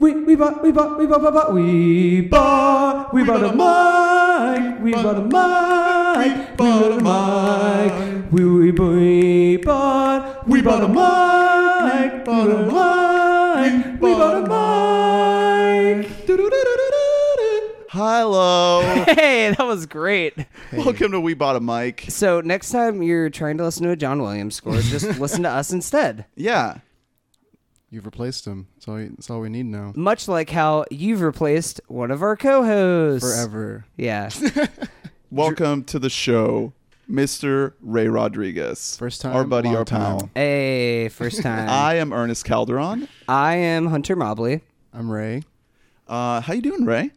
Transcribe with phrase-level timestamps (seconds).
[0.00, 4.80] We we bought we bought we bought, bought, bought we bought we bought a mic
[4.82, 10.88] we bought a mic we bought a mic we we we bought we bought a
[10.88, 14.60] mic bought a mic we bought a mic.
[17.90, 19.04] Hello.
[19.10, 20.34] Hey, that was great.
[20.72, 22.06] Welcome to We Bought a Mic.
[22.08, 25.50] So next time you're trying to listen to a John Williams score, just listen to
[25.50, 26.24] us instead.
[26.36, 26.78] Yeah.
[27.92, 28.68] You've replaced him.
[28.76, 29.92] That's all, that's all we need now.
[29.96, 33.84] Much like how you've replaced one of our co-hosts Forever.
[33.96, 34.30] Yeah.
[35.32, 36.72] Welcome to the show,
[37.10, 37.72] Mr.
[37.80, 38.96] Ray Rodriguez.
[38.96, 40.18] First time, Our buddy, long our time.
[40.18, 40.30] pal.
[40.36, 41.68] Hey, first time.
[41.68, 43.08] I am Ernest Calderon.
[43.28, 44.60] I am Hunter Mobley.
[44.94, 45.42] I'm Ray.
[46.06, 47.10] Uh, how you doing, Ray?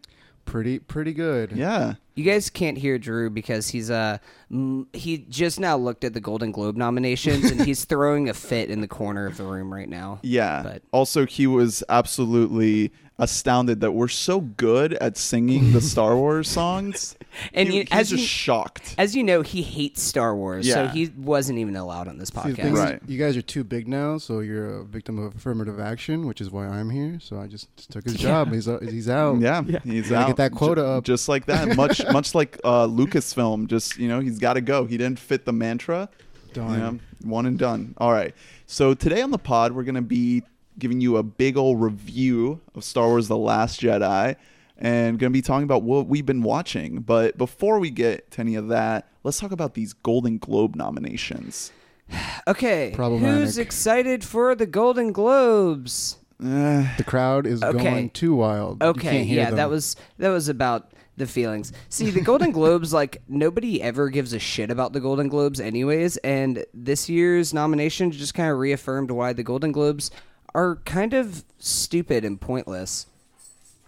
[0.46, 1.52] Pretty pretty good.
[1.54, 1.96] Yeah.
[2.16, 4.18] You guys can't hear Drew because he's uh
[4.52, 8.70] m- he just now looked at the Golden Globe nominations and he's throwing a fit
[8.70, 10.20] in the corner of the room right now.
[10.22, 10.62] Yeah.
[10.64, 12.92] But- Also, he was absolutely
[13.23, 17.16] astounded that we're so good at singing the Star Wars songs.
[17.53, 18.94] And he, you- he's as just you- shocked.
[18.98, 22.33] As you know, he hates Star Wars, so he wasn't even allowed on this See,
[22.36, 22.56] the podcast.
[22.58, 23.00] thing is, Right.
[23.08, 26.52] you guys are too big now, so you're a victim of affirmative action, which is
[26.52, 27.17] why I'm here.
[27.22, 28.52] So I just, just took his job.
[28.53, 29.39] He's out- he's out.
[29.39, 30.28] Yeah, he's Gotta out.
[30.28, 31.03] get that quota Ju- up.
[31.05, 31.76] just like that.
[31.76, 33.67] Much, much like uh, Lucasfilm.
[33.67, 34.86] Just you know, he's got to go.
[34.86, 36.09] He didn't fit the mantra.
[36.53, 36.72] Done.
[36.73, 37.95] You know, one and done.
[37.98, 38.36] All right.
[38.67, 40.44] So today on the pod, we're gonna be
[40.80, 44.36] giving you a big old review of Star Wars: The Last Jedi,
[44.78, 47.02] and gonna be talking about what we've been watching.
[47.02, 51.72] But before we get to any of that, let's talk about these Golden Globe nominations.
[52.48, 53.36] Okay, Problematic.
[53.40, 56.18] who's excited for the Golden Globes?
[56.44, 57.78] Uh, The crowd is Okay.
[57.82, 58.84] going too wild.
[58.84, 59.56] You Okay, can't hear yeah, them.
[59.58, 61.72] that was that was about the feelings.
[61.90, 66.18] See, the Golden Globes, like nobody ever gives a shit about the Golden Globes, anyways.
[66.18, 70.12] And this year's nomination just kind of reaffirmed why the Golden Globes
[70.56, 73.08] are kind of stupid and pointless.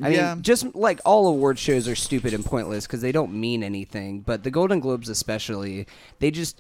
[0.02, 0.34] I Yeah.
[0.34, 4.20] mean, just like all award shows are stupid and pointless because they don't mean anything.
[4.22, 5.88] But the Golden Globes, especially,
[6.20, 6.60] they just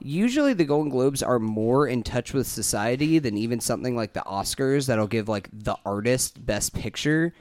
[0.00, 4.20] usually the Golden Globes are more in touch with society than even something like the
[4.26, 7.32] Oscars that'll give like the artist best picture.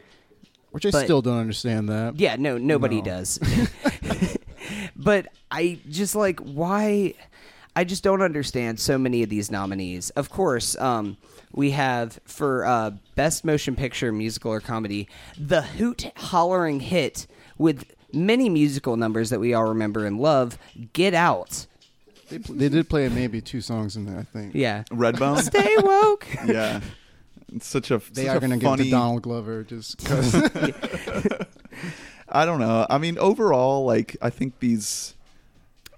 [0.72, 2.20] Which I but- still don't understand that.
[2.20, 3.06] Yeah, no, nobody No.
[3.06, 3.40] does.
[4.96, 7.14] but I just like why
[7.76, 10.10] I just don't understand so many of these nominees.
[10.12, 11.18] Of course, um,
[11.54, 17.28] we have for uh, best motion picture, musical or comedy, the hoot hollering hit
[17.58, 20.58] with many musical numbers that we all remember and love.
[20.94, 21.68] Get Out.
[22.30, 24.56] They, pl- they did play maybe two songs in there, I think.
[24.56, 24.84] Yeah.
[24.92, 25.42] Redbone.
[25.42, 26.28] Stay woke.
[26.46, 26.82] yeah.
[27.56, 29.98] It's such a They such are going to give it funny to Donald Glover just
[30.04, 30.34] because.
[32.30, 32.88] I don't know.
[32.90, 35.13] I mean, overall, like I think these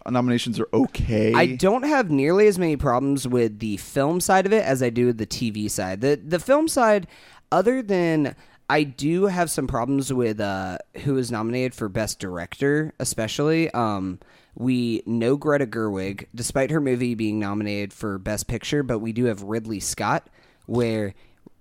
[0.10, 1.34] nominations are okay.
[1.34, 4.90] I don't have nearly as many problems with the film side of it as I
[4.90, 6.02] do with the TV side.
[6.02, 7.08] The the film side,
[7.52, 8.36] other than
[8.70, 13.70] I do have some problems with uh, was nominated for best director, especially.
[13.72, 14.20] Um,
[14.56, 19.26] we know Greta Gerwig, despite her movie being nominated for best picture, but we do
[19.26, 20.30] have Ridley Scott,
[20.66, 21.14] where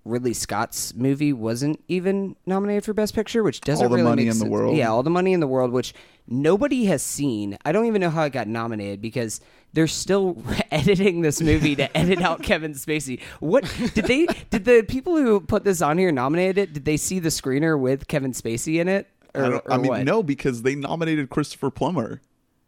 [0.04, 4.22] Ridley Scott's movie wasn't even nominated for best picture, which doesn't All the really Money
[4.24, 4.50] make in the sense.
[4.50, 4.76] World.
[4.76, 5.92] Yeah, all the money in the world, which
[6.26, 7.58] nobody has seen.
[7.64, 9.40] I don't even know how it got nominated because
[9.72, 13.20] they're still editing this movie to edit out Kevin Spacey.
[13.40, 13.64] What
[13.94, 14.26] did they?
[14.50, 16.72] Did the people who put this on here nominated it?
[16.72, 19.08] Did they see the screener with Kevin Spacey in it?
[19.34, 20.04] Or, I, I mean, what?
[20.04, 22.20] no, because they nominated Christopher Plummer,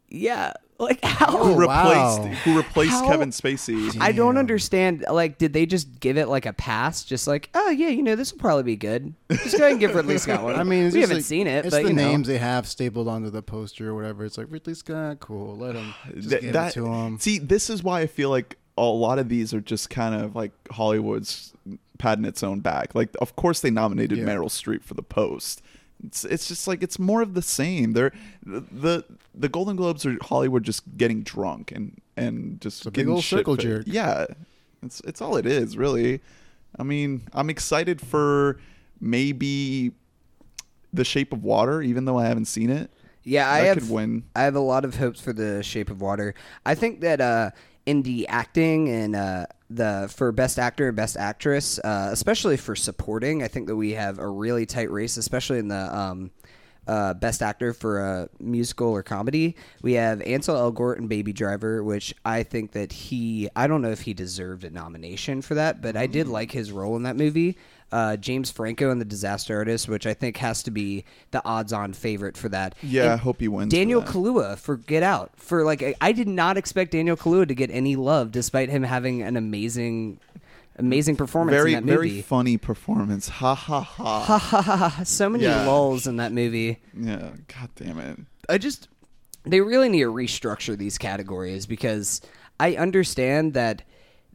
[0.09, 1.31] Yeah, like how?
[1.37, 2.23] who Oh, replaced wow.
[2.43, 3.97] who replaced How- Kevin Spacey.
[3.99, 5.05] I don't understand.
[5.11, 7.03] Like, did they just give it like a pass?
[7.03, 9.13] Just like, oh yeah, you know, this will probably be good.
[9.31, 10.55] Just go ahead and give Ridley Scott one.
[10.55, 12.07] I mean, it's we just haven't like- seen it, It's but the you know.
[12.07, 14.23] names they have stapled onto the poster or whatever.
[14.25, 15.57] It's like Ridley Scott, cool.
[15.57, 17.17] Let him just Th- give that- it to him.
[17.19, 20.35] See, this is why I feel like a lot of these are just kind of
[20.35, 21.53] like Hollywood's
[21.97, 22.93] patting its own back.
[22.93, 24.25] Like, of course, they nominated Yeah.
[24.25, 25.63] Meryl Streep for The Post.
[26.05, 27.93] It's, it's just like it's more of the same.
[27.93, 28.13] They're
[28.45, 29.03] the
[29.33, 33.55] the Golden Globes are Hollywood just getting drunk and and just a big old circle
[33.55, 33.87] shit-faced.
[33.87, 33.93] jerk.
[33.93, 34.25] Yeah,
[34.83, 36.21] it's it's all it is, really.
[36.77, 38.59] I mean, I'm excited for
[39.01, 39.91] maybe
[40.93, 42.91] The Shape of Water, even though I haven't seen it.
[43.23, 44.23] Yeah, I That have could win.
[44.35, 46.33] I have a lot of hopes for the Shape of Water.
[46.65, 47.51] I think that uh,
[47.87, 52.75] in the acting and uh, the for best actor and best actress, uh, especially for
[52.75, 56.31] supporting, I think that we have a really tight race, especially in the um,
[56.85, 59.55] uh, best actor for a musical or comedy.
[59.81, 63.91] We have Ansel Elgort and Baby Driver, which I think that he I don't know
[63.91, 67.15] if he deserved a nomination for that, but I did like his role in that
[67.15, 67.57] movie.
[67.91, 71.93] Uh, James Franco and the Disaster Artist, which I think has to be the odds-on
[71.93, 72.75] favorite for that.
[72.83, 73.71] Yeah, And I hope he wins.
[73.71, 74.01] Daniel.
[74.01, 75.31] Kaluuya for Get Out.
[75.37, 78.83] For like, I- I did not expect Daniel Kaluuya to get any love, despite him
[78.83, 80.19] having an amazing
[80.79, 83.29] amazing performance very in that very funny performance.
[83.29, 84.19] Ha ha ha.
[84.25, 84.89] Ha ha ha!
[84.89, 85.03] ha.
[85.03, 85.65] So many Yeah.
[85.65, 86.79] lulls in that movie.
[86.93, 87.29] yeah.
[87.47, 88.19] God damn it.
[88.49, 88.87] I just
[89.43, 92.21] they really need to restructure these categories because
[92.59, 93.81] I understand that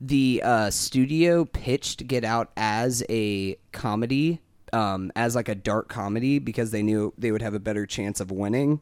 [0.05, 4.41] the uh, studio pitched Get Out as a comedy,
[4.73, 8.19] um, as like a dark comedy because they knew they would have a better chance
[8.21, 8.81] of winning.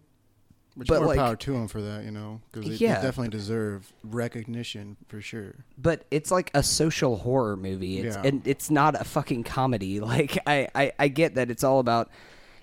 [0.76, 3.28] Which But, more like- power to them for that, you know, because they, they definitely
[3.28, 5.56] deserve recognition for sure.
[5.76, 7.98] But it's like a social horror movie.
[7.98, 8.22] It's Yeah.
[8.24, 10.00] and it's not a fucking comedy.
[10.10, 12.08] Like I, I, I get that it's all about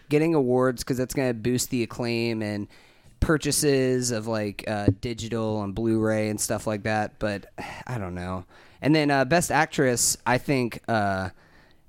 [0.10, 2.68] getting awards because that's going to boost the acclaim and
[3.20, 7.20] purchases of like uh, digital and Blu-ray and stuff like that.
[7.20, 7.48] But
[7.88, 8.46] I don't know.
[8.82, 11.30] And then uh, best actress, I think uh,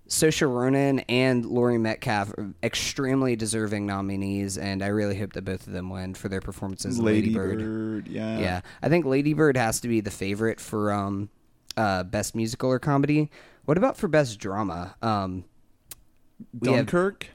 [0.09, 5.67] Saoirse Ronan and Laurie Metcalf are extremely deserving nominees, and I really hope that both
[5.67, 6.99] of them win for their performances.
[6.99, 7.59] in Lady Bird.
[7.59, 8.09] Bird.
[8.09, 8.39] Yeah.
[8.39, 11.29] Yeah, I think Lady Bird has to be the favorite for um,
[11.77, 13.31] uh, best musical or comedy.
[13.67, 14.97] What about for best drama?
[15.03, 15.45] Um,
[16.59, 17.27] Dunkirk.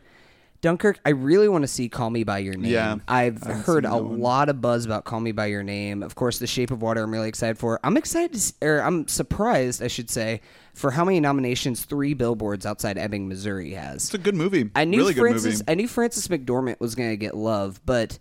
[0.64, 1.00] Dunkirk.
[1.06, 2.72] I really want to see Call Me by Your Name.
[2.72, 6.02] Yeah, I've heard a lot of buzz about Call Me by Your Name.
[6.02, 7.04] Of course, The Shape of Water.
[7.04, 7.82] I'm really excited for.
[7.84, 10.40] I'm excited, to, or I'm surprised, I should say,
[10.74, 14.06] for how many nominations Three Billboards Outside Ebbing, Missouri has.
[14.06, 14.72] It's a good movie.
[14.74, 15.44] I knew really Frances.
[15.44, 15.72] good movie.
[15.72, 18.18] I knew Frances McDormand was going to get love, but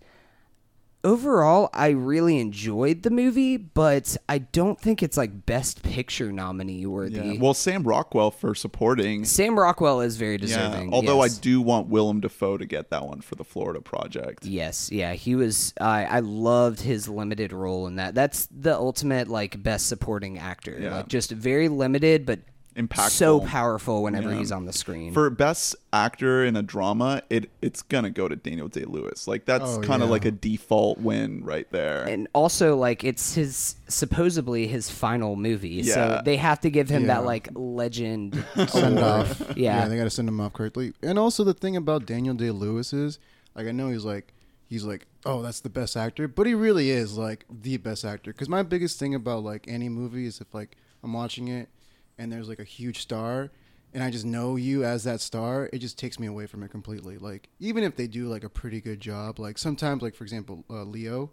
[1.03, 3.57] overall, I really enjoyed the movie.
[3.57, 7.33] But I don't think it's like Best Picture nominee worthy.
[7.33, 7.39] Yeah.
[7.39, 9.25] Well, Sam Rockwell for supporting.
[9.25, 10.37] Sam Rockwell is very Yeah.
[10.37, 10.93] deserving.
[10.93, 11.37] Although yes.
[11.37, 14.45] I do want Willem Dafoe to get that one for the Florida Project.
[14.45, 15.73] Yes, yeah, he was.
[15.79, 18.15] I I loved his limited role in that.
[18.15, 20.77] That's the ultimate like best supporting actor.
[20.79, 20.97] Yeah.
[20.97, 22.39] Like just very limited, but
[22.75, 23.09] Impactful.
[23.11, 24.39] so powerful whenever Yeah.
[24.39, 25.13] he's on the screen.
[25.13, 29.27] For best actor in a drama, it it's gonna go to Daniel Day Lewis.
[29.27, 30.13] Like that's Oh, kind of yeah.
[30.13, 32.03] like a default win right there.
[32.03, 37.03] and also like it's his supposedly his final movie so they have to give him
[37.03, 37.07] Yeah.
[37.19, 39.03] that like legend Send award.
[39.03, 39.53] off.
[39.55, 40.93] yeah, they got to send him off correctly.
[41.03, 43.19] And also the thing about Daniel Day Lewis is,
[43.55, 44.33] like, I know he's like,
[44.67, 48.31] he's like, oh, that's the best actor, but he really is like the best actor.
[48.33, 51.69] Because my biggest thing about like any movie is if like I'm watching it
[52.17, 53.51] and there's like a huge star.
[53.95, 56.71] And I just know you as that star, it just takes me away from it
[56.71, 57.17] completely.
[57.19, 60.63] Like even if they do like a pretty good job, like sometimes, like for example,
[60.69, 61.29] uh, Leo,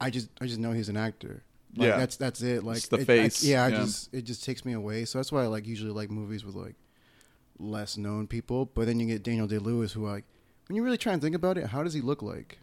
[0.00, 1.42] I just I just know he's an actor.
[1.76, 1.96] Like, Yeah.
[1.96, 2.64] that's that's it.
[2.64, 3.76] Like It's the it- I- face, yeah, I yeah.
[3.78, 5.04] just it just takes me away.
[5.06, 6.74] So that's why I like usually like movies with like
[7.58, 8.66] less known people.
[8.66, 10.24] But then you get Daniel Day Lewis, who like
[10.68, 12.58] when you really try and think about it, how does he look like?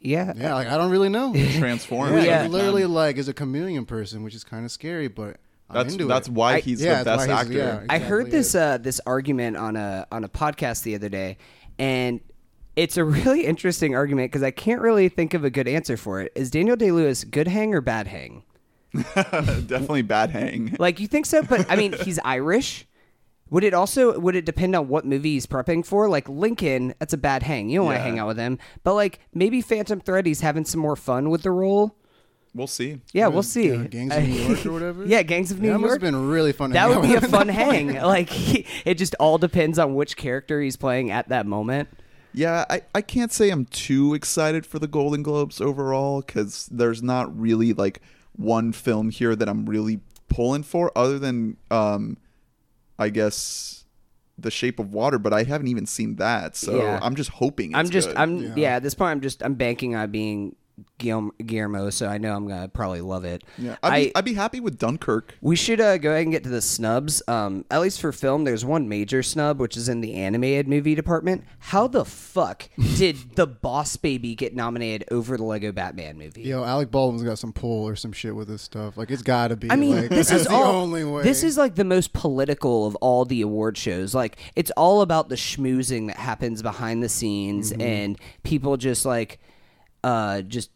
[0.00, 1.32] yeah, Yeah, like I don't really know.
[1.32, 2.14] Transform.
[2.14, 2.46] yeah, Yeah.
[2.48, 5.06] literally like is a chameleon person, which is kind of scary.
[5.08, 5.36] But I'm
[5.72, 6.34] That's into that's it.
[6.34, 7.52] why I- he's yeah, the best why actor.
[7.52, 7.86] he's- yeah.
[7.88, 11.38] I heard exactly this uh this argument on a on a podcast the other day
[11.78, 12.20] and
[12.76, 16.20] it's a really interesting argument because I can't really think of a good answer for
[16.20, 16.32] it.
[16.34, 18.44] Is Daniel Day Lewis good hang or bad hang?
[19.14, 20.76] Definitely bad hang.
[20.78, 22.86] Like you think so, but I mean he's Irish.
[23.50, 26.08] Would it also would it depend on what movie he's prepping for?
[26.08, 27.68] Like Lincoln, that's a bad hang.
[27.68, 28.58] You don't want to hang out with him.
[28.82, 31.94] But like maybe Phantom Thread, he's having some more fun with the role.
[32.54, 33.00] We'll see.
[33.14, 33.68] Yeah, we'll see.
[33.70, 35.04] Yeah, Gangs of New York or whatever.
[35.06, 36.02] yeah, Gangs of New that must York.
[36.02, 36.70] have been really fun.
[36.72, 37.94] that would be a fun hang.
[38.02, 41.88] Like he, it just all depends on which character he's playing at that moment.
[42.34, 47.02] Yeah, I, I can't say I'm too excited for the Golden Globes overall because there's
[47.02, 48.00] not really like
[48.36, 52.16] one film here that I'm really pulling for other than um
[52.98, 53.84] I guess
[54.38, 56.56] The Shape of Water, but I haven't even seen that.
[56.56, 56.98] So Yeah.
[57.02, 58.16] I'm just hoping it's I'm just good.
[58.18, 58.52] I'm yeah.
[58.56, 58.76] Yeah.
[58.76, 60.54] At this point, I'm just I'm banking on being
[60.98, 63.42] Guillermo, Guillermo so I know I'm gonna probably love it.
[63.58, 65.36] yeah, I'd be, I- I'd be happy with Dunkirk.
[65.40, 67.22] We should uh, go ahead and get to the snubs.
[67.28, 70.94] Um, at least for film, there's one major snub, which is in the animated movie
[70.94, 71.44] department.
[71.58, 76.42] How the fuck did the Boss Baby get nominated over the Lego Batman movie?
[76.42, 78.96] Yo, Alec Baldwin's got some pull or some shit with this stuff.
[78.96, 79.70] Like it's got to be.
[79.70, 81.22] I mean, like, this that's is the only way.
[81.22, 84.14] This is like the most political of all the award shows.
[84.14, 87.80] Like it's all about the schmoozing that happens behind the scenes Mm-hmm.
[87.80, 89.38] and people just like
[90.04, 90.70] uh just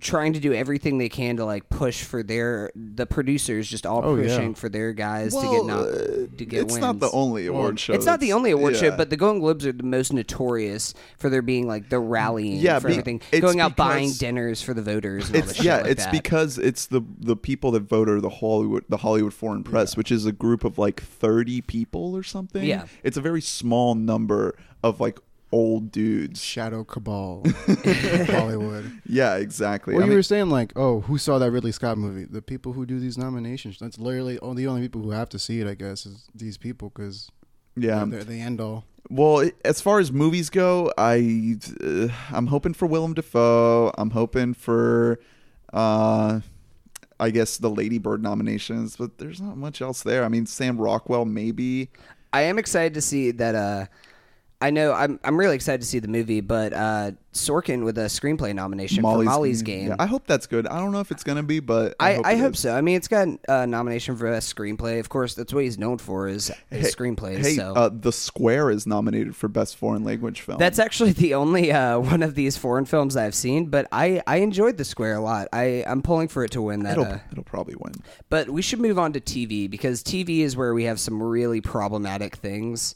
[0.00, 4.00] trying to do everything they can to like push for their the producers just all
[4.04, 4.22] Oh, yeah.
[4.24, 5.92] pushing for their guys to get not uh,
[6.36, 6.72] to get wins.
[6.72, 7.92] it's not the only award show.
[7.92, 11.30] It's not the only award show, but the Golden Globes are the most notorious for
[11.30, 14.82] there being like the rallying Yeah, for be- everything, going out buying dinners for the
[14.82, 15.28] voters.
[15.28, 16.12] And all it's shit yeah, like it's that.
[16.12, 20.10] because it's the the people that vote are the Hollywood the Hollywood Foreign Press, which
[20.10, 22.64] is a group of like thirty people or something.
[22.64, 22.86] Yeah.
[23.04, 25.20] it's a very small number of like
[25.54, 26.42] old dudes.
[26.42, 27.44] Shadow Cabal,
[28.26, 28.90] Hollywood.
[29.06, 29.94] Yeah, exactly.
[29.94, 32.24] Well, I you mean- were saying like, oh, who saw that Ridley Scott movie?
[32.24, 33.78] The people who do these nominations.
[33.78, 35.68] That's literally all the only people who have to see it.
[35.68, 37.30] I guess is these people because
[37.76, 38.04] yeah.
[38.04, 38.84] they're the end all.
[39.08, 43.92] Well, as far as movies go, I uh, I'm hoping for Willem Dafoe.
[43.96, 45.20] I'm hoping for
[45.72, 46.40] uh
[47.20, 50.24] I guess the Lady Bird nominations, but there's not much else there.
[50.24, 51.90] I mean, Sam Rockwell maybe.
[52.32, 53.54] I am excited to see that.
[53.54, 53.86] Uh,
[54.64, 58.06] I know I'm I'm really excited to see the movie, but uh, Sorkin with a
[58.06, 59.88] screenplay nomination for Molly's Game.
[59.88, 60.66] Yeah, I hope that's good.
[60.66, 62.74] I don't know if it's gonna be, but I, I hope, I hope so.
[62.74, 65.00] I mean, it's got a nomination for best screenplay.
[65.00, 67.42] Of course, that's what he's known for is his screenplays.
[67.44, 70.58] Hey, so uh, The Square is nominated for best foreign language film.
[70.58, 73.66] that's actually the only uh, one of these foreign films I've seen.
[73.66, 75.48] But I, I enjoyed The Square a lot.
[75.52, 76.92] I I'm pulling for it to win that.
[76.92, 77.92] it'll Uh, it'll probably win.
[78.30, 81.60] but we should move on to TV because TV is where we have some really
[81.60, 82.94] problematic things.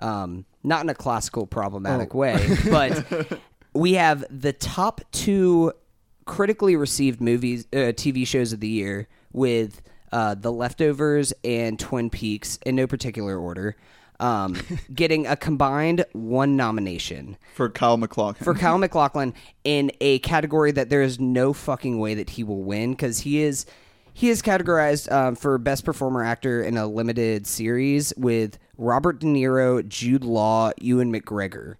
[0.00, 2.18] Um, not in a classical problematic Oh.
[2.18, 3.38] way, but
[3.74, 5.72] we have the top two
[6.24, 9.80] critically received movies, uh, TV shows of the year with
[10.12, 13.76] uh, The Leftovers and Twin Peaks in no particular order,
[14.20, 14.56] um,
[14.94, 18.44] getting a combined one nomination For Kyle MacLachlan.
[18.44, 19.32] for Kyle MacLachlan
[19.64, 23.40] in a category that there is no fucking way that he will win because he
[23.42, 23.64] is
[24.18, 29.26] he is categorized um, for best performer actor in a limited series with Robert De
[29.26, 31.76] Niro, Jude Law, Ewan McGregor.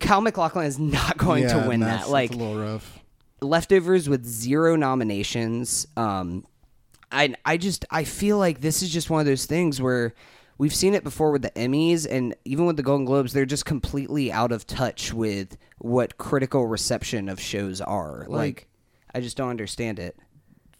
[0.00, 2.10] Kyle MacLachlan is not going yeah, to win that.
[2.10, 2.98] Like a little rough.
[3.40, 5.86] leftovers with zero nominations.
[5.96, 6.44] Um,
[7.12, 10.14] I I just I feel like this is just one of those things where
[10.58, 13.34] we've seen it before with the Emmys and even with the Golden Globes.
[13.34, 18.26] They're just completely out of touch with what critical reception of shows are.
[18.28, 18.66] Like,
[19.14, 20.16] I just don't understand it.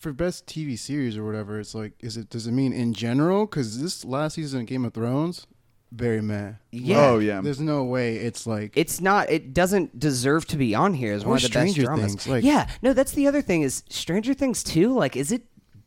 [0.02, 2.28] For best TV series or whatever, it's like, is it?
[2.28, 3.46] Does it mean in general?
[3.46, 5.46] Because this last season of Game of Thrones,
[5.92, 6.54] very meh.
[6.72, 7.06] Yeah.
[7.06, 7.40] Oh yeah.
[7.40, 9.30] There's no way it's like It's not.
[9.30, 12.12] It doesn't deserve to be on here as Or one of the Stranger best dramas.
[12.14, 14.92] Things, like- yeah, no, that's the other thing is Stranger Things too.
[14.92, 15.42] Like, is it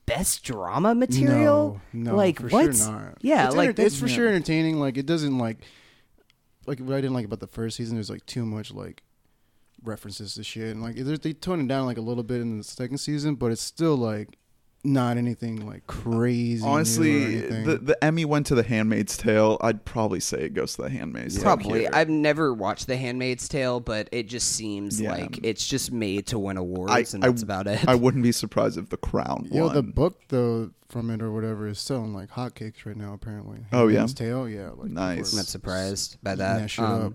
[0.06, 1.82] best drama material?
[1.92, 2.74] No, no, like for what?
[2.74, 3.18] Sure not.
[3.22, 4.16] Yeah, it's like enter- it's for yeah.
[4.16, 4.80] sure entertaining.
[4.80, 5.58] Like it doesn't like
[6.68, 7.96] like what I didn't like about the first season.
[7.96, 9.04] There's like too much like
[9.88, 12.58] references to shit, and like there's- they tone it down like a little bit in
[12.58, 14.38] the second season, but it's still like
[14.84, 16.64] not anything like crazy.
[16.64, 19.58] Honestly, the the Emmy went to The Handmaid's Tale.
[19.62, 21.44] I'd probably say it goes to The Handmaid's Tale.
[21.44, 21.80] Probably.
[21.82, 21.90] here.
[21.92, 25.14] I've never watched The Handmaid's Tale, but it just seems Yeah.
[25.14, 27.88] like it's just made to win awards, I- and I- that's about it.
[27.88, 29.74] I wouldn't be surprised if The Crown Yo, won.
[29.76, 33.14] the book though from it or whatever is selling like hotcakes right now.
[33.14, 33.62] Apparently.
[33.74, 34.02] Oh, yeah?
[34.02, 34.70] Handmaid's Tale, yeah.
[34.78, 35.34] Like, Nice.
[35.34, 36.60] I'm not surprised by that.
[36.60, 37.14] that shit Um, up.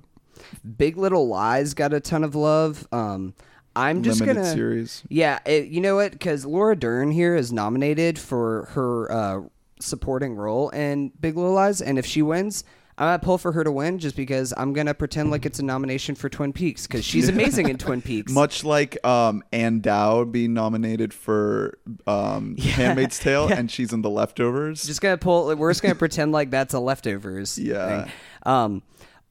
[0.77, 2.87] Big Little Lies got a ton of love.
[2.93, 3.35] Um,
[3.77, 5.03] I'm just Limited gonna, series.
[5.09, 6.13] yeah, it, you know what?
[6.13, 9.41] Because Laura Dern here is nominated for her uh,
[9.81, 12.65] supporting role in Big Little Lies, and if she wins.
[12.99, 15.65] I'm gonna pull for her to win just because I'm gonna pretend like it's a
[15.65, 18.31] nomination for Twin Peaks because she's amazing in Twin Peaks.
[18.31, 24.11] Much like um, Ann Dowd being nominated for um, Handmaid's Tale, and she's in The
[24.11, 24.83] Leftovers.
[24.83, 25.57] just gonna pull.
[25.57, 27.59] We're just gonna pretend like that's a leftovers.
[27.71, 28.11] Yeah.
[28.45, 28.83] Um.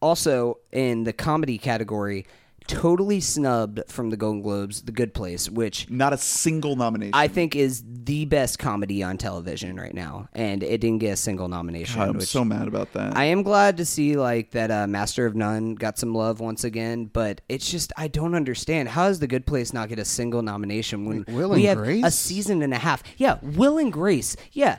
[0.01, 2.25] Also, in the comedy category,
[2.67, 7.15] totally snubbed from the Golden Globes, The Good Place, which Not a single nomination.
[7.15, 11.15] I think is the best comedy on television right now, and it didn't get a
[11.17, 11.99] single nomination.
[11.99, 13.17] God, I'm which so mad about that.
[13.17, 16.63] I am glad to see like that uh, Master of None got some love once
[16.63, 20.05] again, but it's just I don't understand how does The Good Place not get a
[20.05, 22.05] single nomination when Wait, Will we have Grace?
[22.05, 23.01] a season and a half?
[23.17, 24.37] Yeah, Will and Grace.
[24.51, 24.77] Yeah,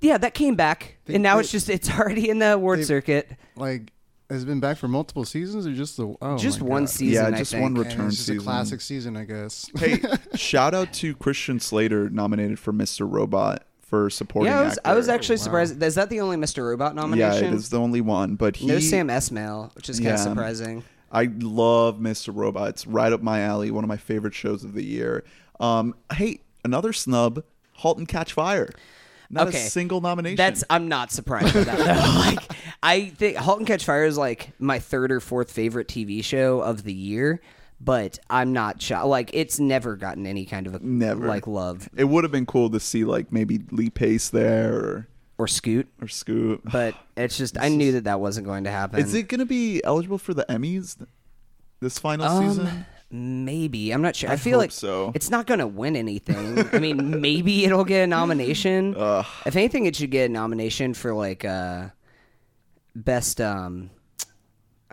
[0.00, 2.80] yeah, that came back, They- and now they- it's just it's already in the award
[2.80, 3.30] they- circuit.
[3.56, 3.92] Like,
[4.34, 6.90] has been back for multiple seasons or just the oh just my one God.
[6.90, 7.24] season.
[7.24, 7.62] Yeah, I just think.
[7.62, 8.40] one And return it's just season.
[8.42, 9.70] a classic season, I guess.
[9.78, 10.00] hey,
[10.34, 13.10] shout out to Christian Slater nominated for Mr.
[13.10, 14.90] Robot for supporting Yeah, I was, actor.
[14.90, 15.42] I was actually Wow.
[15.44, 15.82] surprised.
[15.82, 16.66] Is that the only Mr.
[16.68, 17.18] Robot nomination?
[17.18, 17.54] yeah, nomination?
[17.54, 20.14] it is the only one, but he no Sam Esmail, which is kind Yeah.
[20.14, 20.84] of surprising.
[21.12, 22.34] I love Mr.
[22.34, 22.70] Robot.
[22.70, 23.70] It's right up my alley.
[23.70, 25.22] One of my favorite shows of the year.
[25.60, 28.70] Um, hey, another snub: *Halt and Catch Fire*.
[29.34, 29.66] Not Okay.
[29.66, 30.36] a single nomination.
[30.36, 31.76] That's I'm not surprised by that.
[31.78, 31.84] though.
[32.18, 36.22] like I think *Halt and Catch Fire* is like my third or fourth favorite TV
[36.24, 37.40] show of the year,
[37.80, 39.06] but I'm not shocked.
[39.08, 41.26] Like it's never gotten any kind of a, Never.
[41.26, 45.08] like love it would have been cool to see like maybe Lee Pace there or
[45.36, 46.60] or Scoot, or Scoot.
[46.64, 49.00] but it's just I knew that that wasn't going to happen.
[49.00, 50.96] Is it going to be eligible for the Emmys
[51.80, 52.86] this final Um, season?
[53.16, 54.28] Maybe I'm not sure.
[54.28, 55.12] I, I feel like so.
[55.14, 56.68] it's not going to win anything.
[56.72, 58.96] I mean, maybe it'll get a nomination.
[58.96, 59.24] Ugh.
[59.46, 61.90] If anything, it should get a nomination for like uh,
[62.96, 63.40] best.
[63.40, 63.90] um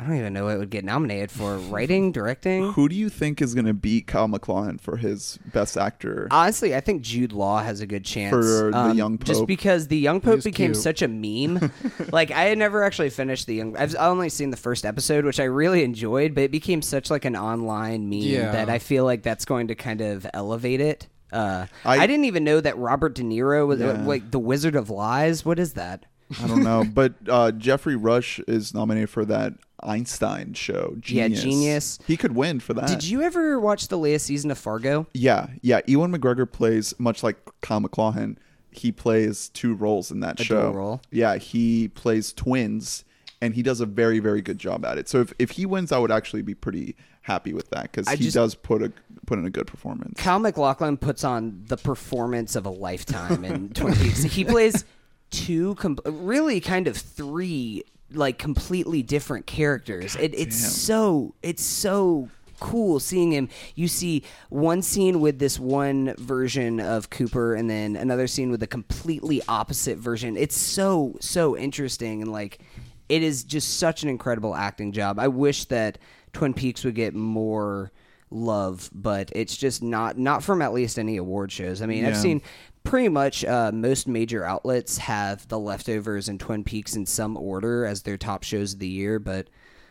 [0.01, 1.57] I don't even know what it would get nominated for.
[1.57, 2.71] Writing, directing.
[2.73, 6.27] Who do you think is going to beat Kyle MacLachlan for his Best Actor?
[6.31, 9.89] Honestly, I think Jude Law has a good chance For the um, young just because
[9.89, 10.77] the young pope He's became cute.
[10.83, 11.71] such a meme.
[12.11, 13.77] like I had never actually finished the young.
[13.77, 17.25] I've only seen the first episode, which I really enjoyed, but it became such like
[17.25, 18.51] an online meme Yeah.
[18.53, 21.07] that I feel like that's going to kind of elevate it.
[21.31, 24.05] Uh, I- I, didn't even know that Robert De Niro was uh, Yeah.
[24.05, 25.45] like the Wizard of Lies.
[25.45, 26.07] What is that?
[26.41, 30.95] I don't know, but uh, Geoffrey Rush is nominated for that Einstein show.
[31.05, 31.41] Yeah, Genius.
[31.43, 31.99] Genius.
[32.07, 32.87] He could win for that.
[32.87, 35.07] Did you ever watch the latest season of Fargo?
[35.13, 35.81] Yeah, yeah.
[35.87, 38.37] Ewan McGregor plays much like Kyle MacLachlan.
[38.71, 40.71] He plays two roles in that A show.
[40.71, 41.01] role?
[41.11, 43.03] Yeah, he plays twins,
[43.41, 45.09] and he does a very, very good job at it.
[45.09, 48.23] So if, if he wins, I would actually be pretty happy with that because he
[48.25, 48.91] just- does put a
[49.27, 50.19] put in a good performance.
[50.19, 54.23] Kyle MacLachlan puts on the performance of a lifetime in Twin Peaks.
[54.23, 54.83] He plays
[55.29, 57.83] two, really kind of three,
[58.13, 60.15] like completely different characters.
[60.15, 60.69] It, it's damn.
[60.69, 63.49] so it's so cool seeing him.
[63.75, 68.63] You see one scene with this one version of Cooper, and then another scene with
[68.63, 70.37] a completely opposite version.
[70.37, 72.59] It's so so interesting and like
[73.09, 75.19] it is just such an incredible acting job.
[75.19, 75.97] I wish that
[76.31, 77.91] Twin Peaks would get more
[78.29, 81.81] love, but it's just not not from at least any award shows.
[81.81, 82.41] I mean, I've seen
[82.83, 87.85] pretty much uh, most major outlets have The Leftovers and Twin Peaks in some order
[87.85, 89.47] as their top shows of the year, but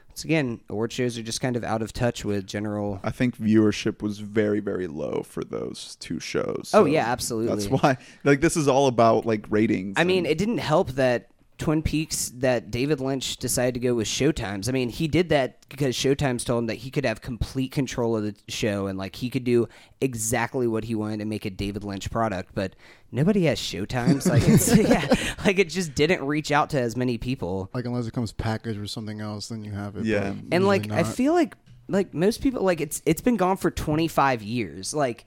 [0.08, 3.00] once again, award shows are just kind of out of touch with general.
[3.04, 6.72] I think viewership was very, very low for those two shows.
[6.74, 7.54] Oh, yeah, absolutely.
[7.54, 9.94] That's why, like, this is all about like ratings.
[9.96, 11.30] I mean, it didn't help that
[11.60, 14.68] Twin Peaks that David Lynch decided to go with Showtimes.
[14.68, 18.16] I mean, he did that because Showtimes told him that he could have complete control
[18.16, 19.68] of the show and like he could do
[20.00, 22.54] exactly what he wanted and make a David Lynch product.
[22.54, 22.74] But
[23.12, 24.28] nobody has Showtimes.
[24.28, 25.06] Like, it's, yeah,
[25.44, 27.70] like it just didn't reach out to as many people.
[27.74, 30.06] Like unless it comes packaged with something else, then you have it.
[30.06, 30.28] Yeah.
[30.28, 31.54] And, and usually like I feel like
[31.88, 35.26] like most people like it's it's been gone for 25 years like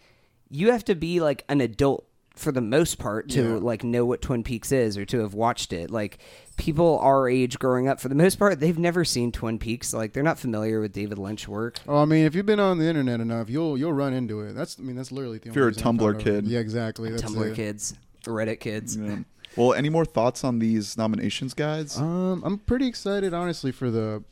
[0.50, 3.56] you have to be like an adult for the most part to Yeah.
[3.58, 6.18] like know what Twin Peaks is or to have watched it like
[6.58, 10.14] people our age growing up for the most part they've never seen Twin Peaks like
[10.14, 12.88] they're not familiar with David Lynch work Oh, I mean, if you've been on the
[12.88, 14.54] internet enough, you'll you'll run into it.
[14.54, 15.50] That's I mean, that's literally the.
[15.50, 16.42] If only you're a reason I found Tumblr out about it.
[16.44, 16.48] kid.
[16.48, 17.12] Yeah, exactly.
[17.12, 17.56] That's Tumblr it.
[17.56, 17.94] kids
[18.26, 19.18] Reddit kids Yeah.
[19.56, 22.00] Well, any more thoughts on these nominations, guys?
[22.00, 24.24] Um, I'm pretty excited, honestly, for the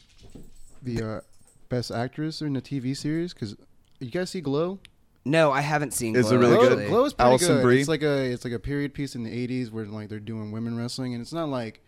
[0.82, 1.22] the uh,
[1.70, 3.56] best actress in the TV series because
[4.00, 4.80] you guys see Glow.
[5.26, 6.88] No I haven't seen Is it Glow, really Glow, good?
[6.88, 7.62] Glow is pretty Alison good.
[7.64, 7.80] Brie?
[7.80, 10.52] It's like a it's like a period piece in the '80s where like they're doing
[10.52, 11.82] women wrestling, and it's not like,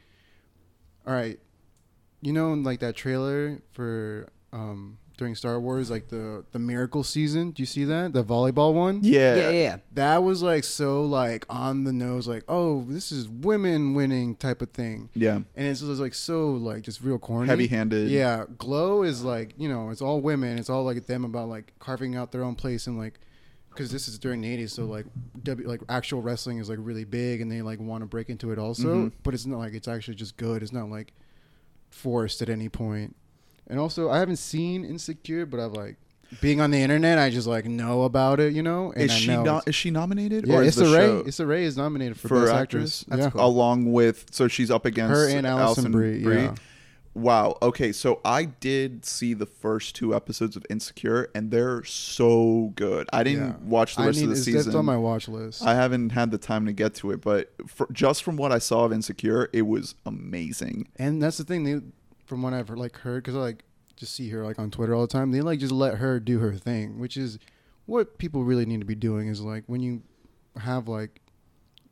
[1.07, 1.39] all right,
[2.21, 7.51] you know, like that trailer for um during Star Wars, like the the Miracle season.
[7.51, 8.99] Do you see that the volleyball one?
[9.03, 9.35] yeah.
[9.35, 9.77] yeah yeah, yeah.
[9.93, 14.61] That was like so like on the nose, like oh, this is women winning type
[14.61, 15.35] of thing, Yeah.
[15.55, 18.09] and it's just like so like just real corny, Heavy-handed.
[18.09, 20.57] Yeah, Glow is like you know it's all women.
[20.57, 23.19] It's all like them about like carving out their own place and like
[23.69, 25.07] because this is during the 80s so like
[25.41, 28.51] w, like actual wrestling is like really big and they like want to break into
[28.51, 29.11] it also Mhm.
[29.23, 31.11] but it's not like it's actually just good it's not like
[31.89, 33.15] forced at any point
[33.67, 35.97] and also i haven't seen insecure but i've like
[36.41, 39.15] being on the internet i just like know about it you know and Is I
[39.15, 40.47] she know it's- Is she nominated?
[40.47, 43.05] yeah or is Issa the Rae show Issa Rae is nominated for, for best actress?
[43.11, 43.45] actress yeah cool.
[43.45, 46.55] along with so she's up against Her and Alison Brie, yeah.
[47.15, 47.59] Wow.
[47.61, 53.07] Okay, so I did see the first two episodes of Insecure, and they're so good.
[53.13, 53.55] I didn't Yeah.
[53.63, 54.63] watch the rest need, of the it's, season.
[54.63, 57.53] that's on my watch list I haven't had the time to get to it, but
[57.67, 60.87] for, just from what I saw of Insecure, it was amazing.
[60.95, 61.65] And that's the thing.
[61.65, 61.81] They,
[62.25, 63.63] from what I've like heard, because I like
[63.95, 65.31] just see her like on Twitter all the time.
[65.31, 67.39] They like just let her do her thing, which is
[67.85, 69.27] what people really need to be doing.
[69.27, 70.01] Is like when you
[70.57, 71.21] have like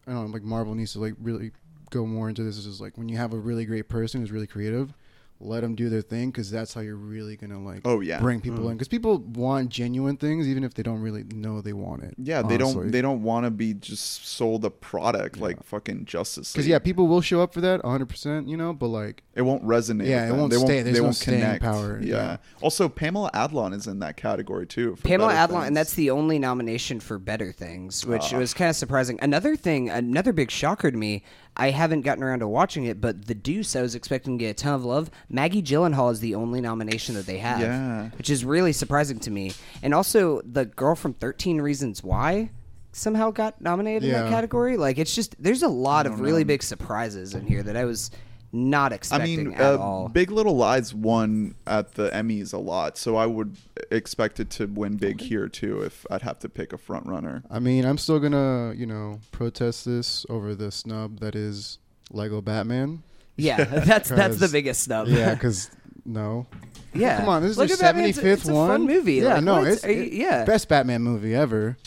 [0.07, 1.51] I don't know, like Marvel needs to like really
[1.89, 2.57] go more into this.
[2.57, 4.93] Is like when you have a really great person who's really creative,
[5.43, 8.19] let them do their thing because that's how you're really gonna like Oh, yeah.
[8.19, 11.73] bring people in because people want genuine things even if they don't really know they
[11.73, 12.15] want it.
[12.17, 16.53] Yeah, they don't they don't want to be just sold a product like fucking Justice
[16.55, 16.59] League.
[16.63, 18.07] because yeah, people will show up for that 100.
[18.07, 20.07] percent You know, but like it won't resonate.
[20.07, 21.63] Yeah, it won't they stay- Won't, they no won't connect.
[21.63, 22.15] power, Yeah.
[22.15, 22.37] yeah.
[22.61, 24.95] Also, Pamela Adlon is in that category too.
[24.95, 28.37] for Pamela Better Adlon, and that's the only nomination for Better Things, which Ah.
[28.37, 29.17] was kind of surprising.
[29.21, 31.23] Another thing, another big shocker to me,
[31.57, 34.51] I haven't gotten around to watching it, but The Deuce, I was expecting to get
[34.51, 35.11] a ton of love.
[35.29, 38.09] Maggie Gyllenhaal is the only nomination that they have, Yeah.
[38.17, 39.51] which is really surprising to me.
[39.83, 42.51] And also, the girl from 13 Reasons Why
[42.93, 44.77] somehow got nominated in that category.
[44.77, 46.47] Like, it's just, there's a lot of really know.
[46.47, 48.11] big surprises in here that I was
[48.53, 50.07] not expecting I mean, at uh, all.
[50.09, 53.55] Big Little Lies won at the Emmys a lot, so I would
[53.91, 55.81] expect it to win big here too.
[55.81, 57.43] If I'd have to pick a front runner.
[57.49, 61.77] I mean, I'm still gonna, you know, protest this over the snub that is
[62.11, 63.03] Lego Batman.
[63.37, 65.07] yeah, that's that's the 'Cause- biggest snub.
[65.07, 65.71] Yeah, because
[66.05, 66.45] no,
[66.93, 67.19] Yeah.
[67.19, 68.69] come on, this is Look their at Batman, it's a- 75th it's a one.
[68.69, 69.13] fun movie.
[69.15, 69.67] Yeah, Like, no, what?
[69.67, 70.43] it's you- it- yeah.
[70.45, 71.77] best Batman movie ever.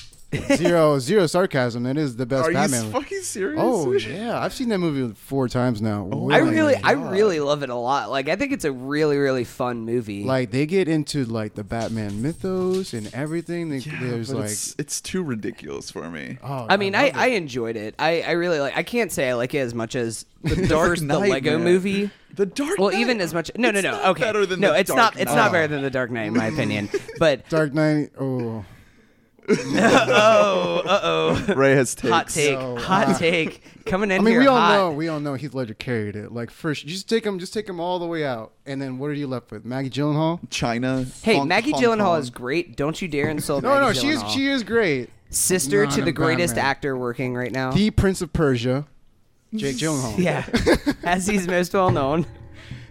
[0.56, 1.82] Zero zero sarcasm.
[1.84, 2.84] That is the best Are Batman.
[2.86, 3.04] you movie.
[3.04, 3.60] fucking serious?
[3.62, 6.08] Oh yeah, I've seen that movie four times now.
[6.12, 8.10] Oh I my really, I really love it a lot.
[8.10, 10.24] Like, I think it's a really, really fun movie.
[10.24, 13.68] like they get into like the Batman mythos and everything.
[13.70, 16.38] They, Yeah, there's but like, it's, it's too ridiculous for me.
[16.42, 17.94] oh, I mean, I, love I enjoyed it.
[17.98, 18.76] I, I really like.
[18.76, 21.58] I can't say I like it as much as the Dark first the Knight, Lego
[21.58, 22.10] movie.
[22.34, 23.50] The Dark Well, Knight- even as much.
[23.56, 23.92] No, no, It's no.
[23.92, 25.20] not Okay, better than no, the it's Dark not.
[25.22, 26.90] It's not better than the Dark Knight, in my opinion.
[27.20, 28.10] But Dark Knight.
[28.20, 28.64] Oh,
[29.50, 32.10] oh, uh oh, Ray has takes.
[32.12, 34.74] hot take, So, hot uh, take, coming in I mean, here we all hot.
[34.76, 36.32] know, we all know Heath Ledger carried it.
[36.32, 38.98] Like first, you just take him, just take him all the way out, and then
[38.98, 39.64] what are you left with?
[39.64, 40.40] Maggie Gyllenhaal?
[40.50, 41.04] China.
[41.22, 42.20] Hey, Hong- Maggie Hong Gyllenhaal Kong.
[42.20, 42.76] is great.
[42.76, 43.68] Don't you dare insult her.
[43.68, 45.10] No, Maggie no, she is she is great.
[45.30, 46.70] sister Not to the greatest Batman.
[46.70, 47.70] actor working right now.
[47.72, 48.86] The Prince of Persia,
[49.54, 50.18] Jake Gyllenhaal.
[50.18, 50.46] yeah,
[51.04, 52.24] as he's most well known.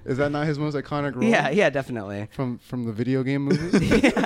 [0.06, 1.24] is that not his most iconic role?
[1.24, 2.28] Yeah, yeah, definitely.
[2.32, 4.12] From from the video game movie.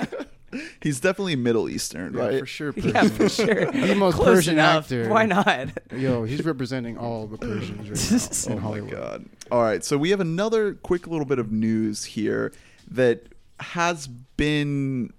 [0.81, 2.39] He's definitely Middle Eastern, Yeah, right?
[2.39, 2.73] for sure.
[2.77, 3.71] Yeah, for sure.
[3.71, 4.85] The most Close Persian enough.
[4.85, 5.09] actor.
[5.09, 5.69] Why not?
[5.91, 8.91] Yo, he's representing all the Persians right now in Oh my Hollywood.
[8.91, 9.25] god!
[9.51, 12.51] All right, so we have another quick little bit of news here
[12.89, 13.23] that
[13.59, 15.11] has been.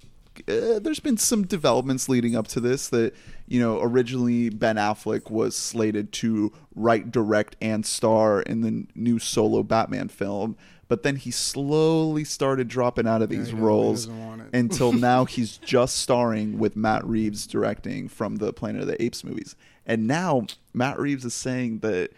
[0.49, 3.13] Uh, there's been some developments leading up to this that
[3.49, 9.19] you know originally Ben Affleck was slated to write, direct, and star in the new
[9.19, 10.57] solo Batman film,
[10.89, 14.49] but then he slowly started dropping out of these he roles doesn't want it.
[14.55, 19.23] until now he's just starring with Matt Reeves directing from the Planet of the Apes
[19.23, 19.55] movies.
[19.87, 22.11] And now Matt Reeves is saying that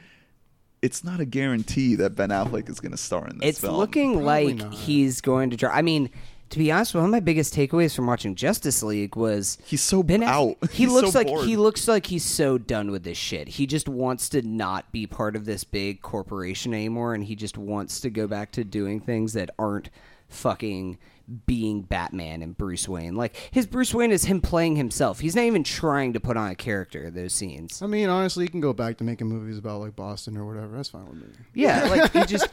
[0.83, 3.77] it's not a guarantee that Ben Affleck is going to star in this It's film.
[3.77, 4.75] looking Probably like not.
[4.75, 5.71] he's going to draw.
[5.71, 6.09] I mean,
[6.51, 10.03] to be honest, one of my biggest takeaways from watching Justice League was He's so
[10.03, 10.57] Ben out.
[10.71, 11.47] He He's looks so like bored.
[11.47, 13.49] he looks like he's so done with this shit.
[13.49, 17.57] He just wants to not be part of this big corporation anymore, and he just
[17.57, 19.91] wants to go back to doing things that aren't
[20.29, 20.99] fucking
[21.47, 23.15] being Batman and Bruce Wayne.
[23.15, 25.21] Like his Bruce Wayne is him playing himself.
[25.21, 27.05] He's not even trying to put on a character.
[27.05, 27.81] In those scenes.
[27.83, 30.77] I mean, honestly, you can go back to making movies about like Boston or whatever.
[30.77, 31.29] That's fine with me.
[31.55, 32.49] Yeah, like he just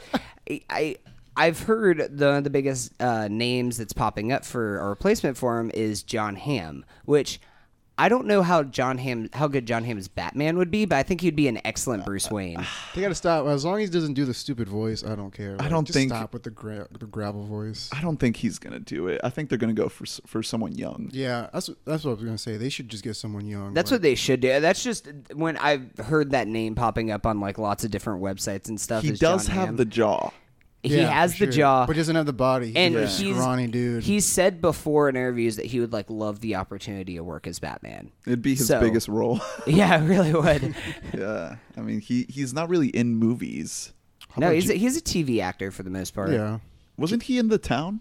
[0.48, 0.62] I.
[0.70, 0.96] I
[1.38, 5.70] I've heard the the biggest uh, names that's popping up for a replacement for him
[5.72, 7.40] is Jon Hamm, which
[8.00, 11.02] I don't know how Jon Hamm how good Jon Hamm's Batman would be, but I
[11.02, 12.64] think he'd be an excellent Bruce Wayne.
[12.94, 13.46] They gotta stop.
[13.46, 15.56] As long as he doesn't do the stupid voice, I don't care.
[15.56, 17.88] Like, don't just think- stop with the gra- the gravel voice.
[17.92, 19.20] I don't think he's going to do it.
[19.24, 21.10] I think they're going to go for s- for someone young.
[21.12, 22.56] Yeah, that's that's what I was gonna say.
[22.56, 23.74] They should just get someone young.
[23.74, 24.58] That's like, what they should do.
[24.60, 28.68] That's just when I've heard that name popping up on like lots of different websites
[28.68, 29.02] and stuff.
[29.04, 29.76] He is does John have Hamm.
[29.76, 30.30] the jaw.
[30.82, 31.60] He Yeah, has for the sure.
[31.62, 32.68] jaw, but he doesn't have the body.
[32.68, 33.06] He's and a Yeah.
[33.06, 34.04] he's scrawny dude.
[34.04, 37.58] He's said before in interviews that he would like love the opportunity to work as
[37.58, 38.10] Batman.
[38.26, 39.40] It'd be his So- biggest role.
[39.66, 40.74] Yeah, it really would.
[41.16, 41.56] yeah.
[41.76, 43.92] I mean, he he's not really in movies.
[44.30, 46.30] How no, about he's a, J- he's a TV actor for the most part.
[46.30, 46.58] yeah.
[46.96, 48.00] Wasn't he in the town?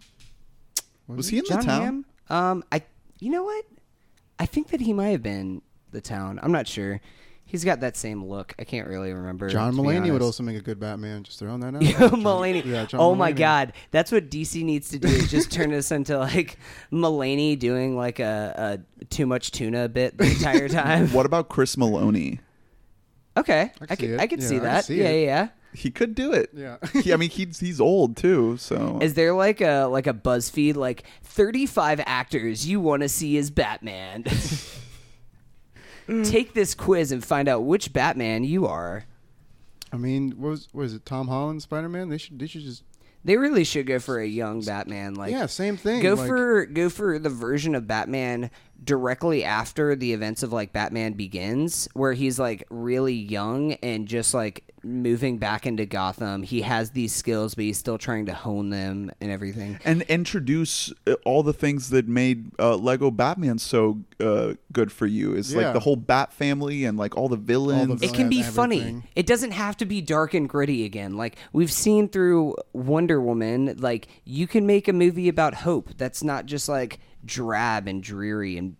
[1.07, 1.81] Was he in John the town?
[1.83, 2.05] Hamm?
[2.37, 2.81] Um, I
[3.19, 3.65] you know what?
[4.39, 5.61] I think that he might have been
[5.91, 6.39] the town.
[6.43, 6.99] I'm not sure.
[7.49, 8.53] He's got that same look.
[8.59, 9.47] I can't really remember.
[9.47, 11.23] John to Mulaney would also make a good Batman.
[11.23, 11.81] Just throwing that out.
[11.81, 12.63] Yo, John- Mulaney.
[12.65, 15.07] Yeah, John oh my God, that's what DC needs to do.
[15.07, 16.59] Is just turn this into like
[16.91, 21.07] Mulaney doing like a, a too much tuna bit the entire time.
[21.13, 22.41] What about Chris Maloney?
[23.37, 24.19] Okay, I I can see could it.
[24.19, 24.85] I could Yeah, see I can that.
[24.85, 25.19] see yeah, it.
[25.21, 25.47] yeah, yeah.
[25.73, 26.49] He could do it.
[26.55, 26.77] Yeah.
[27.03, 28.57] he, I mean, he's he's old too.
[28.57, 33.37] So Is there like a like a BuzzFeed like 35 actors you want to see
[33.37, 34.23] as Batman?
[36.07, 36.29] Mm.
[36.29, 39.05] Take this quiz and find out which Batman you are.
[39.91, 41.05] I mean, what was what is it?
[41.05, 42.09] Tom Holland Spider Man.
[42.09, 42.83] They should they should just
[43.23, 45.15] They really should go for a young Batman.
[45.15, 46.01] Like yeah, same thing.
[46.01, 48.51] go like- for go for the version of Batman
[48.83, 54.33] directly after the events of like Batman Begins, where he's like really young and just
[54.33, 56.43] like moving back into Gotham.
[56.43, 59.79] He has these skills, but he's still trying to hone them and everything.
[59.83, 65.05] and introduce uh, all the things that made uh, Lego Batman so uh, good for
[65.05, 65.33] you.
[65.33, 68.01] Is like the whole Bat family and like all the villains.
[68.01, 69.03] It can be funny.
[69.15, 71.17] It doesn't have to be dark and gritty again.
[71.17, 76.23] Like we've seen through Wonder Woman, like you can make a movie about hope that's
[76.23, 78.75] not just like drab and dreary and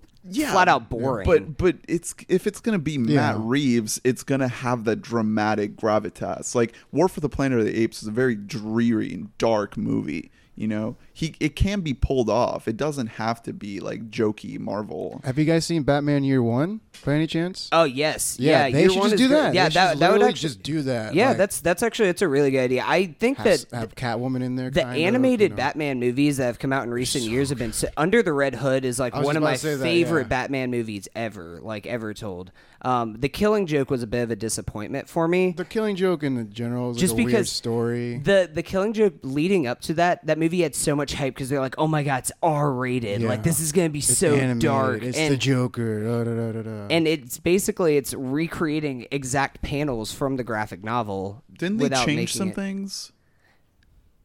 [0.51, 1.25] flat out boring.
[1.25, 6.55] But but it's if it's gonna be Matt Reeves, it's gonna have that dramatic gravitas.
[6.55, 10.31] Like War for the Planet of the Apes is a very dreary and dark movie.
[10.59, 12.67] You know, he it can be pulled off.
[12.67, 15.21] It doesn't have to be like jokey Marvel.
[15.23, 17.69] Have you guys seen Batman Year One by any chance?
[17.71, 19.39] oh yes, yeah, yeah, they year should one just is do great.
[19.39, 19.53] that.
[19.53, 21.13] Yeah, They that that would actually just do that.
[21.13, 22.83] Yeah, Like, that's that's actually it's a really good idea.
[22.87, 24.71] I think have, that have Catwoman in there.
[24.71, 25.57] the kind of, animated you know.
[25.57, 28.55] Batman movies that have come out in recent years have been so, Under the Red
[28.55, 30.27] Hood is like one of my to say that, favorite yeah.
[30.29, 32.51] Batman movies ever, like ever told.
[32.81, 35.51] Um, the Killing Joke was a bit of a disappointment for me.
[35.55, 38.17] The Killing Joke in the general is Just like a weird because story.
[38.17, 41.33] The the Killing Joke leading up to that that movie movie had so much hype
[41.33, 43.21] because they're like, "Oh my god, it's R rated!
[43.21, 46.03] Like this is gonna be It's so animated, dark." It's and the Joker.
[46.03, 46.87] Da, da, da, da, da.
[46.89, 51.43] and it's basically it's recreating exact panels from the graphic novel.
[51.57, 53.11] Didn't they without change some it- things?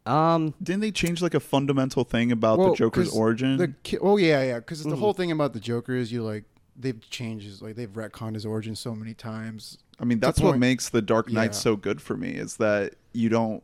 [0.05, 3.57] Um, Didn't they change like a fundamental thing about the Joker's origin?
[3.57, 4.59] The, ki- oh yeah, yeah.
[4.59, 4.91] Because Mm-hmm.
[4.91, 6.45] the whole thing about the Joker is you like
[6.77, 9.79] they've changed his like they've retconned his origin so many times.
[10.01, 11.59] I mean, that's what point- makes the Dark Knight Yeah.
[11.59, 13.63] so good for me is that you don't.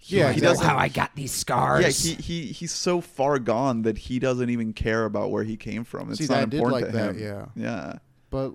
[0.00, 0.40] Yeah, he exactly.
[0.42, 0.66] doesn't.
[0.66, 2.06] wow, I got these scars.
[2.06, 5.56] Yeah, he, he he's so far gone that he doesn't even care about where he
[5.56, 6.10] came from.
[6.10, 7.22] It's See, not I did important like to that, him.
[7.22, 7.46] yeah.
[7.56, 7.98] yeah.
[8.30, 8.52] But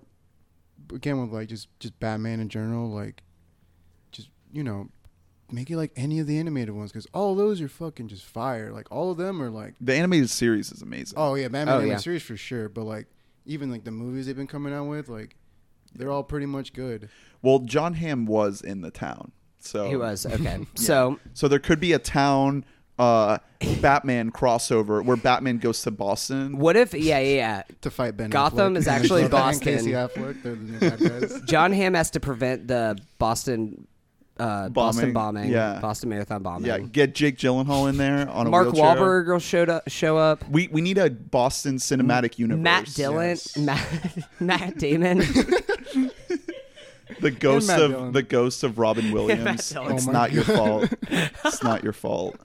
[0.93, 3.23] again, with like just just Batman in general, like
[4.11, 4.89] just you know,
[5.51, 8.71] make it like any of the animated ones because all those are fucking just fire.
[8.71, 11.17] Like all of them are like, The animated series is amazing.
[11.17, 11.97] oh yeah, Batman Oh, animated yeah.
[11.97, 12.69] series for sure.
[12.69, 13.07] But like
[13.45, 15.35] even like the movies they've been coming out with, like
[15.95, 17.09] they're all pretty much good.
[17.41, 20.65] Well, Jon Hamm was in the town, so he was okay.
[20.75, 22.65] So So there could be a town
[22.99, 23.39] uh,
[23.81, 26.57] Batman crossover where Batman goes to Boston.
[26.59, 26.93] what if?
[26.93, 27.63] Yeah, yeah, yeah.
[27.81, 28.29] To fight Ben.
[28.29, 28.77] Gotham Affleck.
[28.77, 29.65] is actually Boston.
[29.77, 31.41] Casey Affleck, they're the new bad guys.
[31.47, 33.87] Jon Hamm has to prevent the Boston,
[34.41, 35.79] uh, Boston Bombing, yeah.
[35.81, 36.67] Boston Marathon bombing.
[36.67, 38.95] Yeah, get Jake Gyllenhaal in there on a Mark wheelchair.
[38.95, 39.89] Wahlberg will show up.
[39.89, 40.47] Show up.
[40.49, 42.63] We we need a Boston cinematic universe.
[42.63, 43.57] Matt Dillon, yes.
[43.61, 45.19] Matt, Matt Damon.
[47.19, 48.11] the ghost of Dillon.
[48.13, 49.71] the ghost of Robin Williams.
[49.71, 50.91] It's Oh my not your fault.
[51.09, 52.35] It's not your fault.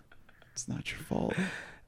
[0.52, 1.34] It's not your fault.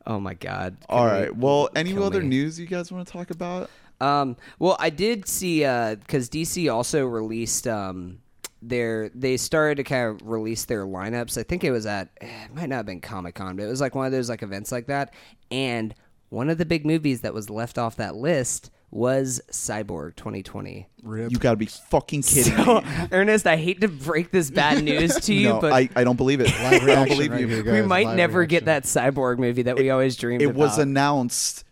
[0.06, 0.76] oh my God.
[0.88, 2.28] All Can we- Well, any other me.
[2.28, 3.70] news you guys want to talk about?
[4.00, 8.20] Um, well, I did see because DC also released um,
[8.60, 11.38] their they started to kind of release their lineups.
[11.38, 13.80] I think it was at it might not have been Comic Con, but it was
[13.80, 15.14] like one of those like events like that.
[15.50, 15.94] And
[16.30, 20.88] one of the big movies that was left off that list was Cyborg 2020.
[21.02, 21.30] Rip.
[21.30, 22.86] You got to be fucking kidding So, me.
[23.12, 26.16] Ernest, I hate to break this bad news to you, no, but I, I don't
[26.16, 26.50] believe it.
[26.60, 27.46] I don't believe right you.
[27.48, 30.48] here, we might Live never get that Cyborg movie that we always dreamed of.
[30.48, 30.58] It about.
[30.58, 31.64] was announced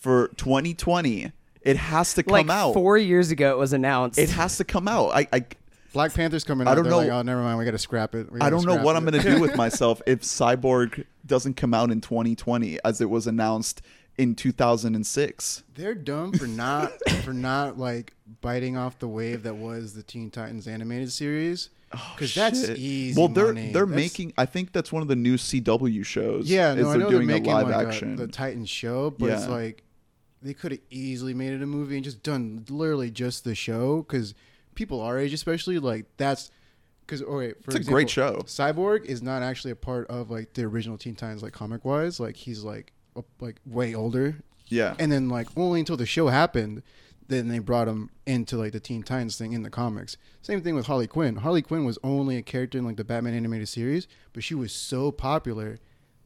[0.00, 1.30] for 2020.
[1.62, 2.74] It has to come like out.
[2.74, 3.52] four years ago.
[3.52, 4.18] It was announced.
[4.18, 5.10] it has to come out.
[5.14, 5.44] I, I
[5.96, 7.58] Black Panther's coming I don't They're know- Like, oh, never mind.
[7.58, 8.30] We got to scrap it.
[8.30, 8.98] We I don't know what it.
[8.98, 13.08] I'm going to do with myself if Cyborg doesn't come out in 2020 as it
[13.10, 13.80] was announced
[14.18, 15.62] in 2006.
[15.74, 16.92] They're dumb for not
[17.24, 21.70] for not like biting off the wave that was the Teen Titans animated series.
[21.94, 22.78] Oh, because that's Oh, Shit.
[22.78, 23.18] easy.
[23.18, 23.72] Well, they're money.
[23.72, 24.34] they're That's- making.
[24.36, 26.50] I think that's one of the new CW shows.
[26.50, 28.14] Yeah, no, I they're know they're doing making a live like action.
[28.14, 29.82] A, the Titans show, but it's like
[30.42, 34.02] they could have easily made it a movie and just done literally just the show.
[34.02, 34.34] Because
[34.76, 36.52] people our age, especially, like that's
[37.04, 37.22] because.
[37.22, 38.42] Oh wait, for It's a example, great show.
[38.46, 42.20] Cyborg is not actually a part of like the original Teen Titans, like comic wise.
[42.20, 44.36] Like he's like up, like way older,
[44.68, 46.82] yeah, and then like only until the show happened
[47.28, 50.74] then they brought him into like the teen titans thing in the comics same thing
[50.74, 54.06] with harley quinn harley quinn was only a character in like the batman animated series
[54.32, 55.78] but she was so popular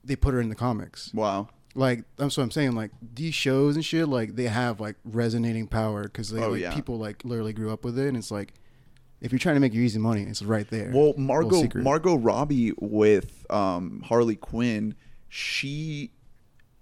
[0.04, 1.48] they put her in the comics wow.
[1.74, 5.66] Like that's what i'm saying like these shows and shit like they have like resonating
[5.66, 6.74] power because they Oh, like, yeah.
[6.74, 8.54] people like literally grew up with it and it's like
[9.20, 11.68] if you're trying to make your easy money it's right there Well, Little Margot.
[11.76, 14.94] Margot Robbie with um, Harley Quinn,
[15.28, 16.10] she.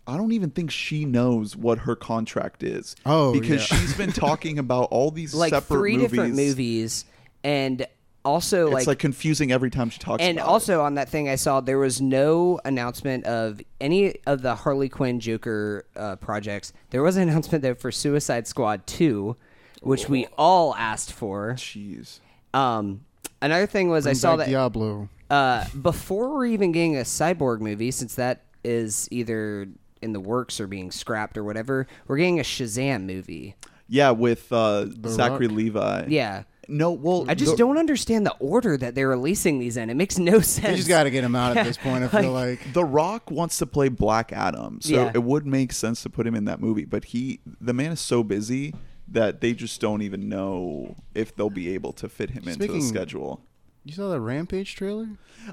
[0.06, 2.96] I don't even think she knows what her contract is.
[3.04, 3.76] Oh, because yeah.
[3.78, 6.10] she's been talking about all these like separate three movies.
[6.10, 7.04] different movies,
[7.44, 7.86] and
[8.28, 10.22] also It's like, confusing every time she talks.
[10.22, 10.48] and about it.
[10.50, 14.88] also on that thing I saw there was no announcement of any of the Harley
[14.88, 16.72] Quinn Joker uh, projects.
[16.90, 19.36] There was an announcement though for Suicide Squad two,
[19.82, 21.54] which we all asked for.
[21.54, 22.20] jeez.
[22.54, 23.04] Um,
[23.42, 27.90] another thing was I saw that diablo uh, before we're even getting a cyborg movie,
[27.90, 29.68] since that is either
[30.00, 33.54] in the works or being scrapped or whatever, we're getting a Shazam movie.
[33.88, 35.56] Yeah, with uh, Zachary Rock.
[35.56, 36.04] Levi.
[36.08, 36.42] Yeah.
[36.68, 39.88] No, well, I just the- don't understand the order that they're releasing these in.
[39.90, 40.66] It makes no sense.
[40.66, 43.30] they just got to get him out at this point i feel like The Rock
[43.30, 45.12] wants to play Black Adam, so Yeah.
[45.14, 46.84] it would make sense to put him in that movie.
[46.84, 48.74] But he, the man, is so busy
[49.10, 52.82] that they just don't even know if they'll be able to fit him into the
[52.82, 53.40] schedule.
[53.84, 55.08] you saw that rampage trailer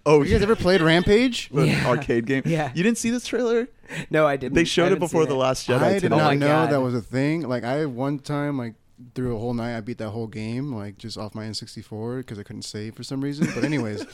[0.06, 1.88] Oh, you guys ever played rampage the Yeah.
[1.88, 2.44] arcade game?
[2.46, 2.72] Yeah.
[2.76, 3.70] you didn't see this trailer?
[4.10, 4.56] No, I didn't.
[4.56, 5.80] They showed it before seen the Last Jedi.
[5.80, 6.16] I did today.
[6.16, 6.72] Oh not know God.
[6.72, 7.48] that was a thing.
[7.48, 8.74] Like I one time like
[9.14, 12.40] through a whole night I beat that whole game like just off my N64 because
[12.40, 13.48] I couldn't save for some reason.
[13.54, 14.06] But anyways,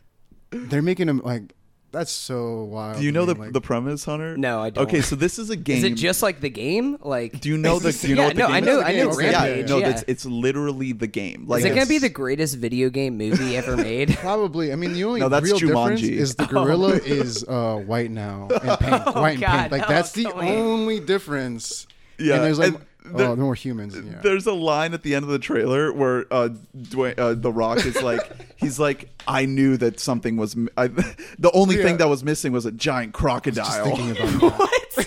[0.50, 1.54] they're making them like
[1.92, 2.98] that's so wild.
[2.98, 4.36] Do you know the like, the premise, Hunter?
[4.36, 4.84] No, I don't.
[4.86, 5.78] Okay, so this is a game.
[5.78, 6.96] Is it just like the game?
[7.02, 7.90] Like, Do you know the?
[7.90, 8.64] Do you know Yeah, what the no, game I is?
[8.66, 9.88] know- I know It's- Rampage, Yeah, no, yeah.
[9.90, 11.46] It's, it's literally the game.
[11.48, 14.16] Like is it gonna be the greatest video game movie ever made?
[14.18, 14.72] Probably.
[14.72, 18.46] I mean, the only No, that's real difference is the gorilla is uh, white now
[18.62, 19.72] and pink, white and God, pink.
[19.72, 21.88] Like that that's the only difference.
[22.20, 23.96] Yeah, and there's like and- There- oh, more humans.
[23.96, 24.20] Yeah.
[24.22, 27.84] There's a line at the end of the trailer where uh, Dwayne, uh, The Rock
[27.86, 28.20] is like,
[28.56, 30.54] he's like, I knew that something was.
[30.54, 30.86] m- I,
[31.38, 31.82] the only Yeah.
[31.84, 33.84] thing that was missing was a giant Just crocodile.
[33.84, 34.58] thinking about
[34.96, 35.06] that.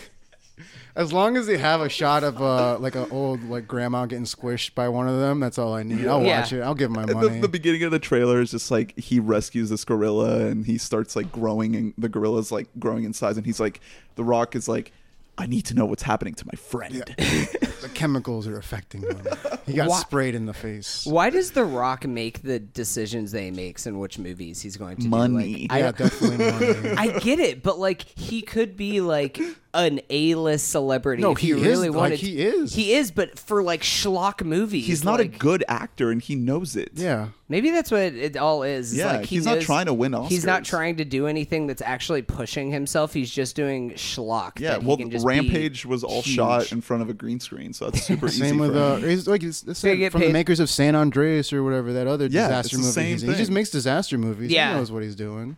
[0.96, 4.26] As long as they have a shot of uh, like an old like grandma getting
[4.26, 6.06] squished by one of them, that's all I need.
[6.06, 6.42] I'll Yeah.
[6.42, 6.62] watch it.
[6.62, 7.40] I'll give my the, money.
[7.40, 11.16] the beginning of the trailer is just like he rescues this gorilla and he starts
[11.16, 13.80] like growing and the gorilla's like growing in size and he's like
[14.18, 14.92] the rock is like
[15.38, 19.17] i need to know what's happening to my friend the chemicals are affecting him.
[19.65, 21.06] He got Wha- sprayed in the face.
[21.06, 25.08] Why does The Rock make the decisions they makes in which movies he's going to
[25.08, 25.67] Money.
[25.67, 25.74] do?
[25.74, 26.38] Like, yeah, I, definitely
[26.82, 26.96] money.
[26.98, 29.39] I get it, but like he could be like
[29.74, 32.19] an A-list celebrity No, if he he, is, really like, wanted.
[32.19, 32.74] he is.
[32.74, 36.76] He is, but for like schlock movies, he's not a good actor and he knows
[36.78, 37.30] it yeah.
[37.50, 38.91] Maybe that's what it all is.
[38.93, 41.67] It's Yeah, like he he's not trying to win He's not trying to do anything
[41.67, 43.13] that's actually pushing himself.
[43.13, 44.60] He's just doing schlock.
[44.60, 46.36] yeah that he well can just be rampage was all huge.
[46.36, 48.96] shot in front of a green screen so that's super easy Same with for uh,
[48.98, 49.10] him.
[49.10, 52.08] it's like it's, it's They get from the makers of San Andreas or whatever that
[52.08, 52.92] other Yeah, disaster it's the movie.
[52.92, 53.22] same he's.
[53.22, 54.52] He just makes disaster movies.
[54.52, 54.74] Yeah.
[54.74, 55.58] He knows what he's doing.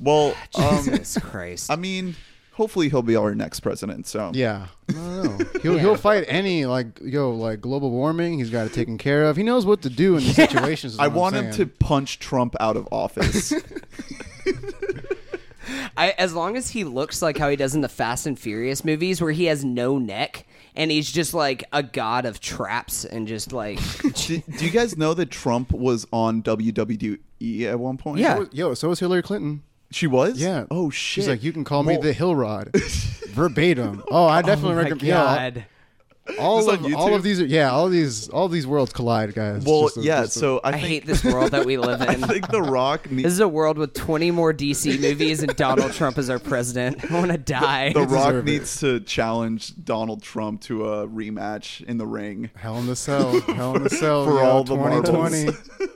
[0.00, 1.70] well um, Jesus Christ.
[1.70, 2.14] i mean
[2.52, 5.44] hopefully he'll be our next president so Yeah, I don't know.
[5.62, 5.80] He'll Yeah.
[5.80, 8.38] he'll fight any like yo like global warming.
[8.40, 9.36] He's got it taken care of.
[9.36, 10.98] He knows what to do in these situations.
[10.98, 13.52] i what I'm want him to punch trump out of office
[15.98, 18.84] I, as long as he looks like how he does in the Fast and Furious
[18.84, 23.26] movies, where he has no neck and he's just like a god of traps and
[23.26, 23.78] just like
[24.14, 27.18] do, do you guys know that trump was on wwe
[27.64, 28.34] at one point Yeah.
[28.34, 29.62] So was- Yo, so was Hillary Clinton.
[29.90, 30.38] She was?
[30.40, 30.66] Yeah.
[30.70, 31.14] Oh shit.
[31.24, 32.70] She's like, you can call me Well, the Hill Rod,
[33.30, 34.02] verbatim.
[34.10, 35.02] Oh, I definitely oh my recommend.
[35.08, 35.64] yo, god.
[36.38, 39.34] All This of on all of these, are, yeah, all these, all these worlds collide,
[39.34, 39.64] guys.
[39.64, 40.22] Well, Just a- yeah.
[40.22, 42.22] just a- So I, I, think hate this world that we live in I in.
[42.22, 46.18] think The Rock This is a world with 20 more DC movies and Donald Trump
[46.18, 47.04] is our president.
[47.10, 47.92] I want to die.
[47.92, 48.44] The Rock it.
[48.44, 52.50] needs to challenge Donald Trump to a rematch in the ring.
[52.56, 55.44] Hell in the Cell, Hell in the Cell For yo, all the 2020.
[55.46, 55.88] marbles.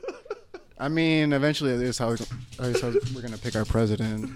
[0.78, 4.30] I mean, eventually, this is how, this is how we're gonna pick our president.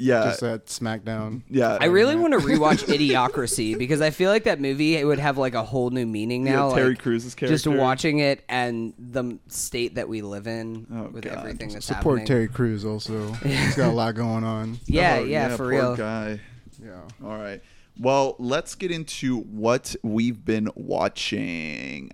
[0.00, 0.24] Yeah.
[0.24, 1.42] Just at SmackDown.
[1.48, 1.76] yeah.
[1.80, 5.38] I really want to rewatch Idiocracy because I feel like that movie it would have
[5.38, 6.74] like a whole new meaning Yeah, now.
[6.74, 11.24] Terry like, Crews' Just watching it and the state that we live in Oh, with
[11.24, 11.38] God.
[11.38, 12.26] everything that's Support happening.
[12.26, 13.32] Terry Crews also.
[13.34, 14.78] He's got a lot going on.
[14.86, 15.96] Yeah, Oh, yeah, for poor real.
[15.96, 16.40] guy.
[16.82, 17.00] Yeah.
[17.22, 17.62] All right.
[17.98, 22.10] Well, let's get into what we've been watching.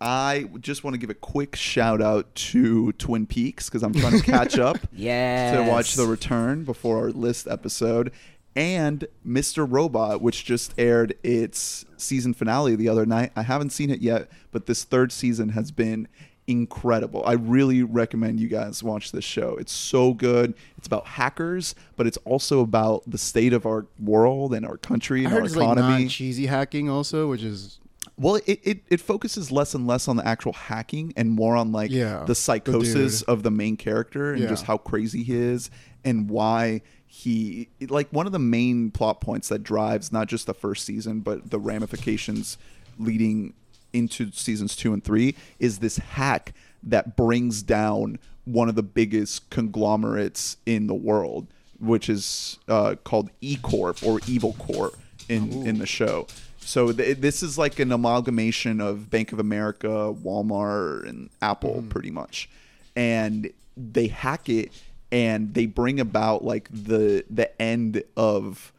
[0.00, 4.18] I just want to give a quick shout out to Twin Peaks because I'm trying
[4.18, 5.54] to catch up Yes.
[5.56, 8.10] to watch The Return before our list episode,
[8.56, 9.66] and Mr.
[9.70, 13.32] Robot, which just aired its season finale the other night.
[13.36, 16.08] I haven't seen it yet, but this third season has been
[16.46, 17.22] incredible.
[17.26, 19.56] I really recommend you guys watch this show.
[19.60, 20.54] It's so good.
[20.78, 25.20] It's about hackers, but it's also about the state of our world and our country
[25.20, 25.98] I and heard our it's like economy.
[26.04, 27.78] non cheesy hacking also, which is
[28.20, 31.72] Well, it, it, it focuses less and less on the actual hacking and more on
[31.72, 33.28] like Yeah, the the psychosis dude.
[33.30, 34.48] of the main character and Yeah.
[34.50, 35.70] just how crazy he is
[36.04, 40.54] and why he like one of the main plot points that drives not just the
[40.54, 42.56] first season but the ramifications
[42.98, 43.54] leading
[43.92, 46.52] into seasons two and three is this hack
[46.82, 51.46] that brings down one of the biggest conglomerates in the world,
[51.78, 54.94] which is uh, called E Corp or Evil Corp
[55.28, 56.26] in in the show.
[56.60, 61.88] So th- this is like an amalgamation of Bank of America, Walmart, and Apple, mm-hmm.
[61.88, 62.48] pretty much,
[62.94, 64.70] and they hack it
[65.12, 68.72] and they bring about like the the end of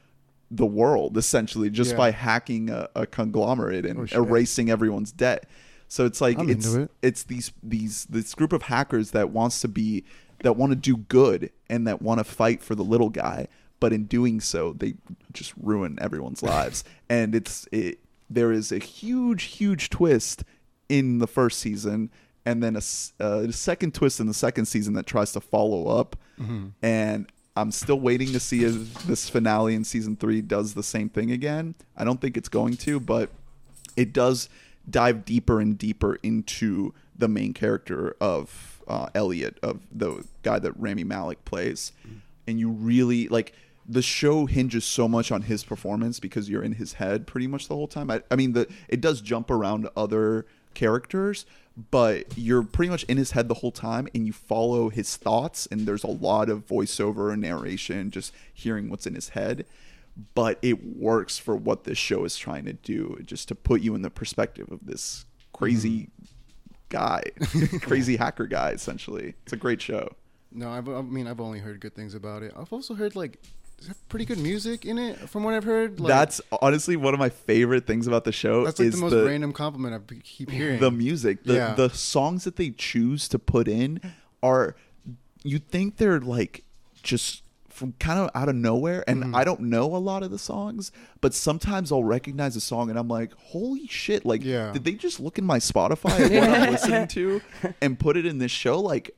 [0.50, 1.98] the world essentially just Yeah.
[1.98, 5.46] by hacking a, a conglomerate and Oh, erasing everyone's debt.
[5.88, 6.92] So it's like I'm it's it.
[7.02, 10.04] it's these these this group of hackers that wants to be
[10.44, 13.48] that want to do good and that want to fight for the little guy,
[13.82, 14.94] but in doing so they
[15.34, 16.86] just ruin everyone's lives.
[17.10, 20.46] And it's it, there is a huge huge twist
[20.88, 22.10] in the first season
[22.46, 22.82] and then a,
[23.20, 26.16] uh, a second twist in the second season that tries to follow up.
[26.82, 31.10] And i'm still waiting to see if this finale in season three does the same
[31.10, 31.76] thing again.
[31.98, 33.30] I don't think it's going to but
[33.98, 34.48] it does
[34.90, 40.72] dive deeper and deeper into the main character of uh, Elliot, of the guy that
[40.78, 41.92] Rami Malek plays,
[42.48, 43.54] and you really like
[43.88, 47.68] the show hinges so much on his performance because you're in his head pretty much
[47.68, 48.12] the whole time.
[48.12, 51.46] I, I mean, the it does jump around other characters,
[51.90, 55.68] but you're pretty much in his head the whole time, and you follow his thoughts.
[55.72, 59.66] And there's a lot of voiceover and narration, just hearing what's in his head
[60.36, 63.96] but it works for what this show is trying to do just to put you
[63.96, 66.26] in the perspective of this crazy mm-hmm.
[66.90, 67.24] guy
[67.82, 70.10] crazy hacker guy essentially it's a great show
[70.52, 72.54] No, I've, I mean I've only heard good things about it.
[72.58, 73.40] I've also heard like
[74.10, 76.00] pretty good music in it, from what I've heard.
[76.00, 78.64] Like, That's honestly one of my favorite things about the show.
[78.66, 80.80] that's like is the most random compliment I keep hearing.
[80.80, 81.74] the music the Yeah.
[81.76, 84.00] the songs that they choose to put in
[84.44, 84.76] are
[85.44, 86.64] you think they're like
[87.02, 89.36] just from kind of out of nowhere and Mm-hmm.
[89.36, 93.00] I don't know a lot of the songs but sometimes I'll recognize a song and
[93.00, 94.72] I'm like holy shit like Yeah.
[94.72, 97.42] did they just look in my Spotify of what I'm listening to
[97.82, 99.12] and put it in this show like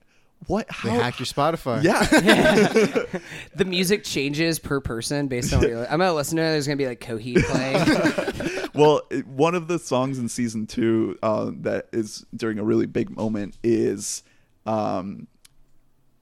[0.48, 1.84] what they how hacked your Spotify.
[1.84, 2.02] yeah
[3.56, 5.84] The music changes per person based on what you're.
[5.86, 6.52] I'm gonna listen to it.
[6.52, 8.70] There's gonna be like Coheed playing.
[8.74, 13.10] well, one of the songs in season two uh, that is during a really big
[13.10, 14.24] moment is
[14.66, 15.28] um,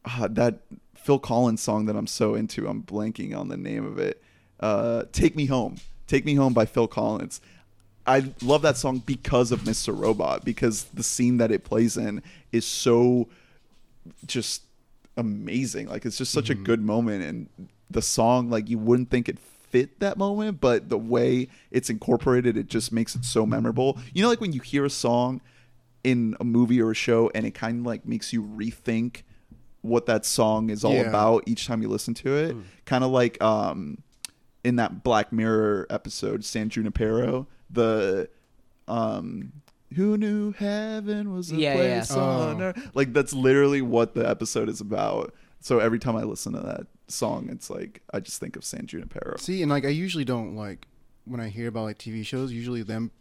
[0.06, 0.60] uh, that
[0.96, 2.68] Phil Collins song that I'm so into.
[2.68, 4.22] I'm blanking on the name of it.
[4.60, 5.78] Uh, Take Me Home.
[6.08, 7.42] Take Me Home by Phil Collins.
[8.06, 9.98] I love that song because of Mr.
[9.98, 13.30] Robot because the scene that it plays in is so
[14.26, 14.64] just
[15.18, 15.88] amazing.
[15.88, 19.38] Like it's just such a good moment and the song like you wouldn't think it
[19.40, 23.98] fit that moment, but the way it's incorporated it just makes it so memorable.
[24.14, 25.42] You know like when you hear a song
[26.04, 29.22] in a movie or a show and it kind of like makes you rethink
[29.82, 31.10] what that song is all Yeah.
[31.10, 32.56] about each time you listen to it.
[32.86, 34.02] Kind of like um
[34.64, 38.30] in that Black Mirror episode San Junipero, the
[38.88, 39.52] um
[39.96, 42.00] who knew heaven was a Yeah, yeah.
[42.00, 42.66] place on Oh.
[42.66, 42.92] earth?
[42.94, 45.34] Like that's literally what the episode is about.
[45.60, 48.86] So every time I listen to that song, it's like I just think of San
[48.88, 49.38] Junipero.
[49.38, 50.88] See, and like I usually don't like
[51.26, 52.52] when I hear about like TV shows.
[52.52, 53.12] Usually them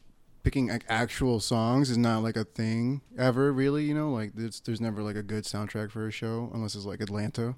[0.42, 3.52] picking like actual songs is not like a thing ever.
[3.52, 6.74] Really, you know, like there's there's never like a good soundtrack for a show unless
[6.74, 7.56] it's like Atlanta.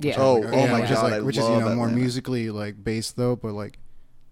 [0.00, 0.16] Yeah.
[0.18, 1.74] Oh, Like, oh, oh my which is God, like I which is you love know
[1.76, 3.78] more musically like based though, but like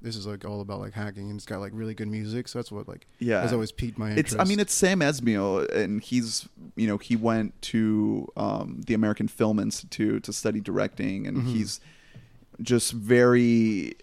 [0.05, 2.47] this is like all about like hacking and it's got like really good music.
[2.49, 3.41] So that's what like Yeah.
[3.41, 4.35] has always piqued my interest.
[4.35, 8.95] It's I mean it's Sam Esmail and he's you know he went to um, the
[8.95, 11.81] American Film Institute to study directing and he's
[12.63, 13.97] just very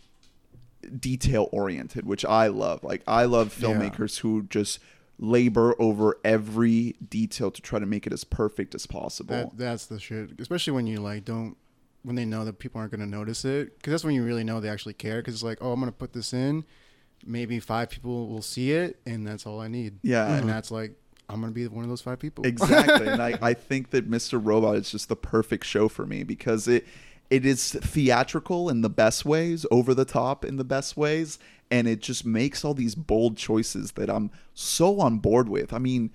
[1.00, 3.68] detail oriented which I love like I love Yeah.
[3.70, 4.80] filmmakers who just
[5.20, 9.86] labor over every detail to try to make it as perfect as possible that that's
[9.86, 10.32] the shit.
[10.40, 11.56] Especially when you like don't
[12.04, 14.44] when they know that people aren't going to notice it because that's when you really
[14.44, 15.18] know they actually care.
[15.18, 16.66] Because it's like, oh, I'm going to put this in.
[17.26, 20.00] Maybe five people will see it, and that's all I need.
[20.02, 20.28] Yeah.
[20.28, 20.48] and mm-hmm.
[20.48, 20.94] that's like
[21.30, 22.46] I'm going to be one of those five people.
[22.46, 23.08] Exactly.
[23.08, 24.40] and I, I think that Mr.
[24.44, 26.86] Robot is just the perfect show for me because it
[27.30, 31.40] it is theatrical in the best ways, over the top in the best ways,
[31.72, 35.72] and it just makes all these bold choices that I'm so on board with.
[35.72, 36.12] I mean,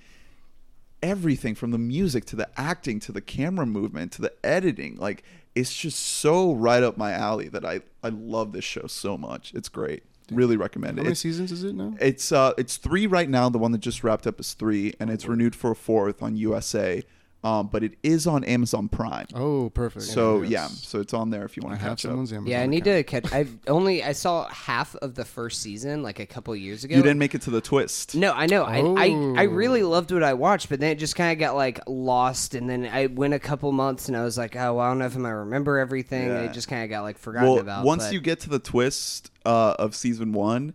[1.11, 5.23] everything from the music to the acting to the camera movement to the editing, like
[5.55, 9.53] it's just so right up my alley that I I love this show so much.
[9.55, 10.03] It's great.
[10.31, 11.05] Really recommend How it.
[11.05, 11.95] many It's- seasons is it now?
[12.01, 13.49] it's uh it's three right now.
[13.49, 16.37] The one that just wrapped up is three, and it's renewed for a fourth on
[16.37, 17.03] USA.
[17.47, 19.27] Um, but it is on Amazon Prime.
[19.35, 20.05] Oh, perfect.
[20.07, 20.51] So Yes.
[20.51, 22.13] yeah, so it's on there if you want to have catch up.
[22.13, 23.07] Amazon Yeah, I need account.
[23.07, 23.33] to catch.
[23.33, 26.97] I've only I saw half of the first season like a couple years ago.
[26.97, 28.17] You didn't make it to the twist.
[28.17, 28.65] No, I know.
[28.65, 29.51] I, I I Oh.
[29.51, 32.69] really loved what I watched, but then it just kind of got like lost, and
[32.69, 35.07] then I went a couple months, and I was like, oh, well, I don't know
[35.07, 36.25] if I'm gonna remember everything.
[36.31, 36.51] and Yeah.
[36.51, 37.85] It just kind of got like forgotten Well, about.
[37.85, 40.75] once but- you get to the twist uh, of season one,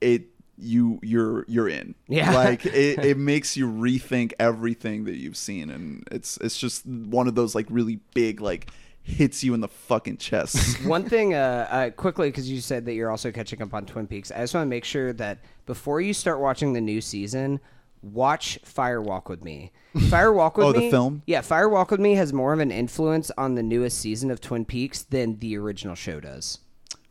[0.00, 0.29] it
[0.60, 1.94] you you're you're in.
[2.08, 2.32] Yeah.
[2.34, 7.28] like it, it makes you rethink everything that you've seen, and it's it's just one
[7.28, 8.70] of those like really big like
[9.02, 10.84] hits you in the fucking chest.
[10.84, 14.06] One thing, uh, uh, quickly, because you said that you're also catching up on Twin
[14.06, 14.30] Peaks.
[14.30, 17.60] I just want to make sure that before you start watching the new season,
[18.02, 19.72] watch Fire Walk with Me.
[20.10, 20.80] Fire Walk with Oh, Me.
[20.84, 21.22] the film?
[21.26, 24.40] Yeah, Fire Walk with Me has more of an influence on the newest season of
[24.40, 26.58] Twin Peaks than the original show does.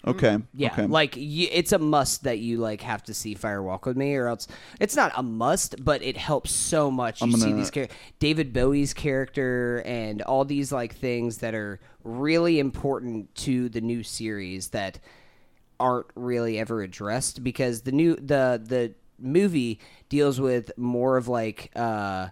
[0.05, 0.37] Okay.
[0.53, 0.85] Yeah, Okay.
[0.87, 4.15] like y- it's a must that you like have to see Fire Walk with Me,
[4.15, 4.47] or else
[4.79, 7.21] it's not a must, but it helps so much.
[7.21, 7.87] You I'm see gonna- these char-
[8.19, 14.03] David Bowie's character and all these like things that are really important to the new
[14.03, 14.99] series that
[15.79, 21.71] aren't really ever addressed because the new the the movie deals with more of like
[21.75, 22.27] uh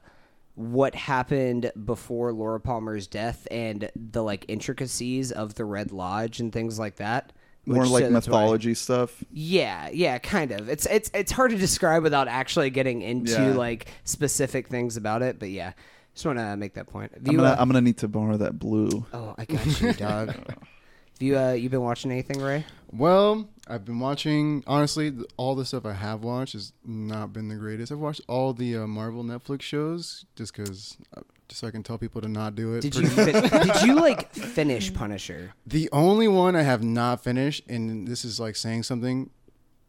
[0.55, 6.51] what happened before Laura Palmer's death and the like intricacies of the Red Lodge and
[6.51, 7.31] things like that.
[7.75, 9.23] More like so that's why- mythology stuff.
[9.31, 10.69] yeah, yeah, kind of.
[10.69, 13.53] It's it's it's hard to describe without actually getting into Yeah.
[13.53, 15.37] like specific things about it.
[15.39, 15.73] But yeah,
[16.13, 17.11] just want to make that point.
[17.13, 19.05] Have I'm you, gonna uh, I'm gonna need to borrow that blue.
[19.13, 20.29] oh, I got you, dog.
[20.29, 22.63] Have you uh, you been watching anything, Ray?
[22.93, 24.63] Well, I've been watching.
[24.65, 27.91] Honestly, th- all the stuff I have watched has not been the greatest.
[27.91, 31.83] I've watched all the uh, Marvel Netflix shows just because, uh, just so I can
[31.83, 32.81] tell people to not do it.
[32.81, 35.53] Did you fin- did you like finish Punisher?
[35.65, 39.29] The only one I have not finished, and this is like saying something,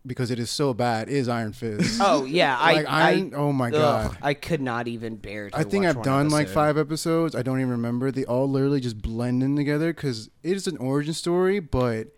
[0.06, 2.00] because it is so bad is Iron Fist.
[2.02, 4.18] Oh yeah, Like I, Iron- I oh my ugh, God.
[4.22, 5.50] I could not even bear.
[5.50, 7.34] to I think I've one done like five episodes.
[7.34, 8.10] I don't even remember.
[8.10, 12.08] They all literally just blend in together because it is an origin story, but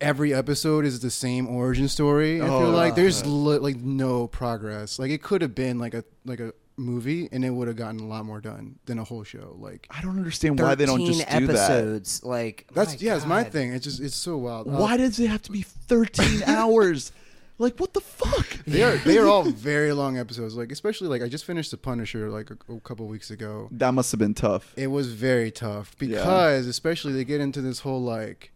[0.00, 2.40] every episode is the same origin story.
[2.40, 4.98] I feel Oh, like there's li- like no progress.
[4.98, 8.00] Like it could have been like a like a movie, and it would have gotten
[8.00, 9.56] a lot more done than a whole show.
[9.58, 11.70] Like I don't understand why they don't 13 just do that.
[11.70, 12.24] episodes.
[12.24, 13.52] Like that's my yeah, it's my God.
[13.52, 13.72] thing.
[13.72, 14.68] It's just it's so wild.
[14.68, 17.12] Uh, Why does it have to be 13 hours?
[17.60, 18.46] Like what the fuck?
[18.66, 20.54] They are they are all very long episodes.
[20.56, 23.68] Like especially like I just finished The Punisher like a, a couple weeks ago.
[23.72, 24.72] That must have been tough.
[24.76, 26.06] It was very tough Yeah.
[26.18, 28.52] because especially they get into this whole like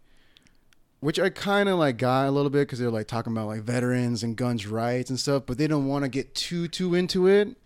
[1.01, 3.63] which I kind of like got a little bit because they're like talking about like
[3.63, 7.27] veterans and guns rights and stuff, but they don't want to get too too into
[7.27, 7.57] it.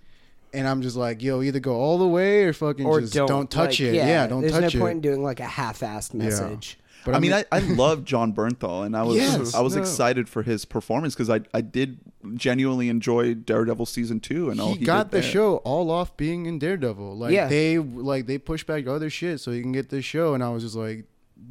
[0.53, 3.27] And I'm just like, yo, either go all the way or fucking Or just don't,
[3.27, 3.95] don't, touch like, it.
[3.95, 4.51] Yeah, don't touch it.
[4.53, 4.81] there's touch no it.
[4.81, 6.79] point in doing like a half-assed message.
[7.05, 9.81] But I mean, I, I love Jon Bernthal, and I was Yes, I was no.
[9.81, 11.99] excited for his performance because I I did
[12.35, 15.31] genuinely enjoy Daredevil season two and all he he, got did the there.
[15.31, 17.17] show all off being in Daredevil.
[17.17, 17.47] Like Yeah.
[17.47, 20.49] they like they pushed back other shit so he can get this show, and I
[20.49, 21.05] was just like,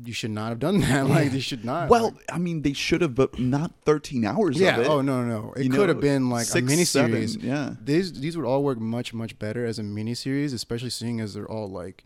[0.04, 1.06] you should not have done that.
[1.06, 1.88] Like they should not.
[1.88, 4.58] Well, Like, I mean, they should have, but not 13 hours.
[4.58, 4.76] yeah.
[4.76, 4.88] Of it.
[4.88, 5.52] Oh no, no.
[5.56, 7.28] It You could know, have been like six, a miniseries.
[7.30, 7.74] seven, yeah.
[7.82, 11.50] These these would all work much much better as a miniseries, especially seeing as they're
[11.50, 12.04] all like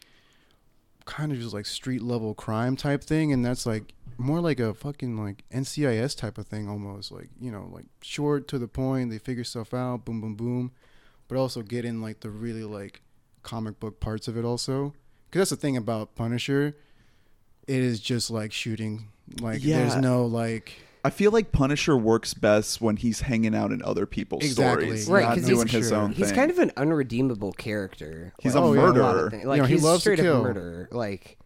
[1.06, 4.74] kind of just like street level crime type thing, and that's like more like a
[4.74, 7.10] fucking like NCIS type of thing almost.
[7.10, 9.10] Like you know, like short to the point.
[9.10, 10.04] They figure stuff out.
[10.04, 10.72] Boom, boom, boom.
[11.28, 13.02] But also get in like the really like
[13.42, 14.94] comic book parts of it also.
[15.28, 16.76] Because that's the thing about Punisher.
[17.70, 19.06] It is just like shooting.
[19.40, 20.72] Like there's no like.
[21.04, 24.84] I feel like Punisher works best when he's hanging out in other people's Exactly.
[24.86, 26.34] stories, Right, not 'cause doing he's- his own He's thing.
[26.34, 28.34] kind of an unredeemable character.
[28.38, 28.80] He's Like, a Oh, yeah.
[28.82, 29.30] lot murderer.
[29.30, 30.40] Like You know, he he's loves to straight up kill.
[30.40, 30.88] a murderer.
[30.90, 31.38] Like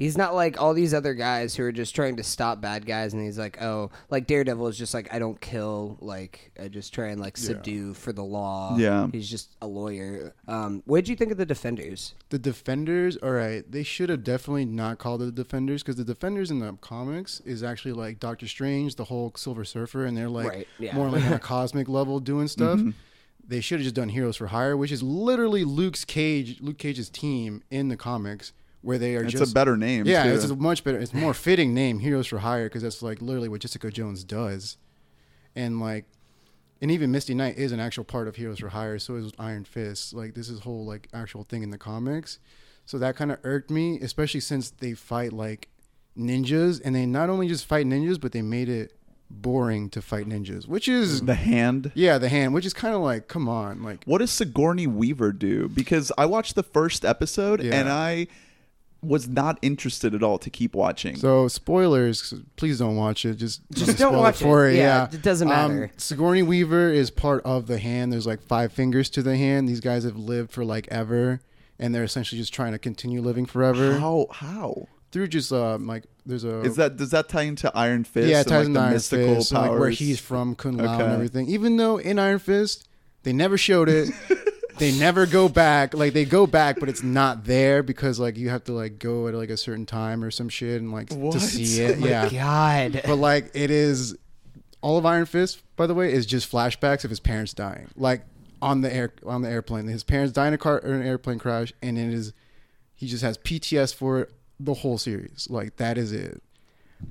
[0.00, 3.12] he's not like all these other guys who are just trying to stop bad guys,
[3.12, 6.94] and he's like, oh, like Daredevil is just like I don't kill, like I just
[6.94, 8.76] try and like subdue for the law.
[8.78, 9.08] Yeah.
[9.12, 10.32] he's just a lawyer.
[10.48, 12.14] Um, what did you think of the Defenders?
[12.30, 16.04] The Defenders, all right, they should have definitely not called it the Defenders because the
[16.04, 20.30] Defenders in the comics is actually like Doctor Strange, the Hulk, Silver Surfer, and they're
[20.30, 20.94] like Right, yeah.
[20.96, 22.78] more like on a cosmic level doing stuff.
[22.78, 22.90] Mm-hmm.
[23.46, 27.10] They should have just done Heroes for Hire, which is literally Luke's Cage, Luke Cage's
[27.10, 28.52] team in the comics,
[28.82, 30.06] where they are It's just a better name.
[30.06, 30.30] yeah, too.
[30.30, 30.98] it's a much better.
[30.98, 34.76] It's more fitting name, Heroes for Hire, because that's like literally what Jessica Jones does,
[35.54, 36.06] and like,
[36.80, 38.98] and even Misty Knight is an actual part of Heroes for Hire.
[38.98, 40.14] So is Iron Fist.
[40.14, 42.38] Like this is whole like actual thing in the comics.
[42.86, 45.68] So that kind of irked me, especially since they fight like
[46.18, 48.96] ninjas, and they not only just fight ninjas, but they made it
[49.30, 51.92] boring to fight ninjas, which is the hand.
[51.94, 55.32] yeah, the hand, which is kind of like, come on, like What does Sigourney Weaver
[55.32, 55.68] do?
[55.68, 57.74] Because I watched the first episode Yeah.
[57.78, 58.26] and I
[59.02, 61.16] was not interested at all to keep watching.
[61.16, 63.36] So spoilers, please don't watch it.
[63.36, 64.44] Just Just let me don't watch it.
[64.44, 64.76] for you.
[64.76, 65.90] Yeah, Yeah, it doesn't Um, matter.
[65.96, 68.12] Sigourney Weaver is part of the hand.
[68.12, 69.68] There's like five fingers to the hand.
[69.68, 71.40] These guys have lived for like ever,
[71.78, 76.04] and they're essentially just trying to continue living forever how how through just um, like
[76.26, 76.96] there's a is that?
[76.98, 78.28] Does that tie into Iron Fist?
[78.28, 79.62] yeah, it and, ties like, into the Iron mystical Fist, powers?
[79.64, 81.48] and, like where he's from, Kun Lao, and everything.
[81.48, 82.86] Even though in Iron Fist
[83.22, 84.10] they never showed it.
[84.80, 85.94] They never go back.
[85.94, 89.28] Like they go back, but it's not there because like you have to like go
[89.28, 91.34] at like a certain time or some shit and like What?
[91.34, 91.96] to see oh it.
[91.98, 92.28] Oh my yeah,
[92.88, 93.02] God.
[93.04, 94.16] but like it is
[94.80, 97.88] all of Iron Fist, by the way, is just flashbacks of his parents dying.
[97.94, 98.22] Like
[98.62, 99.86] on the air on the airplane.
[99.86, 102.32] His parents die in a car or an airplane crash and it is
[102.94, 105.46] he just has PTS for it the whole series.
[105.50, 106.42] Like that is it.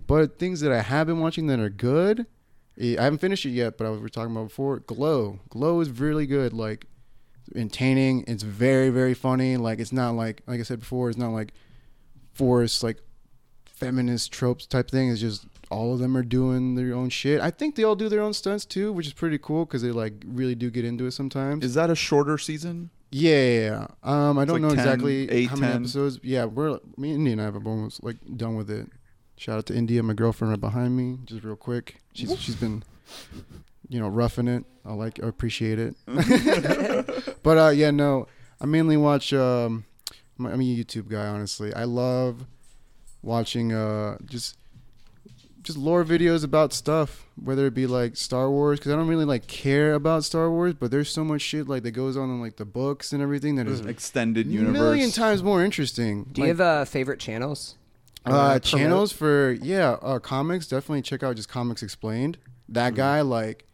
[0.08, 2.26] But things that I have been watching that are good,
[2.80, 4.80] I haven't finished it yet, but I was we were talking about before.
[4.80, 5.40] Glow.
[5.50, 6.54] Glow is really good.
[6.54, 6.86] Like
[7.56, 8.24] entertaining.
[8.28, 9.58] It's very, very funny.
[9.58, 11.54] Like it's not like like I said before, it's not like
[12.34, 12.97] forced like
[13.66, 15.10] feminist tropes type thing.
[15.10, 17.41] It's just all of them are doing their own shit.
[17.41, 19.91] I think they all do their own stunts too, which is pretty cool because they
[19.91, 21.64] like really do get into it sometimes.
[21.64, 22.89] Is that a shorter season?
[23.12, 23.88] yeah, yeah, yeah.
[24.04, 26.20] Um, I don't like know 10, exactly eight, how many episodes.
[26.22, 28.88] Yeah, we're me and India and I have almost like done with it.
[29.38, 31.18] Shout out to India, my girlfriend right behind me.
[31.26, 32.84] Just real quick, she's she's been,
[33.88, 34.66] you know, roughing it.
[34.86, 35.95] I like, I appreciate it.
[37.44, 38.28] but uh, yeah, no,
[38.62, 39.34] I mainly watch.
[39.34, 39.86] Um,
[40.38, 41.74] I'm I'm a YouTube guy, honestly.
[41.74, 42.46] I love
[43.22, 44.58] watching uh just
[45.62, 49.26] just lore videos about stuff, whether it be like Star Wars, because I don't really
[49.26, 52.40] like care about Star Wars, but there's so much shit like that goes on in
[52.40, 54.70] like the books and everything that is Extended universe.
[54.70, 56.24] a million times more interesting.
[56.32, 57.76] Do you Like, have uh, favorite channels?
[58.26, 58.64] uh, promote?
[58.64, 60.66] channels for yeah uh, comics?
[60.68, 62.38] Definitely check out just Comics Explained.
[62.70, 63.66] That guy like.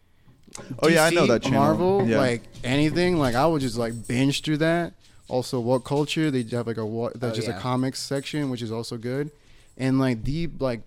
[0.82, 1.60] Oh, yeah, I know that channel.
[1.60, 2.18] Marvel, Yeah.
[2.18, 4.94] like anything, like I would just like binge through that.
[5.28, 6.30] Also, what culture?
[6.32, 7.20] They have like a what?
[7.20, 7.58] That's Oh, just yeah.
[7.58, 9.32] a comics section, which is also good.
[9.78, 10.82] And like the like,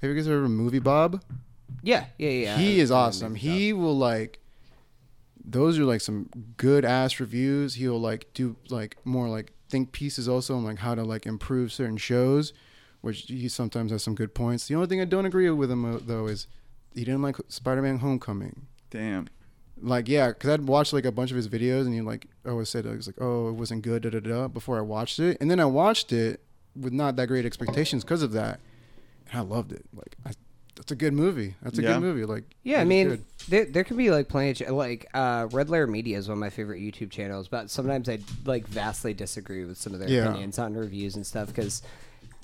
[0.00, 1.22] have you guys ever Movie Bob?
[1.82, 2.58] Yeah, yeah, yeah.
[2.58, 3.32] he is Yeah, awesome.
[3.32, 4.38] amazing He will like
[5.44, 7.74] those are like some good ass reviews.
[7.74, 11.72] He'll like do like more like think pieces also on like how to like improve
[11.72, 12.52] certain shows,
[13.02, 14.66] which he sometimes has some good points.
[14.66, 16.46] The only thing I don't agree with him uh, though is
[16.94, 18.66] he didn't like Spider-Man: Homecoming.
[18.90, 19.28] Damn.
[19.82, 22.68] Like yeah, because I'd watched like a bunch of his videos and he like always
[22.68, 25.38] said it was like oh it wasn't good da da da before I watched it,
[25.40, 26.40] and then I watched it
[26.76, 28.60] with not that great expectations because of that,
[29.30, 29.86] and I loved it.
[29.94, 30.32] Like I,
[30.76, 31.54] that's a good movie.
[31.62, 31.94] That's a Yeah.
[31.94, 32.24] good movie.
[32.26, 33.24] Like Yeah, I mean, good.
[33.48, 36.40] there there could be like plenty of like uh, Red Letter Media is one of
[36.40, 40.26] my favorite YouTube channels, but sometimes I like vastly disagree with some of their Yeah.
[40.28, 41.80] opinions on reviews and stuff because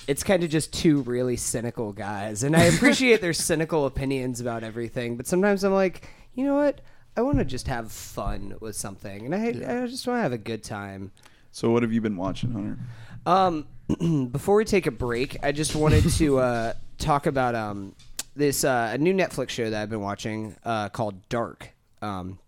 [0.09, 4.63] it's kind of just two really cynical guys, and I appreciate their cynical opinions about
[4.65, 6.81] everything, but sometimes I'm like, you know what?
[7.17, 10.33] I want to just have fun with something, and I I just want to have
[10.33, 11.11] a good time.
[11.51, 12.79] So what have you been watching, Hunter?
[13.25, 13.67] Um,
[14.31, 17.95] before we take a break, I just wanted to uh, talk about um,
[18.37, 21.71] this uh, a new Netflix show that I've been watching uh, called Dark.
[22.03, 22.39] Um,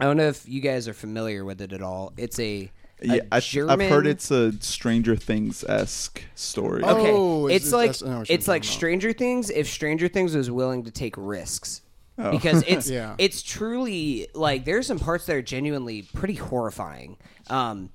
[0.00, 2.12] I don't know if you guys are familiar with it at all.
[2.16, 2.70] It's a,
[3.00, 3.80] a Yeah, I, German.
[3.80, 6.82] I've heard it's a Stranger Things esque story.
[6.84, 8.72] Oh, Okay, Oh, it's- it's, it's- like that's- I know what you're it's like about.
[8.72, 11.82] Stranger Things if Stranger Things was willing to take risks.
[12.18, 12.30] Oh.
[12.30, 13.14] Because it's Yeah.
[13.18, 17.16] it's truly like there's some parts that are genuinely pretty horrifying.
[17.48, 17.90] Um,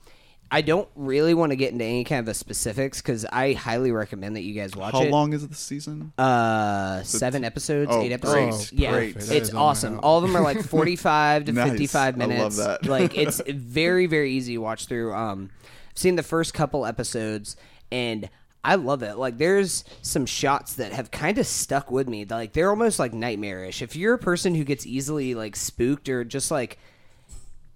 [0.53, 3.91] I don't really want to get into any kind of the specifics because I highly
[3.93, 5.05] recommend that you guys watch How it.
[5.05, 6.11] How long is the season?
[6.17, 8.73] Uh, seven episodes, Oh, eight great, episodes.
[8.73, 9.15] yeah, great.
[9.15, 9.99] It's is on my awesome.
[10.03, 11.69] All of them are like forty-five to Nice.
[11.69, 12.57] fifty-five I love minutes.
[12.57, 12.85] that.
[12.85, 15.13] like it's very, very easy to watch through.
[15.13, 15.51] Um,
[15.89, 17.55] I've seen the first couple episodes,
[17.89, 18.29] and
[18.63, 19.17] I love it.
[19.17, 22.25] Like, there's some shots that have kind of stuck with me.
[22.25, 23.81] Like, they're almost like nightmarish.
[23.81, 26.77] If you're a person who gets easily like spooked or just like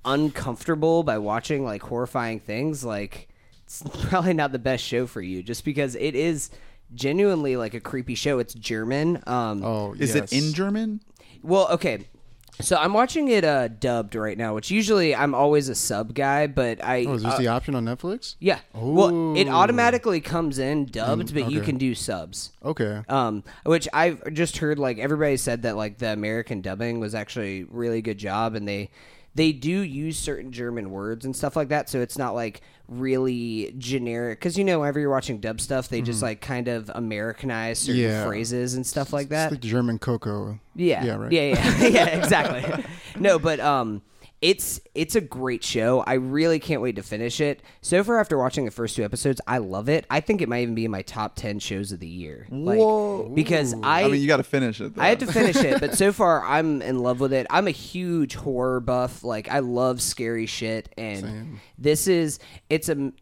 [0.04, 3.28] uncomfortable by watching like horrifying things, like
[3.64, 5.42] it's probably not the best show for you.
[5.42, 6.52] Just because it is
[6.94, 8.40] genuinely like a creepy show.
[8.40, 9.22] It's German.
[9.28, 10.32] Um, oh Is yes.
[10.32, 11.02] it in German?
[11.42, 12.06] well, okay.
[12.62, 16.48] So I'm watching it uh, dubbed right now, which usually I'm always a sub guy,
[16.48, 18.36] but I Oh, is this uh, the option on Netflix?
[18.40, 18.60] yeah.
[18.74, 22.52] Well, it automatically comes in dubbed, but you can do subs.
[22.64, 23.02] Okay.
[23.10, 27.66] Um, which I've just heard like everybody said that like the American dubbing was actually
[27.66, 28.90] really good job, and they
[29.36, 33.74] they do use certain German words and stuff like that, so it's not like really
[33.78, 34.40] generic.
[34.40, 38.02] Because you know, whenever you're watching dub stuff, they just like kind of Americanize certain
[38.02, 38.10] Mm-hmm.
[38.12, 38.26] Yeah.
[38.26, 39.52] phrases and stuff like that.
[39.52, 40.60] It's like German cocoa.
[40.76, 41.04] Yeah.
[41.04, 41.32] Yeah, right.
[41.32, 41.42] Yeah,
[41.82, 42.86] yeah, yeah, exactly.
[43.20, 44.02] no, but um
[44.42, 46.04] it's it's a great show.
[46.06, 47.62] I really can't wait to finish it.
[47.82, 50.06] So far after watching the first two episodes, I love it.
[50.10, 52.46] I think it might even be in my top 10 shows of the year.
[52.50, 53.30] Like Whoa.
[53.34, 54.96] because I I mean, you got to finish it.
[54.96, 55.02] Though.
[55.02, 57.48] I had to finish it, but so far I'm in love with it.
[57.50, 59.24] I'm a huge horror buff.
[59.24, 61.60] Like I love scary shit and Same.
[61.78, 63.14] this is it's a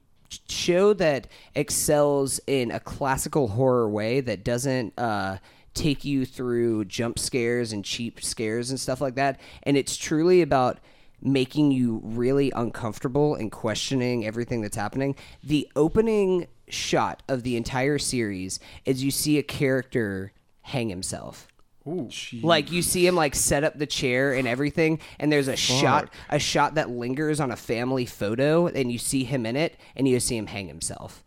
[0.50, 5.38] show that excels in a classical horror way that doesn't uh
[5.76, 10.42] take you through jump scares and cheap scares and stuff like that and it's truly
[10.42, 10.80] about
[11.24, 17.98] making you really uncomfortable and questioning everything that's happening the opening shot of the entire
[17.98, 21.48] series is you see a character hang himself.
[21.86, 22.10] Ooh,
[22.42, 26.10] like you see him like set up the chair and everything, and there's a shot,
[26.30, 30.08] a shot that lingers on a family photo, and you see him in it, and
[30.08, 31.26] you see him hang himself.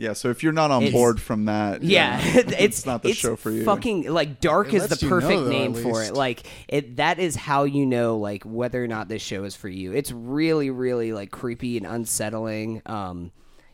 [0.00, 0.14] Yeah.
[0.14, 3.18] So if you're not on It's- board from that, Yeah, then it's, not the it's
[3.18, 3.64] show for you.
[3.64, 6.10] Fucking like dark It is the lets you know, perfect though, name at for least.
[6.10, 6.14] it.
[6.14, 9.68] Like it, that is how you know like whether or not this show is for
[9.68, 9.92] you.
[9.92, 12.80] It's really, really like creepy and unsettling.
[12.86, 13.30] Um,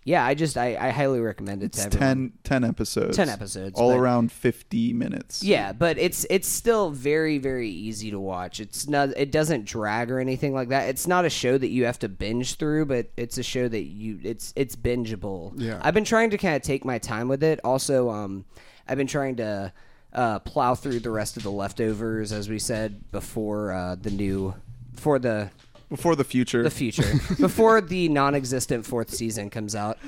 [0.06, 2.30] yeah, I just I, I highly recommend it to everyone.
[2.44, 3.16] 10, 10 episodes.
[3.16, 5.42] 10 episodes, All but- around 50 minutes.
[5.42, 8.60] Yeah, but it's it's still very very easy to watch.
[8.60, 10.88] It's not it doesn't drag or anything like that.
[10.88, 13.82] It's not a show that you have to binge through, but it's a show that
[13.82, 15.52] you it's it's bingeable.
[15.56, 15.80] Yeah.
[15.82, 17.58] I've been trying to kind of take my time with it.
[17.64, 18.44] Also, um,
[18.86, 19.72] I've been trying to
[20.12, 24.54] uh, plow through the rest of the leftovers, as we said before uh, the new
[24.94, 25.50] for the
[25.88, 26.62] Before the future.
[26.62, 29.98] the future before the non-existent fourth season comes out.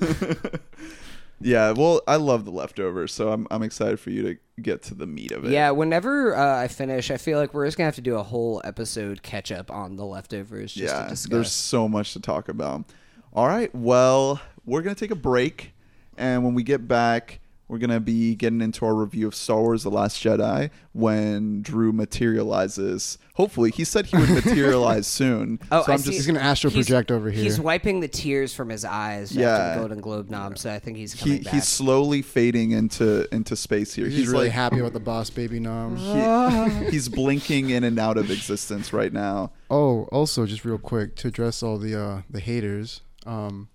[1.40, 1.70] yeah.
[1.70, 5.06] Well, I love the leftovers, so I'm I'm excited for you to get to the
[5.06, 5.52] meat of it.
[5.52, 8.22] Yeah, whenever uh, I finish, I feel like we're just gonna have to do a
[8.24, 11.04] whole episode catch up on the leftovers just yeah.
[11.04, 11.30] to discuss.
[11.30, 12.84] There's so much to talk about.
[13.32, 13.72] All right.
[13.72, 15.72] Well, we're gonna take a break,
[16.16, 17.40] and when we get back.
[17.68, 21.92] We're gonna be getting into our review of Star Wars: The Last Jedi when Drew
[21.92, 23.18] materializes.
[23.34, 25.58] Hopefully, he said he would materialize soon.
[25.70, 26.06] Oh, so I I'm see.
[26.06, 27.42] just He's gonna astral project over here.
[27.44, 29.74] He's wiping the tears from his eyes after Yeah.
[29.74, 31.52] the Golden Globe nom, so I think he's he, coming back.
[31.54, 34.06] he's slowly fading into into space here.
[34.06, 35.96] He's, He's, really like happy about the boss baby nom.
[35.96, 39.52] he- he's blinking in and out of existence right now.
[39.70, 43.02] Oh, also, just real quick to address all the uh, the haters.
[43.26, 43.68] Um,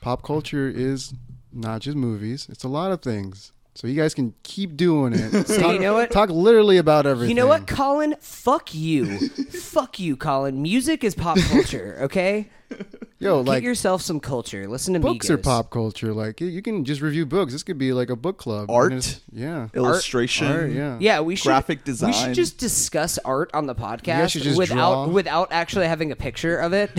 [0.00, 1.12] pop culture is
[1.52, 3.52] not just movies; it's a lot of things.
[3.74, 5.46] So you guys can keep doing it.
[5.46, 6.10] So talk, you know what?
[6.10, 7.30] Talk literally about everything.
[7.30, 8.14] You know what, Colin?
[8.20, 9.28] Fuck you.
[9.28, 10.60] Fuck you, Colin.
[10.60, 12.48] Music is pop culture, okay?
[13.22, 14.66] Yo, Get like yourself some culture.
[14.66, 15.30] Listen to books Migos.
[15.30, 16.14] are pop culture.
[16.14, 17.52] Like you, you can just review books.
[17.52, 18.70] This could be like a book club.
[18.70, 18.92] Art?
[18.92, 19.68] It's- yeah.
[19.74, 20.46] Illustration.
[20.46, 20.96] Art, yeah.
[20.98, 22.12] Yeah, we should Graphic We design.
[22.14, 25.08] should just discuss art on the podcast should just without draw.
[25.08, 26.90] without actually having a picture of it.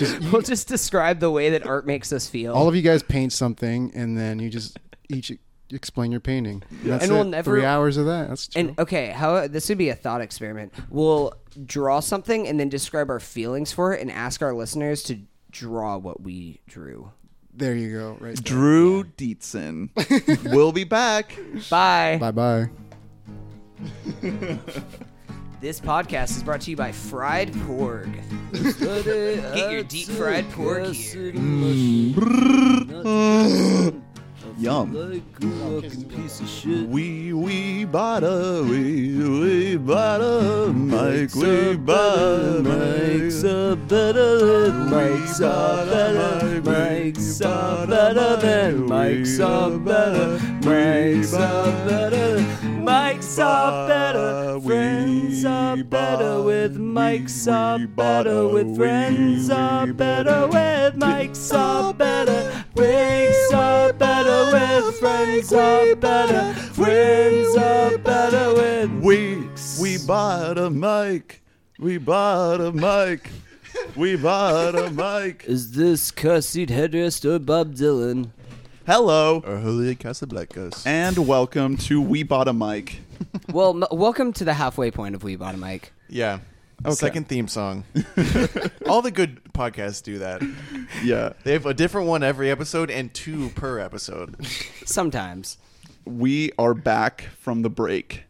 [0.32, 2.52] we'll just describe the way that art makes us feel.
[2.54, 4.78] All of you guys paint something, and then you just
[5.08, 5.32] each
[5.72, 6.62] explain your painting.
[6.84, 7.26] That's And we'll it.
[7.28, 8.28] never- three hours of that.
[8.28, 8.60] That's true.
[8.60, 10.72] and okay, how this would be a thought experiment.
[10.90, 11.32] We'll
[11.66, 15.18] draw something and then describe our feelings for it and ask our listeners to
[15.50, 17.10] draw what we drew.
[17.52, 18.16] there you go.
[18.20, 18.36] Right.
[18.36, 18.42] there.
[18.42, 19.90] Drew Dietzen.
[20.52, 21.36] we'll be back.
[21.68, 22.18] Bye.
[22.20, 22.70] Bye bye.
[25.60, 28.08] This podcast is brought to you by Fried Pork.
[28.52, 31.32] Get your deep fried pork here.
[31.34, 32.14] Mm.
[34.60, 34.92] Yum.
[36.92, 46.60] We we bada we we bada Mike we bada Mike's a better Mike's a better
[46.60, 55.76] Mike's a better than Mike's a better Mike's a better Mike's a better Friends are
[55.84, 63.92] better with Mike's are better with friends are better with Mike's are better Mike's are
[63.92, 69.46] better with friends are better friends are better with we
[69.80, 71.42] we bought a mic
[71.78, 73.28] we bought a mic
[73.96, 78.30] we bought a mic Is this car seat headrest or Bob Dylan?
[78.86, 80.86] hello Or Julian Casablancas.
[80.86, 83.00] and welcome to we bought a mic
[83.52, 85.92] Well, m- welcome to the halfway point of We Bought a Mic.
[86.08, 86.38] Yeah.
[86.84, 86.94] Okay.
[86.94, 87.84] Second theme song.
[88.88, 90.40] All the good podcasts do that.
[91.04, 94.44] yeah They have a different one every episode and two per episode.
[94.86, 95.58] Sometimes.
[96.06, 98.24] we are back from the break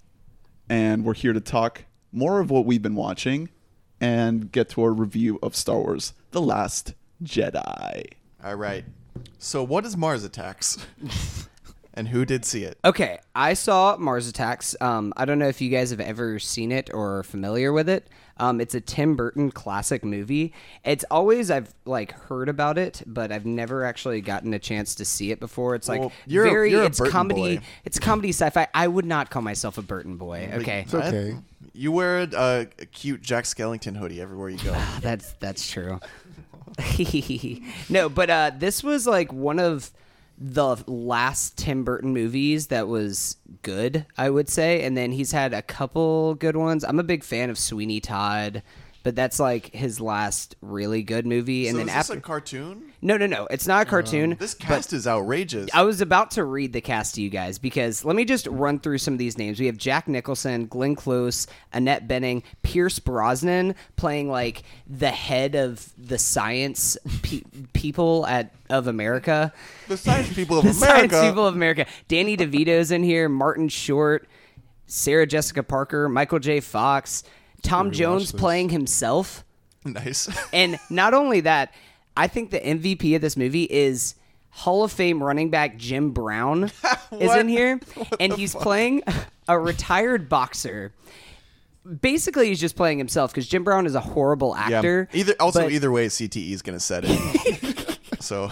[0.69, 3.51] and we're here to talk more of what we've been watching
[4.01, 8.05] and get to our review of Star Wars The Last Jedi.
[8.43, 8.85] All right.
[9.39, 10.79] So, what is Mars Attacks?
[11.95, 12.79] and who did see it?
[12.85, 14.77] Okay, I saw Mars Attacks.
[14.81, 17.89] Um, I don't know if you guys have ever seen it or are familiar with
[17.89, 18.09] it.
[18.39, 20.55] Um, it's a Tim Burton classic movie.
[20.83, 25.05] It's always I've like heard about it, but I've never actually gotten a chance to
[25.05, 25.75] see it before.
[25.75, 27.57] It's like Well, you're a- very you're it's Burton comedy.
[27.59, 27.63] boy.
[27.85, 28.67] It's comedy sci-fi.
[28.73, 30.49] I would not call myself a Burton boy.
[30.55, 31.37] Okay, It's okay.
[31.75, 34.73] You wear a, a cute Jack Skellington hoodie everywhere you go.
[35.03, 36.01] That's that's true.
[37.89, 39.91] no, but uh, this was like one of
[40.41, 44.83] the last Tim Burton movies that was good, I would say.
[44.83, 46.83] And then he's had a couple good ones.
[46.83, 48.63] I'm a big fan of Sweeney Todd,
[49.03, 51.67] but that's like his last really good movie.
[51.67, 52.93] And so then is after, this a cartoon?
[53.01, 53.91] no, no, no, it's not a oh.
[53.91, 54.37] cartoon.
[54.39, 55.71] This cast is outrageous.
[55.73, 58.79] I was about to read the cast to you guys because let me just run
[58.79, 59.59] through some of these names.
[59.59, 65.93] We have Jack Nicholson, Glenn Close, Annette Bening, Pierce Brosnan playing like the head of
[65.97, 67.43] the science pe-
[67.73, 69.53] people at of America.
[69.89, 71.11] the science people of The America.
[71.15, 71.87] science people of America.
[72.09, 74.29] Danny DeVito's in here, Martin Short,
[74.87, 76.61] Sarah Jessica Parker, Michael J.
[76.61, 77.25] Fox,
[77.63, 79.45] Tom Jones playing himself.
[79.85, 80.29] nice.
[80.53, 81.73] And not only that,
[82.17, 84.15] I think the MVP of this movie is
[84.51, 86.65] Hall of Fame running back Jim Brown
[87.13, 87.81] is in here,
[88.21, 89.03] and he's playing
[89.49, 90.93] a retired boxer.
[92.01, 94.79] Basically, he's just playing himself because Jim Brown is a horrible yeah.
[94.79, 95.09] actor.
[95.13, 97.99] Either also but- either way, CTE is gonna set it.
[98.21, 98.51] so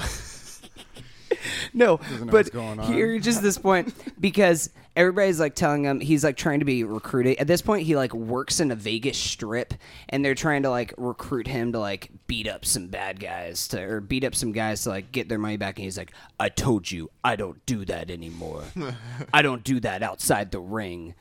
[1.72, 6.58] no, but going here just this point because everybody's like telling him he's like trying
[6.58, 7.38] to be recruited.
[7.38, 9.72] At this point, he like works in a Vegas strip,
[10.08, 13.80] and they're trying to like recruit him to like beat up some bad guys to
[13.80, 15.78] or beat up some guys to like get their money back.
[15.78, 18.64] And he's like, "I told you, I don't do that anymore.
[19.32, 21.14] I don't do that outside the ring."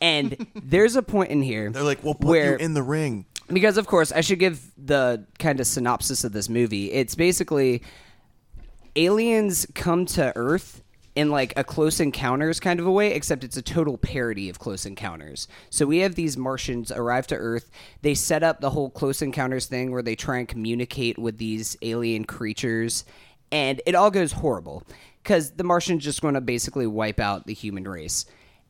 [0.00, 3.26] And there's a point in here they're like, "We'll put where you in the ring."
[3.48, 6.92] because of course I should give the kind of synopsis of this movie.
[6.92, 7.82] It's basically
[8.96, 10.82] aliens come to Earth
[11.18, 14.60] in like a close encounters kind of a way, except it's a total parody of
[14.60, 15.48] close encounters.
[15.68, 17.72] So we have these Martians arrive to Earth.
[18.02, 21.76] They set up the whole close encounters thing where they try and communicate with these
[21.82, 23.04] alien creatures,
[23.50, 24.84] and it all goes horrible
[25.24, 28.24] because the Martians just want to basically wipe out the human race.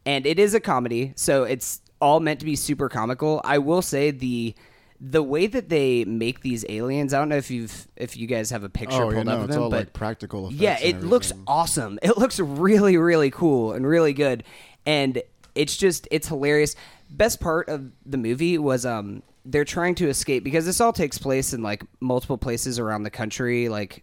[0.07, 3.43] And it is a comedy, so it's all meant to be super comical.
[3.45, 4.55] I will say the
[5.01, 8.51] the way that they make these aliens, I don't know if you've if you guys
[8.51, 10.61] have a picture Oh, pulled no, up of it's them, all but like practical effects.
[10.61, 11.99] yeah, it looks awesome.
[12.03, 14.43] It looks really, really cool and really good.
[14.87, 15.23] And
[15.55, 16.75] it's just it's hilarious.
[17.11, 21.17] Best part of the movie was um they're trying to escape because this all takes
[21.17, 24.03] place in like multiple places around the country, like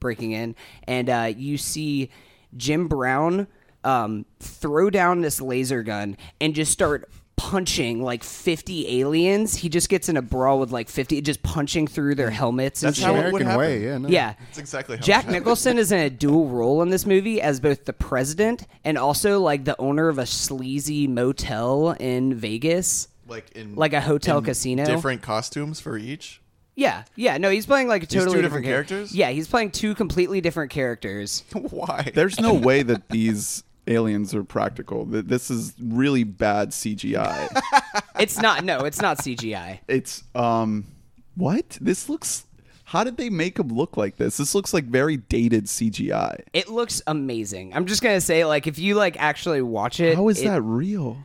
[0.00, 0.54] breaking in,
[0.84, 2.10] and uh, you see
[2.56, 3.48] Jim Brown
[3.84, 9.54] um, throw down this laser gun and just start punching like 50 aliens.
[9.56, 12.32] He just gets in a brawl with like 50, just punching through their mm.
[12.32, 13.06] helmets and That's shit.
[13.06, 13.58] how it would happen.
[13.58, 13.98] way, yeah.
[13.98, 14.08] No.
[14.08, 14.34] Yeah.
[14.46, 15.34] That's exactly how it Jack happened.
[15.34, 19.40] Nicholson is in a dual role in this movie as both the president and also
[19.40, 23.08] like the owner of a sleazy motel in Vegas.
[23.28, 24.84] Like in Like a hotel casino?
[24.84, 26.40] Different costumes for each.
[26.76, 29.14] Yeah, yeah, no, he's playing like a These two totally different char- characters?
[29.14, 31.42] Yeah, he's playing two completely different characters.
[31.52, 32.12] Why?
[32.14, 35.04] There's no way that these aliens are practical.
[35.06, 37.60] This is really bad CGI.
[38.18, 38.64] It's not.
[38.64, 39.80] No, it's not CGI.
[39.88, 40.86] it's um
[41.34, 41.76] what?
[41.82, 42.44] This looks
[42.84, 44.36] how did they make him look like this?
[44.38, 46.40] This looks like very dated CGI.
[46.54, 47.74] It looks amazing.
[47.74, 50.62] I'm just gonna say, like, if you like actually watch it, How is it- that
[50.62, 51.18] real?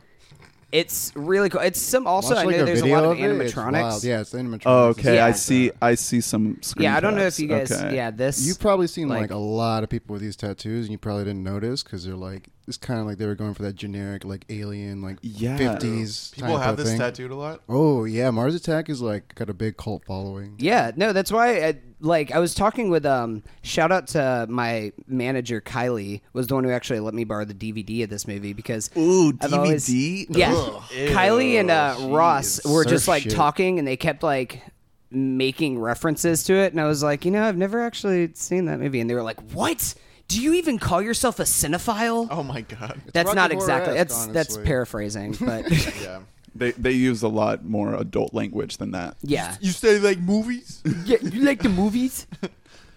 [0.72, 1.60] It's really cool.
[1.60, 2.30] It's some also.
[2.34, 3.72] Watch, I like, know a there's a video lot of of it, it's animatronics.
[3.82, 4.04] wild.
[4.04, 4.62] Yeah, it's animatronics.
[4.64, 5.20] Oh, okay.
[5.20, 5.70] I see.
[5.82, 6.58] I see some.
[6.62, 7.38] Screen Yeah, I don't know caps.
[7.38, 7.70] if you guys.
[7.70, 7.94] Okay.
[7.94, 8.46] Yeah, this.
[8.46, 11.24] You've probably seen like, like- a lot of people with these tattoos, and you probably
[11.24, 14.24] didn't notice because they're like it's kind of like they were going for that generic
[14.24, 15.56] like alien like Yeah.
[15.56, 16.32] fifties.
[16.34, 17.60] People have this tattooed a lot.
[17.68, 20.54] Oh yeah, Mars Attack is like got a big cult following.
[20.58, 21.64] Yeah, no, that's why.
[21.64, 23.42] I, like, I was talking with um.
[23.62, 27.54] Shout out to my manager Kylie was the one who actually let me borrow the
[27.54, 30.26] DVD of this movie because Ooh, I've always- DVD?
[30.30, 30.82] yeah, Ugh.
[30.90, 32.72] Kylie and uh, Ew, Ross jeez.
[32.72, 33.32] were just like shit.
[33.32, 34.62] talking and they kept like
[35.10, 38.80] making references to it, and I was like, you know, I've never actually seen that
[38.80, 39.94] movie, and they were like, what?
[40.28, 42.28] Do you even call yourself a cinephile?
[42.30, 43.00] Oh my god.
[43.12, 43.94] that's Rocky not exactly.
[43.94, 45.70] That's that's paraphrasing, but
[46.02, 46.20] Yeah.
[46.54, 49.16] They they use a lot more adult language than that.
[49.22, 49.56] yeah.
[49.60, 50.82] You say like movies?
[51.04, 51.18] yeah.
[51.22, 52.26] You like the movies?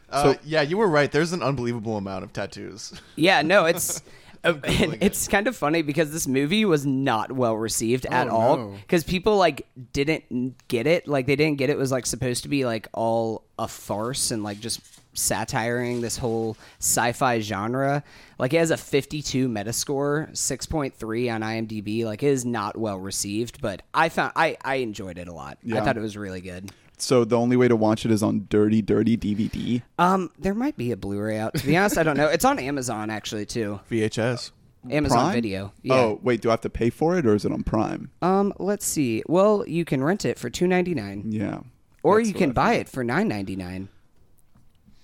[0.08, 1.12] Uh, So- yeah, you were right.
[1.12, 2.94] There's an unbelievable amount of tattoos.
[3.16, 4.04] Yeah, no, it's
[4.44, 8.32] uh, and it's kind of funny because this movie was not well received at Oh,
[8.32, 8.76] all no.
[8.82, 11.08] because people like didn't get it.
[11.08, 14.44] Like they didn't get it was like supposed to be like all a farce and
[14.44, 14.80] like just
[15.16, 18.04] satiring this whole sci-fi genre.
[18.38, 22.06] Like it has a 52 Metascore, 6.3 on IMDb.
[22.06, 25.58] Like it is not well received, but I found I I enjoyed it a lot.
[25.72, 26.72] I thought it was really good.
[26.98, 29.82] So the only way to watch it is on Dirty Dirty DVD.
[30.00, 31.54] Um, there might be a Blu-ray out.
[31.56, 32.28] To be honest, I don't know.
[32.28, 33.82] It's on Amazon actually too.
[33.92, 34.52] VHS.
[34.90, 35.34] Amazon Prime?
[35.34, 35.74] Video.
[35.82, 35.96] Yeah.
[35.96, 38.12] Oh wait, do I have to pay for it or is it on Prime?
[38.22, 39.24] Um, let's see.
[39.28, 41.62] Well, you can rent it for two ninety nine, Yeah.
[42.04, 43.90] or That's you can buy it for nine ninety nine.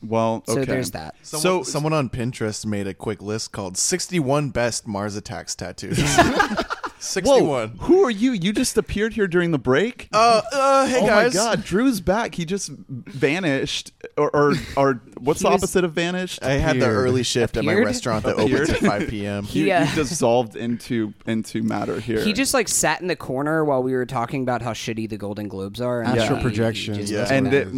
[0.03, 0.65] Well, So okay.
[0.65, 1.15] there's that.
[1.21, 5.97] Someone, So- someone on Pinterest made a quick list called 61 best Mars Attacks tattoos.
[6.99, 7.47] 61.
[7.47, 8.31] Whoa, who are you?
[8.31, 10.07] You just appeared here during the break.
[10.13, 11.33] Uh, uh, hey oh guys.
[11.33, 12.35] my God, Drew's back.
[12.35, 16.43] He just vanished, or or, or what's He the opposite of vanished?
[16.43, 18.69] I had the early shift at my restaurant that Appeared?
[18.69, 19.43] opens at 5 p.m.
[19.51, 22.23] He, He, uh, he dissolved into into matter here.
[22.23, 25.17] He just like sat in the corner while we were talking about how shitty the
[25.17, 26.01] Golden Globes are.
[26.01, 26.93] And Astral he- projection.
[26.95, 27.35] he just- Yeah.
[27.35, 27.73] and what it, is.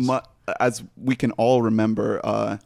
[0.48, 2.58] Mu- as we can all remember, uh,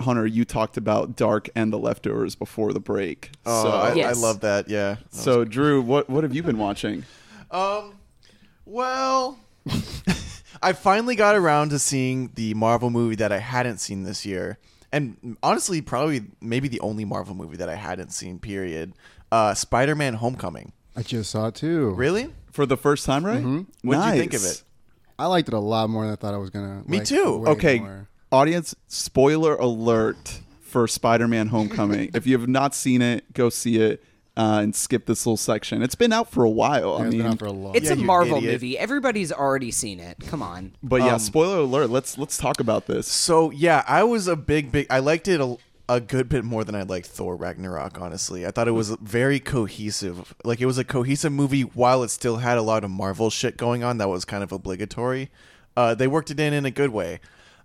[0.00, 3.30] Hunter, you talked about Dark and the Leftovers before the break.
[3.44, 4.68] Oh, so, I, I love that.
[4.68, 4.96] Yeah.
[5.10, 7.04] so Drew, what what have you been watching?
[7.50, 7.94] Um,
[8.64, 9.38] well,
[10.62, 14.58] I finally got around to seeing the Marvel movie that I hadn't seen this year,
[14.92, 18.38] and honestly, probably maybe the only Marvel movie that I hadn't seen.
[18.38, 18.92] Period.
[19.32, 20.72] Uh, Spider-Man: Homecoming.
[20.96, 21.90] I just saw it too.
[21.90, 22.32] Really?
[22.52, 23.42] For the first time, right?
[23.42, 23.66] Mhm.
[23.82, 24.62] What'd you think of it?
[25.18, 26.82] I liked it a lot more than I thought I was gonna.
[26.86, 27.44] Me like, too.
[27.48, 28.08] Okay, more.
[28.30, 32.10] audience, spoiler alert for Spider-Man: Homecoming.
[32.14, 34.02] if you have not seen it, go see it
[34.36, 35.82] uh, and skip this little section.
[35.82, 36.98] it's been out for a while.
[36.98, 37.74] Yeah, I it's been mean, out for a long.
[37.74, 38.52] It's Yeah, a Marvel idiot.
[38.52, 38.78] movie.
[38.78, 40.18] Everybody's already seen it.
[40.28, 40.72] Come on.
[40.82, 41.90] but yeah, Um, spoiler alert.
[41.90, 43.08] Let's let's talk about this.
[43.08, 44.86] So yeah, I was a big, big.
[44.90, 45.56] I liked it a,
[45.88, 48.00] a good bit more than I liked Thor Ragnarok.
[48.00, 50.34] Honestly, I thought it was very cohesive.
[50.44, 53.56] Like it was a cohesive movie while it still had a lot of Marvel shit
[53.56, 55.30] going on that was kind of obligatory.
[55.76, 57.20] Uh, they worked it in in a good way.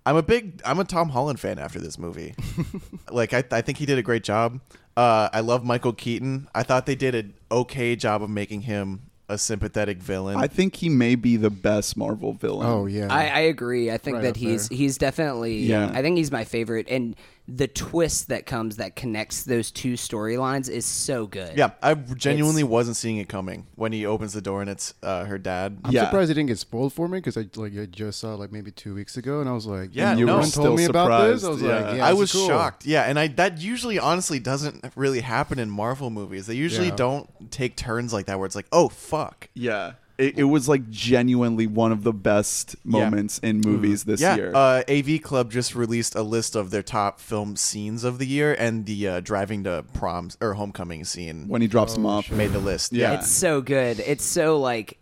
[0.06, 2.36] I'm a big, I'm a Tom Holland fan after this movie.
[3.12, 4.60] like I, I think he did a great job.
[4.96, 6.48] Uh, I love Michael Keaton.
[6.54, 10.36] I thought they did an okay job of making him a sympathetic villain.
[10.38, 12.68] I think he may be the best Marvel villain.
[12.68, 13.08] Oh yeah.
[13.12, 13.90] I, I agree.
[13.90, 14.78] I think Right that he's there.
[14.78, 15.60] he's definitely.
[15.60, 15.90] Yeah.
[15.94, 17.16] I think he's my favorite, and
[17.46, 21.58] the twist that comes that connects those two storylines is so good.
[21.58, 25.26] yeah, I genuinely wasn't seeing it coming when he opens the door and it's uh,
[25.26, 25.78] her dad.
[25.84, 26.06] I'm Yeah.
[26.06, 28.54] surprised it didn't get spoiled for me because I like I just saw it like
[28.54, 30.26] maybe two weeks ago and I was like, Yeah, and no.
[30.28, 31.44] no one Still told me about this.
[31.44, 31.98] I was surprised, like, yeah.
[31.98, 32.48] yeah, I was cool.
[32.48, 32.86] shocked.
[32.86, 36.48] Yeah, and I that usually honestly doesn't really happen in Marvel movies.
[36.48, 36.96] They usually Yeah.
[36.96, 39.94] don't take turns like that where it's like, "Oh fuck." Yeah.
[40.18, 44.52] It, it was like genuinely one of the best moments in movies this yeah, year.
[44.54, 48.54] uh, AV Club just released a list of their top film scenes of the year,
[48.54, 52.30] and the uh, driving to proms or homecoming scene when he drops him off.
[52.32, 52.94] made the list.
[52.94, 53.14] Yeah.
[53.14, 54.00] It's so good.
[54.02, 55.00] It's so like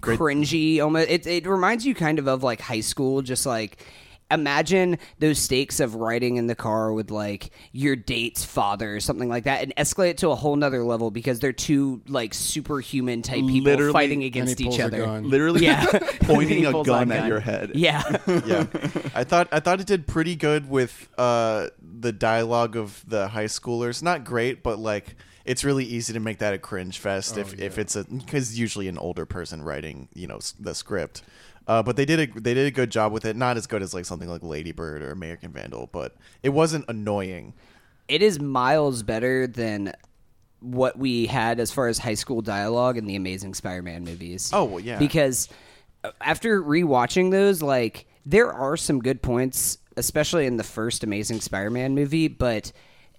[0.00, 0.18] Great.
[0.18, 0.80] cringy.
[0.80, 1.10] Almost.
[1.10, 3.20] It it reminds you kind of of like high school.
[3.22, 3.84] Just like
[4.32, 9.28] imagine those stakes of riding in the car with like your date's father or something
[9.28, 13.22] like that, and escalate it to a whole nother level because they're two like superhuman
[13.22, 15.20] type people Literally- fighting against each other.
[15.20, 15.84] Literally Yeah,
[16.22, 17.72] pointing a gun that at your head.
[17.74, 18.02] Yeah,
[18.46, 18.66] yeah,
[19.14, 23.46] I thought I thought it did pretty good with uh, the dialogue of the high
[23.46, 24.02] schoolers.
[24.02, 27.78] Not great, but like it's really easy to make that a cringe fest if, if
[27.78, 31.22] it's a because usually an older person writing you know the script.
[31.66, 33.36] Uh, but they did a they did a good job with it.
[33.36, 36.84] Not as good as like something like Lady Bird or American Vandal, but it wasn't
[36.88, 37.54] annoying.
[38.08, 39.92] it is miles better than
[40.60, 44.50] what we had as far as high school dialogue in the Amazing Spider-Man movies.
[44.52, 44.98] Oh, well, yeah.
[44.98, 45.48] because
[46.04, 51.40] uh, after rewatching those, like there are some good points, especially in the first Amazing
[51.40, 52.72] Spider-Man movie, but.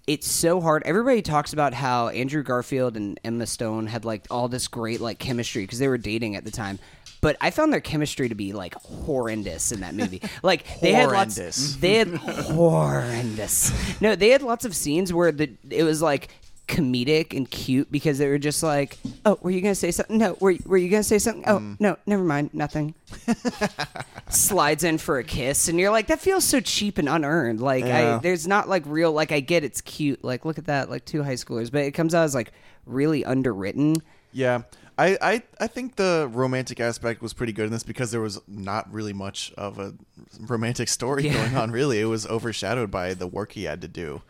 [0.06, 0.82] It's so hard.
[0.84, 5.18] Everybody talks about how Andrew Garfield and Emma Stone had like all this great like
[5.18, 6.78] chemistry because they were dating at the time.
[7.24, 10.20] But I found their chemistry to be like horrendous in that movie.
[10.42, 11.36] Like they had lots.
[11.38, 11.76] Horrendous.
[11.80, 13.72] They had horrendous.
[14.02, 16.28] No, they had lots of scenes where the it was like
[16.68, 20.18] comedic and cute because they were just like, "Oh, were you gonna say something?
[20.18, 21.44] No, were were you gonna say something?
[21.46, 21.80] Oh, Mm.
[21.80, 22.94] no, never mind, nothing."
[24.28, 27.84] Slides in for a kiss, and you're like, "That feels so cheap and unearned." Like,
[27.86, 28.16] Yeah.
[28.16, 29.12] I there's not like real.
[29.12, 30.22] Like, I get it's cute.
[30.24, 32.52] Like, look at that, like two high schoolers, but it comes out as like
[32.86, 33.96] really underwritten.
[34.32, 34.62] Yeah.
[34.96, 38.40] I, I, I think the romantic aspect was pretty good in this because there was
[38.46, 39.94] not really much of a
[40.40, 41.32] romantic story Yeah.
[41.34, 41.70] going on.
[41.72, 44.22] Really, it was overshadowed by the work he had to do.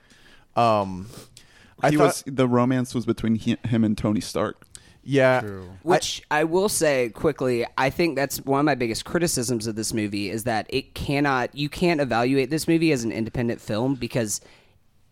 [0.56, 1.08] Um,
[1.82, 4.64] I he thought, was the romance was between he, him and Tony Stark.
[5.02, 5.68] yeah, True.
[5.82, 9.92] Which I, will say quickly, I think that's one of my biggest criticisms of this
[9.92, 14.40] movie is that it cannot, you can't evaluate this movie as an independent film because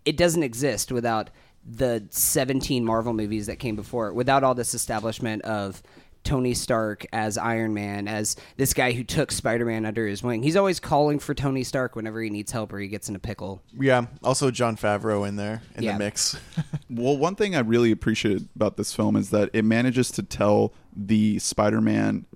[0.07, 1.29] it doesn't exist without
[1.65, 5.83] the 17 Marvel movies that came before it, without all this establishment of
[6.25, 10.43] Tony Stark as Iron Man, as this guy who took Spider Man under his wing.
[10.45, 13.19] He's always calling for Tony Stark whenever he needs help or he gets in a
[13.19, 13.61] pickle.
[13.81, 14.07] yeah.
[14.23, 15.93] Also, Jon Favreau in there in Yeah.
[15.95, 16.37] the mix.
[16.89, 20.75] Well, one thing I really appreciate about this film is that it manages to tell
[20.95, 22.27] the Spider-Man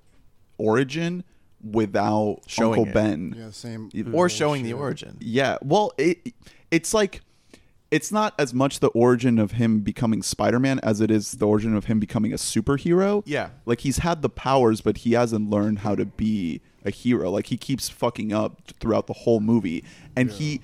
[0.59, 1.25] origin
[1.63, 2.95] without Showing Uncle it.
[2.95, 3.35] Ben.
[3.37, 3.91] Yeah, same.
[4.13, 5.17] or showing the origin.
[5.21, 6.33] Yeah, well, it
[6.71, 7.21] it's like
[7.91, 11.77] it's not as much the origin of him becoming Spider-Man as it is the origin
[11.77, 13.23] of him becoming a superhero.
[13.27, 13.51] Yeah.
[13.65, 17.31] Like he's had the powers but he hasn't learned how to be a hero.
[17.31, 19.85] Like he keeps fucking up throughout the whole movie
[20.17, 20.61] and he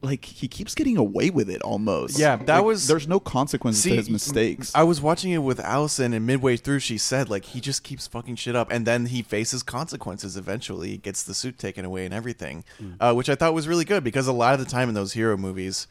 [0.00, 2.18] like he keeps getting away with it almost.
[2.18, 4.70] Yeah, that Like, was- there's no consequences See, to his mistakes.
[4.74, 8.06] I was watching it with Allison, and midway through, she said like he just keeps
[8.06, 10.36] fucking shit up, and then he faces consequences.
[10.36, 12.64] Eventually, he gets the suit taken away and everything,
[13.00, 15.14] uh, which I thought was really good because a lot of the time in those
[15.14, 15.86] hero movies,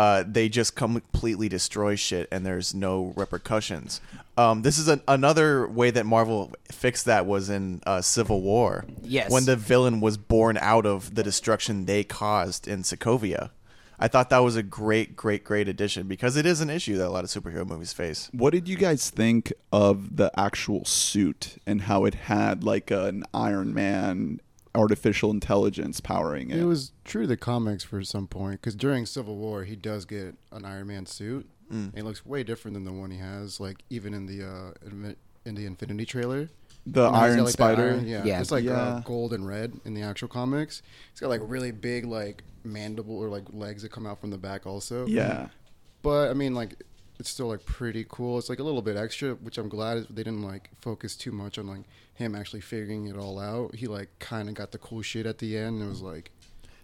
[0.00, 4.00] uh, they just completely destroy shit, and there's no repercussions.
[4.38, 8.86] Um, this is an, another way that Marvel fixed that was in uh, Civil War.
[9.02, 9.30] Yes.
[9.30, 13.50] when the villain was born out of the destruction they caused in Sokovia.
[13.98, 17.06] I thought that was a great, great, great addition because it is an issue that
[17.06, 18.30] a lot of superhero movies face.
[18.32, 23.24] What did you guys think of the actual suit and how it had like an
[23.34, 24.40] Iron Man
[24.74, 26.58] artificial intelligence powering it?
[26.58, 30.04] It was true to the comics for some point because during Civil War he does
[30.04, 31.48] get an Iron Man suit.
[31.72, 34.72] And it looks way different than the one he has, like even in the uh,
[35.44, 36.48] in the Infinity trailer.
[36.84, 37.82] the You know, Iron got, like, that Spider.
[37.92, 38.40] iron- yeah, Yeah.
[38.40, 38.72] it's like Yeah.
[38.72, 40.82] Uh, gold and red in the actual comics.
[41.12, 44.36] It's got like really big like mandible or like legs that come out from the
[44.38, 45.06] back also.
[45.06, 45.46] Yeah.
[46.02, 46.82] But I mean, like,
[47.20, 48.38] it's still like pretty cool.
[48.38, 51.58] It's like a little bit extra, which I'm glad they didn't like focus too much
[51.58, 51.82] on like
[52.14, 53.74] him actually figuring it all out.
[53.74, 56.32] He like kind of got the cool shit at the end and was like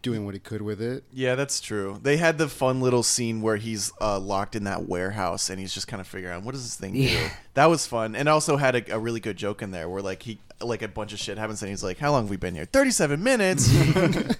[0.06, 1.02] doing what he could with it.
[1.12, 1.98] Yeah, that's true.
[2.00, 5.74] They had the fun little scene where he's uh, locked in that warehouse and he's
[5.74, 7.00] just kind of figuring out what does this thing do.
[7.00, 7.30] Yeah.
[7.54, 10.22] That was fun, and also had a, a really good joke in there where like
[10.22, 12.54] he like a bunch of shit happens and he's like, "How long have we been
[12.54, 12.66] here?
[12.66, 13.66] Thirty-seven minutes."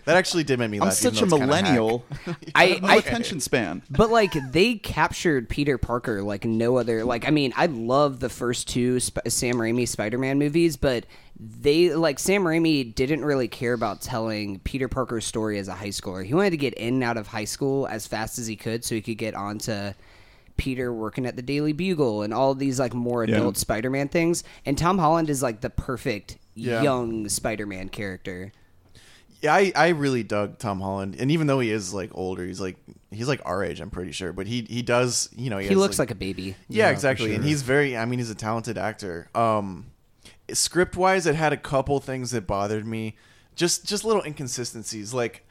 [0.05, 0.91] that actually did make me laugh.
[0.91, 2.05] I'm such a even though it's kinda millennial.
[2.55, 3.83] I, I attention span.
[3.91, 7.05] But like they captured Peter Parker like no other.
[7.05, 11.07] Like I mean, I love the first two Sp- Sam Raimi Spider-Man movies, but
[11.39, 15.89] they like Sam Raimi didn't really care about telling Peter Parker's story as a high
[15.89, 16.25] schooler.
[16.25, 18.85] He wanted to get in and out of high school as fast as he could,
[18.85, 19.93] so he could get onto
[20.57, 23.37] Peter working at the Daily Bugle and all these like more Yeah.
[23.37, 24.45] adult Spider-Man things.
[24.65, 26.83] And Tom Holland is like the perfect Yeah.
[26.83, 28.53] young Spider-Man character.
[29.43, 32.59] Yeah, I, I really dug Tom Holland, and even though he is like older, he's
[32.63, 32.77] like
[33.11, 34.33] he's like our age, I'm pretty sure.
[34.33, 36.57] But he he does, you know, he, He has, looks like a baby.
[36.71, 37.29] Yeah, Yeah, exactly.
[37.29, 39.29] for And he's very I mean he's a talented actor.
[39.35, 39.85] Um
[40.53, 43.17] script wise it had a couple things that bothered me.
[43.55, 45.43] Just just little inconsistencies like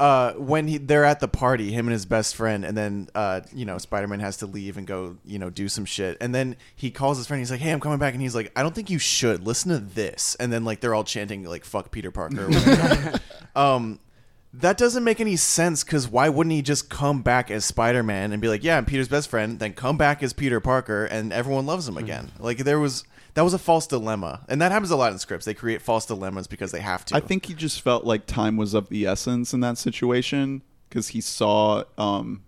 [0.00, 3.40] uh when he they're at the party him and his best friend and then uh
[3.52, 6.16] you know Spider-Man has to leave and go, you know, do some shit.
[6.20, 8.50] And then he calls his friend he's like, "Hey, I'm coming back." And he's like,
[8.56, 9.46] "I don't think you should.
[9.46, 12.48] Listen to this." And then like they're all chanting like fuck Peter Parker
[13.56, 14.00] um
[14.54, 18.32] That doesn't make any sense because why wouldn't he just come back as Spider Man
[18.32, 21.32] and be like, "Yeah, I'm Peter's best friend," then come back as Peter Parker and
[21.32, 22.30] everyone loves him again?
[22.38, 23.04] Like there was
[23.34, 25.44] that was a false dilemma, and that happens a lot in scripts.
[25.44, 27.16] They create false dilemmas because they have to.
[27.16, 31.08] I think he just felt like time was of the essence in that situation because
[31.08, 31.84] he saw.
[31.98, 32.42] Um,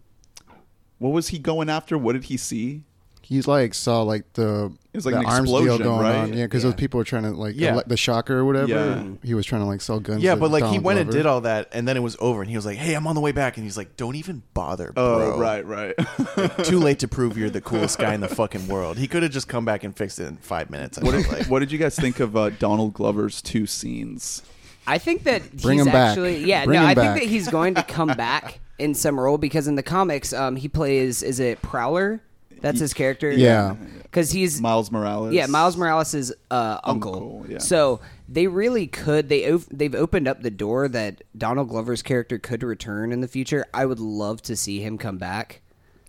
[0.99, 1.99] what was he going after?
[1.99, 2.82] What did he see?
[3.29, 6.14] He's like saw like the it's like the an arms deal explosion, going right?
[6.14, 6.33] on.
[6.33, 7.72] Yeah, because those people were trying to like Yeah.
[7.74, 8.68] ele- the shocker or whatever.
[8.68, 9.03] Yeah.
[9.24, 10.22] He was trying to like sell guns.
[10.22, 12.16] Yeah, to but like he Donald went and did all that, and then it was
[12.20, 14.14] over, and he was like, "Hey, I'm on the way back," and he's like, "Don't
[14.14, 15.05] even bother, Bro.
[15.05, 15.41] Oh, bro.
[15.41, 16.64] right, right.
[16.64, 18.97] Too late to prove you're the coolest guy in the fucking world.
[18.97, 20.97] He could have just come back and fixed it in five minutes.
[20.97, 21.47] I what, did, like.
[21.47, 24.43] what did you guys think of uh, Donald Glover's two scenes?
[24.87, 26.11] I think that Bring he's him back.
[26.11, 29.18] actually yeah Bring no him I think that he's going to come back in some
[29.18, 32.20] role because in the comics um he plays is it Prowler
[32.67, 33.75] that's his character Yeah.
[34.03, 35.33] because he's Miles Morales.
[35.35, 37.14] yeah Miles Morales' uh, uncle.
[37.14, 37.59] Uncle, yeah.
[37.59, 42.39] So they really could they op- they've opened up the door that Donald Glover's character
[42.39, 43.64] could return in the future.
[43.73, 45.62] I would love to see him come back.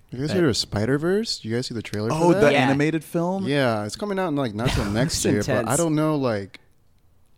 [0.10, 1.44] You guys hear of Spider Verse?
[1.44, 2.10] You guys see the trailer?
[2.12, 2.52] Oh, for the?
[2.52, 2.60] Yeah.
[2.70, 3.46] animated film.
[3.46, 5.70] Yeah, it's coming out in like not till next It's year, but intense.
[5.70, 6.60] I don't know like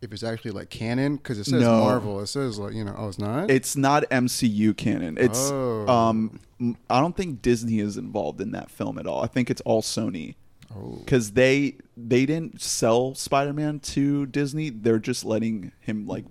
[0.01, 1.79] if it's actually like canon because it says No.
[1.79, 2.19] Marvel.
[2.21, 3.49] It says like you know, oh, it's not.
[3.51, 5.17] It's not MCU canon.
[5.17, 5.87] It's Oh.
[5.87, 6.39] um
[6.89, 9.23] I don't think Disney is involved in that film at all.
[9.23, 10.35] I think it's all Sony.
[10.75, 11.01] Oh.
[11.07, 14.69] Cuz they they didn't sell Spider-Man to Disney.
[14.69, 16.25] They're just letting him like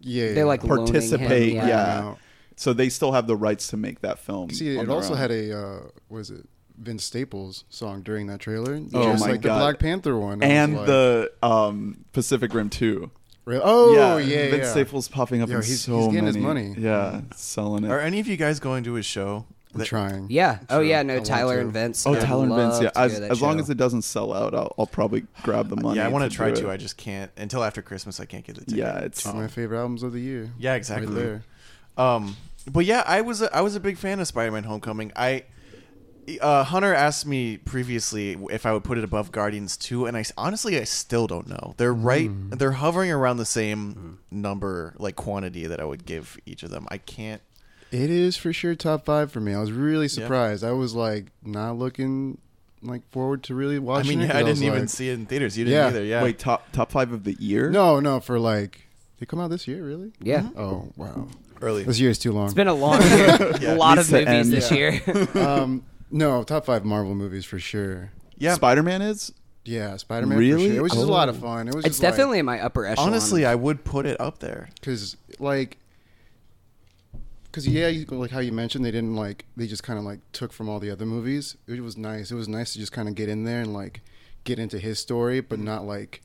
[0.00, 1.66] yeah, They're like loaning him, participate, yeah.
[1.66, 2.14] yeah.
[2.56, 4.50] So they still have the rights to make that film.
[4.50, 5.18] See, it also own.
[5.18, 6.46] had a uh, what is it?
[6.78, 8.80] Vince Staples song during that trailer.
[8.92, 9.54] Oh just my like God.
[9.54, 10.42] the Black Panther one.
[10.42, 13.10] I and like, the um Pacific Rim 2.
[13.46, 16.36] Re- oh yeah, yeah, Vince Staples popping up Yo, in he's- so he's getting his
[16.36, 16.74] money.
[16.78, 17.90] Yeah, selling it.
[17.90, 19.44] Are any of you guys going to his show?
[19.74, 20.28] I'm That- trying.
[20.30, 20.60] Yeah.
[20.70, 20.82] Oh Sure.
[20.84, 21.02] yeah.
[21.02, 22.06] No, want Tyler and Vince.
[22.06, 22.80] Oh, I'd Tyler and Vince.
[22.80, 23.62] Yeah, as, as long show.
[23.64, 25.98] as it doesn't sell out, I'll, I'll probably grab the money.
[25.98, 26.70] yeah, I want to try to.
[26.70, 28.18] I just can't until after Christmas.
[28.20, 28.76] I can't get the ticket.
[28.78, 30.50] yeah, it's Two of my favorite albums of the year.
[30.58, 31.08] Yeah, exactly.
[31.08, 31.42] Right there.
[32.04, 32.36] Um,
[32.70, 35.12] but yeah, I was a, I was a big fan of Spider-Man: Homecoming.
[35.16, 35.42] I
[36.40, 40.24] uh, Hunter asked me previously if I would put it above Guardians 2, and I
[40.36, 41.74] honestly I still don't know.
[41.76, 42.30] They're right.
[42.50, 46.86] They're hovering around the same number, like quantity that I would give each of them.
[46.90, 47.42] I can't.
[47.90, 49.54] It is for sure top five for me.
[49.54, 50.64] I was really surprised.
[50.64, 52.38] I was like not looking
[52.82, 53.94] like forward to really watching.
[53.94, 54.32] I watching mean, it.
[54.32, 55.56] 'cause I was didn't even like- see it in theaters.
[55.56, 55.86] You didn't Yeah.
[55.88, 56.04] either.
[56.04, 56.22] Yeah.
[56.22, 57.70] wait top top five of the year.
[57.70, 58.88] No, no, for like
[59.20, 60.12] they come out this year, really?
[60.20, 60.48] Yeah.
[60.56, 61.28] Oh wow,
[61.62, 61.84] early.
[61.84, 62.46] this year is too long.
[62.46, 63.52] It's been a long year.
[63.68, 64.52] a lot of movies end.
[64.52, 65.00] this year.
[65.34, 68.12] um, no, top five Marvel movies for sure.
[68.36, 68.54] Yeah.
[68.54, 69.32] Spider-Man is.
[69.64, 70.38] Yeah, Spider Man.
[70.38, 70.68] Really?
[70.68, 70.78] For sure.
[70.78, 71.46] It was just a lot of Oh.
[71.46, 71.68] fun.
[71.68, 71.84] It was.
[71.84, 73.08] it's just like- definitely in my upper echelon.
[73.08, 74.68] Honestly, I would put it up there.
[74.80, 75.78] because like
[77.54, 80.18] because yeah you, like how you mentioned they didn't like they just kind of like
[80.32, 83.08] took from all the other movies it was nice it was nice to just kind
[83.08, 84.00] of get in there and like
[84.42, 85.66] get into his story but mm-hmm.
[85.66, 86.20] not like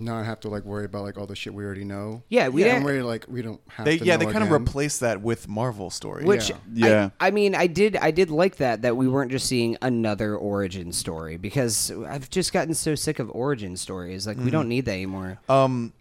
[0.00, 2.62] not have to like worry about like all the shit we already know Yeah, we
[2.62, 4.50] yeah, didn't- I'm worried like we don't have They to yeah, know they kind of
[4.50, 4.62] again.
[4.64, 6.24] replaced that with Marvel story.
[6.24, 6.56] Which Yeah.
[6.74, 7.10] Yeah.
[7.20, 10.36] I, I mean, I did I did like that that we weren't just seeing another
[10.36, 14.26] origin story because I've just gotten so sick of origin stories.
[14.26, 15.38] Like we don't need that anymore.
[15.48, 15.92] um,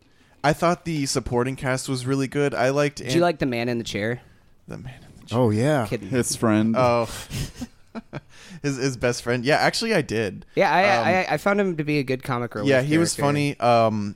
[0.43, 2.53] I thought the supporting cast was really good.
[2.53, 2.97] I liked.
[2.99, 4.21] Did you like the man in the chair?
[4.67, 4.93] the man?
[5.01, 6.09] in the oh yeah Kidding.
[6.09, 6.75] His friend.
[6.77, 7.09] Oh,
[8.61, 9.45] his his best friend.
[9.45, 10.45] Yeah, actually, I did.
[10.55, 12.69] Yeah, I, Um, I I found him to be a good comic relief.
[12.69, 13.59] yeah, he was funny.
[13.59, 14.15] Um,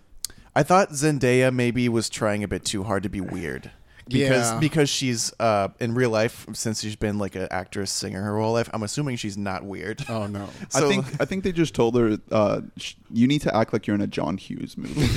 [0.55, 3.71] I thought Zendaya maybe was trying a bit too hard to be weird.
[4.07, 4.59] Because Yeah.
[4.59, 8.51] because she's uh in real life since she's been like an actress singer her whole
[8.51, 10.03] life I'm assuming she's not weird.
[10.09, 13.41] oh no so- I think I think they just told her uh, sh- you need
[13.43, 15.07] to act like you're in a John Hughes movie.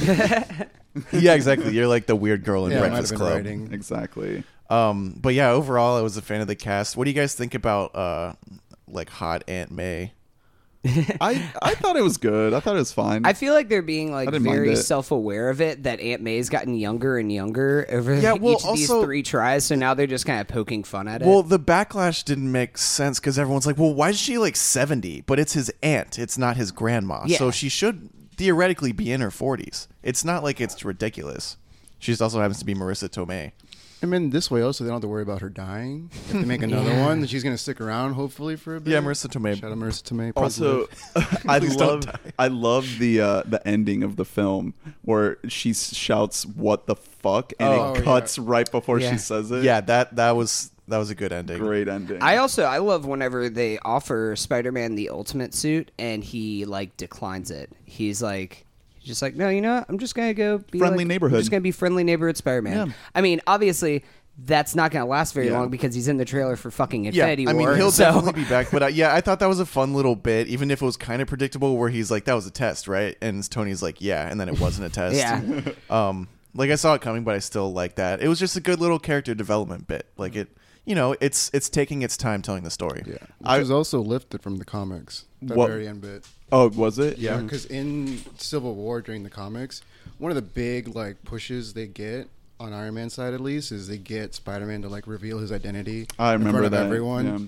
[1.12, 3.32] yeah exactly you're like the weird girl in yeah it might have Breakfast Club.
[3.32, 4.44] writing exactly.
[4.70, 6.96] Um, but yeah, overall, I was a fan of the cast.
[6.96, 8.32] What do you guys think about uh,
[8.88, 10.12] like hot Aunt May?
[11.20, 12.52] I I thought it was good.
[12.52, 13.24] I thought it was fine.
[13.24, 16.20] I feel like they're being like I didn't mind very self-aware of it that Aunt
[16.20, 19.64] May's gotten younger and younger over Yeah, well, each of these three tries.
[19.64, 21.26] So now they're just kind of poking fun at it.
[21.26, 25.22] Well, the backlash didn't make sense because everyone's like, "Well, why is she like 70?"
[25.22, 26.18] But it's his aunt.
[26.18, 27.22] It's not his grandma.
[27.24, 27.38] Yeah.
[27.38, 29.86] So she should theoretically be in her 40s.
[30.02, 31.56] It's not like it's ridiculous.
[31.98, 33.52] She also happens to be Marisa Tomei.
[34.04, 36.44] I mean this way also they don't have to worry about her dying if they
[36.44, 37.06] make another Yeah.
[37.06, 39.58] one then she's gonna stick around hopefully for a bit Yeah, Marisa Tomei.
[39.58, 40.86] shout out Marisa Tomei also
[41.48, 42.04] I love.
[42.38, 47.52] I love the uh, the ending of the film where she shouts "What the fuck"
[47.58, 48.04] and Oh, it yeah.
[48.04, 49.12] cuts right before Yeah.
[49.12, 49.64] she says it.
[49.64, 51.58] Yeah, that that was that was a good ending.
[51.58, 52.20] great ending.
[52.22, 57.50] I also I love whenever they offer Spider-Man the ultimate suit and he like declines
[57.50, 57.72] it.
[57.86, 58.66] He's like
[59.04, 59.86] he's just like, "No, you know, what?
[59.88, 62.04] I'm just going to go be Friendly like- neighborhood." I'm just going to be friendly
[62.04, 62.92] neighborhood Spider-Man." Yeah.
[63.14, 64.04] I mean, obviously
[64.36, 65.58] that's not going to last very Yeah.
[65.60, 68.42] long because he's in the trailer for fucking Yeah, Infinity I mean he'll so- definitely
[68.42, 70.82] be back, but uh, yeah, I thought that was a fun little bit, even if
[70.82, 71.76] it was kind of predictable.
[71.76, 74.58] Where he's like, "That was a test, right?" And Tony's like, "Yeah," and then it
[74.58, 75.16] wasn't a test.
[75.16, 75.72] Yeah.
[75.90, 78.22] Um, Like I saw it coming, but I still like that.
[78.22, 80.06] It was just a good little character development bit.
[80.16, 80.48] Like it,
[80.84, 83.02] you know, it's it's taking its time telling the story.
[83.06, 85.24] Yeah, which I- was also lifted from the comics.
[85.42, 86.24] The What- very end bit.
[86.52, 87.18] Oh, was it?
[87.18, 89.82] Yeah, because in Civil War during the comics,
[90.18, 92.28] one of the big like pushes they get
[92.60, 95.50] on Iron Man's side at least is they get Spider Man to like reveal his
[95.50, 96.06] identity.
[96.18, 97.26] I in remember front of that, everyone.
[97.26, 97.38] yeah.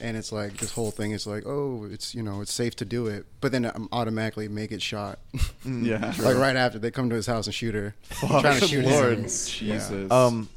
[0.00, 2.84] And it's like this whole thing is like, oh, it's you know, it's safe to
[2.84, 5.18] do it, but then um, automatically make it shot.
[5.66, 6.12] Yeah.
[6.20, 9.18] like right after they come to his house and shoot her, trying to shoot Lord,
[9.18, 9.22] him.
[9.24, 10.10] Jesus.
[10.10, 10.48] Um,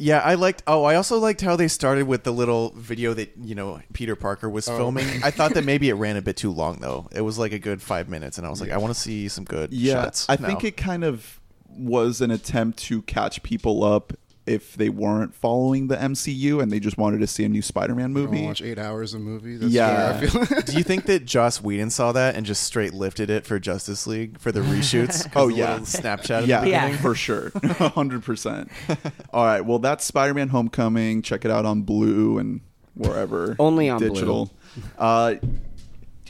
[0.00, 0.62] yeah, I liked.
[0.66, 4.16] Oh, I also liked how they started with the little video that you know Peter
[4.16, 4.76] Parker was Oh.
[4.76, 5.06] filming.
[5.22, 7.08] I thought that maybe it ran a bit too long though.
[7.12, 9.28] It was like a good five minutes, and I was like, I want to see
[9.28, 10.26] some good yeah, shots.
[10.28, 14.12] I think it kind of was an attempt to catch people up
[14.50, 18.12] if they weren't following the MCU and they just wanted to see a new Spider-Man
[18.12, 18.44] movie.
[18.44, 19.56] watch eight hours of movie.
[19.56, 20.18] That's Yeah.
[20.20, 20.60] I feel.
[20.66, 24.06] Do you think that Joss Whedon saw that and just straight lifted it for Justice
[24.06, 25.28] League for the reshoots?
[25.36, 25.78] Oh, the yeah.
[25.78, 26.46] Snapchat.
[26.46, 26.96] yeah, the Yeah.
[26.96, 27.52] for sure,
[27.94, 28.70] hundred percent.
[29.32, 31.22] All right, well, that's Spider-Man: Homecoming.
[31.22, 32.60] Check it out on Blue and
[32.94, 33.54] wherever.
[33.58, 34.08] Only on Blue.
[34.10, 34.50] digital.
[34.98, 35.34] Uh,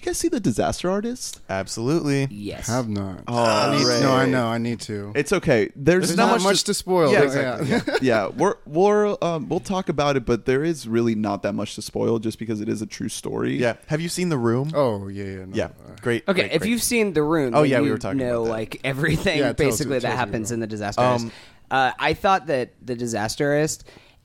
[0.00, 1.40] you guys see the Disaster Artist?
[1.48, 2.26] Absolutely.
[2.30, 2.66] Yes.
[2.68, 3.24] Have not.
[3.28, 4.00] Oh, I need, Ray.
[4.00, 4.46] no, I know.
[4.46, 5.12] I need to.
[5.14, 5.70] It's okay.
[5.76, 7.12] There's, There's not, not, much to spoil.
[7.12, 7.80] Yeah, exactly, yeah.
[8.00, 11.74] yeah, we're we're um, we'll talk about it, but there is really not that much
[11.76, 13.56] to spoil, just because it is a true story.
[13.56, 13.76] Yeah.
[13.86, 14.70] Have you seen The Room?
[14.74, 15.44] Oh yeah, yeah.
[15.44, 15.64] No, yeah.
[15.64, 16.24] uh, Great.
[16.28, 16.70] Okay, great, if great.
[16.70, 18.50] you've seen The Room, Oh, then yeah, we you were talking know about that.
[18.50, 20.54] like everything Yeah, it tells basically you- that tells you happens about.
[20.54, 21.32] in the disaster Um, artist.
[21.70, 23.84] Uh, I thought that the disaster artist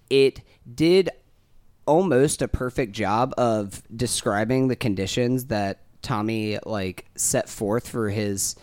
[0.09, 0.41] it
[0.73, 1.09] did
[1.85, 8.55] almost a perfect job of describing the conditions that Tommy like set forth for his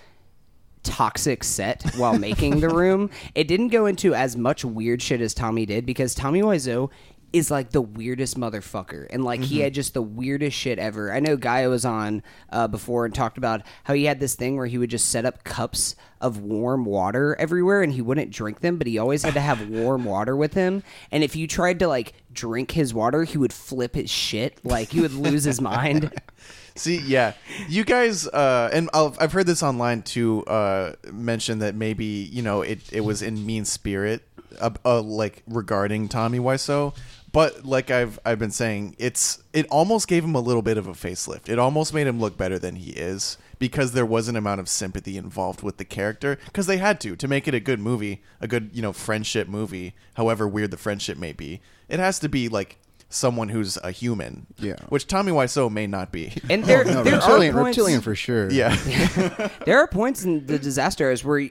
[0.82, 3.10] toxic set while making the room.
[3.34, 6.90] It didn't go into as much weird shit as Tommy did because Tommy Wiseau
[7.32, 11.12] is like the weirdest motherfucker and like he had just the weirdest shit ever.
[11.12, 14.56] I know Gaia was on uh, before and talked about how he had this thing
[14.56, 18.60] where he would just set up cups of warm water everywhere and he wouldn't drink
[18.60, 20.82] them, but he always had to have warm water with him.
[21.10, 24.90] And if you tried to like drink his water, he would flip his shit, like
[24.90, 26.12] he would lose his mind.
[26.74, 27.34] See, yeah,
[27.68, 32.40] you guys, uh, and I've, I've heard this online to Uh, mention that maybe you
[32.40, 34.22] know it, it was in mean spirit,
[34.58, 36.94] uh, uh, like regarding Tommy Wiseau.
[37.32, 40.86] But like I've I've been saying, it's it almost gave him a little bit of
[40.86, 41.48] a facelift.
[41.48, 44.68] It almost made him look better than he is because there was an amount of
[44.68, 48.22] sympathy involved with the character because they had to to make it a good movie,
[48.40, 49.94] a good you know friendship movie.
[50.14, 52.76] However weird the friendship may be, it has to be like
[53.08, 54.46] someone who's a human.
[54.58, 54.76] Yeah.
[54.88, 56.32] which Tommy Wiseau may not be.
[56.50, 58.50] And there, oh, no, there reptilian, are points, reptilian for sure.
[58.50, 58.74] Yeah.
[59.64, 61.48] there are points in the disaster artist where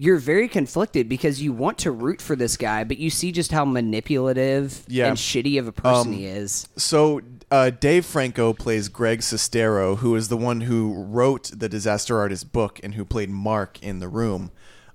[0.00, 3.50] you're very conflicted because you want to root for this guy, but you see just
[3.50, 5.08] how manipulative Yeah.
[5.08, 6.68] and shitty of a person Um, he is.
[6.76, 7.20] So
[7.50, 12.52] uh, Dave Franco plays Greg Sestero, who is the one who wrote the Disaster Artist
[12.52, 14.50] book and who played Mark in the room.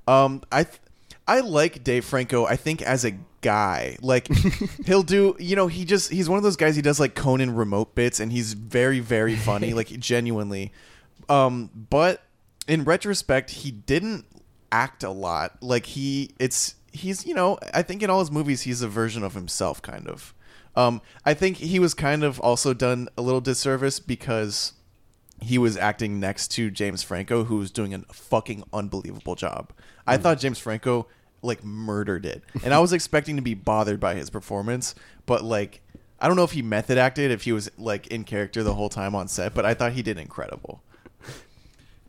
[0.08, 0.80] Um, I th-
[1.28, 2.46] I like Dave Franco.
[2.46, 3.12] I think as a
[3.42, 4.28] guy, like
[4.86, 5.36] he'll do.
[5.40, 6.76] You know, he just he's one of those guys.
[6.76, 10.74] He does like Conan remote bits, and he's very very funny, like genuinely.
[11.30, 12.24] Um, but
[12.68, 14.26] in retrospect, he didn't
[14.74, 15.62] act a lot.
[15.62, 19.24] Like he, it's he's you know, I think in all his movies, he's a version
[19.24, 20.34] of himself, kind of.
[20.76, 24.74] Um, I think he was kind of also done a little disservice because
[25.40, 29.72] he was acting next to James Franco, who was doing a fucking unbelievable job.
[30.08, 31.08] I thought James Franco
[31.44, 34.96] like murdered it, and I was expecting to be bothered by his performance,
[35.26, 35.82] but like.
[36.20, 38.88] I don't know if he method acted, if he was like in character the whole
[38.88, 40.82] time on set, but I thought he did incredible.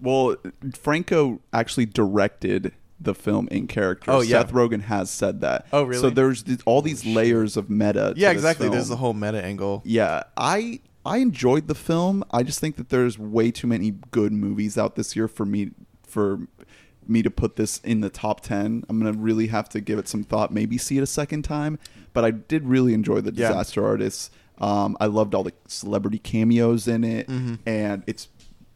[0.00, 0.36] Well,
[0.74, 4.10] Franco actually directed the film in character.
[4.10, 4.40] Oh, yeah.
[4.40, 5.66] Seth Rogen has said that.
[5.72, 6.00] Oh, really?
[6.00, 8.12] So there's th- all these layers of meta.
[8.14, 8.68] to Yeah, this exactly.
[8.68, 9.82] There's the whole meta angle.
[9.84, 12.24] Yeah, I I enjoyed the film.
[12.30, 15.70] I just think that there's way too many good movies out this year for me
[16.02, 16.46] for
[17.06, 18.84] me to put this in the top 10.
[18.88, 21.42] I'm going to really have to give it some thought, maybe see it a second
[21.42, 21.78] time,
[22.14, 23.48] but I did really enjoy The Yeah.
[23.48, 24.32] Disaster Artist.
[24.56, 27.54] Um, I loved all the celebrity cameos in it Mm-hmm.
[27.66, 28.28] and it's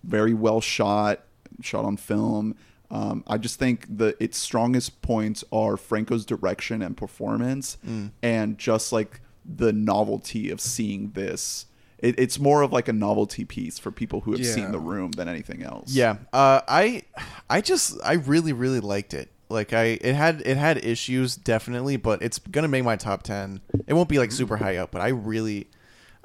[0.05, 1.21] very well shot,
[1.63, 2.55] shot on film.
[2.91, 8.13] Um, I just think the its strongest points are Franco's direction and performance, Mm.
[8.23, 11.67] and just like the novelty of seeing this.
[11.99, 14.53] It, it's more of like a novelty piece for people who have Yeah.
[14.53, 15.93] seen the room than anything else.
[15.93, 17.03] Yeah, uh, I,
[17.51, 19.31] I just, I really, really liked it.
[19.51, 23.61] Like I, it had, it had issues definitely, but it's gonna make my top ten.
[23.87, 25.67] It won't be like super high up, but I really,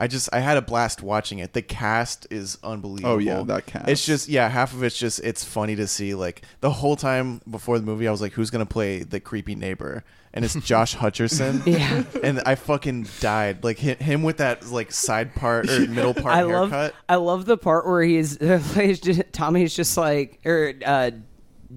[0.04, 1.54] I just, I had a blast watching it.
[1.54, 3.16] The cast is unbelievable.
[3.16, 3.88] Oh, yeah, that cast.
[3.88, 6.14] It's just, yeah, half of it's just, it's funny to see.
[6.14, 9.56] Like the whole time before the movie, I was like, who's gonna play the creepy
[9.56, 10.04] neighbor?
[10.34, 11.66] And it's Josh Hutcherson.
[11.66, 12.04] Yeah.
[12.22, 13.64] And I fucking died.
[13.64, 16.70] Like hi- him with that like side part or middle part I haircut.
[16.72, 18.38] love, I love the part where he's,
[18.74, 21.12] he's just, Tommy's just like, or uh,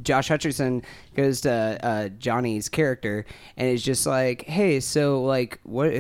[0.03, 0.83] Josh Hutcherson
[1.15, 3.25] goes to uh, Johnny's character
[3.57, 5.93] and is just like, "Hey, so like, what?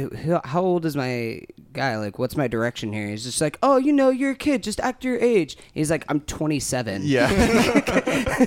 [0.45, 1.43] How old is my
[1.73, 1.97] guy?
[1.99, 4.63] Like, what's my direction here?" He's just like, "Oh, you know, you're a kid.
[4.63, 7.31] Just act your age." He's like, "I'm 27." Yeah.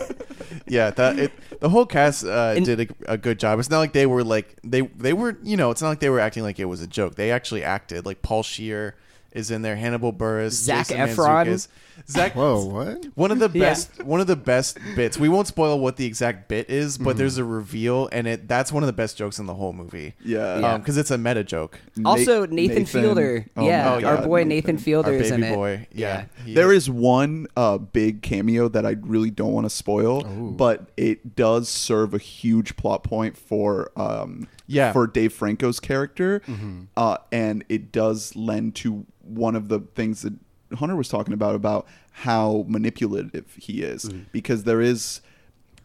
[0.68, 3.60] yeah, that it, the whole cast uh, And- did a, a good job.
[3.60, 6.10] It's not like they were like they they were you know it's not like they
[6.10, 7.16] were acting like it was a joke.
[7.16, 8.96] They actually acted like Paul Scheer
[9.32, 11.46] is in there, Hannibal Buress, Zac Jason Efron.
[11.48, 11.68] Mantzoukas.
[12.08, 12.34] Zach.
[12.34, 13.06] Whoa, what?
[13.16, 13.70] One of the Yeah.
[13.72, 15.18] best, one of the best bits.
[15.20, 17.18] We won't spoil what the exact bit is, but Mm-hmm.
[17.20, 20.14] there's a reveal, and it that's one of the best jokes in the whole movie.
[20.24, 20.78] Yeah.
[20.78, 21.78] because it's a meta joke.
[22.06, 23.46] Also, Nate- Nathan, Fielder.
[23.58, 25.56] oh yeah, my our God, boy Nathan, Fielder Our is in baby it.
[25.56, 25.88] boy.
[25.94, 30.24] Yeah, he There is one uh, big cameo that I really don't want to spoil,
[30.24, 34.94] but it does serve a huge plot point for um, Yeah.
[34.94, 36.42] for Dave Franco's character,
[36.96, 40.34] uh, and it does lend to one of the things that
[40.76, 45.22] Hunter was talking about about how manipulative he is, because there is.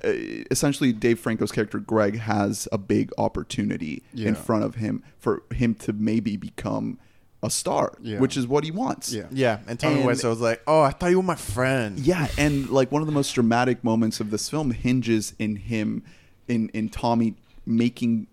[0.05, 0.12] Uh,
[0.51, 5.74] essentially, Dave Franco's character Greg has a big opportunity in front of him for him
[5.77, 6.98] to maybe become
[7.43, 8.19] a star, Yeah.
[8.20, 9.12] which is what he wants.
[9.15, 9.27] Yeah.
[9.31, 12.28] Yeah, and Tommy And- Wiseau was like, "Oh, I thought you were my friend." Yeah,
[12.36, 16.02] and like one of the most dramatic moments of this film hinges in him,
[16.48, 17.35] in in Tommy
[17.65, 18.27] making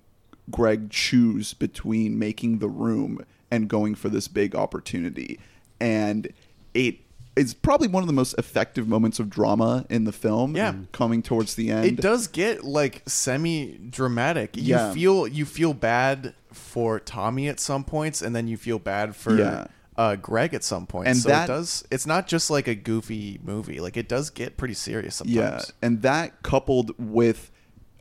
[0.50, 5.40] Greg choose between making the room and going for this big opportunity,
[5.80, 6.28] and
[6.74, 6.98] it
[7.36, 10.56] is probably one of the most effective moments of drama in the film.
[10.56, 10.74] Yeah.
[10.92, 11.86] coming towards the end.
[11.86, 14.58] it does get like semi dramatic.
[14.58, 14.94] You Yeah.
[14.94, 19.38] feel you feel bad for Tommy at some points, and then you feel bad for
[19.38, 19.68] Yeah.
[19.98, 21.08] uh, Greg at some point.
[21.08, 21.86] And so that- it does.
[21.90, 23.80] It's not just like a goofy movie.
[23.80, 25.36] Like it does get pretty serious sometimes.
[25.36, 27.50] Yeah, and that coupled with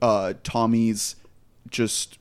[0.02, 1.14] uh, Tommy's
[1.68, 2.19] just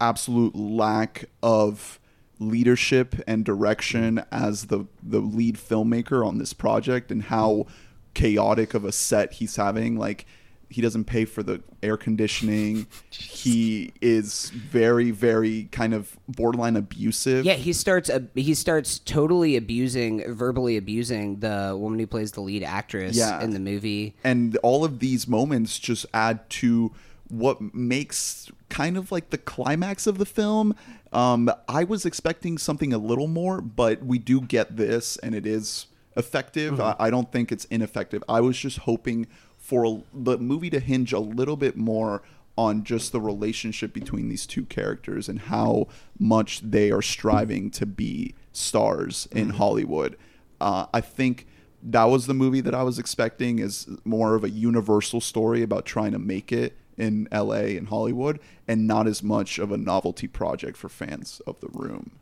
[0.00, 1.98] absolute lack of
[2.40, 7.66] leadership and direction as the the lead filmmaker on this project, and how
[8.14, 10.26] chaotic of a set he's having, like.
[10.70, 12.88] He doesn't pay for the air conditioning.
[13.10, 17.46] He is very, very kind of borderline abusive.
[17.46, 22.42] Yeah, he starts uh, he starts totally abusing, verbally abusing the woman who plays the
[22.42, 23.42] lead actress Yeah.
[23.42, 24.14] in the movie.
[24.24, 26.92] and all of these moments just add to
[27.28, 30.74] what makes kind of like the climax of the film.
[31.12, 35.46] Um, I was expecting something a little more, but we do get this, and it
[35.46, 35.86] is
[36.16, 36.80] effective.
[36.80, 38.22] I, I don't think it's ineffective.
[38.28, 39.26] I was just hoping
[39.56, 42.22] for a, the movie to hinge a little bit more
[42.56, 45.86] on just the relationship between these two characters and how
[46.18, 50.16] much they are striving to be stars in Hollywood.
[50.60, 51.46] Uh, I think
[51.82, 55.86] that was the movie that I was expecting is more of a universal story about
[55.86, 60.26] trying to make it in LA and Hollywood and not as much of a novelty
[60.28, 62.12] project for fans of the room.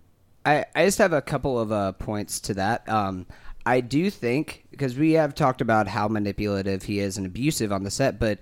[0.44, 2.89] I, I just have a couple of uh, points to that.
[2.89, 3.27] Um,
[3.65, 7.82] I do think because we have talked about how manipulative he is and abusive on
[7.82, 8.39] the set, but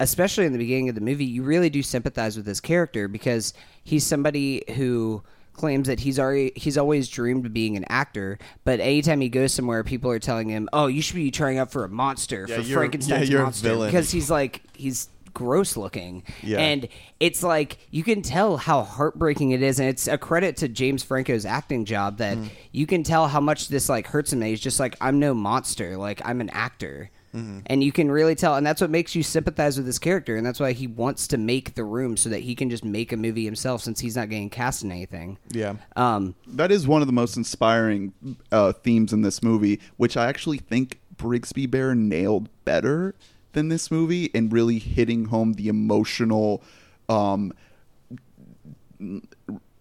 [0.00, 3.52] especially in the beginning of the movie, you really do sympathize with his character because
[3.84, 5.22] he's somebody who
[5.52, 9.52] claims that he's already he's always dreamed of being an actor, but anytime he goes
[9.52, 12.56] somewhere, people are telling him, "Oh, you should be trying out for a monster Yeah,
[12.56, 13.88] for you're- Frankenstein's yeah, you're a monster," villain.
[13.90, 16.58] because he's like he's gross looking Yeah.
[16.58, 16.88] and
[17.20, 21.02] it's like you can tell how heartbreaking it is and it's a credit to james
[21.02, 22.48] franco's acting job that Mm.
[22.72, 25.96] you can tell how much this like hurts him he's just like i'm no monster
[25.96, 27.60] like i'm an actor Mm-hmm.
[27.64, 30.44] and you can really tell and that's what makes you sympathize with this character and
[30.44, 33.16] that's why he wants to make the room so that he can just make a
[33.16, 35.76] movie himself since he's not getting cast in anything Yeah.
[35.96, 38.12] um That is one of the most inspiring
[38.52, 43.14] uh, themes in this movie, which I actually think Brigsby Bear nailed better
[43.52, 46.62] than this movie and really hitting home the emotional
[47.08, 47.52] um,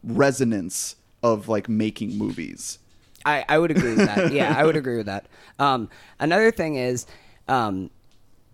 [0.04, 2.80] resonance of like making movies.
[3.26, 4.32] I, I would agree with that.
[4.32, 5.28] Yeah, I would agree with that.
[5.60, 5.90] Um,
[6.20, 7.06] another thing is
[7.48, 7.92] um,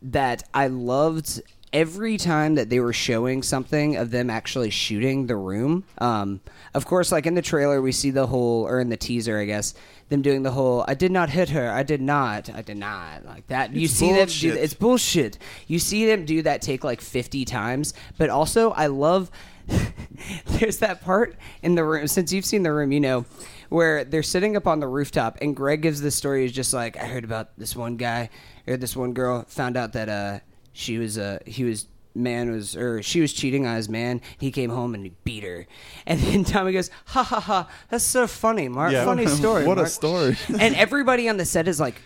[0.01, 1.41] that I loved
[1.77, 5.83] every time that they were showing something of them actually shooting the room.
[5.99, 6.41] Um,
[6.73, 9.45] of course, like in the trailer, we see the whole, or in the teaser, I
[9.45, 9.75] guess,
[10.09, 13.25] them doing the whole "I did not hit her, I did not, I did not"
[13.25, 13.73] like that.
[13.73, 15.37] you It's see them do it's bullshit.
[15.67, 19.29] You see them do that take like fifty times, but also I love.
[20.45, 22.07] There's that part in the room.
[22.07, 23.25] Since you've seen the room, you know
[23.69, 26.45] where they're sitting up on the rooftop, and Greg gives the story.
[26.45, 28.29] Is just like I heard about this one guy
[28.65, 30.39] or this one girl found out that uh
[30.77, 34.21] she was uh he was man was or she was cheating on his man.
[34.37, 35.65] He came home and he beat her,
[36.05, 37.69] and then Tommy goes, "Ha ha ha!
[37.89, 38.91] That's so funny, Mark.
[38.93, 39.05] Yeah.
[39.05, 39.65] Funny story.
[39.65, 40.37] What a story.
[40.59, 42.01] and everybody on the set is like.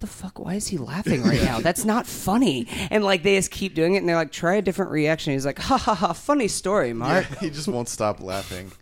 [0.00, 0.40] The fuck?
[0.40, 1.60] Why is he laughing right now?
[1.60, 2.66] That's not funny.
[2.90, 5.32] And like they just keep doing it, and they're like, try a different reaction.
[5.32, 8.72] He's like, ha ha ha, funny story, Mark he just won't stop laughing.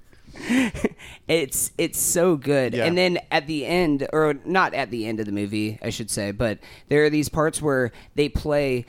[1.29, 2.87] it's it's so good Yeah.
[2.87, 6.09] and then at the end or not at the end of the movie i should
[6.11, 6.59] say but
[6.89, 8.87] there are these parts where they play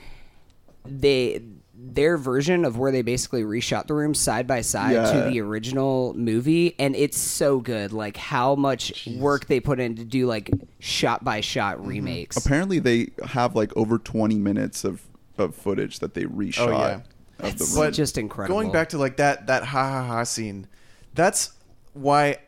[0.84, 1.42] they
[1.84, 5.12] their version of where they basically reshot the room side by side Yeah.
[5.24, 7.92] to the original movie, and it's so good.
[7.92, 11.88] Like how much work they put in to do like shot by shot Mm-hmm.
[11.88, 12.36] remakes.
[12.36, 15.02] Apparently, they have like over 20 minutes of,
[15.38, 16.68] of footage that they reshot.
[16.68, 17.00] Oh, yeah.
[17.40, 17.84] Of the It's room.
[17.86, 18.54] But just incredible.
[18.60, 20.68] Going back to like that that ha ha ha scene,
[21.14, 21.50] that's
[21.94, 22.38] why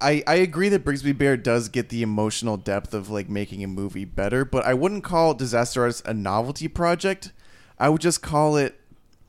[0.00, 3.68] I I agree that Brigsby Bear does get the emotional depth of like making a
[3.68, 7.32] movie better, but I wouldn't call Disaster Artist a novelty project.
[7.78, 8.80] I would just call it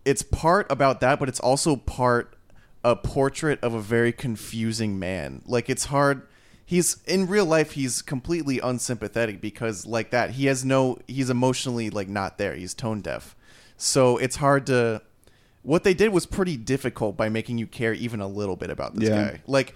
[0.03, 2.35] it's part about that, but it's also part
[2.83, 5.41] a portrait of a very confusing man.
[5.45, 6.27] Like it's hard
[6.67, 11.89] he's in real life he's completely unsympathetic because like that he has no he's emotionally
[11.89, 12.55] like not there.
[12.55, 13.35] He's tone deaf.
[13.77, 15.01] So it's hard to
[15.63, 18.95] what they did was pretty difficult by making you care even a little bit about
[18.95, 19.31] this Yeah.
[19.31, 19.41] guy.
[19.47, 19.73] Like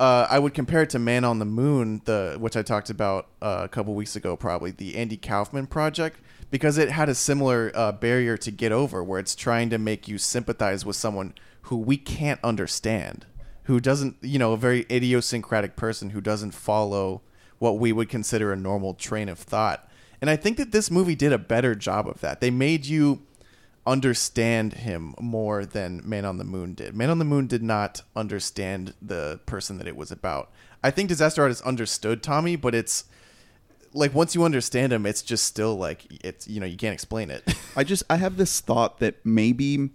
[0.00, 3.26] uh, I would compare it to Man on the Moon, the which I talked about
[3.40, 6.18] uh, a couple weeks ago, probably the Andy Kaufman project,
[6.52, 10.06] because it had a similar uh, barrier to get over, where it's trying to make
[10.06, 13.24] you sympathize with someone who we can't understand,
[13.64, 17.22] who doesn't, you know, a very idiosyncratic person who doesn't follow
[17.58, 19.88] what we would consider a normal train of thought.
[20.20, 22.42] And I think that this movie did a better job of that.
[22.42, 23.22] They made you
[23.86, 26.94] understand him more than Man on the Moon did.
[26.94, 30.52] Man on the Moon did not understand the person that it was about.
[30.84, 33.04] I think Disaster Artist understood Tommy, but it's
[33.94, 37.30] like once you understand him, it's just still like it's you know you can't explain
[37.30, 37.42] it.
[37.76, 39.90] I just I have this thought that maybe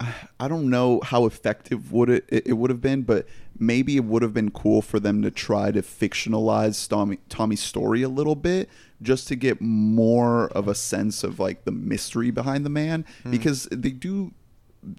[0.40, 3.26] I don't know how effective would it it would have been, but
[3.58, 8.02] maybe it would have been cool for them to try to fictionalize Tommy Tommy's story
[8.02, 8.68] a little bit
[9.02, 13.30] just to get more of a sense of like the mystery behind the man hmm.
[13.30, 14.32] because they do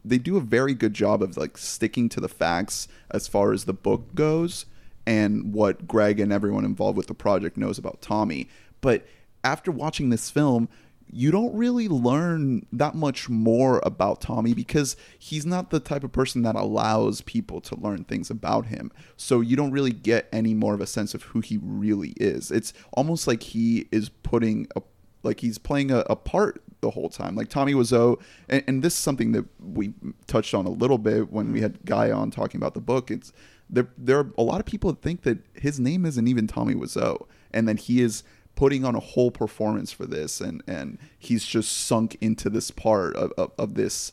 [0.03, 3.65] they do a very good job of like sticking to the facts as far as
[3.65, 4.65] the book goes
[5.07, 8.49] and what Greg and everyone involved with the project knows about Tommy.
[8.81, 9.07] But
[9.43, 10.67] after watching this film,
[11.09, 16.11] you don't really learn that much more about Tommy because he's not the type of
[16.11, 18.91] person that allows people to learn things about him.
[19.15, 22.51] So you don't really get any more of a sense of who he really is.
[22.51, 24.81] It's almost like he is putting a
[25.23, 27.35] like he's playing a, a part the whole time.
[27.35, 28.19] Like Tommy Wiseau, oh,
[28.49, 29.93] and, and this is something that we
[30.27, 31.63] touched on a little bit when we mm.
[31.63, 33.09] had Guy on talking about the book.
[33.09, 33.31] It's
[33.69, 33.88] there.
[33.98, 37.26] There are a lot of people that think that his name isn't even Tommy Wiseau,
[37.52, 38.23] and that he is
[38.56, 43.15] putting on a whole performance for this, and and he's just sunk into this part
[43.15, 44.11] of of, of this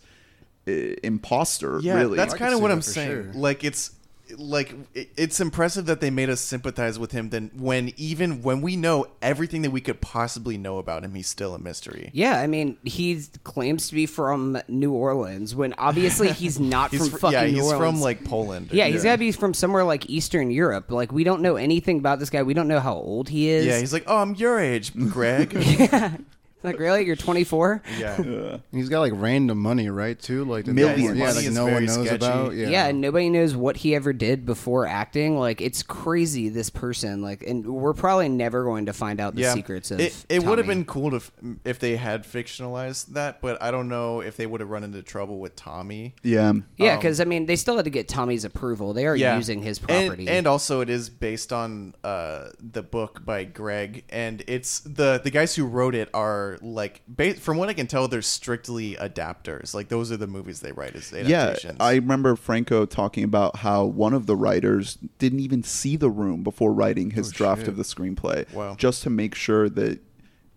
[0.69, 0.73] uh,
[1.03, 1.81] imposter.
[1.81, 3.11] Yeah, really, that's kind of what I'm saying.
[3.11, 3.33] sure.
[3.35, 3.93] Like it's
[4.39, 7.29] like it's impressive that they made us sympathize with him.
[7.31, 11.29] Then when even when we know everything that we could possibly know about him, he's
[11.29, 12.11] still a mystery.
[12.15, 17.01] Yeah, I mean, he claims to be from New Orleans when obviously he's not He's
[17.01, 17.79] from fr- fucking yeah, New he's Orleans.
[17.97, 18.71] from like Poland.
[18.73, 20.91] yeah, he's got to be from somewhere like Eastern Europe.
[20.91, 22.43] Like we don't know anything about this guy.
[22.43, 23.67] We don't know how old he is.
[23.67, 23.79] yeah.
[23.79, 25.53] He's like, oh, I'm your age, Greg.
[26.65, 27.83] like really, you're 24.
[27.99, 28.17] yeah.
[28.25, 30.19] And he's got like random money, right?
[30.19, 31.03] Too like that Millions.
[31.17, 32.17] Yeah, Money like is no one very knows sketchy.
[32.17, 32.55] about.
[32.55, 32.69] Yeah.
[32.69, 32.87] Yeah.
[32.87, 35.39] and nobody knows what he ever did before acting.
[35.39, 36.49] Like it's crazy.
[36.49, 40.01] This person, like, and we're probably never going to find out the secrets of.
[40.01, 40.25] it.
[40.29, 40.77] It would have Tommy.
[40.79, 41.21] been cool to
[41.65, 45.03] if they had fictionalized that, but I don't know if they would have run into
[45.03, 46.15] trouble with Tommy.
[46.23, 46.53] yeah.
[46.77, 48.93] Yeah, um, because I mean, they still had to get Tommy's approval.
[48.93, 49.37] They are yeah.
[49.37, 50.29] using his And- property.
[50.29, 55.31] And, also, it is based on uh, the book by Greg, and it's the the
[55.31, 59.75] guys who wrote it are like, ba- from what I can tell, they're strictly adapters.
[59.75, 61.77] Like those are the movies they write as adaptations.
[61.79, 61.85] Yeah.
[61.85, 66.43] I remember Franco talking about how one of the writers didn't even see the room
[66.43, 67.69] before writing his draft shit.
[67.69, 68.75] of the screenplay, Wow.
[68.77, 70.01] just to make sure that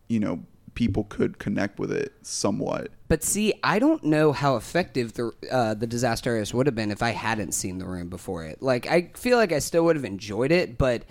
[0.07, 0.43] you know
[0.73, 2.89] people could connect with it somewhat.
[3.07, 6.91] But see, I don't know how effective the uh, the disaster artist would have been
[6.91, 8.61] if I hadn't seen the room before it.
[8.61, 11.03] Like, I feel like I still would have enjoyed it, but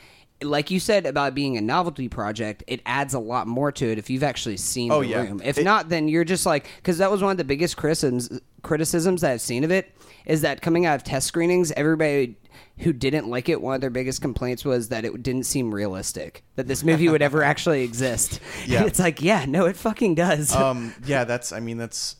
[0.42, 3.98] like you said about being a novelty project, it adds a lot more to it
[3.98, 5.22] if you've actually seen Oh, the yeah.
[5.22, 5.40] room.
[5.44, 8.28] If It- not, then you're just like because that was one of the biggest criticisms
[8.62, 9.94] criticisms that I've seen of it
[10.24, 12.36] is that coming out of test screenings, everybody
[12.78, 16.42] who didn't like it, one of their biggest complaints was that it didn't seem realistic
[16.56, 18.40] that this movie would ever actually exist.
[18.66, 18.84] Yeah.
[18.86, 20.54] it's like, yeah, no, it fucking does.
[20.54, 21.52] um, yeah, that's.
[21.52, 22.16] I mean, that's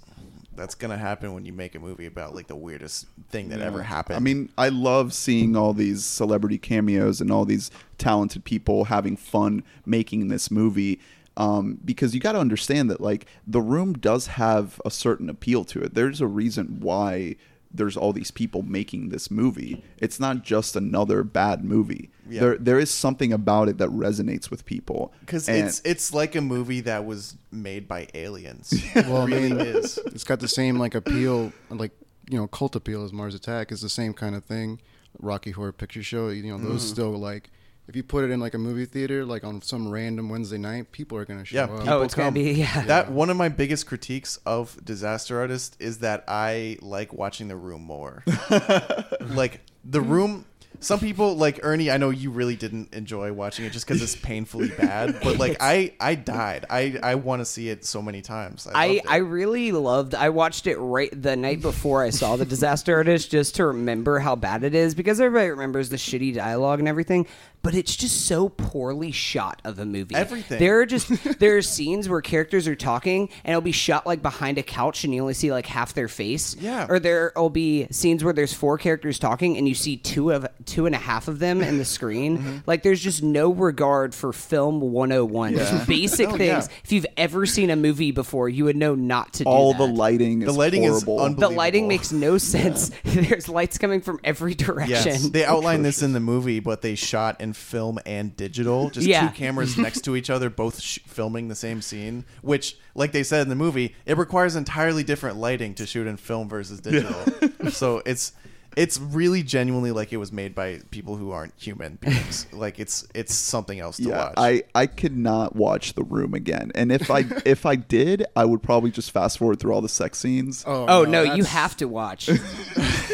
[0.56, 3.82] that's gonna happen when you make a movie about like the weirdest thing that ever
[3.82, 4.16] happened.
[4.16, 9.16] I mean, I love seeing all these celebrity cameos and all these talented people having
[9.16, 11.00] fun making this movie.
[11.38, 15.64] Um, because you got to understand that like the room does have a certain appeal
[15.64, 15.94] to it.
[15.94, 17.36] There's a reason why
[17.76, 19.84] there's all these people making this movie.
[19.98, 22.10] It's not just another bad movie.
[22.28, 22.40] Yeah.
[22.40, 25.12] There there is something about it that resonates with people.
[25.20, 28.74] because it's it's like a movie that was made by aliens.
[28.94, 29.98] Well, I it really mean, is.
[30.06, 31.92] it's got the same like appeal, like
[32.28, 34.80] you know, cult appeal as Mars Attack is the same kind of thing.
[35.20, 36.92] Rocky Horror Picture Show, you know, those Mm-hmm.
[36.92, 37.50] still like
[37.88, 40.90] if you put it in like a movie theater, like on some random Wednesday night,
[40.92, 41.78] people are gonna show Yeah, up.
[41.78, 42.34] people Oh, it's gonna come.
[42.34, 42.82] be- yeah.
[42.86, 47.56] That one of my biggest critiques of Disaster Artist is that I like watching The
[47.56, 48.24] Room more.
[49.20, 50.46] like The Room.
[50.78, 51.90] Some people like Ernie.
[51.90, 55.20] I know you really didn't enjoy watching it just because it's painfully bad.
[55.22, 56.66] But like I, I died.
[56.68, 58.66] I, I want to see it so many times.
[58.66, 59.04] I, I, loved it.
[59.08, 63.30] I really loved I watched it right the night before I saw the disaster artist
[63.30, 67.26] just to remember how bad it is because everybody remembers the shitty dialogue and everything
[67.66, 70.59] but it's just so poorly shot of a movie Everything.
[70.59, 71.09] there are just
[71.40, 75.02] there are scenes where characters are talking and it'll be shot like behind a couch
[75.05, 76.86] and you only see like half their face Yeah.
[76.88, 80.86] or there'll be scenes where there's four characters talking and you see two of two
[80.86, 82.56] and a half of them in the screen Mm-hmm.
[82.66, 86.74] like there's just no regard for film 101 just basic Oh, things yeah.
[86.84, 89.78] if you've ever seen a movie before, you would know not to do All that.
[89.78, 91.20] the lighting is The lighting is horrible.
[91.24, 91.48] unbelievable.
[91.51, 92.90] The lighting makes no sense.
[93.05, 94.88] There's lights coming from every direction.
[94.90, 98.90] Yes, they outline this in the movie, but they shot in film and digital.
[98.90, 99.28] Just Yeah.
[99.28, 102.24] two cameras next to each other, both sh- filming the same scene.
[102.42, 106.16] Which, like they said in the movie, it requires entirely different lighting to shoot in
[106.16, 107.16] film versus digital.
[107.70, 108.32] so it's
[108.76, 112.46] it's really genuinely like it was made by people who aren't human beings.
[112.52, 114.34] like it's it's something else to yeah, watch.
[114.36, 118.44] I I could not watch The Room again, and if I if I did, I
[118.44, 120.62] would probably just fast forward through all the sex scenes.
[120.66, 122.28] Oh, oh no, you have to watch.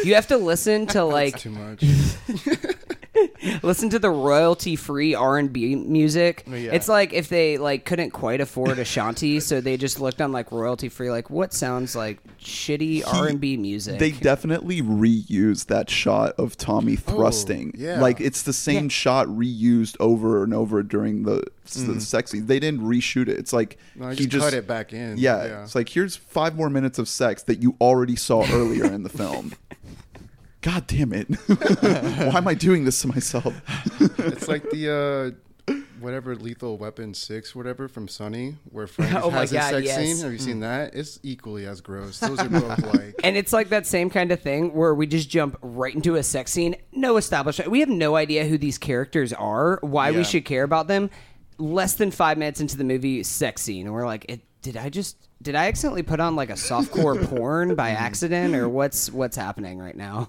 [0.03, 1.81] you have to listen to like too much.
[3.63, 6.43] Listen to the royalty free R and B music.
[6.47, 6.71] Oh, yeah.
[6.71, 10.51] It's like if they like couldn't quite afford Ashanti, so they just looked on like
[10.51, 13.99] royalty free, like what sounds like shitty R and B music.
[13.99, 17.73] They definitely reused that shot of Tommy oh, thrusting.
[17.75, 17.99] yeah.
[17.99, 18.89] Like it's the same Yeah.
[18.89, 22.01] shot reused over and over during the, the mm.
[22.01, 22.45] sex scene.
[22.45, 23.37] They didn't reshoot it.
[23.37, 25.17] It's like No, he just, just cut it back in.
[25.17, 29.03] Yeah, it's like here's five more minutes of sex that you already saw earlier in
[29.03, 29.53] the film.
[30.63, 31.27] God damn it!
[31.47, 33.53] Why am I doing this to myself?
[33.99, 35.35] it's like the
[35.67, 39.85] uh, whatever Lethal Weapon six, whatever from Sunny, where Frank Oh has his God, sex
[39.85, 39.97] yes.
[39.97, 40.23] scene.
[40.23, 40.95] Have you seen that?
[40.95, 42.19] It's equally as gross.
[42.19, 43.15] Those are both like.
[43.25, 46.23] And it's like that same kind of thing where we just jump right into a
[46.23, 47.69] sex scene, no establishment.
[47.69, 51.09] We have no idea who these characters are, why we should care about them.
[51.57, 54.89] Less than five minutes into the movie, sex scene, and we're like, it, did I
[54.89, 59.35] just did I accidentally put on like a softcore porn by accident, or what's what's
[59.37, 60.25] happening right now?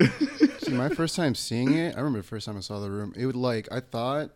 [0.58, 3.14] See, my first time seeing it, I remember the first time I saw the room.
[3.16, 4.30] It would like I thought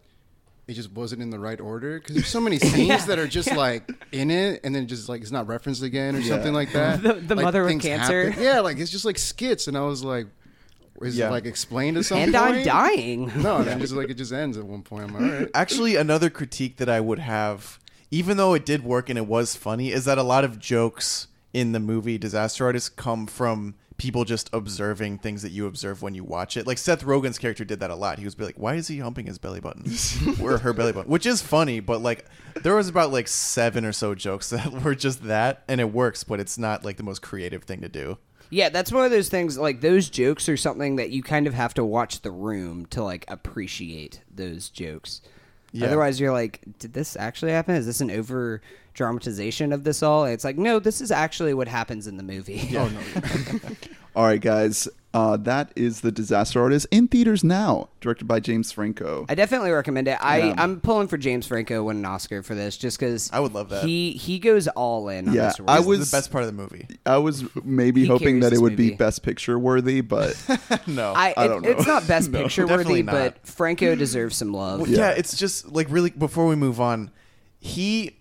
[0.66, 3.54] it just wasn't in the right order because there's so many scenes that are just
[3.54, 7.02] like in it, and then just like it's not referenced again or something like that.
[7.02, 8.30] The- the Like, mother with cancer?
[8.30, 8.42] happen.
[8.44, 10.26] Yeah, like it's just like skits, and I was like,
[11.02, 11.28] is Yeah.
[11.28, 12.54] it like explained at some and point?
[12.56, 13.32] I'm dying.
[13.42, 15.10] No, and then just like it just ends at one point.
[15.10, 15.48] I'm all right.
[15.54, 17.78] Actually, another critique that I would have,
[18.10, 21.28] even though it did work and it was funny, is that a lot of jokes
[21.52, 26.14] in the movie Disaster Artist come from people just observing things that you observe when
[26.14, 26.66] you watch it.
[26.66, 28.18] Like Seth Rogen's character did that a lot.
[28.18, 29.84] He was be like, "Why is he humping his belly button?"
[30.42, 32.24] or her belly button, which is funny, but like
[32.62, 36.24] there was about like seven or so jokes that were just that, and it works,
[36.24, 38.18] but it's not like the most creative thing to do.
[38.50, 39.58] Yeah, that's one of those things.
[39.58, 43.02] Like those jokes are something that you kind of have to watch the room to
[43.02, 45.20] like appreciate those jokes.
[45.72, 45.86] Yeah.
[45.86, 47.74] Otherwise, you're like, did this actually happen?
[47.74, 48.60] Is this an over
[48.94, 50.24] dramatization of this all?
[50.24, 52.70] It's like, no, this is actually what happens in the movie.
[52.76, 53.60] Oh no.
[54.16, 54.88] All right, guys,
[55.18, 59.26] uh, that is the Disaster Artist in theaters now, directed by James Franco.
[59.28, 60.16] I definitely recommend it.
[60.20, 60.54] I Yeah.
[60.58, 63.68] I'm pulling for James Franco win an Oscar for this just because I would love
[63.70, 63.84] that.
[63.84, 65.28] He he goes all in.
[65.28, 65.86] On Yeah, this I role.
[65.88, 66.86] was- the best part of the movie.
[67.04, 68.90] I was maybe He hoping carries that it this would be.
[68.94, 70.36] Best Picture worthy, but
[70.86, 71.70] no, I, I it- don't know.
[71.70, 72.42] It's not best No.
[72.42, 73.12] picture worthy, Definitely not.
[73.14, 74.80] but Franco deserves some love.
[74.80, 75.10] Well, yeah.
[75.10, 77.10] it's just like really before we move on,
[77.58, 78.14] he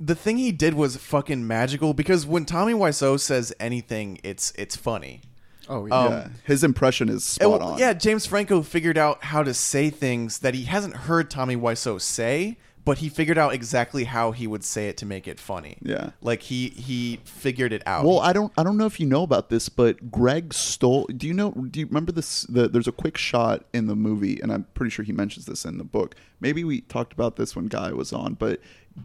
[0.00, 4.76] the thing he did was fucking magical because when Tommy Wiseau says anything, it's it's
[4.76, 5.22] funny.
[5.68, 5.94] Oh yeah.
[5.94, 7.78] Um, his impression is spot well, on.
[7.78, 12.00] Yeah, James Franco figured out how to say things that he hasn't heard Tommy Wiseau
[12.00, 15.76] say, but he figured out exactly how he would say it to make it funny.
[15.82, 16.12] Yeah.
[16.22, 18.06] like he he figured it out.
[18.06, 21.04] Well, I don't I don't know if you know about this, but Greg stole.
[21.14, 21.50] Do you know?
[21.50, 22.42] Do you remember this?
[22.42, 25.64] The, there's a quick shot in the movie, and I'm pretty sure he mentions this
[25.66, 26.14] in the book.
[26.40, 28.60] Maybe we talked about this when Guy was on, but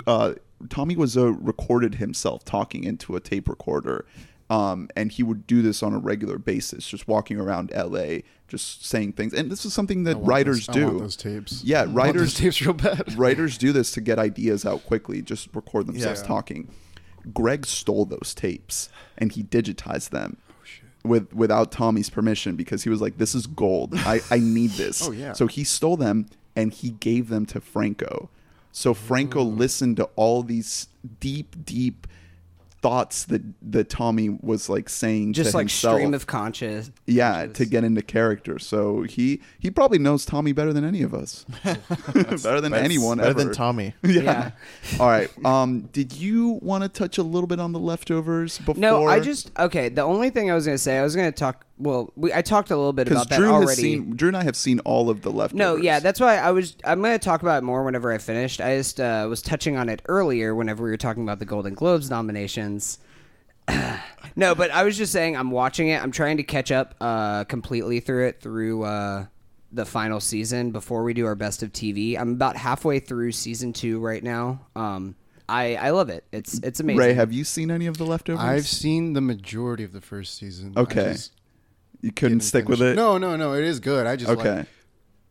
[0.07, 0.35] uh,
[0.69, 4.05] Tommy Wiseau recorded himself talking into a tape recorder.
[4.49, 8.17] Um, and he would do this on a regular basis, just walking around LA,
[8.47, 9.33] just saying things.
[9.33, 10.99] And this is something that writers do.
[10.99, 11.63] those tapes.
[11.63, 13.13] Yeah, writers tapes real bad.
[13.17, 16.27] writers do this to get ideas out quickly, just record themselves Yeah.
[16.27, 16.67] talking.
[17.33, 20.37] Greg stole those tapes and he digitized them
[21.05, 23.93] Oh, with without Tommy's permission because he was like, "This is gold.
[23.95, 25.33] I, I need this." Oh, yeah.
[25.33, 28.29] So he stole them and he gave them to Franco.
[28.73, 30.87] So Franco listened to all these
[31.19, 32.07] deep, deep
[32.83, 33.41] thoughts that
[33.71, 35.95] that Tommy was like saying Just to like himself.
[35.95, 36.91] stream of conscious.
[37.07, 38.59] yeah, to get into character.
[38.59, 41.45] So he he probably knows Tommy better than any of us.
[42.13, 43.43] better than anyone better ever.
[43.45, 43.95] than Tommy.
[44.03, 44.21] Yeah.
[44.21, 44.51] Yeah.
[44.99, 45.29] All right.
[45.45, 48.75] Um, did you want to touch a little bit on the leftovers before?
[48.75, 49.87] No, I just okay.
[49.89, 51.65] The only thing I was gonna say, I was gonna talk.
[51.77, 53.67] Well, we, I talked a little bit because about that Drew already.
[53.71, 55.57] has seen Drew and I have seen all of the leftovers.
[55.57, 56.75] No, yeah, that's why I was.
[56.85, 58.61] I'm going to talk about it more whenever I finished.
[58.61, 61.73] I just uh, was touching on it earlier whenever we were talking about the Golden
[61.73, 62.99] Globes nominations.
[64.35, 66.01] no, but I was just saying I'm watching it.
[66.01, 69.25] I'm trying to catch up uh, completely through it through uh,
[69.71, 72.19] the final season before we do our best of TV.
[72.19, 74.61] I'm about halfway through season two right now.
[74.75, 75.15] Um,
[75.49, 76.23] I I love it.
[76.31, 76.99] It's it's amazing.
[76.99, 78.41] Ray, have you seen any of the leftovers?
[78.43, 80.73] I've seen the majority of the first season.
[80.75, 81.13] I Okay.
[81.13, 81.31] just
[82.03, 82.95] you couldn't stick with finish it.
[82.95, 83.53] No, no, no.
[83.53, 84.05] It is good.
[84.05, 84.57] I just Okay.
[84.57, 84.67] Like,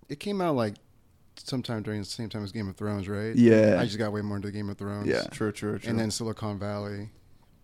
[0.09, 0.75] it came out like
[1.37, 3.35] sometime during the same time as Game of Thrones, right?
[3.37, 3.77] Yeah.
[3.81, 5.07] I just got way more into Game of Thrones.
[5.07, 5.23] Yeah.
[5.31, 5.89] True, true, true.
[5.91, 7.11] And then Silicon Valley,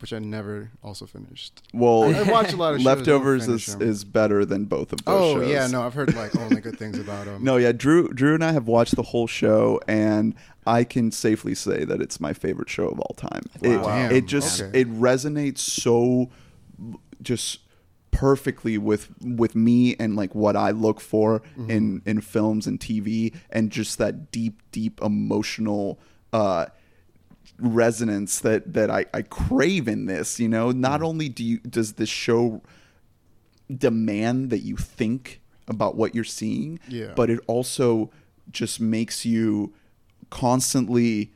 [0.00, 1.62] which I never also finished.
[1.74, 3.88] Well, I watch a lot of shows, leftovers is, finish 'em.
[3.88, 5.50] is better than both of those Oh shows.
[5.50, 7.42] yeah, no, I've heard like only good things about them.
[7.44, 10.34] No, yeah, Drew Drew and I have watched the whole show and
[10.66, 13.42] I can safely say that it's my favorite show of all time.
[13.62, 14.08] It, Wow.
[14.10, 14.80] it just Okay.
[14.80, 16.30] it resonates so
[17.22, 17.60] just
[18.18, 21.70] perfectly with with me and like what I look for Mm-hmm.
[21.70, 26.00] in in films and TV and just that deep deep emotional
[26.32, 26.66] uh
[27.60, 30.80] resonance that that I, I crave in this you know Mm-hmm.
[30.80, 32.60] not only do you does this show
[33.74, 37.12] demand that you think about what you're seeing Yeah.
[37.14, 38.10] but it also
[38.50, 39.74] just makes you
[40.30, 41.32] constantly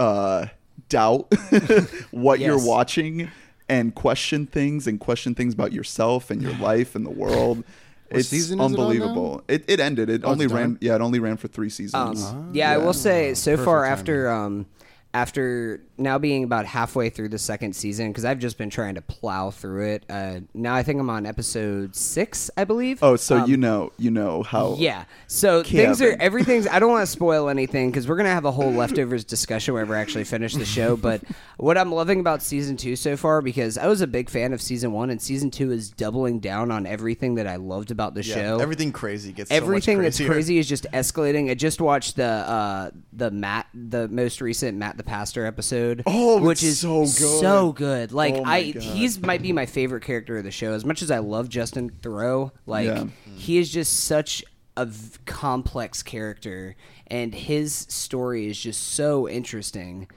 [0.00, 0.46] uh
[0.88, 1.32] doubt
[2.10, 3.30] what you're watching
[3.68, 7.64] and question things and question things about yourself and your life and the world.
[8.10, 9.42] It's season is it unbelievable.
[9.48, 10.08] it, it ended.
[10.08, 12.22] It Oh, only ran yeah it only ran for three seasons.
[12.22, 13.92] Um, yeah, I will say so Perfect far timing.
[13.98, 14.66] after um,
[15.14, 19.00] after now being about halfway through the second season because I've just been trying to
[19.00, 20.04] plow through it.
[20.10, 22.98] Uh, now I think I'm on episode six, I believe.
[23.00, 25.04] oh so Um, you know you know how Yeah.
[25.28, 26.66] So things are everything's.
[26.66, 29.94] I don't want to spoil anything because we're gonna have a whole leftovers discussion whenever
[29.94, 30.96] I actually finish the show.
[30.96, 31.22] But
[31.58, 34.60] what I'm loving about season two so far because I was a big fan of
[34.60, 38.24] season one and season two is doubling down on everything that I loved about the
[38.24, 38.58] Yeah, show.
[38.58, 41.50] everything crazy gets so much Everything that's crazy is just escalating.
[41.50, 46.02] I just watched the uh, the Matt the most recent Matt the Pastor episode.
[46.06, 47.08] Oh, which is so good.
[47.40, 48.12] so good.
[48.12, 48.82] Like Oh my I, God.
[48.82, 50.72] he's might be my favorite character of the show.
[50.72, 53.06] As much as I love Justin Theroux, like Yeah.
[53.36, 54.44] he is just such
[54.76, 56.74] a v- complex character,
[57.06, 60.08] and his story is just so interesting.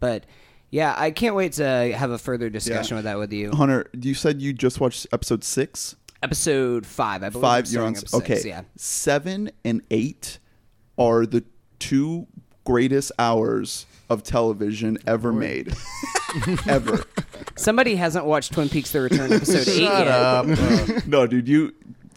[0.00, 0.24] But
[0.70, 1.64] yeah, I can't wait to
[1.96, 2.98] have a further discussion Yeah.
[2.98, 3.50] with that with you.
[3.52, 7.42] hunter you said you just watched episode six Episode five, I believe.
[7.42, 8.62] five you're on episode okay six, yeah.
[8.76, 10.38] seven and eight
[10.98, 11.44] are the
[11.78, 12.26] two
[12.64, 15.74] greatest hours of television ever made
[16.68, 17.04] ever
[17.56, 20.08] Somebody hasn't watched Twin Peaks: The Return episode eight Shut yet.
[20.08, 20.46] up.
[21.06, 21.72] no dude you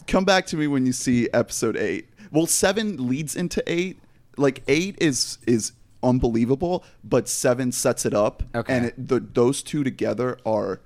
[0.06, 3.98] come back to me when you see episode eight well seven leads into eight
[4.36, 5.72] like eight is is
[6.02, 8.74] unbelievable but seven sets it up Okay.
[8.74, 10.80] and it, the, those two together are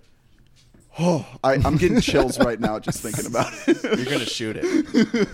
[0.98, 5.28] oh I, i'm getting chills right now just thinking about it You're gonna shoot it.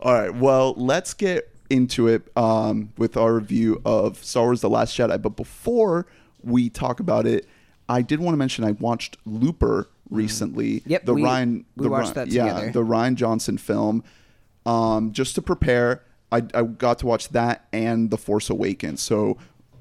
[0.00, 0.34] All right.
[0.34, 5.20] Well, let's get into it um, with our review of Star Wars: The Last Jedi.
[5.22, 6.06] But before
[6.42, 7.48] we talk about it,
[7.88, 10.82] I did want to mention I watched Looper recently.
[10.86, 11.64] Yep, the we- Rian.
[11.76, 12.72] we the watched Rian- that yeah, together.
[12.72, 14.04] the Rian Johnson film.
[14.66, 19.00] Um, just to prepare, I, I got to watch that and The Force Awakens.
[19.00, 19.38] So,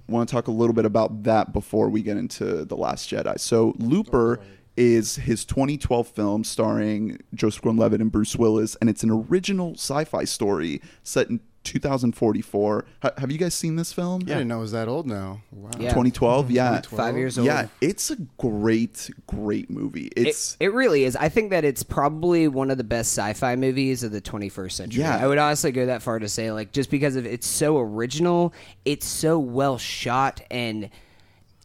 [0.07, 3.39] want to talk a little bit about that before we get into The Last Jedi.
[3.39, 4.39] So, Looper
[4.77, 10.23] is his 2012 film starring Joseph Gordon-Levitt and Bruce Willis, and it's an original sci-fi
[10.23, 12.85] story set in 2044.
[13.03, 14.21] Ha- have you guys seen this film?
[14.25, 14.35] Yeah.
[14.35, 15.41] I didn't know it was that old now.
[15.51, 15.69] Wow.
[15.79, 15.89] Yeah.
[15.89, 16.45] 2012.
[16.45, 16.55] Mm-hmm.
[16.55, 17.07] Yeah, 2012.
[17.07, 17.45] Five years old.
[17.47, 17.67] yeah.
[17.81, 20.11] It's a great, great movie.
[20.15, 21.15] It's it, it really is.
[21.15, 25.01] I think that it's probably one of the best sci-fi movies of the 21st century.
[25.01, 25.17] Yeah.
[25.17, 28.53] I would honestly go that far to say, like, just because of it's so original,
[28.85, 30.89] it's so well shot, and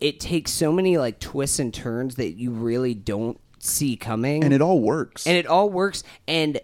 [0.00, 4.52] it takes so many like twists and turns that you really don't see coming, and
[4.52, 5.26] it all works.
[5.26, 6.60] and it all works and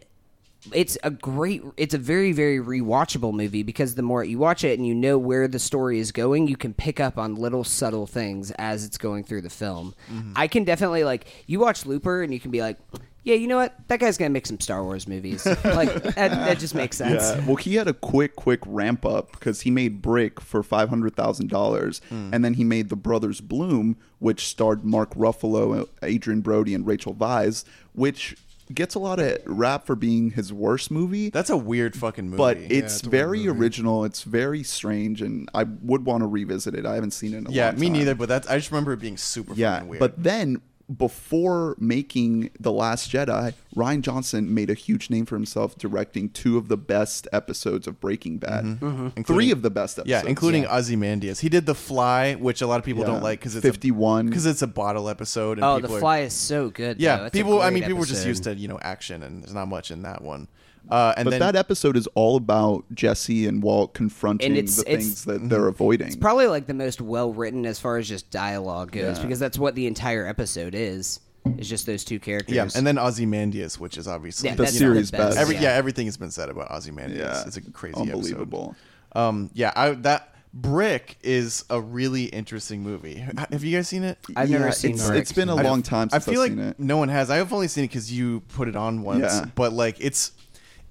[0.72, 4.78] it's a great it's a very very rewatchable movie because the more you watch it
[4.78, 8.06] and you know where the story is going you can pick up on little subtle
[8.06, 9.94] things as it's going through the film.
[10.12, 10.32] Mm-hmm.
[10.36, 12.76] i can definitely like you watch looper and you can be like
[13.22, 13.74] yeah you know what?
[13.88, 15.46] That guy's gonna make some star wars movies.
[15.64, 17.22] Like that, that just makes sense.
[17.22, 17.46] Yeah.
[17.46, 21.16] Well, he had a quick, quick ramp up because he made Brick for five hundred
[21.16, 26.74] thousand dollars, and then he made The Brothers Bloom, which starred Mark Ruffalo, Adrien Brody,
[26.74, 28.36] and Rachel Weisz, which
[28.74, 31.30] gets a lot of rap for being his worst movie.
[31.30, 32.36] That's a weird fucking movie.
[32.38, 34.04] but it's it's very original.
[34.04, 36.86] It's very strange, and I would want to revisit it.
[36.86, 37.92] I haven't seen it in a yeah, me time.
[37.94, 38.14] neither.
[38.14, 40.00] But that's I just remember it being super Yeah, fucking weird.
[40.00, 40.60] but then
[40.96, 46.58] before making The Last Jedi, Rian Johnson made a huge name for himself directing two
[46.58, 48.64] of the best episodes of Breaking Bad.
[48.64, 48.86] Mm-hmm.
[49.08, 49.22] Mm-hmm.
[49.22, 50.24] Three of the best episodes.
[50.24, 51.40] yeah, including Ozymandias.
[51.40, 53.08] He did The Fly, which a lot of people Yeah.
[53.12, 54.26] don't like because it's 51.
[54.26, 55.58] because it's a bottle episode.
[55.58, 57.00] And Oh, The people are- Fly is so good.
[57.00, 57.24] Yeah, though.
[57.26, 57.62] It's a people.
[57.62, 60.02] I mean, people were just used to you know action, and there's not much in
[60.02, 60.48] that one.
[60.90, 64.76] Uh, and But then that episode is all about Jesse and Walt confronting And it's-
[64.76, 66.08] the things that they're avoiding.
[66.08, 69.22] It's probably like the most well written as far as just dialogue goes, Yeah.
[69.22, 71.20] because that's what the entire episode is.
[71.56, 72.54] It's just those two characters.
[72.54, 75.22] yeah, and then Ozymandias, which is obviously Yeah, The that's series best.
[75.30, 75.38] best.
[75.38, 75.62] Every yeah.
[75.62, 75.72] yeah.
[75.74, 77.18] everything has been said about Ozymandias.
[77.18, 78.74] yeah, it's a crazy unbelievable.
[79.12, 79.18] Episode.
[79.28, 83.24] Um, yeah, I that Brick is a really interesting movie.
[83.50, 84.18] Have you guys seen it?
[84.36, 85.20] I've never seen it's, Brick.
[85.20, 86.78] It's been a long time I feel I've like seen it.
[86.80, 87.30] no one has.
[87.30, 89.22] I've only seen it because you put it on once.
[89.22, 89.44] Yeah.
[89.54, 90.32] But like it's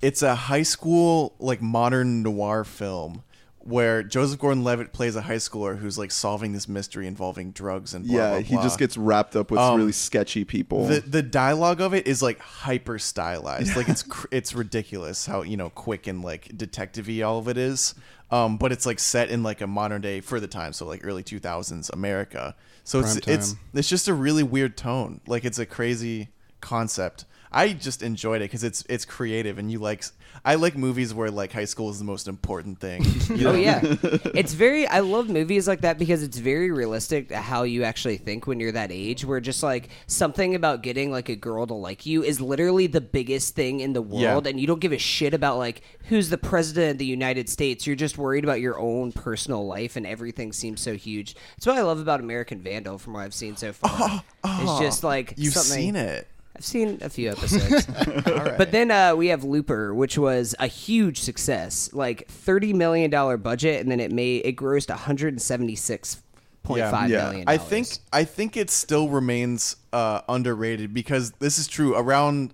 [0.02, 3.24] it's a high school like modern noir film
[3.62, 8.08] where Joseph Gordon-Levitt plays a high schooler who's like solving this mystery involving drugs and
[8.08, 10.86] blah, yeah, blah, he just gets wrapped up with Um, really sketchy people.
[10.88, 13.76] the the dialogue of it is like hyper stylized.
[13.76, 17.58] Like it's cr- it's ridiculous how you know quick and like detective-y all of it
[17.58, 17.94] is.
[18.32, 21.02] Um, but it's like set in like a modern day for the time, so like
[21.04, 22.56] early two thousands America.
[22.84, 23.60] So it's Prime it's time.
[23.74, 25.20] it's just a really weird tone.
[25.28, 26.30] Like it's a crazy
[26.62, 27.26] concept.
[27.52, 30.04] I just enjoyed it because it's it's creative and you like.
[30.46, 33.04] I like movies where like high school is the most important thing.
[33.36, 33.52] you oh, know?
[33.52, 33.82] Oh yeah,
[34.36, 34.88] it's very.
[34.88, 38.72] I love movies like that because it's very realistic how you actually think when you're
[38.74, 39.26] that age.
[39.26, 43.02] Where just like something about getting like a girl to like you is literally the
[43.02, 44.34] biggest thing in the Yeah.
[44.34, 47.50] world, and you don't give a shit about like who's the president of the United
[47.50, 47.86] States.
[47.88, 51.36] You're just worried about your own personal life, and everything seems so huge.
[51.56, 54.24] That's what I love about American Vandal, from what I've seen so far.
[54.46, 56.28] it's just like You've something- seen it.
[56.60, 57.86] I've seen a few episodes.
[58.26, 63.38] But then uh, we have Looper, which was a huge success, like thirty million dollar
[63.38, 66.22] budget, and then it made it grossed one hundred and seventy six
[66.64, 67.24] point five Yeah.
[67.30, 67.46] million.
[67.48, 71.96] I think I think it still remains uh, underrated because this is true.
[71.96, 72.54] Around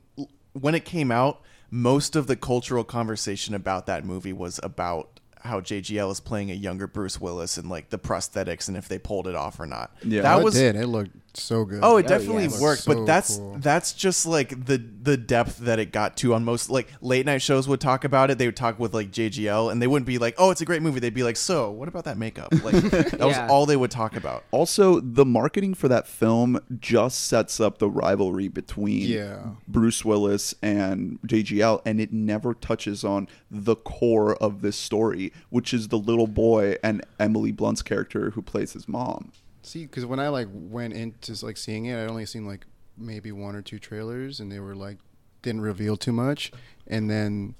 [0.53, 1.41] when it came out,
[1.71, 5.14] most of the cultural conversation about that movie was about
[5.45, 8.97] how JGL is playing a younger Bruce Willis and like the prosthetics and if they
[8.99, 9.95] pulled it off or not.
[10.03, 10.21] Yeah.
[10.23, 10.75] that it was did.
[10.75, 11.79] It looked so good.
[11.83, 12.61] Oh, it Oh, definitely yes.
[12.61, 13.57] worked, So but that's cool.
[13.59, 17.41] that's just like the the depth that it got to on most like late night
[17.41, 18.37] shows would talk about it.
[18.37, 20.81] They would talk with like JGL, and they wouldn't be like, "Oh, it's a great
[20.81, 23.91] movie." They'd be like, "So, what about that makeup?" Like that was all they would
[23.91, 24.43] talk about.
[24.51, 29.39] Also, the marketing for that film just sets up the rivalry between Yeah.
[29.67, 35.73] Bruce Willis and JGL, and it never touches on the core of this story, which
[35.73, 39.31] is the little boy and Emily Blunt's character who plays his mom.
[39.63, 42.65] See, because when I like went into like seeing it, I only seen like
[42.97, 44.97] maybe one or two trailers, and they were like
[45.41, 46.51] didn't reveal too much.
[46.87, 47.55] And then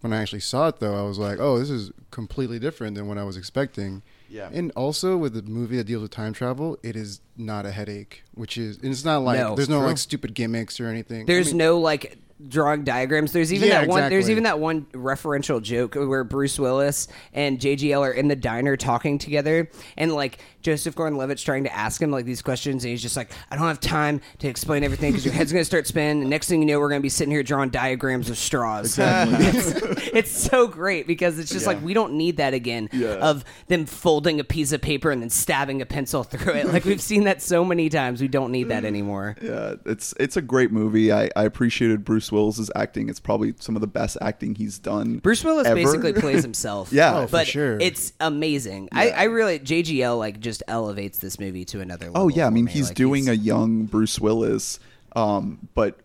[0.00, 3.06] when I actually saw it, though, I was like, oh, this is completely different than
[3.08, 4.02] what I was expecting.
[4.28, 4.50] Yeah.
[4.52, 8.22] And also with the movie that deals with time travel, it is not a headache,
[8.34, 9.54] which is and it's not like No.
[9.54, 9.86] there's no True.
[9.88, 11.22] like stupid gimmicks or anything.
[11.22, 12.18] I there's mean, no like
[12.48, 13.32] drawing diagrams.
[13.32, 14.10] There's even Yeah, that one.
[14.10, 18.76] There's even that one referential joke where Bruce Willis and JGL are in the diner
[18.76, 23.00] talking together, and like Joseph Gordon-Levitt's trying to ask him like these questions, and he's
[23.00, 26.22] just like, "I don't have time to explain everything because your head's gonna start spinning.
[26.22, 30.08] And next thing you know, we're gonna be sitting here drawing diagrams of straws." it's,
[30.12, 33.14] it's so great because it's just like we don't need that again Yeah.
[33.14, 36.66] of them folding a piece of paper and then stabbing a pencil through it.
[36.66, 38.20] Like we've seen that so many times.
[38.20, 38.86] We don't need that mm.
[38.86, 39.36] anymore.
[39.40, 41.12] Yeah, it's it's a great movie.
[41.12, 43.08] I, I appreciated Bruce Willis's acting.
[43.08, 45.18] It's probably some of the best acting he's done.
[45.18, 45.76] Bruce Willis ever.
[45.76, 46.92] basically plays himself.
[46.92, 47.18] Yeah.
[47.18, 47.78] Oh, for but sure.
[47.78, 48.88] it's amazing.
[48.90, 52.22] I, I really JGL like just elevates this movie to another level.
[52.22, 52.72] Oh yeah, I mean me.
[52.72, 54.78] he's Like, doing a young Bruce Willis,
[55.14, 55.98] um, but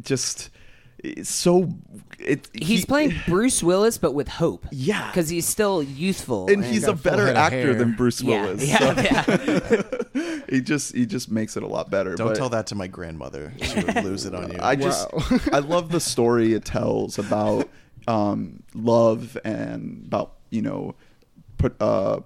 [0.00, 0.50] just
[0.98, 1.70] it's so
[2.18, 2.48] it.
[2.54, 4.66] He's he- playing Bruce Willis, but with hope.
[4.70, 5.06] Yeah.
[5.08, 6.50] because he's still youthful.
[6.50, 8.66] and he's got a a better actor than Bruce Willis.
[8.66, 9.02] yeah, so
[10.14, 10.40] yeah.
[10.48, 12.14] he just he just makes it a lot better.
[12.14, 14.58] Don't but tell that to my grandmother; she would lose it on you.
[14.60, 15.08] I just
[15.52, 17.68] I love the story it tells about
[18.08, 20.94] um, love and about you know
[21.58, 22.20] put uh,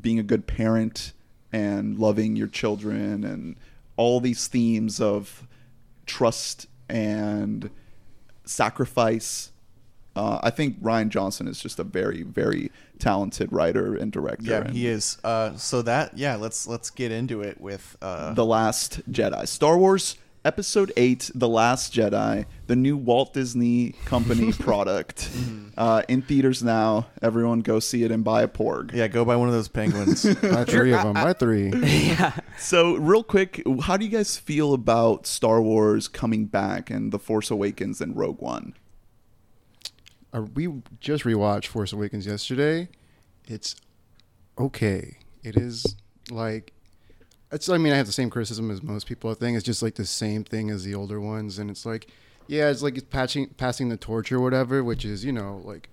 [0.00, 1.12] being a good parent
[1.52, 3.56] and loving your children and
[3.96, 5.46] all these themes of
[6.04, 7.70] trust and
[8.44, 9.50] sacrifice.
[10.14, 14.44] Uh, I think Rian Johnson is just a very, very talented writer and director.
[14.44, 15.18] yeah, and he is.
[15.22, 19.76] Uh, so that yeah, let's let's get into it with uh, The Last Jedi, Star
[19.76, 20.16] Wars
[20.46, 25.28] Episode 8, The Last Jedi, the new Walt Disney Company product.
[25.76, 27.08] Uh, in theaters now.
[27.20, 28.94] Everyone go see it and buy a Porg.
[28.94, 30.22] Yeah, go buy one of those penguins.
[30.42, 31.14] Buy three of them.
[31.14, 31.70] Buy three.
[31.74, 32.38] yeah.
[32.58, 37.18] So, real quick, how do you guys feel about Star Wars coming back and The
[37.18, 38.74] Force Awakens and Rogue One?
[40.32, 42.88] Uh, we just rewatched Force Awakens yesterday.
[43.48, 43.74] It's
[44.56, 45.18] okay.
[45.42, 45.96] It is
[46.30, 46.72] like
[47.52, 47.68] it's.
[47.68, 49.30] I mean, I have the same criticism as most people.
[49.30, 52.08] I think it's just like the same thing as the older ones, and it's like,
[52.46, 55.88] yeah, it's like it's patching, passing the torch or whatever, which is you know like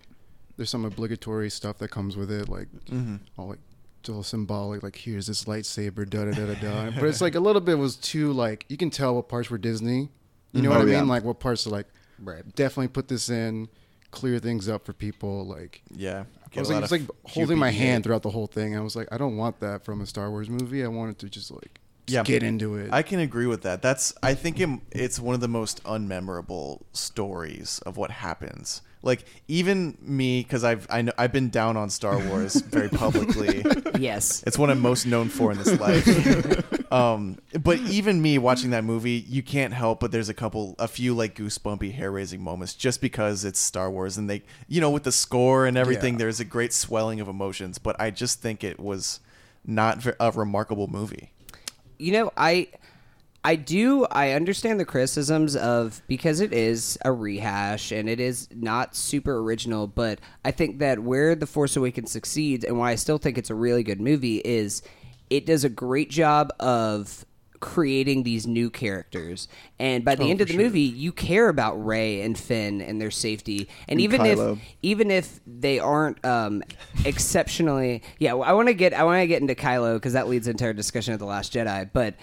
[0.58, 3.18] there's some obligatory stuff that comes with it, like mm-hmm.
[3.38, 3.60] all like
[4.00, 4.84] it's all symbolic.
[4.84, 6.92] Like here's this lightsaber, da da da da da.
[7.00, 9.58] But it's like a little bit was too like you can tell what parts were
[9.58, 10.10] Disney.
[10.52, 10.94] You know what Oh, I mean?
[10.94, 11.02] yeah.
[11.04, 11.88] Like what parts are like
[12.20, 12.44] Right.
[12.56, 13.70] definitely put this in,
[14.12, 15.46] clear things up for people.
[15.46, 16.26] Like yeah.
[16.56, 18.76] I was like, it's like holding my hand throughout the whole thing.
[18.78, 20.84] I was like, I don't want that from a Star Wars movie.
[20.84, 22.24] I wanted to just like just Yeah.
[22.24, 22.92] get into it.
[22.92, 23.82] I can agree with that.
[23.82, 28.82] That's I think it, it's one of the most unmemorable stories of what happens.
[29.04, 33.64] Like even me, because I've I know I've been down on Star Wars very publicly.
[34.00, 34.44] Yes.
[34.48, 36.92] It's what I'm most known for in this life.
[36.92, 40.88] um, but even me watching that movie, you can't help but there's a couple, a
[40.88, 44.90] few like goosebumpy, hair raising moments just because it's Star Wars and they, you know,
[44.90, 46.20] with the score and everything, Yeah.
[46.20, 47.78] there's a great swelling of emotions.
[47.78, 49.20] But I just think it was
[49.66, 51.32] not a remarkable movie.
[52.00, 52.68] you know i
[53.44, 58.48] i do i understand the criticisms of because it is a rehash and it is
[58.54, 62.96] not super original but i think that where the force awakens succeeds and why i
[62.96, 64.82] still think it's a really good movie is
[65.30, 67.26] it does a great job of
[67.64, 69.48] creating these new characters.
[69.80, 73.10] And by the end of the movie you care about rey and finn and their
[73.10, 73.70] safety.
[73.88, 74.54] And, And even Kylo.
[74.54, 76.62] if even if they aren't um,
[77.06, 80.48] exceptionally yeah i want to get i want to get into kylo because that leads
[80.48, 82.16] into our discussion of the last jedi but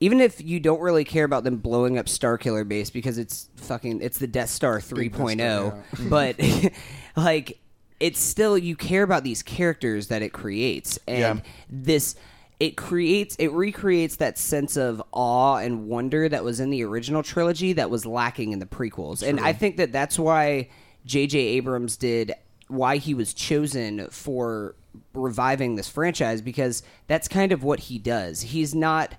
[0.00, 4.00] even if you don't really care about them blowing up starkiller base because it's fucking
[4.02, 6.36] it's the death star 3.0 Death Star, oh, but
[7.16, 7.58] like
[7.98, 10.98] it's still you care about these characters that it creates.
[11.08, 11.50] And Yeah.
[11.70, 12.14] this
[12.60, 17.22] it creates it recreates that sense of awe and wonder that was in the original
[17.22, 19.22] trilogy that was lacking in the prequels.
[19.26, 20.68] And i think that that's why
[21.06, 22.32] jj abrams did
[22.68, 24.74] why he was chosen for
[25.14, 28.40] reviving this franchise because that's kind of what he does.
[28.40, 29.14] He's not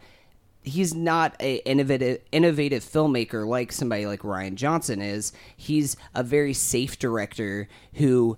[0.68, 5.34] he's not a innovative innovative filmmaker like somebody like Rian Johnson is.
[5.56, 8.38] He's a very safe director who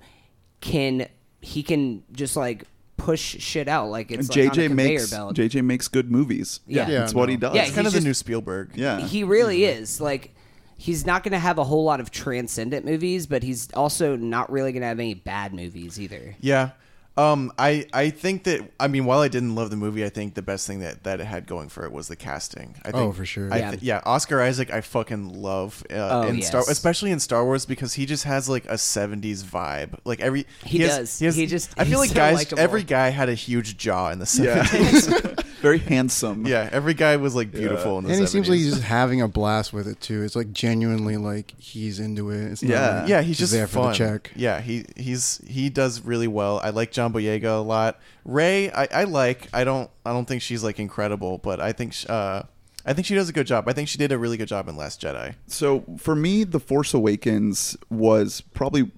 [0.62, 1.08] can
[1.42, 2.64] he can just like
[2.98, 5.36] push shit out like it's like on a JJ conveyor makes belt.
[5.36, 6.60] JJ makes good movies.
[6.68, 6.88] Yeah.
[6.90, 7.56] Yeah, that's what he does.
[7.56, 8.72] Yeah, It's kind he's of the new Spielberg.
[8.76, 9.00] yeah.
[9.00, 10.36] he really is like
[10.78, 14.52] he's not going to have a whole lot of transcendent movies, but he's also not
[14.52, 16.36] really going to have any bad movies either.
[16.40, 16.72] Yeah.
[17.20, 20.36] Um, I, I think that I mean while I didn't love the movie, I think
[20.36, 22.76] the best thing that, that it had going for it was the casting.
[22.86, 23.52] I think, Oh, for sure.
[23.54, 23.72] I Yeah.
[23.72, 27.66] thi- yeah, Oscar Isaac, I fucking love uh, Oh, in Star, especially in Star Wars
[27.66, 30.00] because he just has like a '70s vibe.
[30.06, 31.36] Like every He has- does.
[31.36, 32.60] He just- I feel he's like so guys, likable.
[32.62, 35.44] every guy had a huge jaw in the Yeah.
[35.60, 35.62] '70s.
[35.62, 36.46] Very handsome.
[36.48, 39.22] yeah, every guy was like beautiful in the and he seems like he's just having
[39.22, 40.24] a blast with it too.
[40.24, 42.52] It's like genuinely like he's into it.
[42.52, 43.00] It's not Yeah.
[43.02, 44.32] like yeah, he's just there for the check.
[44.36, 46.60] Yeah, he he's he does really well.
[46.64, 48.00] I like John Boyega a lot.
[48.26, 49.48] Rey, I, I like.
[49.54, 52.44] I don't I don't think she's like incredible, but I think sh- uh
[52.86, 53.68] I think she does a good job.
[53.68, 55.36] I think she did a really good job in Last Jedi.
[55.48, 58.90] So for me, The Force Awakens was probably,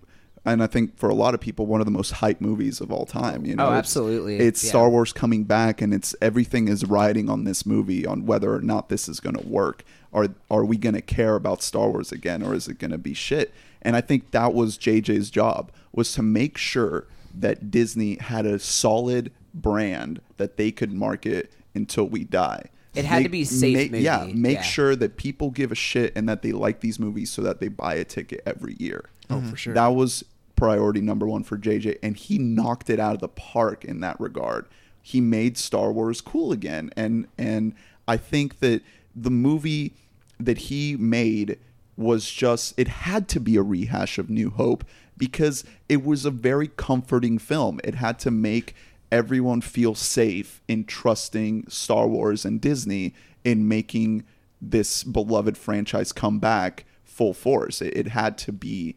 [0.46, 2.92] and I think for a lot of people, one of the most hype movies of
[2.92, 3.46] all time.
[3.46, 4.38] You know, Oh, absolutely.
[4.38, 4.70] It's Yeah.
[4.70, 8.62] Star Wars coming back, and it's everything is riding on this movie on whether or
[8.62, 9.84] not this is going to work.
[10.14, 12.98] Are are we going to care about Star Wars again, or is it going to
[12.98, 13.54] be shit?
[13.82, 18.60] And I think that was JJ's job was to make sure that Disney had a
[18.60, 22.66] solid brand that they could market until we die.
[22.94, 24.04] It had to be safe make, movie.
[24.04, 24.62] Yeah, make Yeah.
[24.64, 27.70] sure that people give a shit and that they like these movies so that they
[27.70, 29.06] buy a ticket every year.
[29.30, 29.74] Oh, for sure.
[29.74, 30.26] That was
[30.62, 34.20] priority number one for JJ, and he knocked it out of the park in that
[34.20, 34.68] regard.
[35.02, 37.74] He made Star Wars cool again, and and
[38.08, 38.84] I think that
[39.16, 39.96] the movie
[40.40, 41.58] that he made
[41.98, 44.84] was just it had to be a rehash of New Hope
[45.18, 47.82] because it was a very comforting film.
[47.84, 48.76] It had to make
[49.12, 54.26] everyone feel safe in trusting Star Wars and Disney in making
[54.62, 57.82] this beloved franchise come back full force.
[57.82, 58.96] It, it had to be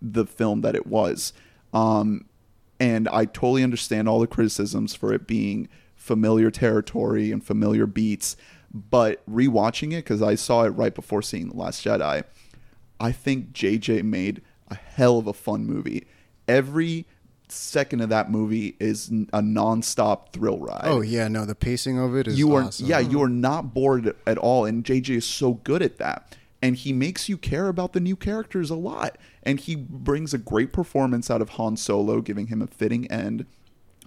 [0.00, 1.32] the film that it was.
[1.72, 2.26] Um,
[2.80, 8.36] and I totally understand all the criticisms for it being familiar territory and familiar beats.
[8.72, 12.22] But rewatching it, because I saw it right before seeing The Last Jedi,
[13.00, 16.06] I think JJ made a hell of a fun movie.
[16.46, 17.06] Every
[17.48, 20.82] second of that movie is a nonstop thrill ride.
[20.84, 22.86] Oh yeah, no, the pacing of it is you are awesome.
[22.86, 26.76] yeah you are not bored at all and jj is so good at that and
[26.76, 29.16] he makes you care about the new characters a lot.
[29.42, 33.46] And he brings a great performance out of han solo giving him a fitting end.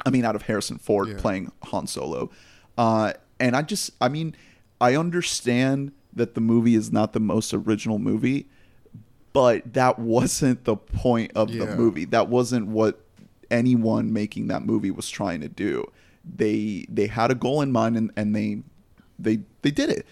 [0.06, 1.18] I mean out of harrison ford Yeah.
[1.18, 2.30] playing han solo.
[2.78, 4.36] Uh, and i just i mean
[4.80, 8.48] i understand that the movie is not the most original movie
[9.34, 12.04] but that wasn't the point of the movie.
[12.06, 13.00] That wasn't what
[13.50, 15.90] anyone making that movie was trying to do.
[16.26, 18.62] They they had a goal in mind and, and they
[19.18, 20.06] they they did it.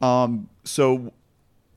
[0.00, 1.12] Um so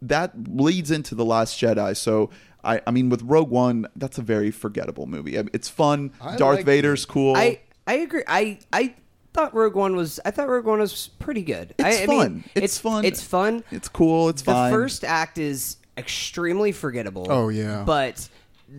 [0.02, 2.30] that leads into the last jedi so
[2.64, 6.58] i i mean with rogue one that's a very forgettable movie it's fun I darth
[6.58, 8.24] liked vader's cool I I agree.
[8.28, 8.96] I I
[9.34, 11.76] thought Rogue One was I thought Rogue One was pretty good.
[11.78, 12.44] It's I, I mean, fun.
[12.56, 13.06] It's fun.
[13.06, 13.64] It's fun.
[13.70, 14.56] it's cool it's fun.
[14.56, 17.28] the fine first act is extremely forgettable.
[17.30, 17.84] Oh, yeah.
[17.86, 18.28] But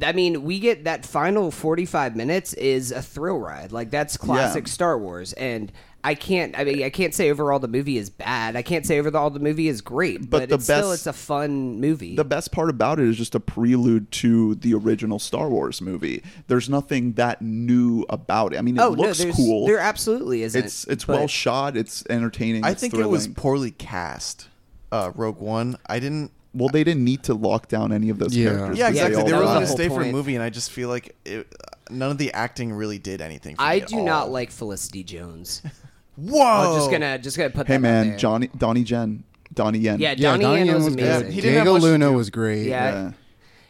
[0.02, 3.70] I mean, we get that final 45 minutes is a thrill ride.
[3.70, 4.72] Like that's classic Yeah.
[4.72, 5.70] Star Wars and
[6.04, 8.54] I can't I mean I can't say overall the movie is bad.
[8.54, 11.06] I can't say overall the movie is great, But but, the it's still best- it's
[11.08, 12.14] a fun movie.
[12.14, 16.22] the best part about it is just a prelude to the original Star Wars movie.
[16.46, 18.58] There's nothing that new about it.
[18.58, 19.66] I mean, it oh looks no, cool.
[19.66, 20.64] There absolutely isn't.
[20.64, 21.76] it's it's but- well shot.
[21.76, 22.64] It's entertaining.
[22.64, 24.48] I it's think it was poorly cast.
[24.92, 25.76] Uh, Rogue One.
[25.86, 26.30] I didn't.
[26.54, 26.68] well.
[26.68, 28.50] They didn't need to lock down any of those Yeah.
[28.50, 28.78] characters.
[28.78, 29.16] Yeah, exactly.
[29.16, 30.12] all They were that going to whole stay for a point.
[30.12, 31.52] movie, and I just feel like it,
[31.90, 33.56] none of the acting really did anything.
[33.56, 34.30] For I me at do not all.
[34.32, 35.62] like Felicity Jones.
[36.16, 36.40] Whoa!
[36.72, 38.16] I'm just gonna just gonna put Hey that out man, there.
[38.18, 40.00] Johnny Donnie Jen, Donnie Yen.
[40.00, 41.22] Yeah, yeah, Donnie Donnie Yen Yen was was amazing.
[41.24, 41.32] good.
[41.32, 42.12] He didn't have Diego much to Luna do.
[42.16, 42.66] was great.
[42.66, 42.92] Yeah.
[42.92, 43.12] Yeah.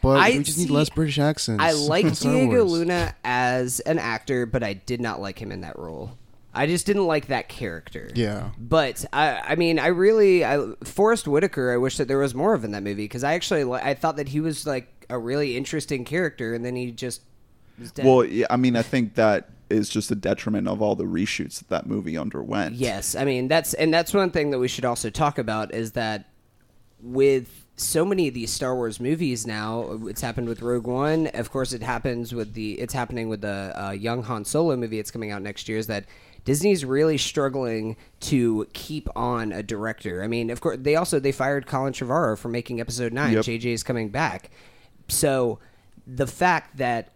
[0.01, 1.63] but I we just need see- less British accents.
[1.63, 2.71] I like Star Diego Wars.
[2.71, 6.17] Luna as an actor, but I did not like him in that role.
[6.53, 8.09] I just didn't like that character.
[8.15, 8.49] Yeah.
[8.57, 11.71] But I, I mean, I really, I, Forest Whitaker.
[11.71, 13.93] I wish that there was more of in that movie because I actually, li- I
[13.93, 17.36] thought that he was like a really interesting character, and then he just was dead.
[18.03, 21.59] Well, yeah, I mean, I think that is just a detriment of all the reshoots
[21.59, 22.75] that that movie underwent.
[22.75, 25.91] Yes, I mean that's and that's one thing that we should also talk about is
[25.93, 26.29] that
[27.01, 31.27] with so many of these Star Wars movies now, it's happened with Rogue One.
[31.27, 34.99] Of course, it happens with the it's happening with the uh, young Han Solo movie.
[34.99, 35.77] It's coming out next year.
[35.77, 36.05] Is that
[36.43, 40.23] Disney's really struggling to keep on a director.
[40.23, 43.33] I mean, of course, they also they fired Colin Trevorrow for making Episode Nine.
[43.33, 43.45] Yep.
[43.45, 44.49] JJ is coming back,
[45.07, 45.59] so
[46.07, 47.11] the fact that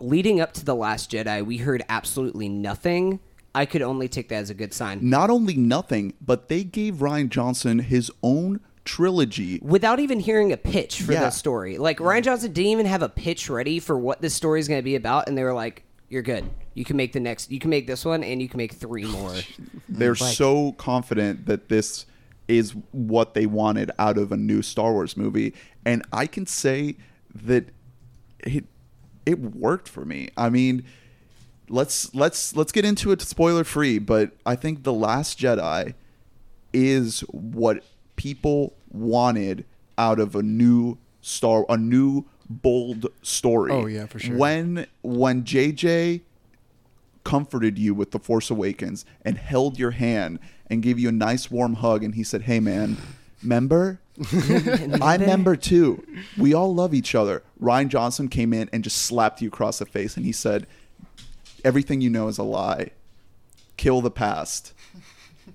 [0.00, 3.20] leading up to the Last Jedi, we heard absolutely nothing.
[3.54, 4.98] I could only take that as a good sign.
[5.02, 9.60] Not only nothing, but they gave Rian Johnson his own trilogy.
[9.62, 11.20] without even hearing a pitch for Yeah.
[11.20, 11.78] the story.
[11.78, 14.80] Like Rian Johnson didn't even have a pitch ready for what this story is going
[14.80, 16.44] to be about, and they were like, "You're good.
[16.74, 17.50] You can make the next.
[17.52, 19.34] You can make this one, and you can make three more."
[19.88, 22.06] They're Like- so confident that this
[22.48, 25.54] is what they wanted out of a new Star Wars movie,
[25.84, 26.96] and I can say
[27.44, 27.66] that
[28.40, 28.64] it
[29.26, 30.28] it worked for me.
[30.36, 30.84] I mean,
[31.68, 35.94] let's let's let's get into it spoiler free, but I think the Last Jedi
[36.72, 37.82] is what
[38.16, 39.64] people wanted
[39.98, 43.72] out of a new star a new bold story.
[43.72, 44.36] Oh, yeah, for sure.
[44.36, 46.20] When when JJ
[47.24, 51.50] comforted you with the Force Awakens and held your hand and gave you a nice
[51.50, 52.96] warm hug and he said, "Hey man,
[53.42, 54.00] member?
[54.20, 56.04] I member two.
[56.36, 59.86] We all love each other." Rian Johnson came in and just slapped you across the
[59.86, 60.66] face and he said,
[61.64, 62.90] "Everything you know is a lie.
[63.76, 64.72] Kill the past."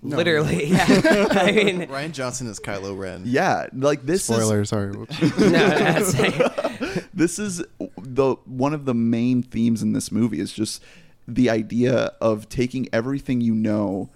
[0.03, 0.85] Literally, yeah.
[1.31, 3.23] I mean, Rian Johnson is Kylo Ren.
[3.25, 4.93] Yeah, like this is Spoiler, sorry.
[5.39, 6.13] No, that's
[7.13, 7.63] this is
[7.97, 10.83] the one of the main themes in this movie is just
[11.27, 14.09] the idea of taking everything you know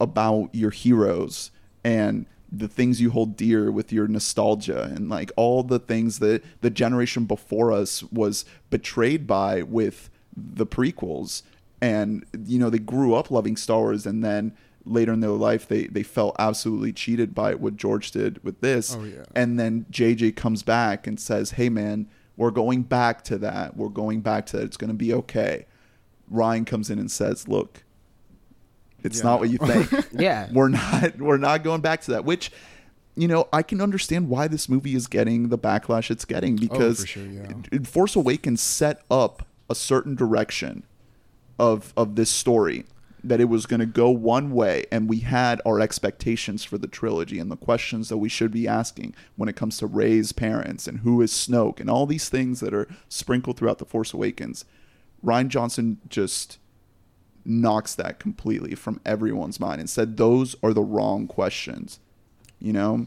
[0.00, 1.50] about your heroes
[1.84, 6.42] and the things you hold dear with your nostalgia and like all the things that
[6.60, 11.42] the generation before us was betrayed by with the prequels
[11.80, 14.52] and you know they grew up loving Star Wars and then
[14.84, 18.94] later in their life they they felt absolutely cheated by what George did with this
[18.94, 19.24] Oh, yeah.
[19.34, 22.06] and then JJ comes back and says, "Hey man,
[22.36, 23.76] we're going back to that.
[23.76, 24.64] We're going back to that.
[24.64, 25.66] It's going to be okay."
[26.32, 27.81] Rian comes in and says, "Look,
[29.04, 30.06] it's Yeah, not what you think.
[30.12, 30.48] yeah.
[30.52, 32.50] we're not we're not going back to that." Which
[33.14, 36.56] you know, I can understand why this movie is getting the backlash it's getting oh,
[36.60, 37.52] because Oh, sure, yeah.
[37.84, 40.84] Force Awakens set up a certain direction
[41.58, 42.84] of of this story
[43.24, 46.88] that it was going to go one way and we had our expectations for the
[46.88, 50.88] trilogy and the questions that we should be asking when it comes to Rey's parents
[50.88, 54.64] and who is Snoke and all these things that are sprinkled throughout the Force Awakens.
[55.24, 56.58] Rian Johnson just
[57.44, 61.98] knocks that completely from everyone's mind and said those are the wrong questions.
[62.58, 63.06] You know?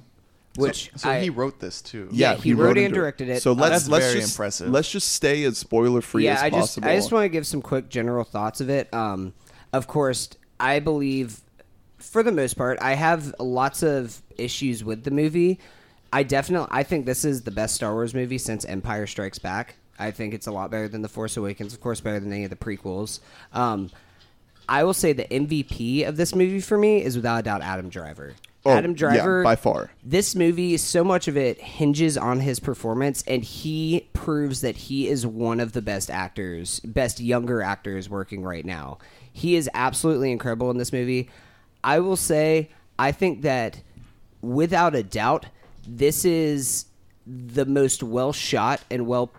[0.57, 2.07] which so I, he wrote this too.
[2.12, 3.41] Yeah, he wrote and directed it.
[3.41, 4.70] So let's That's let's very just impressive.
[4.70, 6.84] let's just stay as spoiler free yeah, as I just.
[6.84, 8.94] I just want to give some quick general thoughts of it.
[8.94, 9.34] Um,
[9.74, 10.30] of course,
[10.60, 11.41] I believe
[11.98, 15.60] for the most part, I have lots of issues with the movie.
[16.14, 19.76] I definitely I think this is the best Star Wars movie since Empire Strikes Back.
[19.98, 22.44] I think it's a lot better than The Force Awakens, of course, better than any
[22.44, 23.22] of the prequels.
[23.53, 23.90] Um,
[24.67, 27.89] I will say the MVP of this movie for me is without a doubt Adam
[27.89, 28.33] Driver.
[28.65, 29.91] Oh, Adam yeah, Driver by far.
[30.03, 35.07] this movie so much of it hinges on his performance and he proves that he
[35.07, 38.97] is one of the best actors best younger actors working right now
[39.31, 41.29] he is absolutely incredible in this movie
[41.83, 42.67] i will say
[42.97, 43.81] i think that
[44.41, 45.45] without a doubt
[45.87, 46.85] this is
[47.27, 49.31] the most well shot and well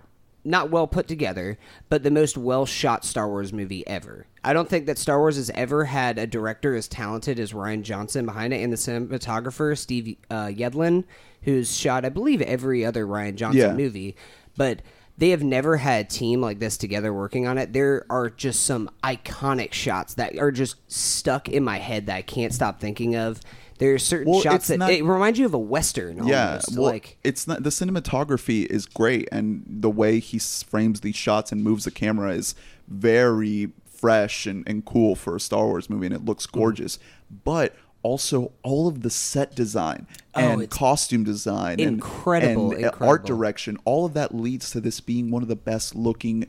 [0.47, 1.59] not well put together,
[1.89, 4.27] but the most well shot Star Wars movie ever.
[4.47, 7.83] I don't think that Star Wars has ever had a director as talented as Rian
[7.83, 11.05] Johnson behind it, and the cinematographer Steve uh, Yedlin,
[11.43, 13.73] who's shot, I believe, every other Rian Johnson Yeah.
[13.75, 14.15] movie.
[14.57, 14.83] But
[15.19, 17.73] they have never had a team like this together working on it.
[17.73, 22.23] There are just some iconic shots that are just stuck in my head that I
[22.23, 23.41] can't stop thinking of.
[23.79, 26.27] There are certain Well, shots that not- it reminds you of a western.
[26.27, 26.73] yeah, almost.
[26.77, 31.51] well, like it's not the cinematography is great, and the way he frames these shots
[31.51, 32.55] and moves the camera is
[32.89, 36.59] very fresh and, and cool for a Star Wars movie, and it looks Mm-hmm.
[36.59, 36.99] gorgeous.
[37.45, 42.93] But also all of the set design Oh, and costume design, and- incredible, and, uh,
[43.01, 46.47] art direction, all of that leads to this being one of the best looking.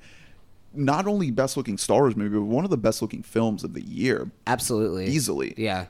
[0.73, 3.73] Not only best looking Star Wars movie, but one of the best looking films of
[3.73, 4.29] the year.
[4.45, 5.07] Absolutely.
[5.07, 5.55] Easily.
[5.57, 5.87] Yeah.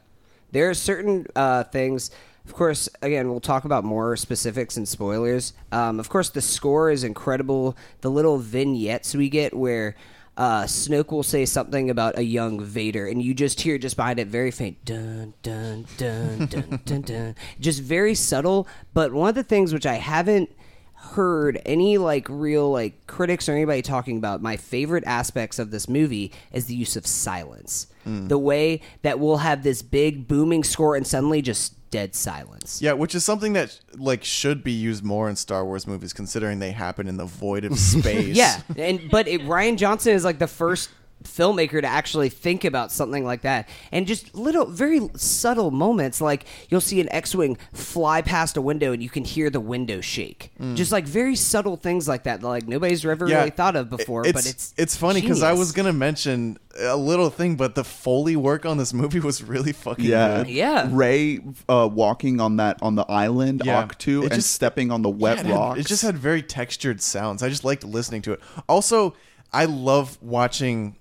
[0.51, 2.09] There are certain uh, things.
[2.45, 5.51] Of course, again, we'll talk about more specifics and spoilers.
[5.73, 7.75] Um, of course, the score is incredible.
[7.99, 9.95] The little vignettes we get where
[10.37, 14.19] uh, Snoke will say something about a young Vader, and you just hear just behind
[14.19, 18.67] it very faint dun dun dun dun dun dun, just very subtle.
[18.93, 20.51] But one of the things which I haven't
[20.93, 25.87] heard any like real like critics or anybody talking about my favorite aspects of this
[25.87, 30.95] movie is the use of silence the way that we'll have this big booming score
[30.95, 35.29] and suddenly just dead silence Yeah, which is something that like should be used more
[35.29, 38.35] in Star Wars movies, considering they happen in the void of space.
[38.35, 40.89] yeah and but it, rian johnson is like the first
[41.27, 46.45] filmmaker to actually think about something like that and just little very subtle moments like
[46.69, 50.51] you'll see an x-wing fly past a window and you can hear the window shake
[50.75, 54.21] just like very subtle things like that that like nobody's ever really thought of before
[54.25, 57.83] It's, but it's it's funny because I was gonna mention a little thing, but the
[57.83, 60.49] foley work on this movie was really fucking Yeah, good.
[60.51, 60.87] Yeah.
[60.91, 63.83] Rey uh, walking on that on the island, Yeah.
[63.87, 65.79] Ahch-To, and just- stepping on the wet Yeah, it had- rocks.
[65.79, 67.41] It just had very textured sounds.
[67.41, 68.41] I just liked listening to it.
[68.69, 69.15] Also,
[69.51, 70.96] I love watching.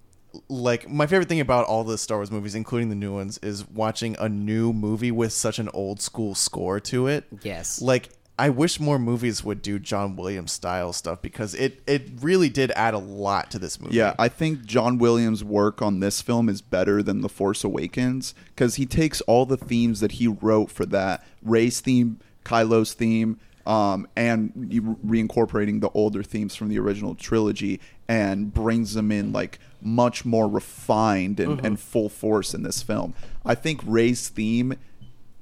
[0.48, 3.68] Like my favorite thing about all the Star Wars movies, including the new ones, is
[3.68, 7.24] watching a new movie with such an old school score to it.
[7.42, 7.80] Yes.
[7.80, 12.50] Like I wish more movies would do John Williams style stuff because it it really
[12.50, 13.96] did add a lot to this movie.
[13.96, 18.34] Yeah, I think John Williams' work on this film is better than The Force Awakens
[18.48, 23.38] because he takes all the themes that he wrote for that Rey's theme, Kylo's theme,
[23.66, 29.58] um, and reincorporating the older themes from the original trilogy and brings them in like
[29.82, 33.14] much more refined and, and full force in this film.
[33.44, 34.74] I think Rey's theme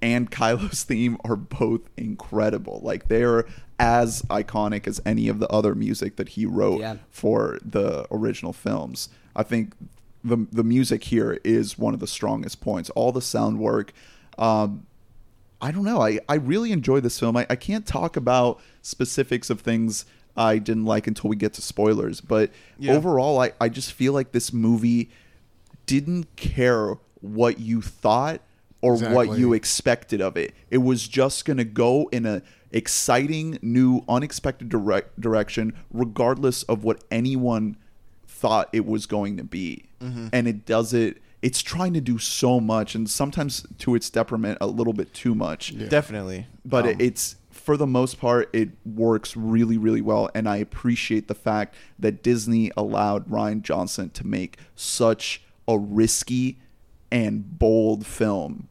[0.01, 2.81] and Kylo's theme are both incredible.
[2.83, 3.47] Like they're
[3.79, 6.97] as iconic as any of the other music that he wrote Yeah.
[7.11, 9.09] for the original films.
[9.37, 9.75] I think
[10.23, 12.89] the the music here is one of the strongest points.
[12.91, 13.93] All the sound work.
[14.39, 14.87] Um,
[15.65, 16.03] I don't know.
[16.03, 17.39] I, I really enjoy this film.
[17.39, 20.05] I, I can't talk about specifics of things
[20.37, 22.21] I didn't like until we get to spoilers.
[22.21, 22.93] But Yeah.
[22.93, 25.11] overall, I, I just feel like this movie
[25.87, 28.43] didn't care what you thought
[28.83, 30.55] or what you expected of it.
[30.71, 36.85] It was just going to go in a exciting, new, unexpected direct direction, regardless of
[36.85, 37.79] what anyone
[38.27, 39.87] thought it was going to be.
[40.03, 40.29] Mm-hmm.
[40.35, 41.23] And it does it.
[41.47, 45.35] It's trying to do so much, and sometimes to its detriment, a little bit too
[45.35, 45.77] much.
[45.89, 46.47] definitely.
[46.65, 50.57] But Um, it it's for the most part, it works really, really well, and I
[50.57, 56.59] appreciate the fact that Disney allowed Rian Johnson to make such a risky
[57.11, 58.69] and bold film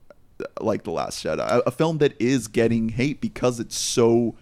[0.59, 4.35] like The Last Jedi, a, a film that is getting hate because it's so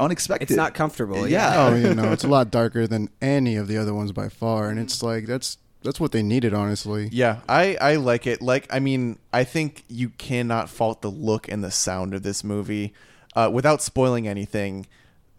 [0.00, 0.50] unexpected.
[0.50, 1.68] It's not comfortable, Yeah.
[1.68, 4.70] Oh, you know, it's a lot darker than any of the other ones by far,
[4.70, 5.58] and it's like that's
[5.88, 7.08] that's what they needed, honestly.
[7.10, 8.42] Yeah, I, I like it.
[8.42, 12.44] Like, I mean, I think you cannot fault the look and the sound of this
[12.44, 12.92] movie.
[13.34, 14.86] Uh, without spoiling anything,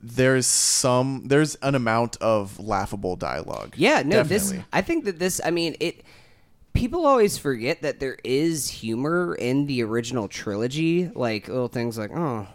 [0.01, 3.75] there's some, there's an amount of laughable dialogue.
[3.77, 6.01] Yeah, no, this I think that this I mean it
[6.73, 12.09] people always forget that there is humor in the original trilogy, like little things like,
[12.11, 12.47] oh,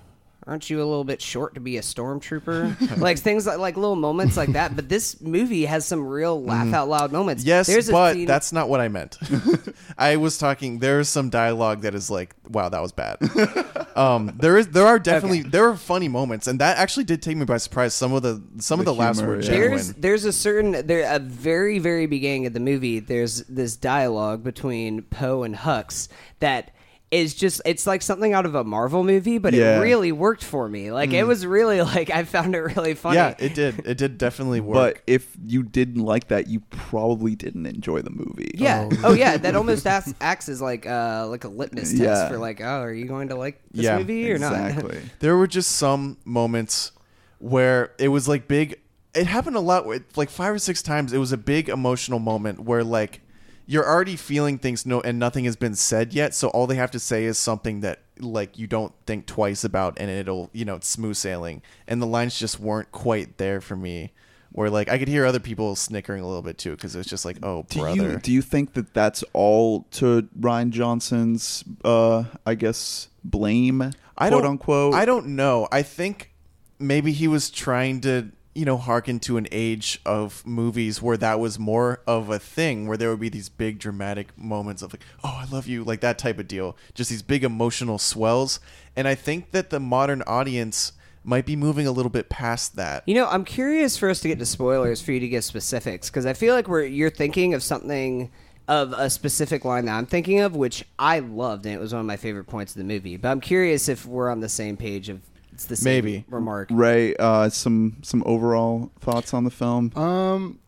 [0.46, 2.98] aren't you a little bit short to be a stormtrooper?
[3.00, 4.76] like things like, like little moments like that.
[4.76, 7.42] But this movie has some real laugh out loud moments.
[7.42, 7.48] Mm-hmm.
[7.48, 9.18] Yes, There's a but scene- that's not what I meant.
[9.98, 10.78] I was talking.
[10.78, 13.18] There's some dialogue that is like, "Wow, that was bad."
[13.96, 17.36] um, there is, there are definitely there are funny moments, and that actually did take
[17.36, 17.94] me by surprise.
[17.94, 19.48] Some of the some of The the laughs humor, were yeah.
[19.48, 19.70] genuine.
[19.70, 23.00] There's there's a certain there a very very beginning of the movie.
[23.00, 26.08] There's this dialogue between Poe and Hux
[26.40, 26.73] that
[27.14, 29.76] is just it's like something out of a Marvel movie, but Yeah.
[29.78, 30.90] it really worked for me.
[30.90, 33.16] Like it was really like I found it really funny.
[33.16, 33.86] yeah, it did.
[33.86, 34.74] It did definitely work.
[34.74, 38.50] But if you didn't like that, you probably didn't enjoy the movie.
[38.54, 38.88] Yeah.
[39.04, 39.36] Oh, yeah.
[39.36, 42.28] That almost acts, acts as like uh like a litmus test Yeah.
[42.28, 44.52] for like, oh, are you going to like this Yeah, movie or not?
[44.70, 45.00] exactly.
[45.20, 46.90] there were just some moments
[47.38, 48.80] where it was like big
[49.14, 49.86] it happened a lot
[50.16, 53.20] like five or six times it was a big emotional moment where like
[53.66, 56.90] you're already feeling things no and nothing has been said yet so all they have
[56.90, 60.76] to say is something that like you don't think twice about and it'll you know
[60.76, 64.12] it's smooth sailing and the lines just weren't quite there for me
[64.52, 67.06] where like i could hear other people snickering a little bit too because it was
[67.06, 71.64] just like oh Do brother you do you think that that's all to Rian Johnson's,
[71.84, 74.94] uh, I guess, blame, I quote unquote?
[74.94, 75.66] I don't know.
[75.72, 76.32] I think
[76.78, 81.40] maybe he was trying to, you know, hearken to an age of movies where that
[81.40, 85.02] was more of a thing, where there would be these big dramatic moments of like,
[85.22, 86.76] "Oh, I love you," like that type of deal.
[86.94, 88.60] Just these big emotional swells.
[88.96, 90.92] And I think that the modern audience
[91.24, 93.02] might be moving a little bit past that.
[93.06, 96.10] You know, I'm curious for us to get to spoilers for you to give specifics
[96.10, 98.30] because I feel like we're you're thinking of something
[98.68, 102.00] of a specific line that I'm thinking of, which I loved and it was one
[102.00, 103.16] of my favorite points of the movie.
[103.16, 105.20] But I'm curious if we're on the same page of
[105.54, 106.24] it's the same Maybe.
[106.28, 106.68] remark.
[106.70, 109.96] Ray, uh, some some overall thoughts on the film?
[109.96, 110.58] Um,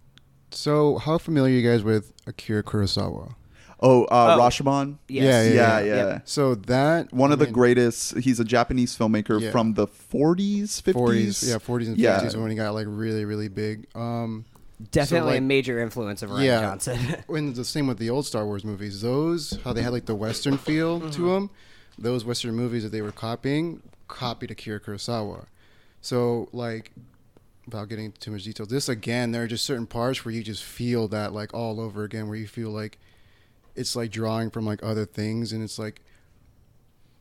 [0.50, 3.34] so how familiar are you guys with Akira Kurosawa?
[3.78, 4.40] Oh, uh, Oh.
[4.40, 4.96] Rashomon.
[5.06, 5.24] Yes.
[5.24, 6.06] Yeah, Yeah, yeah, yeah.
[6.12, 6.22] Yep.
[6.24, 8.16] So that One I of the greatest.
[8.18, 9.50] He's a Japanese filmmaker Yeah.
[9.50, 10.94] from the 40s, 50s.
[10.94, 12.40] 40s, yeah, 40s and 50s Yeah.
[12.40, 13.86] when he got like really, really big.
[13.94, 14.46] Um,
[14.92, 16.98] Definitely like- a major influence of Rian yeah, Johnson.
[17.26, 20.14] when the same with the old Star Wars movies, those how they had like the
[20.14, 21.10] Western feel Mm-hmm.
[21.10, 21.50] to them.
[21.98, 25.46] Those Western movies that they were copying copied Akira Kurosawa.
[26.00, 26.92] So like,
[27.64, 30.42] without getting into too much detail, this again, there are just certain parts where you
[30.42, 32.98] just feel that like all over again, where you feel like
[33.74, 36.00] it's like drawing from like other things, and it's like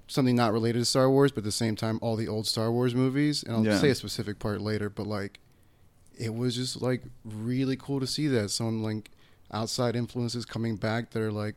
[0.07, 2.71] something not related to Star Wars, but at the same time, all the old Star
[2.71, 3.43] Wars movies.
[3.43, 3.79] And I'll Yeah.
[3.79, 5.39] say a specific part later, but like,
[6.17, 9.09] it was just like really cool to see that some like
[9.51, 11.55] outside influences coming back that are like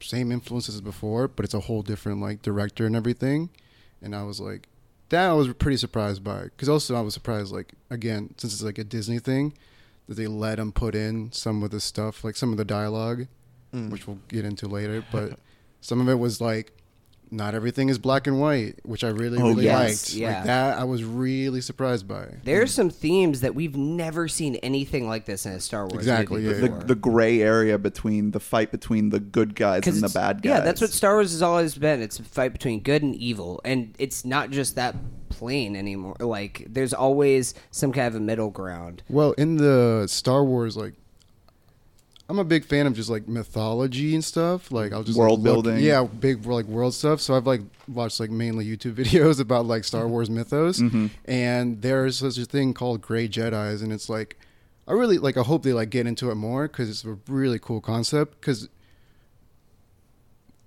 [0.00, 3.50] same influences as before, but it's a whole different like director and everything.
[4.02, 4.68] And I was like,
[5.10, 6.44] that I was pretty surprised by.
[6.44, 9.54] Because also I was surprised, like again, since it's like a Disney thing,
[10.08, 13.26] that they let him put in some of the stuff, like some of the dialogue,
[13.72, 13.90] Mm.
[13.90, 15.04] which we'll get into later.
[15.12, 15.38] But
[15.80, 16.72] some of it was like,
[17.30, 20.14] not everything is black and white, which I really, Oh, really yes, liked.
[20.14, 20.36] yeah.
[20.36, 22.34] Like that, I was really surprised by.
[22.44, 22.76] There's mm.
[22.76, 26.60] some themes that we've never seen anything like this in a Star Wars Exactly, movie
[26.62, 26.78] yeah.
[26.78, 30.50] the, the gray area between the fight between the good guys and the bad guys.
[30.50, 32.02] Yeah, that's what Star Wars has always been.
[32.02, 34.96] It's a fight between good and evil, and it's not just that
[35.28, 36.16] plain anymore.
[36.20, 39.02] Like there's always some kind of a middle ground.
[39.08, 40.94] Well, in the Star Wars, like,
[42.30, 44.70] I'm a big fan of just like mythology and stuff.
[44.70, 45.84] Like, I'll just like, World look- building.
[45.84, 47.20] yeah, big like world stuff.
[47.20, 51.06] So I've like watched like mainly YouTube videos about like Star Wars mythos, Mm-hmm.
[51.24, 54.38] and there's such a thing called Gray Jedi's, and it's like,
[54.86, 55.36] I really like.
[55.36, 58.40] I hope they like get into it more because it's a really cool concept.
[58.40, 58.68] Because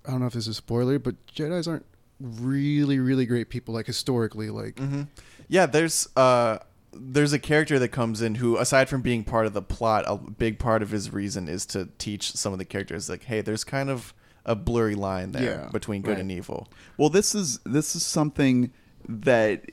[0.06, 1.85] I don't know if this is a spoiler, but Jedi's aren't
[2.19, 5.03] really really great people like historically like hmm
[5.49, 6.60] Yeah, there's uh
[6.95, 10.18] there's a character that comes in who aside from being part of the plot, a
[10.18, 13.64] big part of his reason is to teach some of the characters like, hey, there's
[13.64, 14.14] kind of
[14.45, 16.20] a blurry line there Yeah, between good right.
[16.20, 16.68] and evil.
[16.98, 18.72] Well, this is this is something
[19.07, 19.64] that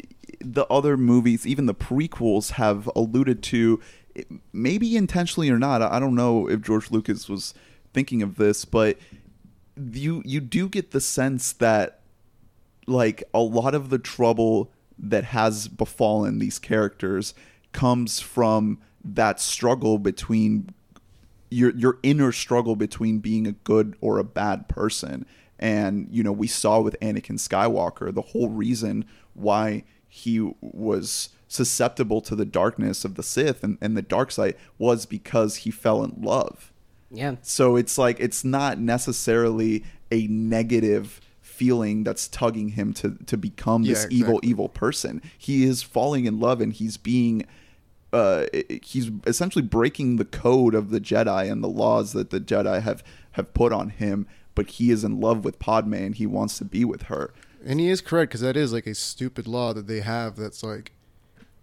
[0.40, 3.80] the other movies, even the prequels, have alluded to,
[4.52, 5.82] maybe intentionally or not.
[5.82, 7.52] I don't know if George Lucas was
[7.92, 8.96] thinking of this, but
[9.76, 12.00] you you do get the sense that
[12.86, 14.70] like a lot of the trouble
[15.02, 17.34] that has befallen these characters
[17.72, 20.74] comes from that struggle between
[21.50, 25.26] your your inner struggle between being a good or a bad person.
[25.58, 29.04] And you know, we saw with Anakin Skywalker the whole reason
[29.34, 34.56] why he was susceptible to the darkness of the Sith and, and the dark side
[34.78, 36.72] was because he fell in love.
[37.10, 37.36] Yeah.
[37.42, 41.20] So it's like it's not necessarily a negative
[41.60, 44.50] feeling that's tugging him to to become this Yeah, evil exactly.
[44.50, 45.22] evil person.
[45.36, 47.44] He is falling in love and he's being
[48.12, 48.46] uh
[48.82, 53.04] he's essentially breaking the code of the Jedi and the laws that the Jedi have
[53.32, 56.64] have put on him, but he is in love with Padme and he wants to
[56.64, 57.32] be with her.
[57.64, 60.36] And he is correct because that is like a stupid law that they have.
[60.36, 60.92] That's like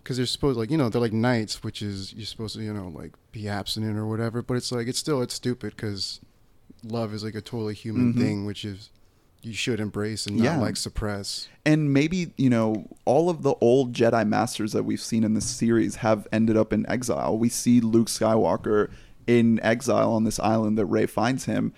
[0.03, 2.73] because they're supposed like you know they're like knights, which is you're supposed to you
[2.73, 4.41] know like be abstinent or whatever.
[4.43, 6.21] But it's like it's still it's stupid because
[6.83, 8.17] love is like a totally human Mhm.
[8.17, 8.89] thing, which is
[9.41, 10.57] you should embrace and not Yeah.
[10.59, 11.47] like suppress.
[11.65, 15.45] and maybe you know all of the old Jedi masters that we've seen in this
[15.45, 17.37] series have ended up in exile.
[17.37, 18.89] We see Luke Skywalker
[19.27, 21.73] in exile on this island that Rey finds him,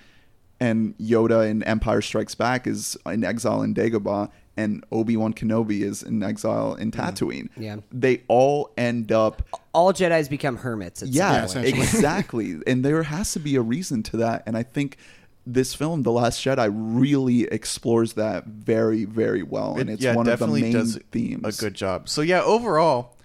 [0.59, 5.81] and Yoda in Empire Strikes Back is in exile in Dagobah, and Obi Wan Kenobi
[5.81, 7.49] is in exile in Tatooine.
[7.57, 7.77] Yeah.
[7.91, 9.41] they all end up.
[9.73, 11.01] All Jedi's become hermits.
[11.01, 11.65] At Yeah, Yeah, point.
[11.67, 12.57] exactly.
[12.67, 14.97] and there has to be a reason to that, and I think.
[15.45, 20.13] This film, The Last Jedi, really explores that very, very well, and It- it's yeah,
[20.15, 21.57] one of the definitely main does themes.
[21.57, 22.07] a good job.
[22.07, 23.15] So yeah, overall,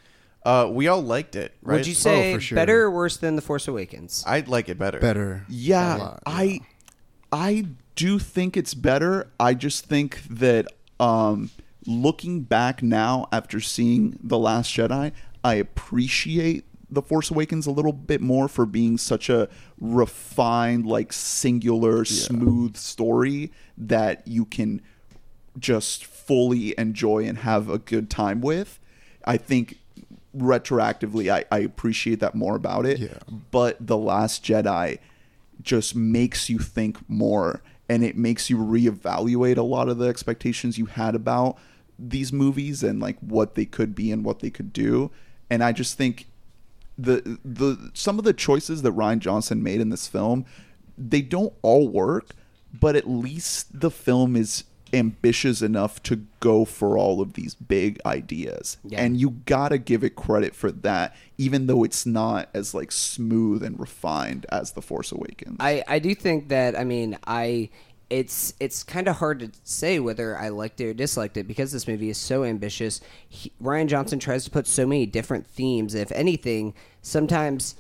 [0.44, 1.76] uh, we all liked it, right?
[1.78, 2.56] Would you say for sure.
[2.56, 4.24] better or worse than The Force Awakens?
[4.26, 4.98] I'd like it better.
[5.00, 5.44] Better.
[5.48, 6.60] Yeah, lot, I
[7.32, 7.66] I
[7.96, 9.28] do think it's better.
[9.40, 10.66] I just think that
[11.00, 11.50] um
[11.86, 15.12] looking back now after seeing The Last Jedi,
[15.42, 16.64] I appreciate
[16.94, 19.48] The Force Awakens a little bit more for being such a
[19.80, 24.80] refined, like singular, smooth story that you can
[25.58, 28.80] just fully enjoy and have a good time with.
[29.24, 29.78] I think
[30.36, 32.98] retroactively I, I appreciate that more about it.
[32.98, 33.18] Yeah.
[33.50, 34.98] But The Last Jedi
[35.62, 40.78] just makes you think more and it makes you reevaluate a lot of the expectations
[40.78, 41.58] you had about
[41.98, 45.10] these movies and like what they could be and what they could do.
[45.50, 46.26] And I just think
[46.96, 50.44] the the some of the choices that Rian Johnson made in this film,
[50.96, 52.30] they don't all work,
[52.72, 58.00] but at least the film is ambitious enough to go for all of these big
[58.06, 58.76] ideas.
[58.84, 59.02] Yeah.
[59.02, 62.92] And you got to give it credit for that even though it's not as like
[62.92, 65.56] smooth and refined as The Force Awakens.
[65.58, 67.70] I, I do think that I mean I
[68.14, 71.72] it's it's kind of hard to say whether I liked it or disliked it because
[71.72, 73.00] this movie is so ambitious.
[73.28, 75.96] He, Rian Johnson tries to put so many different themes.
[75.96, 77.74] If anything, sometimes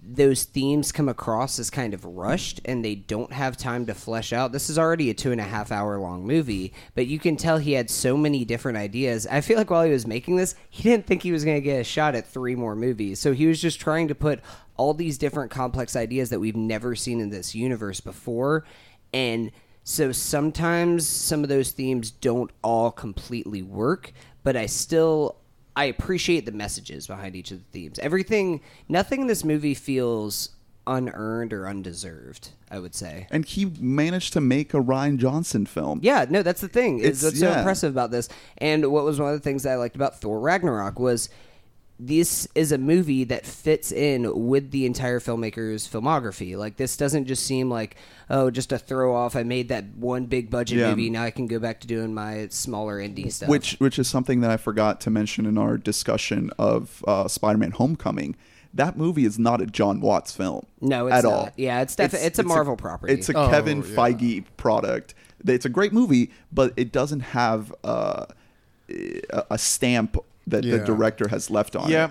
[0.00, 4.32] those themes come across as kind of rushed and they don't have time to flesh
[4.32, 4.52] out.
[4.52, 7.58] This is already a two and a half hour long movie, but you can tell
[7.58, 9.26] he had so many different ideas.
[9.26, 11.60] I feel like while he was making this, he didn't think he was going to
[11.60, 13.18] get a shot at three more movies.
[13.18, 14.40] So he was just trying to put
[14.76, 18.64] all these different complex ideas that we've never seen in this universe before.
[19.12, 19.50] And
[19.84, 25.36] so sometimes some of those themes don't all completely work, but I still
[25.74, 27.98] I appreciate the messages behind each of the themes.
[27.98, 30.50] Everything, nothing in this movie feels
[30.86, 32.50] unearned or undeserved.
[32.70, 33.26] I would say.
[33.30, 36.00] and he managed to make a Rian Johnson film.
[36.02, 36.98] Yeah, no, that's the thing.
[37.00, 38.28] Is It's- what's so impressive about this.
[38.58, 41.28] And what was one of the things that I liked about Thor Ragnarok was
[42.00, 46.56] this is a movie that fits in with the entire filmmaker's filmography.
[46.56, 47.96] Like this doesn't just seem like
[48.28, 49.36] oh, just a throw off.
[49.36, 50.90] I made that one big budget Yeah.
[50.90, 51.10] movie.
[51.10, 53.48] Now I can go back to doing my smaller indie stuff.
[53.48, 57.72] which which is something that I forgot to mention in our discussion of uh, Spider-Man:
[57.72, 58.36] Homecoming.
[58.74, 60.64] That movie is not a Jon Watts film.
[60.80, 61.32] No, it's at not.
[61.32, 61.50] all.
[61.56, 63.12] Yeah, it's defi- it's a Marvel property.
[63.12, 63.94] It's a Oh, Kevin yeah.
[63.94, 65.14] Feige product.
[65.46, 68.24] It's a great movie, but it doesn't have uh,
[68.88, 70.16] a, a stamp
[70.46, 72.06] that the director has left on Yeah.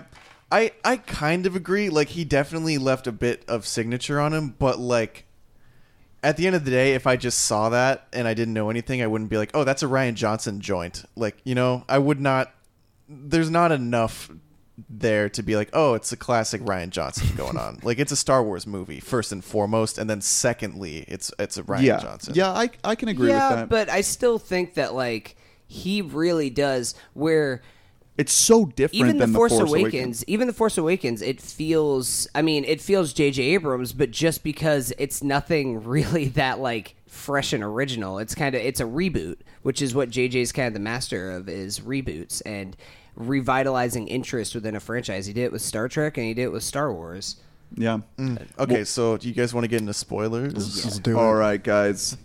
[0.50, 1.88] I I kind of agree.
[1.88, 5.24] Like he definitely left a bit of signature on him, but like
[6.22, 8.70] at the end of the day, if I just saw that and I didn't know
[8.70, 11.98] anything, I wouldn't be like, "Oh, that's a Rian Johnson joint." Like, you know, I
[11.98, 12.52] would not
[13.08, 14.30] there's not enough
[14.88, 18.16] there to be like, "Oh, it's a classic Rian Johnson going on." like it's a
[18.16, 22.34] Star Wars movie first and foremost, and then secondly, it's it's a Rian yeah, Johnson.
[22.36, 23.68] yeah, I I can agree yeah, with that.
[23.70, 25.34] but I still think that like
[25.66, 27.62] he really does where
[28.18, 31.40] it's so different even the than Force, the Force Awakens, even the Force Awakens, it
[31.40, 32.28] feels.
[32.34, 33.42] I mean, it feels J.J.
[33.42, 38.18] Abrams, but just because it's nothing really that like fresh and original.
[38.18, 41.48] It's kind of it's a reboot, which is what J.J.'s kind of the master of
[41.48, 42.76] is reboots and
[43.16, 45.26] revitalizing interest within a franchise.
[45.26, 47.36] He did it with Star Trek and he did it with Star Wars.
[47.76, 48.00] Yeah.
[48.18, 48.40] Mm.
[48.40, 50.54] Uh, okay, so do you guys want to get into spoilers?
[50.84, 51.38] Let's do All it.
[51.38, 52.16] right, guys.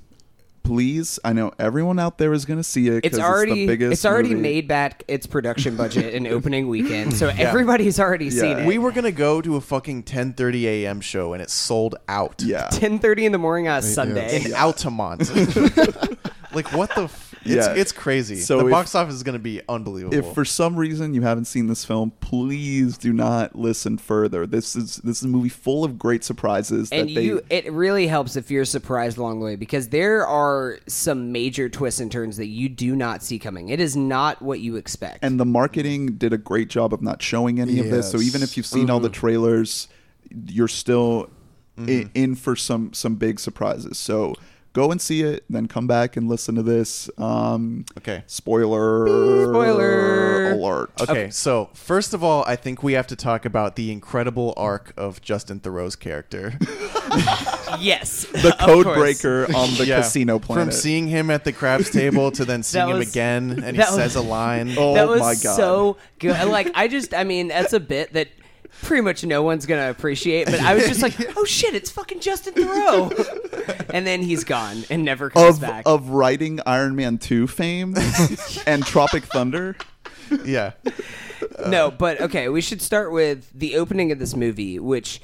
[0.67, 3.05] Please, I know everyone out there is going to see it.
[3.05, 4.41] It's already the biggest it's already movie.
[4.41, 8.67] made back its production budget in opening weekend, so everybody's already seen it.
[8.67, 10.99] We were gonna go to a fucking 10:30 a.m.
[10.99, 12.41] show and it sold out.
[12.43, 12.67] Yeah.
[12.67, 14.43] ten thirty in the morning on a Sunday.
[14.43, 15.31] in Altamont.
[16.57, 17.03] like what the?
[17.03, 17.73] F- it's Yeah.
[17.73, 18.35] it's crazy.
[18.35, 20.15] So the if- box office is gonna be unbelievable.
[20.15, 24.45] If for some reason you haven't seen this film, please do not listen further.
[24.45, 27.71] This is this is a movie full of great surprises and that they you it
[27.71, 32.11] really helps if you're surprised along the way because there are some major twists and
[32.11, 35.45] turns that you do not see coming it is not what you expect and the
[35.45, 38.11] marketing did a great job of not showing any of this.
[38.11, 39.19] So even if you've seen all the mm-hmm.
[39.19, 39.87] trailers,
[40.47, 41.29] you're still
[41.77, 42.09] i- mm-hmm.
[42.15, 43.97] in for some some big surprises.
[43.97, 44.35] So
[44.73, 47.09] go and see it, then come back and listen to this.
[47.17, 48.23] Um, Okay.
[48.27, 49.07] Spoiler.
[49.47, 50.51] Spoiler.
[50.51, 50.91] alert.
[51.01, 54.93] Okay, so first of all, I think we have to talk about the incredible arc
[54.97, 56.53] of Justin Theroux's character.
[57.79, 58.97] yes, The of code course.
[58.97, 59.97] breaker on the Yeah.
[59.97, 60.65] casino planet.
[60.65, 63.77] From seeing him at the craps table to then seeing him was- again and he
[63.81, 64.73] that was- says a line.
[64.77, 65.55] Oh that was my god.
[65.55, 66.47] so good.
[66.47, 68.27] Like I just, I mean, that's a bit that
[68.83, 70.45] pretty much no one's gonna appreciate.
[70.45, 74.83] But I was just like, oh shit, it's fucking Justin Theroux, and then he's gone
[74.89, 75.83] and never comes of back.
[75.85, 77.95] of writing Iron Man 2 fame
[78.67, 79.75] and Tropic Thunder.
[80.43, 80.73] Yeah.
[81.67, 85.21] no, but okay, we should start with the opening of this movie, which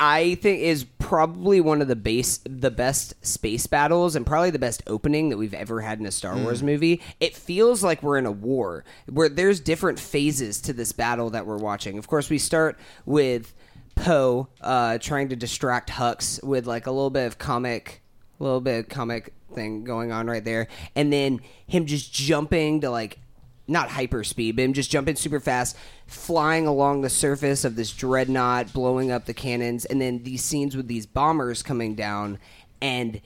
[0.00, 4.58] I think is probably one of the base the best space battles and probably the
[4.58, 7.02] best opening that we've ever had in a Star Wars movie.
[7.20, 11.44] It feels like we're in a war where there's different phases to this battle that
[11.44, 11.98] we're watching.
[11.98, 13.52] Of course, we start with
[13.94, 18.00] Poe uh, trying to distract Hux with like a little bit of comic
[18.40, 20.68] a little bit of comic thing going on right there.
[20.96, 23.18] And then him just jumping to like
[23.68, 25.76] not hyper speed, but him just jumping super fast,
[26.10, 30.76] flying along the surface of this dreadnought, blowing up the cannons, and then these scenes
[30.76, 32.38] with these bombers coming down,
[32.82, 33.20] and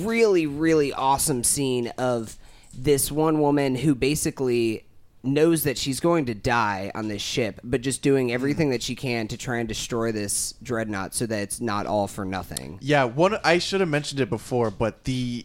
[0.00, 2.36] really, really awesome scene of
[2.72, 4.84] this one woman who basically
[5.24, 8.34] knows that she's going to die on this ship, but just doing mm-hmm.
[8.34, 12.06] everything that she can to try and destroy this dreadnought so that it's not all
[12.06, 12.78] for nothing.
[12.80, 15.44] Yeah, one I should have mentioned it before, but the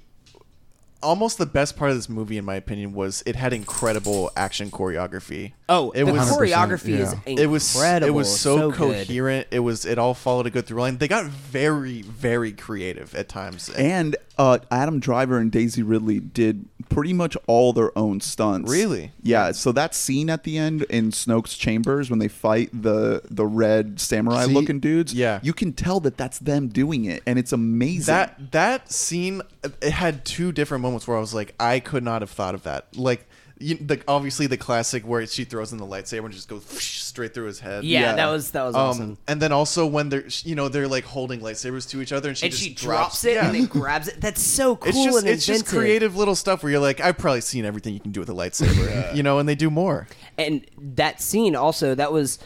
[1.04, 4.72] almost the best part of this movie in my opinion was it had incredible action
[4.72, 5.54] choreography.
[5.70, 7.44] Oh, it the was 100%, choreography is yeah.
[7.44, 8.08] it was incredible.
[8.08, 8.78] it was so, good.
[9.08, 9.48] coherent.
[9.52, 10.98] It was it all followed a good through line.
[10.98, 13.70] They got very very creative at times.
[13.70, 18.70] And uh, Adam Driver and Daisy Ridley did pretty much all their own stunts.
[18.72, 19.12] Really?
[19.22, 19.52] Yeah.
[19.52, 24.00] So that scene at the end in Snoke's chambers when they fight the the red
[24.00, 24.54] samurai See?
[24.54, 25.40] looking dudes, Yeah.
[25.42, 28.14] you can tell that that's them doing it, and it's amazing.
[28.14, 29.42] that that scene
[29.82, 32.64] it had two different moments where I was like, I could not have thought of
[32.64, 32.88] that.
[32.96, 33.26] Like,
[33.64, 37.34] you, the obviously the classic where she throws in the lightsaber and just goes straight
[37.34, 37.84] through his head.
[37.84, 38.16] Yeah, Yeah.
[38.16, 39.18] that was that was Um, awesome.
[39.28, 42.38] and then also when they're you know they're like holding lightsabers to each other and
[42.38, 43.46] she and just she drops, it yeah.
[43.48, 44.20] and then grabs it.
[44.22, 45.80] That's so cool it's just and it's just inventive.
[45.80, 48.34] creative little stuff where you're like I've probably seen everything you can do with a
[48.34, 50.08] lightsaber, you know, and they do more.
[50.38, 52.40] And that scene also that was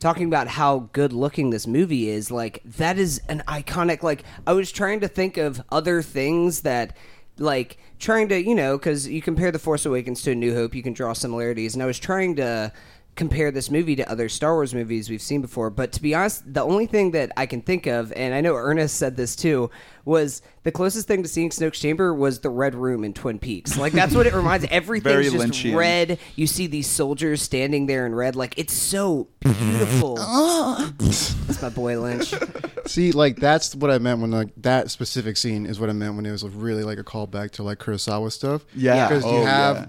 [0.00, 2.30] talking about how good looking this movie is.
[2.30, 4.02] Like that is an iconic.
[4.02, 6.96] Like I was trying to think of other things that
[7.36, 10.74] like trying to you know because you compare the Force Awakens to A New Hope,
[10.74, 12.72] you can draw similarities, and I was trying to
[13.18, 15.68] compare this movie to other Star Wars movies we've seen before.
[15.68, 18.54] But to be honest, the only thing that I can think of, and I know
[18.54, 19.70] Ernest said this too,
[20.06, 23.76] was the closest thing to seeing Snoke's chamber was the Red Room in Twin Peaks.
[23.76, 24.64] Like that's what it reminds.
[24.70, 25.76] Everything's just Lynchian.
[25.76, 26.18] red.
[26.36, 28.36] You see these soldiers standing there in red.
[28.36, 30.16] Like it's so beautiful.
[30.30, 30.90] Uh.
[30.98, 32.32] that's my boy Lynch.
[32.86, 36.14] See, like that's what I meant when like that specific scene is what I meant
[36.16, 38.64] when it was really like a callback to like Kurosawa stuff.
[38.74, 39.08] Yeah.
[39.08, 39.86] because Oh, you have yeah.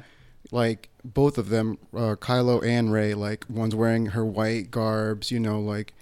[0.52, 3.14] like both of them, uh, Kylo and Rey.
[3.14, 5.94] Like one's wearing her white garbs, you know, like,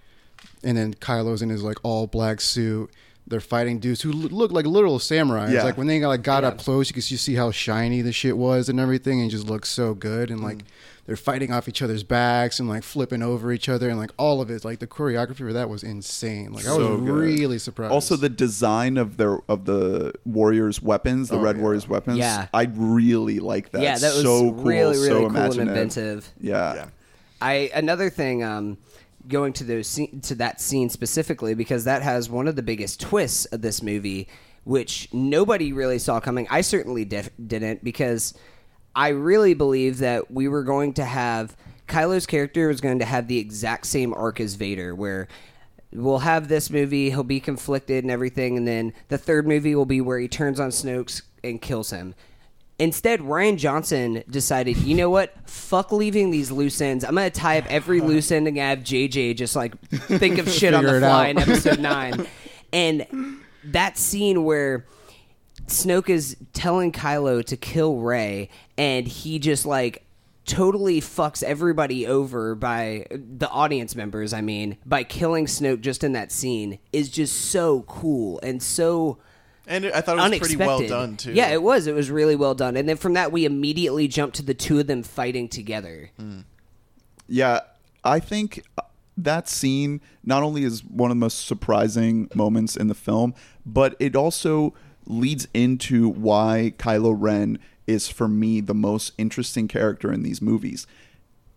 [0.64, 2.90] and then Kylo's in his like all black suit.
[3.30, 5.52] They're fighting dudes who look like literal samurais.
[5.52, 5.64] Yeah.
[5.64, 8.69] Like when they like got up close, you could see how shiny the shit was
[8.69, 10.32] and everything, and just looks so good.
[10.32, 10.44] And Mm.
[11.08, 14.12] Like they're fighting off each other's backs and like flipping over each other, and like
[14.18, 14.66] all of it.
[14.66, 16.52] Like the choreography for that was insane.
[16.52, 17.00] Like I was good.
[17.10, 17.94] really surprised.
[17.94, 21.62] Also, the design of their of the warriors' weapons, the Oh, Red yeah.
[21.62, 22.48] Warriors' weapons, Yeah.
[22.54, 23.82] I really like that.
[23.82, 26.32] yeah, that was so cool, really, really so cool and inventive.
[26.40, 26.76] Yeah.
[26.76, 26.86] Yeah.
[27.42, 28.78] I another thing, um,
[29.28, 33.00] going to those scene, to that scene specifically because that has one of the biggest
[33.00, 34.28] twists of this movie,
[34.64, 36.48] which nobody really saw coming.
[36.50, 38.34] I certainly def- didn't because
[38.98, 41.56] I really believe that we were going to have
[41.88, 45.28] Kylo's character was going to have the exact same arc as Vader, where
[45.94, 49.86] we'll have this movie, he'll be conflicted and everything, and then the third movie will
[49.86, 52.15] be where he turns on Snoke and kills him.
[52.80, 55.36] Instead, Rian Johnson decided, you know what?
[55.48, 57.03] Fuck leaving these loose ends.
[57.03, 60.74] I'm gonna tie up every loose end and have JJ just like think of shit
[60.74, 62.26] on the fly in episode nine.
[62.74, 63.06] And
[63.64, 64.86] that scene where
[65.68, 70.03] Snoke is telling Kylo to kill Rey, and he just like
[70.45, 74.31] totally fucks everybody over by the audience members.
[74.31, 79.18] I mean, by killing Snoke just in that scene is just so cool and so
[79.68, 80.57] And I thought it was unexpected.
[80.57, 81.34] pretty well done too.
[81.34, 81.85] Yeah, it was.
[81.85, 82.77] It was really well done.
[82.77, 86.11] And then from that, we immediately jumped to the two of them fighting together.
[87.27, 87.60] Yeah,
[88.06, 88.84] I think uh,
[89.18, 93.34] that scene not only is one of the most surprising moments in the film,
[93.65, 94.73] but it also
[95.10, 100.86] leads into why Kylo Ren is for me the most interesting character in these movies.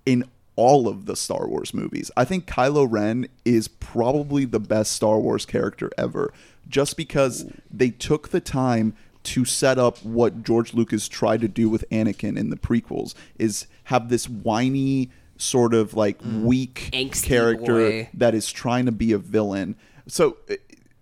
[0.07, 0.25] In
[0.57, 2.11] all of the Star Wars movies.
[2.19, 6.35] I think Kylo Ren is probably the best Star Wars character ever,
[6.69, 11.71] just because they took the time to set up what George Lucas tried to do
[11.71, 16.43] with Anakin in the prequels is have this whiny sort of like mm.
[16.43, 18.09] weak Angsty character boy.
[18.15, 19.77] that is trying to be a villain.
[20.09, 20.37] So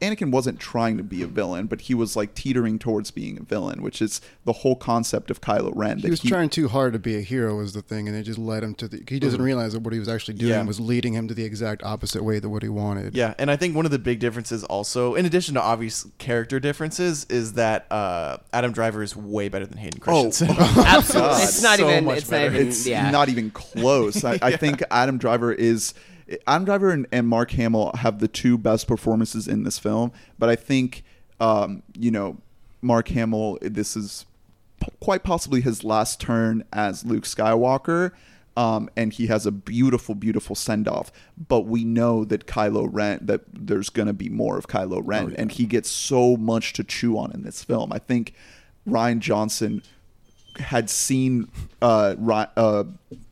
[0.01, 3.43] Anakin wasn't trying to be a villain, but he was like teetering towards being a
[3.43, 5.97] villain, which is the whole concept of Kylo Ren.
[5.97, 8.23] He that was trying too hard to be a hero was the thing, and it
[8.23, 9.03] just led him to the.
[9.09, 10.62] He doesn't realize that what he was actually doing Yeah.
[10.62, 13.16] was leading him to the exact opposite way that what he wanted.
[13.16, 16.61] Yeah, and I think one of the big differences also, in addition to obvious character
[16.61, 20.49] differences, is that uh, Adam Driver is way better than Hayden Christensen.
[20.51, 22.05] Oh, Absolutely, God, it's not so even.
[22.05, 22.55] much It's not better.
[22.55, 22.69] even.
[22.69, 23.11] it's yeah.
[23.11, 24.25] not even close.
[24.25, 25.93] I, I think Adam Driver is
[26.47, 30.49] Adam Driver and, and Mark Hamill have the two best performances in this film, but
[30.49, 31.05] I think
[31.41, 32.39] um, you know
[32.83, 33.59] Mark Hamill.
[33.63, 34.27] This is
[34.81, 38.13] p- quite possibly his last turn as Luke Skywalker.
[38.57, 41.13] Um, and he has a beautiful, beautiful send off.
[41.37, 45.33] But we know that Kylo Ren, that there's going to be more of Kylo Ren,
[45.37, 47.93] and he gets so much to chew on in this film.
[47.93, 48.35] I think
[48.85, 49.81] Rian Johnson
[50.59, 51.49] had seen
[51.81, 52.17] uh,
[52.57, 52.85] uh,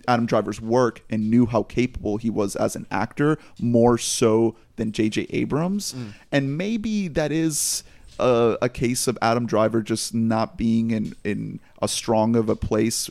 [0.09, 4.93] Adam Driver's work and knew how capable he was as an actor more so than
[4.93, 5.27] J.J.
[5.31, 6.13] Abrams, mm.
[6.31, 7.83] and maybe that is
[8.19, 12.57] a, a case of Adam Driver just not being in in a strong of a
[12.57, 13.11] place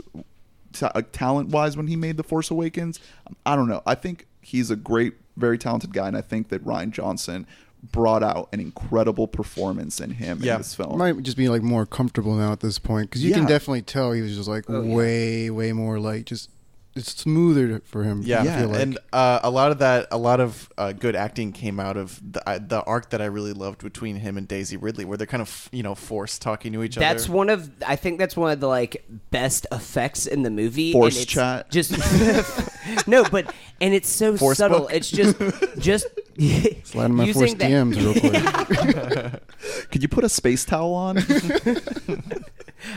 [0.73, 2.99] ta- uh, talent wise when he made The Force Awakens.
[3.45, 3.81] I don't know.
[3.85, 7.47] I think he's a great, very talented guy, and I think that Rian Johnson
[7.91, 10.53] brought out an incredible performance in him Yeah.
[10.55, 10.97] in this film.
[10.97, 14.11] might just be like more comfortable now at this point because you can definitely tell
[14.11, 14.95] he was just like Oh, yeah.
[14.95, 16.49] way, way more like just
[16.95, 18.21] it's smoother for him.
[18.23, 18.81] Yeah, I Yeah, feel like.
[18.81, 22.19] and uh, a lot of that, a lot of uh, good acting came out of
[22.33, 25.27] the uh, the arc that I really loved between him and Daisy Ridley, where they're
[25.27, 27.13] kind of you know forced talking to each That's other.
[27.19, 30.93] That's one of I think that's one of the like best effects in the movie.
[30.93, 31.69] Force chat.
[31.69, 31.91] Just
[33.07, 34.81] no, but and it's so Force subtle.
[34.81, 34.93] book.
[34.93, 35.37] It's just
[35.79, 36.05] just
[36.83, 39.41] Slide in my using force that- DMs real quick.
[39.91, 41.17] Could you put a space towel on?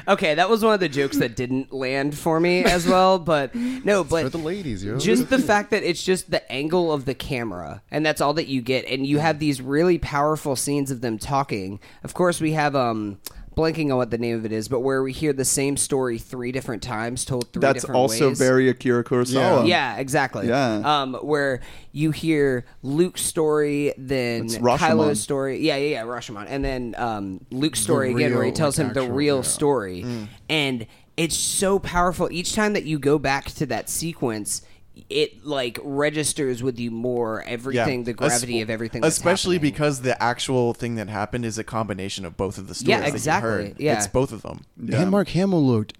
[0.06, 3.18] Okay, that was one of the jokes that didn't land for me as well.
[3.18, 4.98] But no, for but the ladies, yo.
[4.98, 8.48] just the fact that it's just the angle of the camera and that's all that
[8.48, 12.52] you get and you have these really powerful scenes of them talking of course we
[12.52, 13.18] have um
[13.58, 16.16] blanking on what the name of it is but where we hear the same story
[16.16, 18.38] three different times told three That's different also ways.
[18.38, 19.66] very Akira Kurosawa.
[19.66, 20.46] yeah, exactly.
[20.48, 20.80] Yeah.
[20.84, 21.60] Um, where
[21.92, 24.78] you hear Luke's story, then It's Rashomon.
[24.78, 25.58] Kylo's story.
[25.58, 28.88] Yeah, yeah, yeah, Rashomon, and then um, Luke's story again, where he real, tells like,
[28.88, 29.42] him the actual- real yeah.
[29.42, 30.04] story,
[30.48, 30.86] and
[31.16, 32.28] it's so powerful.
[32.30, 34.62] Each time that you go back to that sequence,
[35.10, 39.00] it like registers with you more everything, the gravity Es- of everything.
[39.02, 39.72] that's especially happening.
[39.72, 42.88] because the actual thing that happened is a combination of both of the stories.
[42.88, 43.50] Yeah, that you exactly.
[43.50, 43.76] heard.
[43.78, 43.96] Yeah.
[43.96, 44.64] it's both of them.
[44.82, 45.02] Yeah.
[45.02, 45.94] And Mark Hamill looked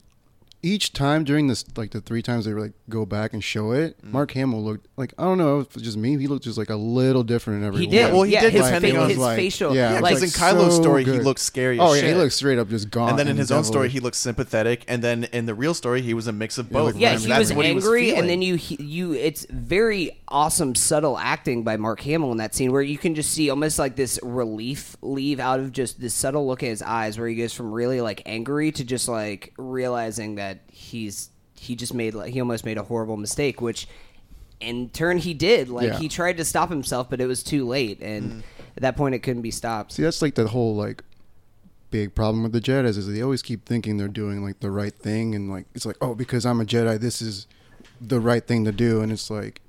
[0.63, 3.71] each time during this, like the three times they were like go back and show
[3.73, 3.97] it.
[4.05, 4.11] Mm.
[4.13, 6.19] Mark Hamill looked like I don't know if it's just me.
[6.19, 7.81] He looked just like a little different in every.
[7.81, 8.05] he did.
[8.07, 8.13] one.
[8.15, 9.75] well, he yeah, did his, depending fa- on, his like- facial.
[9.75, 11.25] yeah, Yeah, like, in Kylo's so story he good.
[11.25, 11.79] looks scary.
[11.79, 12.09] Oh yeah, shit.
[12.11, 13.11] he looks straight up just gone.
[13.11, 16.03] And then in his own story, he looks sympathetic, and then in the real story,
[16.03, 16.87] he was a mix of both.
[16.87, 17.21] looked Yeah, Right.
[17.21, 18.21] he was what angry, feeling.
[18.21, 19.13] and then you he- you.
[19.13, 23.31] It's very awesome, subtle acting by Mark Hamill in that scene, where you can just
[23.31, 27.17] see almost like this relief leave out of just this subtle look in his eyes,
[27.19, 31.95] where he goes from really like angry to just like realizing that he's he just
[31.95, 33.89] made like he almost made a horrible mistake, which
[34.61, 35.69] in turn he did.
[35.69, 35.99] Like Yeah.
[35.99, 38.41] he tried to stop himself, but it was too late, and mm-hmm.
[38.77, 39.93] at that point it couldn't be stopped.
[39.93, 41.03] See, that's like the whole like
[41.91, 44.95] big problem with the Jedi's is they always keep thinking they're doing like the right
[44.95, 47.47] thing, and like it's like oh because I'm a Jedi, this is
[48.01, 49.61] the right thing to do, and it's like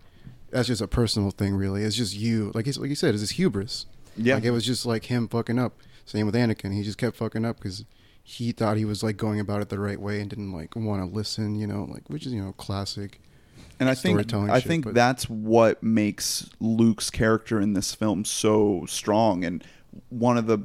[0.52, 1.84] that's just a personal thing, really.
[1.84, 3.86] It's just you, like it's, like you said, it's just hubris.
[4.18, 4.36] Yeah.
[4.36, 5.74] like it was just like him fucking up.
[6.06, 7.86] Same with Anakin, he just kept fucking up because
[8.30, 11.02] he thought he was like going about it the right way and didn't like want
[11.02, 13.20] to listen, you know, like which is you know classic.
[13.80, 18.24] and I think I shit, think but- that's what makes Luke's character in this film
[18.24, 19.44] so strong.
[19.44, 19.64] And
[20.10, 20.60] one of the,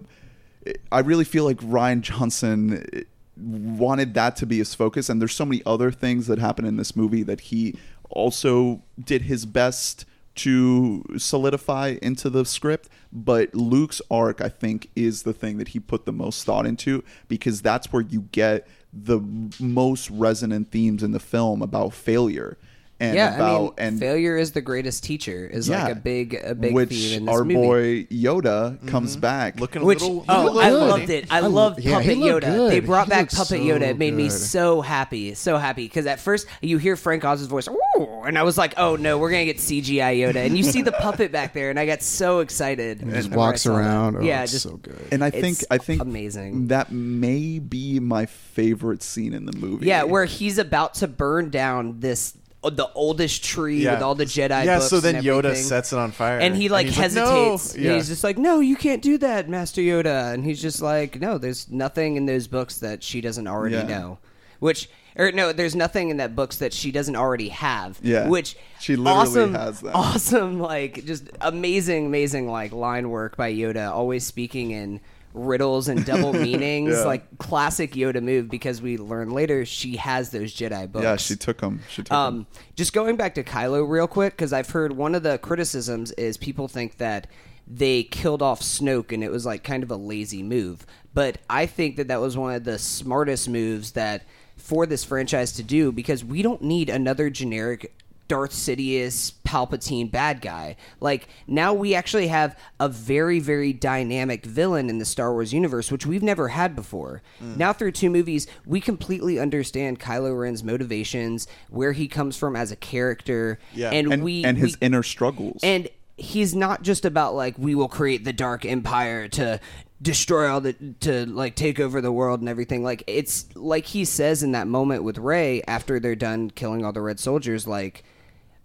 [0.93, 5.09] I really feel like Rian Johnson wanted that to be his focus.
[5.09, 7.79] And there's so many other things that happen in this movie that he
[8.11, 10.05] also did his best
[10.37, 12.89] to solidify into the script.
[13.13, 17.05] But Luke's arc, I think, is the thing that he put the most thought into
[17.29, 19.21] because that's where you get the
[19.61, 22.57] most resonant themes in the film about failure
[23.01, 26.35] and yeah, about I mean, and failure is the greatest teacher is like a big
[26.35, 27.55] a big which theme in this our movie.
[27.55, 28.89] boy Yoda mm-hmm.
[28.89, 30.25] comes back looking a Which little.
[30.29, 30.77] oh, little I funny.
[30.77, 31.33] loved it.
[31.33, 32.41] I, I loved yeah, Puppet Yoda.
[32.41, 32.73] good.
[32.73, 33.83] They brought He back Puppet so Yoda.
[33.83, 35.85] It made me so happy, so happy.
[35.85, 39.19] Because at first you hear Frank Oz's voice, Ooh, and I was like, "Oh no,
[39.19, 42.03] we're gonna get CGI Yoda." And you see the puppet back there, and I got
[42.03, 43.03] so excited.
[43.03, 44.17] And just walks around.
[44.17, 45.09] Oh, yeah, it's just so good.
[45.11, 46.69] and I think I think amazing.
[46.69, 49.87] that may be my favorite scene in the movie.
[49.87, 52.37] yeah, where he's about to burn down this
[52.71, 53.95] the oldest tree Yeah.
[53.95, 54.65] with all the Jedi.
[54.65, 55.63] Yeah, books so then and Yoda everything.
[55.65, 57.77] sets it on fire, and he like he's like, hesitates.
[57.77, 57.95] "No!" Yeah.
[57.97, 61.39] He's just like, "No, you can't do that, Master Yoda." And he's just like, "No,
[61.39, 63.83] there's nothing in those books that she doesn't already Yeah.
[63.87, 64.19] know."
[64.61, 67.99] Which, or no, there's nothing in that books that she doesn't already have.
[68.03, 68.29] Yeah.
[68.29, 69.95] which She literally awesome, has that.
[69.95, 73.91] Awesome, like just amazing, amazing like line work by Yoda.
[73.91, 75.01] Always speaking in
[75.35, 77.05] riddles and double meanings, Yeah.
[77.05, 78.49] like classic Yoda move.
[78.49, 81.03] Because we learn later she has those Jedi books.
[81.03, 81.81] Yeah, she took them.
[81.91, 82.13] She took.
[82.13, 82.47] Um,
[82.77, 86.37] just going back to Kylo real quick, because I've heard one of the criticisms is
[86.37, 87.27] people think that
[87.67, 90.87] they killed off Snoke and it was like kind of a lazy move.
[91.15, 94.25] But I think that that was one of the smartest moves that
[94.57, 97.93] for this franchise to do because we don't need another generic
[98.27, 100.77] Darth Sidious Palpatine bad guy.
[101.01, 105.93] Like now we actually have a very very dynamic villain in the Star Wars universe
[105.93, 107.23] which we've never had before.
[107.43, 107.57] Mm.
[107.59, 112.73] Now through two movies we completely understand Kylo Ren's motivations, where he comes from as
[112.73, 113.91] a character, Yeah.
[113.91, 115.61] and, and we and his we- inner struggles.
[115.63, 119.59] and he's not just about like we will create the dark empire to
[120.01, 124.05] destroy all the to like take over the world and everything like it's like he
[124.05, 128.05] says in that moment with Rey after they're done killing all the red soldiers like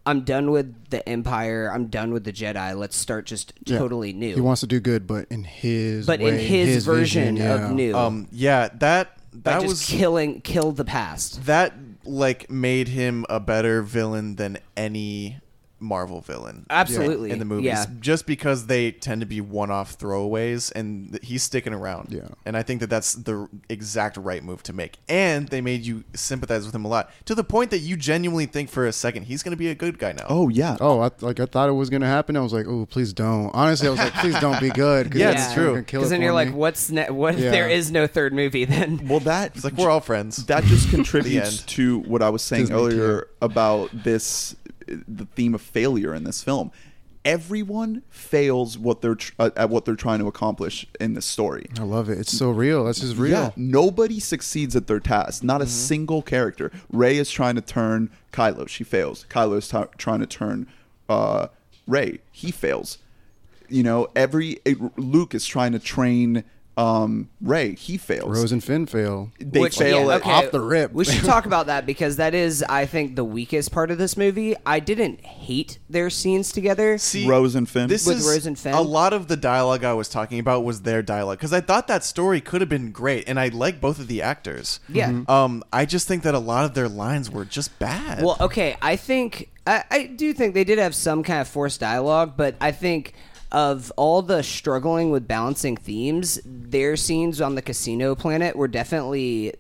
[0.10, 1.72] I'm done with the empire.
[1.72, 2.76] I'm done with the Jedi.
[2.76, 3.78] Let's start just Yeah.
[3.78, 4.34] totally new.
[4.34, 7.66] He wants to do good, but in his but in way, his, version vision, yeah.
[7.66, 7.96] of new.
[7.96, 11.46] Um, yeah, that that just was killing kill the past.
[11.46, 11.74] That
[12.06, 15.40] like made him a better villain than any
[15.80, 16.66] Marvel villain.
[16.70, 17.32] Absolutely.
[17.32, 17.86] in the movies, Yeah.
[18.00, 22.08] just because they tend to be one-off throwaways, and th- he's sticking around.
[22.12, 22.28] Yeah.
[22.46, 24.98] and I think that that's the exact right move to make.
[25.08, 28.46] And they made you sympathize with him a lot to the point that you genuinely
[28.46, 30.26] think for a second he's going to be a good guy now.
[30.30, 30.78] oh yeah.
[30.82, 32.36] Oh, I, like I thought it was gonna happen.
[32.38, 33.50] I was like, oh, please don't.
[33.54, 35.12] Honestly, I was like, please don't be good.
[35.12, 35.70] 'cause Yeah, it's it's true.
[35.72, 37.52] gonna kill because it then you're for like what's ne- what if Yeah.
[37.58, 40.46] there is no third movie then Well, that it's like we're all friends.
[40.48, 43.28] that just contributes to what I was saying Disney earlier tier.
[43.42, 44.56] about this
[45.08, 46.72] the theme of failure in this film.
[47.26, 51.68] Everyone fails what they're tr- uh, at what they're trying to accomplish in this story.
[51.78, 52.18] I love it.
[52.18, 52.86] It's so real.
[52.86, 53.32] That's just real.
[53.32, 55.44] Yeah, nobody succeeds at their task.
[55.44, 56.72] Not a single character.
[56.92, 58.68] Rey is trying to turn Kylo.
[58.70, 59.26] She fails.
[59.30, 60.68] Kylo is t- trying to turn
[61.10, 61.48] uh,
[61.86, 62.20] Rey.
[62.32, 63.00] He fails.
[63.68, 66.46] You know, every it, Luke is trying to train
[66.80, 67.76] um, Rey.
[67.76, 68.30] He fails.
[68.30, 69.32] Rose and Finn fail.
[69.40, 70.94] they Which, fail yeah, at okay, off the rip.
[70.94, 74.16] We should talk about that because that is, I think, the weakest part of this
[74.16, 74.56] movie.
[74.66, 76.98] I didn't hate their scenes together.
[76.98, 77.90] See, Rose and Finn.
[77.90, 78.74] This With is Rose and Finn?
[78.74, 81.88] a lot of the dialogue I was talking about was their dialogue because I thought
[81.88, 84.80] that story could have been great, and I like both of the actors.
[84.88, 85.10] Yeah.
[85.10, 85.24] Mm-hmm.
[85.24, 85.30] Mhm.
[85.30, 88.24] Um, I just think that a lot of their lines were just bad.
[88.24, 91.80] Well, okay, I think I, I do think they did have some kind of forced
[91.80, 93.14] dialogue, but I think
[93.52, 99.54] of all the struggling with balancing themes, their scenes on the casino planet were definitely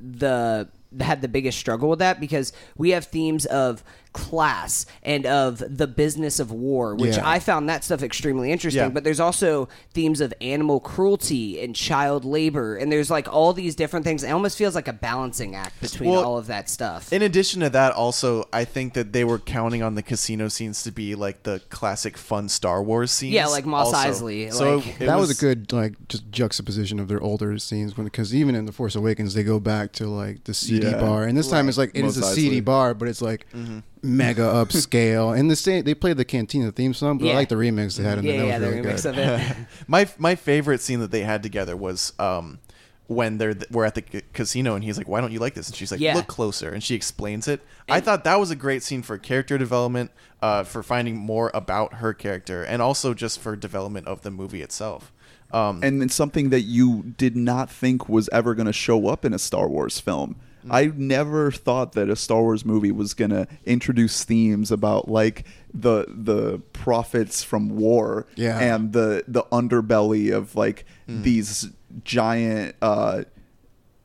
[0.00, 0.68] the
[1.00, 3.82] had the biggest struggle with that because we have themes of
[4.14, 7.28] class and of the business of war, which Yeah.
[7.28, 8.82] I found that stuff extremely interesting.
[8.84, 8.88] Yeah.
[8.88, 13.74] But there's also themes of animal cruelty and child labor, and there's like all these
[13.74, 14.22] different things.
[14.22, 17.12] It almost feels like a balancing act between Well, all of that stuff.
[17.12, 20.82] in addition to that, also I think that they were counting on the casino scenes
[20.84, 23.34] to be like the classic fun Star Wars scenes.
[23.34, 23.98] Yeah, like Mos also.
[23.98, 27.92] Eisley, So like- it that was, a good like just juxtaposition of their older scenes
[27.94, 31.00] because even in the Force Awakens they go back to like the CD Yeah.
[31.00, 32.64] bar and this time it's like it is Mos a seedy Eisley.
[32.64, 33.80] bar but it's like mm-hmm.
[34.04, 37.32] Mega upscale and the same they played the Cantina theme song but Yeah.
[37.32, 39.18] I like the remix they had in yeah, there yeah, was the really remix good.
[39.18, 39.56] of it.
[39.88, 42.58] my my favorite scene that they had together was um
[43.06, 45.52] when they're th- we're at the c- casino and he's like, "Why don't you like
[45.52, 46.14] this?" and she's like, Yeah.
[46.14, 47.60] "Look closer," and she explains it.
[47.86, 50.10] I thought that was a great scene for character development,
[50.40, 54.62] uh, for finding more about her character, and also just for development of the movie
[54.62, 55.12] itself.
[55.52, 59.26] Um, and it's something that you did not think was ever going to show up
[59.26, 60.36] in a Star Wars film.
[60.66, 60.68] Mm.
[60.70, 65.44] I never thought that a Star Wars movie was going to introduce themes about like
[65.72, 68.58] the the profits from war Yeah.
[68.58, 71.22] and the the underbelly of like Mm.
[71.22, 71.68] these
[72.04, 73.24] giant uh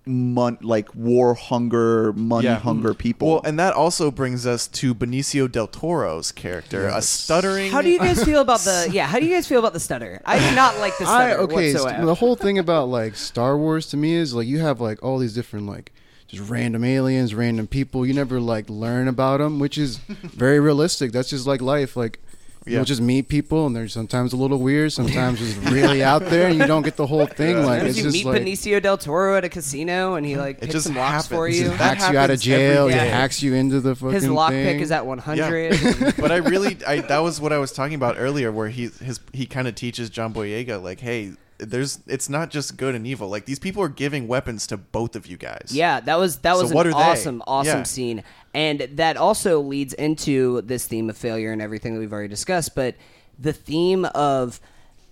[0.05, 2.55] mon- like war hunger, money Yeah.
[2.55, 3.27] hunger people.
[3.29, 7.71] Well, and that also brings us to Benicio del Toro's character, a stuttering.
[7.71, 9.05] How do you guys feel about the yeah?
[9.07, 10.21] How do you guys feel about the stutter?
[10.25, 11.71] I do not like the I stutter okay.
[11.73, 12.05] st- whatsoever.
[12.05, 15.19] the whole thing about like Star Wars to me is like you have like all
[15.19, 15.91] these different like
[16.29, 18.05] just random aliens, random people.
[18.05, 21.11] You never like learn about them, which is very realistic.
[21.11, 21.95] That's just like life.
[21.97, 22.19] Like
[22.65, 22.75] Yeah.
[22.77, 26.47] you'll just meet people, and they're sometimes a little weird, sometimes just really out there,
[26.49, 27.55] and you don't get the whole thing.
[27.57, 30.37] Like Sometimes it's you just meet like Benicio del Toro at a casino, and he
[30.37, 31.69] like It picks some locks for you.
[31.69, 32.87] That hacks you out of jail.
[32.87, 34.79] He hacks you into the fucking His lockpick thing.
[34.81, 35.73] is at 100.
[35.81, 36.11] Yeah.
[36.19, 39.19] but I really, I that was what I was talking about earlier, where he his
[39.33, 43.29] he kind of teaches John Boyega like, hey, there's it's not just good and evil.
[43.29, 45.69] Like these people are giving weapons to both of you guys.
[45.71, 47.09] Yeah, that was that So was what an are they?
[47.11, 47.83] awesome, awesome Yeah.
[47.83, 48.23] scene,
[48.53, 52.75] and that also leads into this theme of failure and everything that we've already discussed.
[52.75, 52.95] But
[53.37, 54.59] the theme of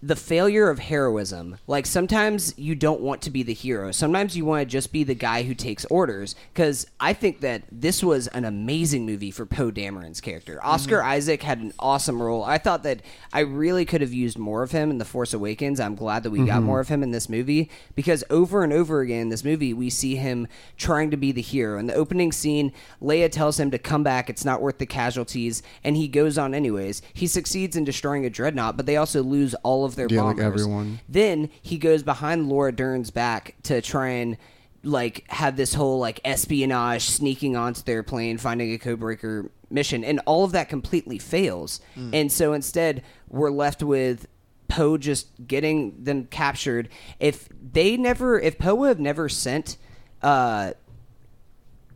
[0.07, 1.57] the failure of heroism.
[1.67, 3.91] Like sometimes you don't want to be the hero.
[3.91, 6.33] Sometimes you want to just be the guy who takes orders.
[6.53, 10.55] Because I think that this was an amazing movie for Poe Dameron's character.
[10.55, 10.67] Mm-hmm.
[10.67, 12.45] Oscar Isaac had an awesome role.
[12.45, 13.01] I thought that
[13.33, 15.81] I really could have used more of him in The Force Awakens.
[15.81, 16.63] I'm glad that we got mm-hmm.
[16.63, 19.89] more of him in this movie because over and over again in this movie we
[19.89, 21.77] see him trying to be the hero.
[21.77, 22.71] In the opening scene,
[23.01, 24.29] Leia tells him to come back.
[24.29, 27.01] It's not worth the casualties, and he goes on anyways.
[27.13, 30.39] He succeeds in destroying a dreadnought, but they also lose all of their Yeah, like
[30.39, 30.99] everyone.
[31.09, 34.37] Then he goes behind Laura Dern's back to try and
[34.83, 40.21] like have this whole like espionage sneaking onto their plane finding a codebreaker mission and
[40.25, 41.81] all of that completely fails.
[42.13, 44.27] And so instead we're left with
[44.69, 46.87] poe just getting them captured.
[47.19, 49.77] If they never if poe would have never sent
[50.21, 50.71] uh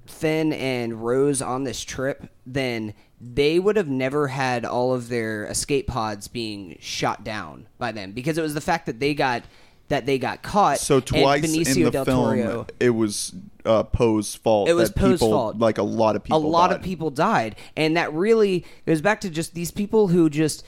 [0.05, 5.45] Finn and Rose on this trip, then they would have never had all of their
[5.45, 9.43] escape pods being shot down by them because it was the fact that they got
[9.89, 10.79] that they got caught.
[10.79, 13.33] So twice in the del film, it was
[13.65, 14.69] uh, Poe's fault.
[14.69, 15.59] It was Poe's people, fault.
[15.59, 16.37] Like a lot of people.
[16.37, 20.29] a lot of people died, and that really goes back to just these people who
[20.29, 20.65] just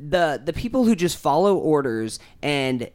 [0.00, 2.90] the the people who just follow orders and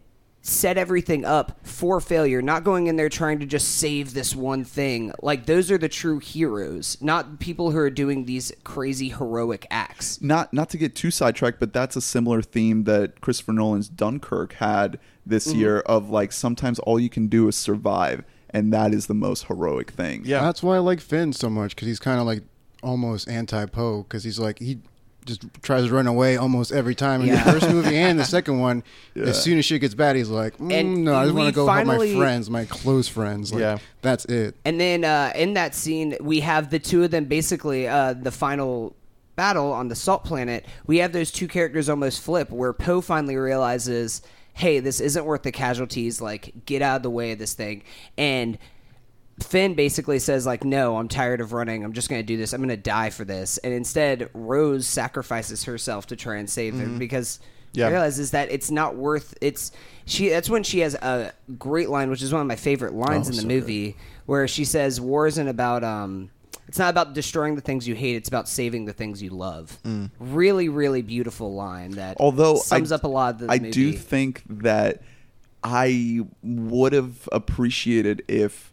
[0.48, 4.64] set everything up for failure, not going in there trying to just save this one
[4.64, 5.12] thing.
[5.24, 10.22] Like those are the true heroes, not people who are doing these crazy heroic acts.
[10.22, 14.54] not not to get too sidetracked, but that's a similar theme that Christopher Nolan's Dunkirk
[14.54, 15.60] had this Mm-hmm.
[15.60, 19.46] year of like sometimes all you can do is survive, and that is the most
[19.46, 20.22] heroic thing.
[20.26, 20.42] Yeah.
[20.42, 22.44] That's why I like Finn so much because he's kind of like
[22.84, 24.78] almost anti Poe because he's like he
[25.26, 27.44] just tries to run away almost every time in Yeah.
[27.44, 28.84] the first movie and the second one.
[29.16, 29.26] Yeah.
[29.26, 31.56] As soon as shit gets bad, he's like, mm, And "No, I just want to
[31.56, 33.78] go help my friends, my close friends." Like, Yeah.
[34.02, 34.56] that's it.
[34.66, 38.32] And then uh, in that scene, we have the two of them basically uh, the
[38.32, 38.96] final
[39.36, 40.66] battle on the salt planet.
[40.88, 44.22] We have those two characters almost flip, where Poe finally realizes,
[44.54, 46.22] "Hey, this isn't worth the casualties.
[46.22, 47.84] Like, get out of the way of this thing."
[48.18, 48.58] And
[49.42, 51.84] Finn basically says, "Like, no, I'm tired of running.
[51.84, 52.54] I'm just going to do this.
[52.54, 56.76] I'm going to die for this." And instead, Rose sacrifices herself to try and save
[56.76, 57.40] him because.
[57.74, 57.90] Yeah.
[57.90, 59.74] realizes that it's not worth it's
[60.06, 63.28] she that's when she has a great line which is one of my favorite lines
[63.28, 63.98] Oh, in the so movie
[64.28, 66.30] where she says war isn't about um
[66.70, 69.78] it's not about destroying the things you hate it's about saving the things you love
[70.22, 73.72] really really beautiful line that Although sums I, up a lot of the I movie.
[73.72, 75.02] do think that
[75.62, 78.72] I would have appreciated if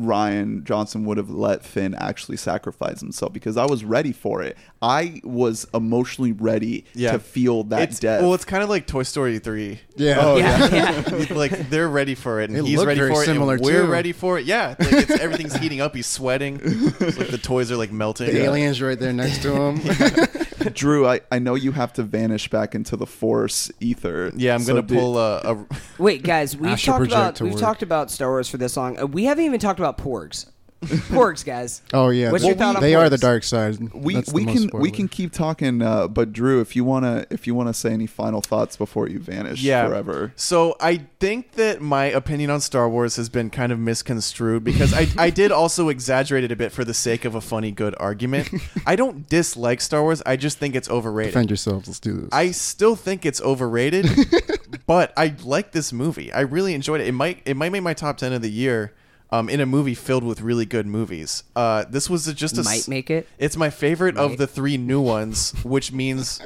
[0.00, 4.56] Rian Johnson would have let Finn actually sacrifice himself because I was ready for it.
[4.80, 7.12] I was emotionally ready Yeah.
[7.12, 8.22] to feel that it's, death.
[8.22, 9.80] Well, it's kind of like Toy Story three.
[9.96, 10.16] Yeah.
[10.20, 10.68] Oh, yeah,
[11.08, 11.26] yeah.
[11.34, 13.82] like they're ready for it, and It he's ready very for it, similar, and we're
[13.84, 13.90] too.
[13.90, 14.46] ready for it.
[14.46, 15.94] Yeah, like it's, everything's heating up.
[15.94, 16.60] He's sweating.
[16.64, 18.26] It's like the toys are like melting.
[18.28, 19.76] The aliens right there next to him.
[20.70, 24.32] Drew, I, I know you have to vanish back into the Force ether.
[24.36, 25.38] Yeah, I'm So gonna did- pull a.
[25.38, 25.66] a
[25.98, 27.60] wait guys we've Astral talked project about to we've work.
[27.60, 30.46] talked about star wars for this long uh, we haven't even talked about porgs
[31.12, 33.10] porgs guys oh yeah, What's they, your thought on they are porgs?
[33.10, 33.92] the dark side.
[33.92, 34.90] we That's the we most can we spoiler.
[34.90, 38.40] can keep talking, uh, but Drew, if you wanna if you wanna say any final
[38.40, 39.86] thoughts before you vanish yeah.
[39.86, 40.32] forever.
[40.36, 44.92] So I think that my opinion on Star Wars has been kind of misconstrued because
[44.92, 47.94] I, I did also exaggerate it a bit for the sake of a funny, good
[47.98, 48.50] argument.
[48.86, 50.22] I don't dislike Star Wars.
[50.26, 51.32] I just think it's overrated.
[51.32, 51.88] defend yourselves.
[51.88, 52.28] Let's do this.
[52.32, 54.06] I still think it's overrated,
[54.86, 56.32] but I like this movie.
[56.32, 57.06] I really enjoyed it.
[57.06, 58.92] It might it might make my top ten of the year.
[59.32, 61.42] Um, in a movie filled with really good movies.
[61.56, 63.26] Uh, this was a- just a Might make it.
[63.38, 64.24] It's my favorite Might.
[64.24, 66.40] of the three new ones, which means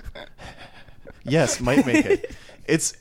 [1.25, 2.35] yes, might make it.
[2.69, 2.95] It's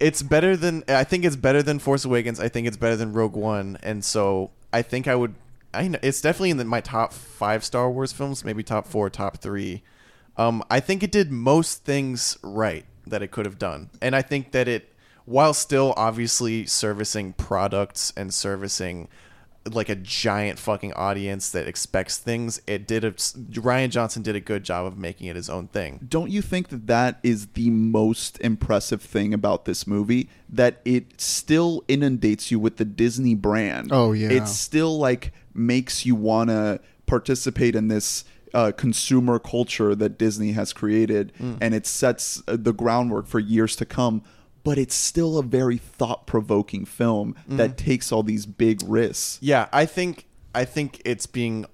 [0.00, 2.40] it's better than I think it's better than Force Awakens.
[2.40, 5.34] I think it's better than Rogue One, and so I think I would.
[5.74, 9.10] I know it's definitely in the, my top five Star Wars films, maybe top four,
[9.10, 9.82] top three.
[10.38, 14.22] Um, I think it did most things right that it could have done, and I
[14.22, 14.88] think that it,
[15.24, 19.08] while still obviously servicing products and servicing
[19.70, 23.04] like a giant fucking audience that expects things, it did.
[23.04, 26.00] A, Rian Johnson did a good job of making it his own thing.
[26.08, 30.28] Don't you think that that is the most impressive thing about this movie?
[30.48, 33.90] That it still inundates you with the Disney brand.
[33.92, 34.30] Oh, yeah.
[34.30, 40.72] it still like makes you wanna participate in this uh, consumer culture that Disney has
[40.72, 41.58] created, Mm.
[41.60, 44.22] and it sets uh, the groundwork for years to come.
[44.64, 47.56] But it's still a very thought-provoking film Mm.
[47.56, 49.38] that takes all these big risks.
[49.40, 51.66] Yeah, I think I think it's being.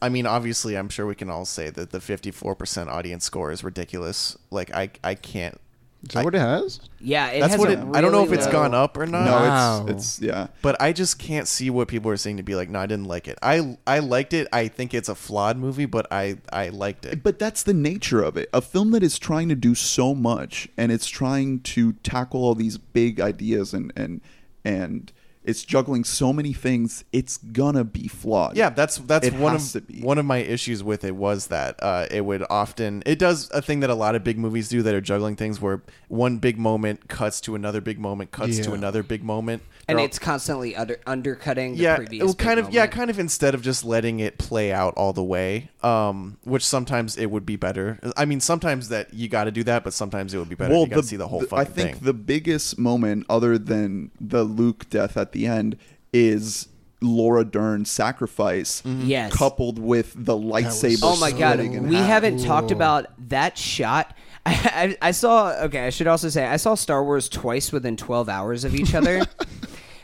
[0.00, 3.62] I mean, obviously, I'm sure we can all say that the 54% audience score is
[3.64, 4.36] ridiculous.
[4.50, 5.60] Like, I I can't
[6.02, 6.78] Is that what it has?
[7.00, 7.78] Yeah, it That's has what a it.
[7.94, 9.24] I don't know if really it's low- gone up or not.
[9.24, 9.86] No, Wow.
[9.88, 10.46] it's it's yeah.
[10.62, 13.06] But I just can't see what people are saying to be like, no, I didn't
[13.06, 13.38] like it.
[13.42, 14.46] I I liked it.
[14.52, 17.22] I think it's a flawed movie, but I I liked it.
[17.24, 18.48] But that's the nature of it.
[18.52, 22.54] A film that is trying to do so much and it's trying to tackle all
[22.54, 24.20] these big ideas and and
[24.64, 25.12] and
[25.46, 28.56] it's juggling so many things, it's gonna be flawed.
[28.56, 30.00] Yeah, that's that's It one has of to be.
[30.02, 33.62] one of my issues with it was that uh, it would often it does a
[33.62, 36.58] thing that a lot of big movies do that are juggling things where one big
[36.58, 40.74] moment cuts to another big moment cuts to another big moment and all- it's constantly
[40.74, 42.24] under, undercutting the yeah, previous.
[42.24, 45.12] well, big kind of yeah, kind of instead of just letting it play out all
[45.12, 47.98] the way, um, which sometimes it would be better.
[48.16, 50.74] I mean, sometimes that you got to do that, but sometimes it would be better.
[50.74, 52.04] if you got to see the whole fucking I think thing.
[52.04, 55.76] the biggest moment, other than the Luke death at the end,
[56.12, 56.68] is
[57.02, 59.32] Laura Dern's sacrifice, Yes.
[59.36, 61.00] coupled with the lightsaber.
[61.02, 62.06] Oh my god, in we half.
[62.06, 64.16] haven't talked about that shot.
[64.46, 65.50] I, I, I saw.
[65.64, 68.94] Okay, I should also say I saw Star Wars twice within 12 hours of each
[68.94, 69.24] other.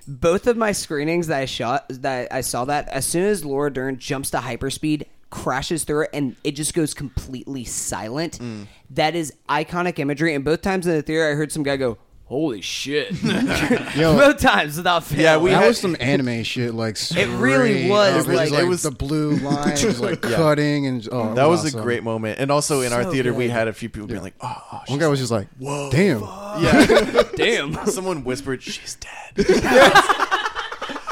[0.06, 3.72] Both of my screenings that I shot, that I saw that as soon as Laura
[3.72, 8.38] Dern jumps to hyperspeed, crashes through it, and it just goes completely silent.
[8.38, 8.66] Mm.
[8.90, 10.34] That is iconic imagery.
[10.34, 11.98] And both times in the theater, I heard some guy go,
[12.32, 13.12] "Holy shit!"
[13.94, 15.20] Yo, both times without fail.
[15.20, 16.72] Yeah, we that had- was some anime shit.
[16.72, 18.32] Like It really was, up.
[18.32, 21.66] It like- like It was- the blue line was like cutting and oh, that was
[21.66, 21.80] awesome.
[21.80, 24.22] a great moment, and also in our So theater we had a few people being
[24.22, 27.86] like, "Oh, oh One guy was just like, "Whoa, damn!" yeah." damn.
[27.86, 29.44] Someone whispered, "She's dead."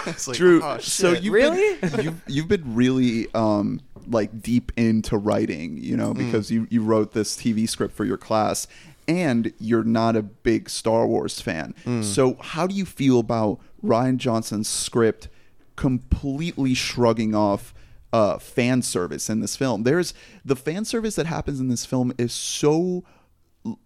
[0.06, 1.76] It's like, Drew, oh, so you've Really?
[1.76, 6.82] been, you've, you've been really um, like deep into writing, you know, because you, you
[6.82, 8.66] wrote this TV script for your class,
[9.10, 11.74] and you're not a big Star Wars fan.
[12.02, 15.28] So how do you feel about Rian Johnson's script
[15.76, 17.74] completely shrugging off?
[18.12, 19.84] Uh, fan service in this film.
[19.84, 20.14] There's
[20.44, 23.04] the fan service that happens in this film is so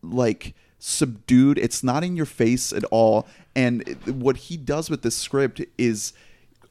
[0.03, 5.15] like subdued it's not in your face at all and what he does with this
[5.17, 6.13] script is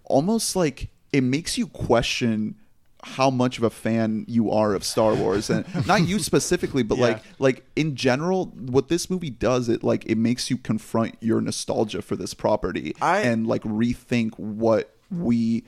[0.04, 2.56] almost like it makes you question
[3.04, 6.98] how much of a fan you are of Star Wars and not you specifically but
[6.98, 7.04] Yeah.
[7.06, 11.42] like like in general what this movie does it like it makes you confront your
[11.42, 15.64] nostalgia for this property I- and like rethink what we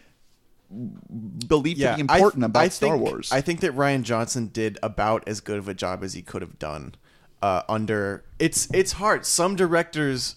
[1.47, 4.47] believe to be I important about I Star think- Wars I think that Rian Johnson
[4.47, 6.95] did about as good of a job as he could have done.
[7.41, 9.25] Uh, under it's it's hard.
[9.25, 10.35] Some directors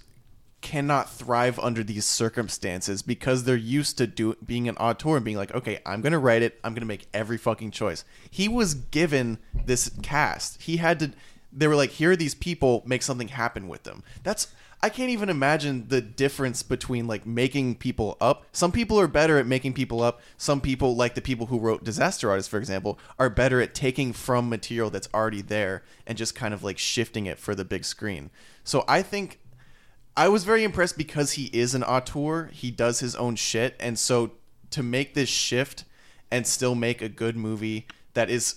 [0.60, 5.36] cannot thrive under these circumstances because they're used to do being an auteur and being
[5.36, 6.58] like, okay, I'm gonna write it.
[6.64, 8.04] I'm gonna make every fucking choice.
[8.30, 10.62] He was given this cast.
[10.62, 11.12] He had to.
[11.52, 12.82] They were like, here are these people.
[12.86, 14.02] Make something happen with them.
[14.22, 14.48] That's
[14.80, 18.46] I can't even imagine the difference between like making people up.
[18.52, 20.20] Some people are better at making people up.
[20.36, 24.12] Some people, like the people who wrote Disaster Artist, for example, are better at taking
[24.12, 27.84] from material that's already there and just kind of like shifting it for the big
[27.84, 28.30] screen.
[28.62, 29.40] So I think
[30.18, 32.50] I was very impressed because he is an auteur.
[32.52, 34.32] He does his own shit, and so
[34.72, 35.84] to make this shift
[36.28, 38.56] and still make a good movie that is,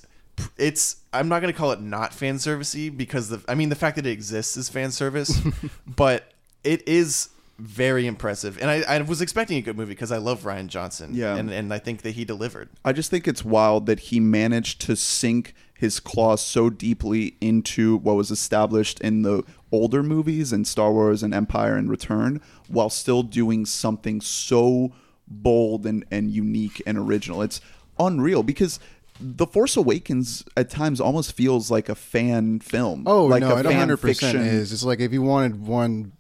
[0.58, 0.96] it's.
[1.14, 3.44] I'm not gonna call it not fan servicey because the.
[3.48, 5.40] I mean, the fact that it exists is fan service,
[5.88, 6.32] but
[6.64, 8.60] it is very impressive.
[8.60, 11.12] And I, I was expecting a good movie because I love Rian Johnson.
[11.14, 11.36] Yeah.
[11.36, 12.70] and and I think that he delivered.
[12.84, 17.98] I just think it's wild that he managed to sink his claws so deeply into
[17.98, 22.90] what was established in the older movies and Star Wars and Empire and Return while
[22.90, 24.92] still doing something so
[25.28, 27.42] bold and, and unique and original.
[27.42, 27.62] It's
[28.00, 28.80] unreal because
[29.20, 33.04] The Force Awakens at times almost feels like a fan film.
[33.06, 34.42] Oh like no, a it fan 100 percent fiction.
[34.48, 34.74] is.
[34.74, 36.14] It's like if you wanted one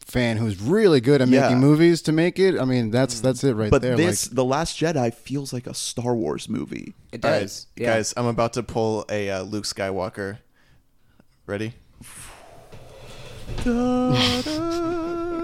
[0.00, 1.42] fan who's really good at Yeah.
[1.42, 2.60] making movies to make it.
[2.60, 3.96] I mean, that's that's it right But there.
[3.96, 6.94] this, like, The Last Jedi, feels like a Star Wars movie.
[7.12, 7.94] It All right, does, yeah.
[7.96, 8.12] guys.
[8.16, 10.38] I'm about to pull a uh, Luke Skywalker.
[11.46, 11.72] Ready?
[13.64, 15.43] da, da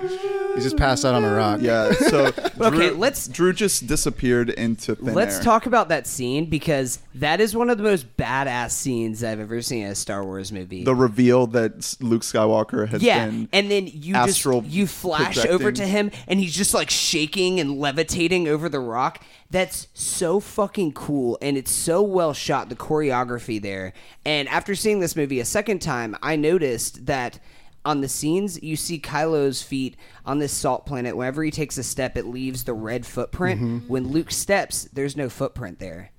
[0.00, 1.60] he just passed out on a rock.
[1.60, 1.92] Yeah.
[1.92, 2.26] So
[2.60, 5.42] Okay, Drew, let's- Drew just disappeared into thin Let's air.
[5.42, 9.62] talk about that scene because that is one of the most badass scenes I've ever
[9.62, 10.84] seen in a Star Wars movie.
[10.84, 13.48] the reveal that Luke Skywalker has yeah, been.
[13.52, 15.52] and then you astral just you flash projecting.
[15.52, 19.22] over to him, and he's just like shaking and levitating over the rock.
[19.50, 22.68] That's so fucking cool, and it's so well shot.
[22.68, 23.92] The choreography there,
[24.24, 27.40] and after seeing this movie a second time, I noticed that
[27.84, 31.16] on the scenes you see Kylo's feet on this salt planet.
[31.16, 33.60] Whenever he takes a step, it leaves the red footprint.
[33.60, 33.88] Mm-hmm.
[33.88, 36.10] When Luke steps, there's no footprint there.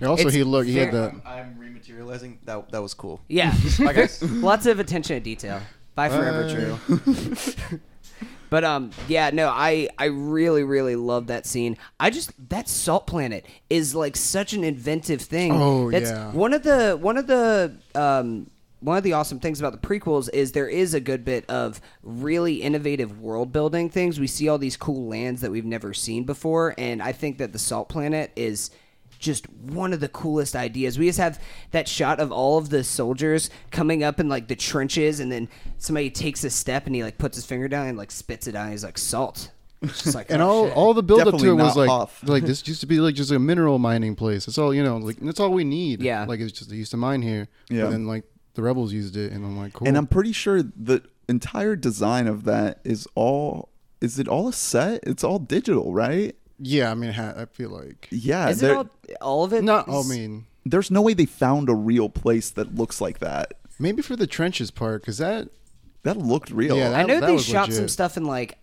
[0.00, 0.68] And also, It's he looked.
[0.68, 1.28] He had fair- the.
[1.28, 2.38] I'm rematerializing.
[2.44, 3.20] That that was cool.
[3.28, 4.22] Yeah, Bye, guys.
[4.22, 5.60] lots of attention to detail.
[5.94, 6.96] Bye forever, Bye.
[6.96, 7.54] Drew.
[8.50, 11.76] but um, yeah, no, I I really really love that scene.
[12.00, 15.52] I just that salt planet is like such an inventive thing.
[15.54, 16.32] Oh, That's yeah.
[16.32, 18.50] one of the one of the um
[18.84, 21.80] one of the awesome things about the prequels is there is a good bit of
[22.02, 24.20] really innovative world building things.
[24.20, 27.54] We see all these cool lands that we've never seen before, and I think that
[27.54, 28.70] the Salt Planet is
[29.18, 30.98] just one of the coolest ideas.
[30.98, 31.40] We just have
[31.70, 35.48] that shot of all of the soldiers coming up in like the trenches, and then
[35.78, 38.54] somebody takes a step and he like puts his finger down and like spits it
[38.54, 38.64] out.
[38.64, 39.50] And he's like salt.
[40.14, 40.76] Like and oh, all shit.
[40.76, 42.22] all the build up to it was like Hoth.
[42.26, 44.46] like this used to be like just a mineral mining place.
[44.46, 44.98] It's all you know.
[44.98, 46.02] Like that's all we need.
[46.02, 46.26] Yeah.
[46.26, 47.48] like it's just they used to mine here.
[47.70, 47.84] Yeah.
[47.84, 49.86] But then like the rebels used it, and I'm like, cool.
[49.88, 53.70] And I'm pretty sure the entire design of that is all.
[54.00, 55.00] Is it all a set?
[55.04, 56.34] It's all digital, right?
[56.58, 58.48] yeah, I mean, ha- I feel like Yeah.
[58.48, 58.88] is it all
[59.20, 59.64] all of it?
[59.64, 59.88] not.
[59.88, 63.54] I mean, there's no way they found a real place that looks like that.
[63.78, 65.48] maybe for the trenches part, because that
[66.04, 66.76] That looked real.
[66.76, 68.58] Yeah, I know they was shot some stuff in like,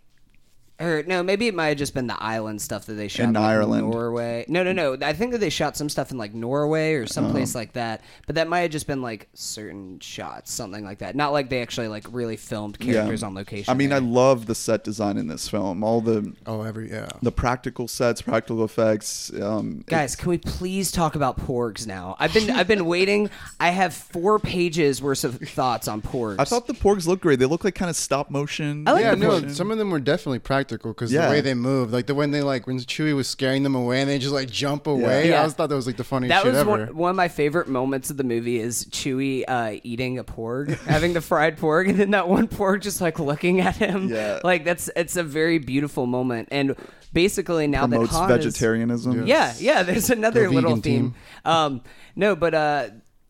[0.81, 3.29] or no, maybe it might have just been the island stuff that they shot In
[3.29, 3.89] in, like, Ireland.
[3.89, 4.45] Norway.
[4.47, 4.97] No, no, no.
[5.01, 7.05] I think that they shot some stuff in like Norway or Oh.
[7.05, 8.01] someplace like that.
[8.25, 11.15] But that might have just been like certain shots, something like that.
[11.15, 13.71] Not like they actually like really filmed characters on location.
[13.71, 15.83] I mean, I love the set design in this film.
[15.83, 17.09] All the oh every yeah.
[17.21, 19.31] the practical sets, practical effects.
[19.39, 22.15] Um, Guys, can we please talk about porgs now?
[22.19, 23.29] I've been I've been waiting.
[23.59, 26.37] I have four pages worth of thoughts on porgs.
[26.39, 27.39] I thought the porgs looked great.
[27.39, 28.87] They look like kind of stop motion.
[28.87, 29.53] I like yeah, the no, motion.
[29.53, 31.25] some of them were definitely practical because Yeah.
[31.27, 34.01] the way they moved, like the when they like when Chewie was scaring them away
[34.01, 35.30] and they just like jump away.
[35.30, 35.35] Yeah.
[35.35, 36.69] I always thought that was like the funniest that shit was ever.
[36.69, 40.77] one, one of my favorite moments of the movie is Chewie uh, eating a porg,
[40.85, 44.09] having the fried porg, and then that one porg just like looking at him.
[44.09, 44.40] Yeah.
[44.43, 46.75] like that's it's a very beautiful moment, and
[47.14, 49.27] basically now promotes that Han is- vegetarianism.
[49.27, 49.83] yeah, yeah.
[49.83, 50.82] There's another The little theme.
[50.82, 51.16] team.
[51.45, 51.82] Um,
[52.16, 52.90] no, but uh,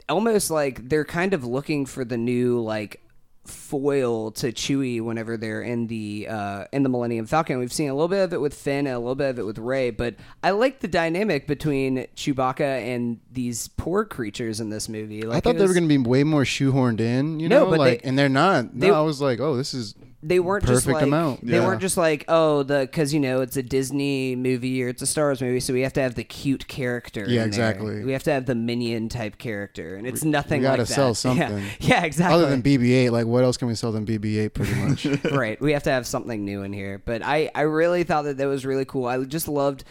[0.10, 3.02] almost like they're kind of looking for the new like
[3.44, 7.58] foil to Chewie whenever they're in the uh, in the Millennium Falcon.
[7.60, 9.45] We've seen a little bit of it with Finn and a little bit of it
[9.45, 14.88] with Rey, but I like the dynamic between Chewbacca and these poor creatures in this
[14.88, 15.24] movie.
[15.24, 17.66] Like I thought it they were going to be way more shoehorned in, you No,
[17.66, 18.78] know, but like, they- and they're not.
[18.80, 21.45] they- no, I was like, oh, this is they weren't just like amount.
[21.45, 21.66] they Yeah.
[21.66, 25.08] weren't just like oh the because you know it's a Disney movie or it's a
[25.08, 27.22] Star Wars movie, so we have to have the cute character.
[27.22, 27.48] Yeah, in there.
[27.48, 28.03] exactly.
[28.03, 30.61] We have to have the minion type character, and it's nothing.
[30.61, 30.93] we gotta like that.
[30.93, 31.48] sell Yeah.
[31.48, 31.64] something.
[31.80, 32.35] Yeah, exactly.
[32.35, 33.11] other than BB-8.
[33.11, 34.53] Like, what else can we sell than BB-8?
[34.53, 35.06] Pretty much.
[35.32, 35.59] right.
[35.59, 37.01] We have to have something new in here.
[37.03, 39.06] But I, I really thought that that was really cool.
[39.08, 39.83] I just loved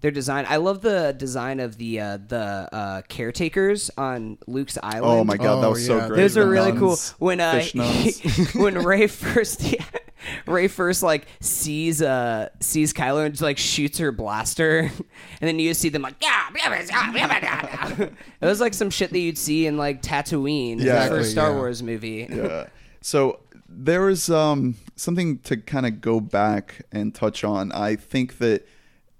[0.00, 0.46] their design.
[0.48, 5.20] I love the design of the uh, the uh, caretakers on Luke's island.
[5.20, 6.08] Oh my god, that Oh, was so yeah.
[6.08, 6.16] great.
[6.18, 7.26] Those The are really nuns, cool.
[7.26, 8.54] When uh, fish nuns.
[8.54, 9.84] when Rey first yeah,
[10.46, 14.78] Rey first like sees uh sees Kylo and just like shoots her blaster,
[15.40, 16.48] and then you see them like yeah,
[18.40, 21.08] it was like some shit that you'd see in like Tatooine, Yeah.
[21.08, 21.56] for a Star yeah.
[21.56, 22.26] Wars movie.
[22.30, 22.66] yeah.
[23.00, 27.70] So there is um, something to kind of go back and touch on.
[27.72, 28.66] I think that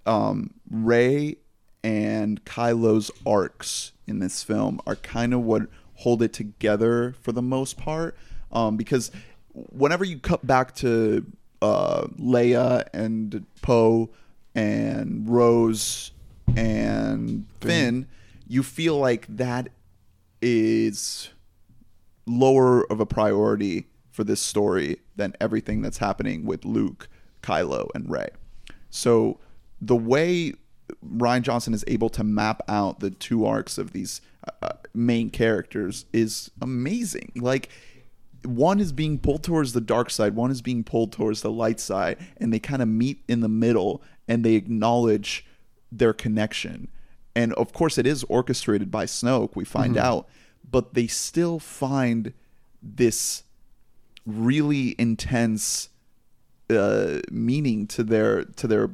[0.07, 1.37] um, Rey
[1.83, 5.63] and Kylo's arcs in this film are kind of what
[5.95, 8.17] hold it together for the most part.
[8.53, 9.11] Um, because
[9.53, 11.27] whenever you cut back to
[11.61, 14.11] uh, Leia and Poe
[14.55, 16.13] and Rose
[16.57, 18.07] and Finn,
[18.47, 19.69] you feel like that
[20.41, 21.31] is
[22.27, 27.09] lower of a priority for this story than everything that's happening with Luke,
[27.43, 28.29] Kylo, and Rey.
[28.91, 29.39] So
[29.81, 30.55] the way
[31.05, 34.21] Rian Johnson is able to map out the two arcs of these
[34.63, 37.33] uh, main characters is amazing.
[37.37, 37.69] Like
[38.45, 41.81] one is being pulled towards the dark side, one is being pulled towards the light
[41.81, 45.45] side, and they kind of meet in the middle and they acknowledge
[45.91, 46.89] their connection.
[47.35, 50.29] And of course, it is orchestrated by Snoke, we find out,
[50.69, 52.33] but they still find
[52.83, 53.45] this
[54.27, 55.89] really intense
[56.71, 58.91] uh, meaning to their to their,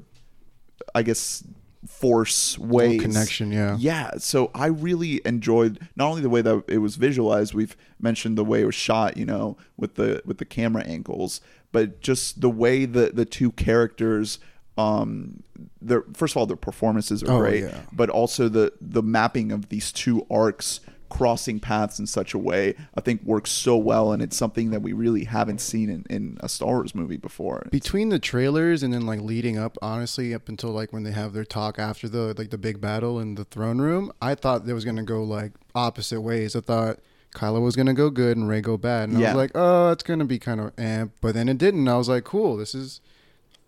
[0.94, 1.44] I guess,
[1.86, 3.76] force ways connection, yeah.
[3.78, 4.12] yeah.
[4.18, 7.54] So I really enjoyed not only the way that it was visualized.
[7.54, 11.40] We've mentioned the way it was shot, you know, with the with the camera angles,
[11.72, 14.38] but just the way that the two characters.
[14.76, 15.44] Um,
[15.80, 17.82] their first of all, their performances are Oh, great, yeah.
[17.92, 20.80] but also the the mapping of these two arcs
[21.14, 24.82] crossing paths in such a way I think works so well, and it's something that
[24.82, 27.68] we really haven't seen in, in a Star Wars movie before.
[27.70, 31.32] Between the trailers and then like leading up, honestly, up until like when they have
[31.32, 34.72] their talk after the like the big battle in the throne room, I thought they
[34.72, 36.56] was gonna go like opposite ways.
[36.56, 36.98] I thought
[37.32, 40.02] Kylo was gonna go good and Rey go bad, and I was like, oh, it's
[40.02, 41.06] gonna be kind of eh.
[41.20, 41.86] But then it didn't.
[41.86, 43.00] I was like, cool, this is.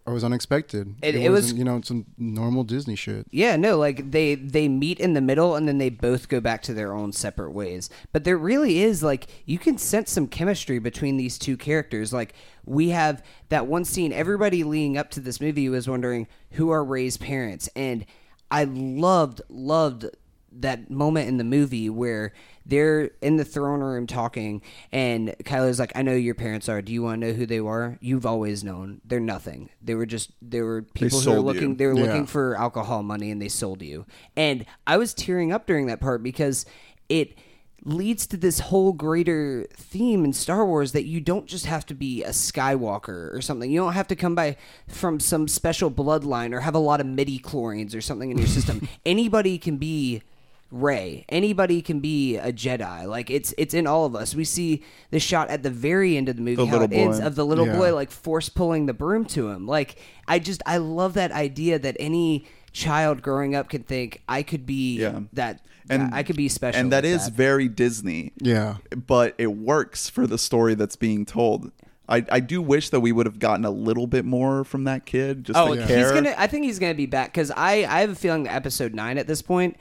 [0.06, 0.94] I was unexpected.
[1.02, 3.26] It- it was- wasn't, you know some normal Disney shit.
[3.32, 6.62] Yeah, no, like they they meet in the middle and then they both go back
[6.62, 7.90] to their own separate ways.
[8.12, 12.12] But there really is like you can sense some chemistry between these two characters.
[12.12, 16.70] Like we have that one scene everybody leading up to this movie was wondering who
[16.70, 18.04] are Rey's parents and
[18.50, 20.06] I loved loved
[20.52, 22.32] that moment in the movie where
[22.68, 26.82] they're in the throne room talking, and Kylo's like, "I know who your parents are.
[26.82, 27.96] Do you want to know who they were?
[28.00, 29.00] You've always known.
[29.04, 29.70] They're nothing.
[29.80, 31.52] They were just they were people who were sold you.
[31.52, 31.76] looking.
[31.76, 32.02] They were Yeah.
[32.06, 34.04] looking for alcohol money, and they sold you."
[34.36, 36.66] And I was tearing up during that part because
[37.08, 37.38] it
[37.84, 41.94] leads to this whole greater theme in Star Wars that you don't just have to
[41.94, 43.70] be a Skywalker or something.
[43.70, 44.56] You don't have to come by
[44.88, 48.48] from some special bloodline or have a lot of midi chlorians or something in your
[48.48, 48.88] system.
[49.06, 50.22] Anybody can be
[50.70, 51.24] Rey.
[51.28, 53.06] Anybody can be a Jedi.
[53.06, 54.34] Like it's it's in all of us.
[54.34, 56.98] We see the shot at the very end of the movie The how it little
[56.98, 57.76] ends of the little Yeah.
[57.76, 59.66] boy like force pulling the broom to him.
[59.66, 59.96] Like
[60.26, 64.66] I just I love that idea that any child growing up can think I could
[64.66, 65.20] be Yeah.
[65.34, 66.80] that And- I could be special.
[66.80, 68.32] and that very Disney.
[68.40, 68.76] Yeah.
[69.06, 71.70] but it works for the story that's being told.
[72.08, 75.06] I, I do wish that we would have gotten a little bit more from that
[75.06, 75.44] kid.
[75.44, 76.34] Just Oh, to he's gonna.
[76.38, 79.16] I think he's gonna be back because I I have a feeling that episode nine
[79.18, 79.76] at this point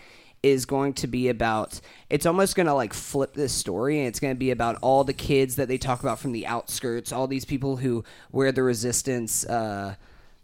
[0.45, 1.81] is going to be about.
[2.09, 5.55] It's almost gonna like flip this story, and it's gonna be about all the kids
[5.55, 9.45] that they talk about from the outskirts, all these people who wear the resistance.
[9.45, 9.95] Uh,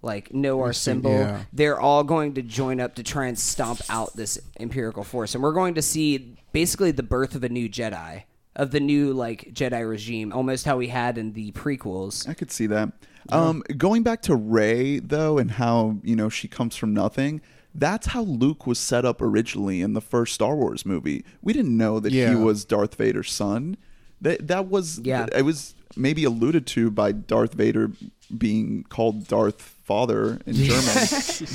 [0.03, 1.43] like know our symbol yeah.
[1.53, 5.43] they're all going to join up to try and stomp out this empirical force and
[5.43, 8.23] we're going to see basically the birth of a new jedi
[8.55, 12.49] of the new like jedi regime almost how we had in the prequels I could
[12.49, 12.91] see that.
[13.29, 17.41] Um, going back to Rey though, and how you know she comes from nothing.
[17.73, 21.23] That's how Luke was set up originally in the first Star Wars movie.
[21.41, 22.29] We didn't know that Yeah.
[22.29, 23.77] he was Darth Vader's son.
[24.19, 25.27] That that was Yeah.
[25.35, 27.91] It was maybe alluded to by Darth Vader
[28.37, 31.07] being called Darth Father in German.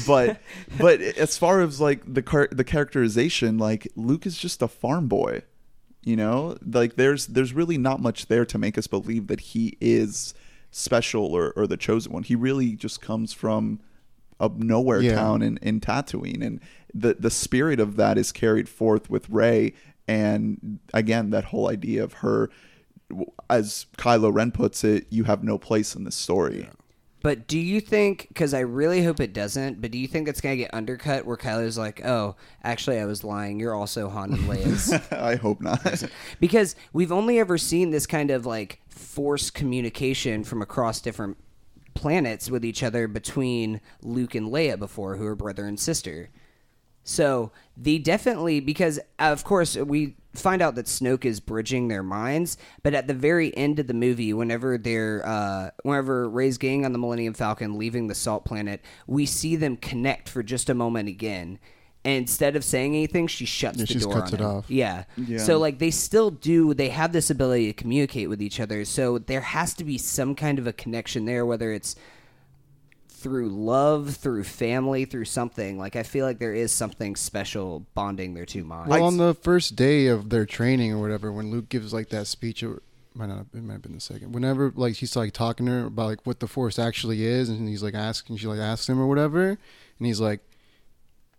[0.07, 0.41] but
[0.79, 5.09] but as far as like the car- the characterization, like Luke is just a farm
[5.09, 5.43] boy.
[6.03, 9.77] You know, like there's there's really not much there to make us believe that he
[9.81, 10.35] is
[10.71, 12.23] special or, or the chosen one.
[12.23, 13.81] He really just comes from
[14.41, 15.15] a nowhere Yeah.
[15.15, 16.61] town in, in Tatooine, and
[16.95, 19.73] the the spirit of that is carried forth with Rey.
[20.09, 22.49] And again, that whole idea of her,
[23.51, 26.69] as Kylo Ren puts it, you have no place in this story.
[27.23, 28.27] But do you think?
[28.29, 29.81] Because I really hope it doesn't.
[29.81, 33.25] But do you think it's gonna get undercut where Kylo's like, "Oh, actually, I was
[33.25, 33.59] lying.
[33.59, 36.05] You're also Han and Leia's." I hope not.
[36.39, 41.37] because we've only ever seen this kind of like force communication from across different
[41.97, 46.31] planets with each other between Luke and Leia before, who are brother and sister.
[47.03, 52.59] So they definitely because of course we find out that Snoke is bridging their minds,
[52.83, 56.93] but at the very end of the movie, whenever they're uh, whenever Rey's gang on
[56.93, 61.09] the Millennium Falcon leaving the Salt Planet, we see them connect for just a moment
[61.09, 61.59] again.
[62.07, 64.47] And instead of saying anything, she shuts Yeah, the she door cuts on it him.
[64.49, 64.71] off.
[64.71, 65.05] Yeah.
[65.17, 65.39] Yeah.
[65.39, 68.85] So like they still do they have this ability to communicate with each other.
[68.85, 71.97] So there has to be some kind of a connection there whether it's
[73.09, 75.79] through love, through family, through something.
[75.79, 78.89] Like I feel like there is something special bonding their two minds.
[78.89, 82.29] Well, on the first day of their training or whatever, when Luke gives like that
[82.29, 82.83] speech, or
[83.15, 84.33] might not, it might have been the second.
[84.33, 87.69] Whenever like he's like talking to her about like what the Force actually is, and
[87.69, 89.59] he's like asking, she like asks him or whatever, and
[90.07, 90.39] he's like,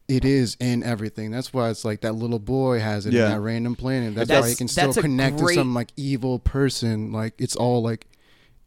[0.07, 3.25] "It is in everything." That's why it's like that little boy has it Yeah.
[3.25, 4.15] in that random planet.
[4.15, 7.11] That's, That's- why he can still connect great- to some like evil person.
[7.11, 8.07] Like it's all like.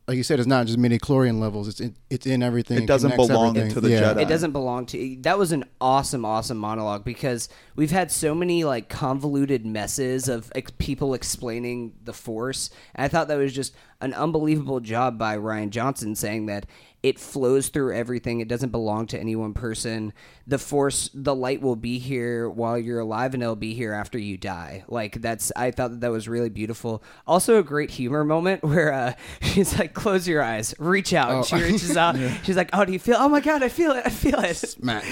[0.09, 1.69] Like you said, it's not just midi chlorian levels.
[1.69, 2.83] It's in, it's in everything.
[2.83, 3.69] It doesn't connects belong everything.
[3.69, 4.01] into the yeah.
[4.15, 4.23] Jedi.
[4.23, 8.65] it doesn't belong to that was an awesome awesome monologue because we've had so many
[8.65, 13.73] like convoluted messes of ex- people explaining the force and i thought that was just
[14.01, 16.67] an unbelievable job by rian johnson saying that
[17.02, 18.40] it flows through everything.
[18.40, 20.12] It doesn't belong to any one person.
[20.46, 24.18] The force the light will be here while you're alive and it'll be here after
[24.18, 24.84] you die.
[24.88, 27.02] Like that's i thought that that was really beautiful.
[27.26, 30.74] Also a great humor moment where uh she's like close your eyes.
[30.78, 31.30] Reach out.
[31.30, 32.16] And she reaches out.
[32.44, 34.56] She's like oh do you feel oh my god i feel it i feel it.
[34.56, 35.04] Smack.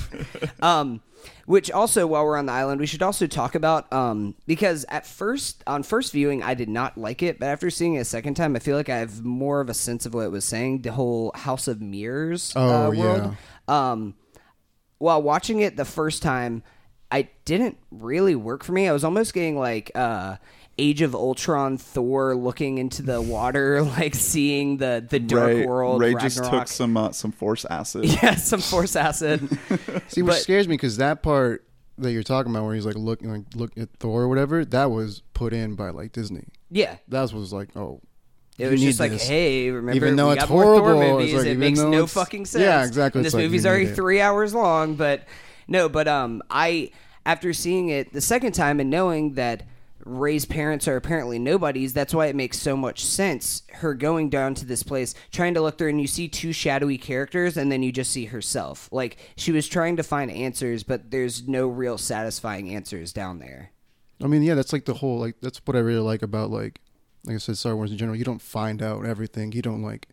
[0.62, 1.00] um,
[1.46, 5.06] which also, while we're on the island, we should also talk about um, because at
[5.06, 8.34] first, on first viewing, I did not like it, but after seeing it a second
[8.34, 10.82] time, I feel like I have more of a sense of what it was saying.
[10.82, 13.36] The whole House of Mirrors uh, Oh, world.
[13.68, 14.14] Um,
[14.98, 16.62] while watching it the first time,
[17.10, 18.86] I didn't really work for me.
[18.88, 20.36] I was almost getting like uh,
[20.80, 26.00] Age of Ultron Thor looking into the water, like seeing the the dark Rey, world.
[26.00, 26.22] Rey Ragnarok.
[26.32, 28.04] just took some uh, some force acid.
[28.22, 29.40] yeah, some force acid.
[30.08, 31.66] See, which But- scares me because that part
[31.98, 34.90] that you're talking about, where he's like looking, like looking at Thor or whatever, that
[34.90, 36.44] was put in by like Disney.
[36.70, 38.00] yeah, That was like, oh,
[38.56, 39.28] It you was just like, this.
[39.28, 41.34] hey, remember Even though we it's got more Thor horrible, it's movies.
[41.34, 42.62] like, it makes no fucking sense.
[42.62, 43.18] Yeah, exactly.
[43.18, 43.94] And this like, movie's already it.
[43.94, 45.26] three hours long, but
[45.68, 46.90] no, but um, I
[47.26, 49.64] after seeing it the second time and knowing that
[50.04, 51.92] Rey's parents are apparently nobodies.
[51.92, 53.62] That's why it makes so much sense.
[53.72, 56.98] Her going down to this place, trying to look through, and you see two shadowy
[56.98, 58.88] characters, and then you just see herself.
[58.92, 63.72] Like she was trying to find answers, but there's no real satisfying answers down there.
[64.22, 66.80] I mean, yeah, that's like the whole like that's what I really like about like
[67.24, 68.16] like I said, Star Wars in general.
[68.16, 69.52] You don't find out everything.
[69.52, 70.08] You don't like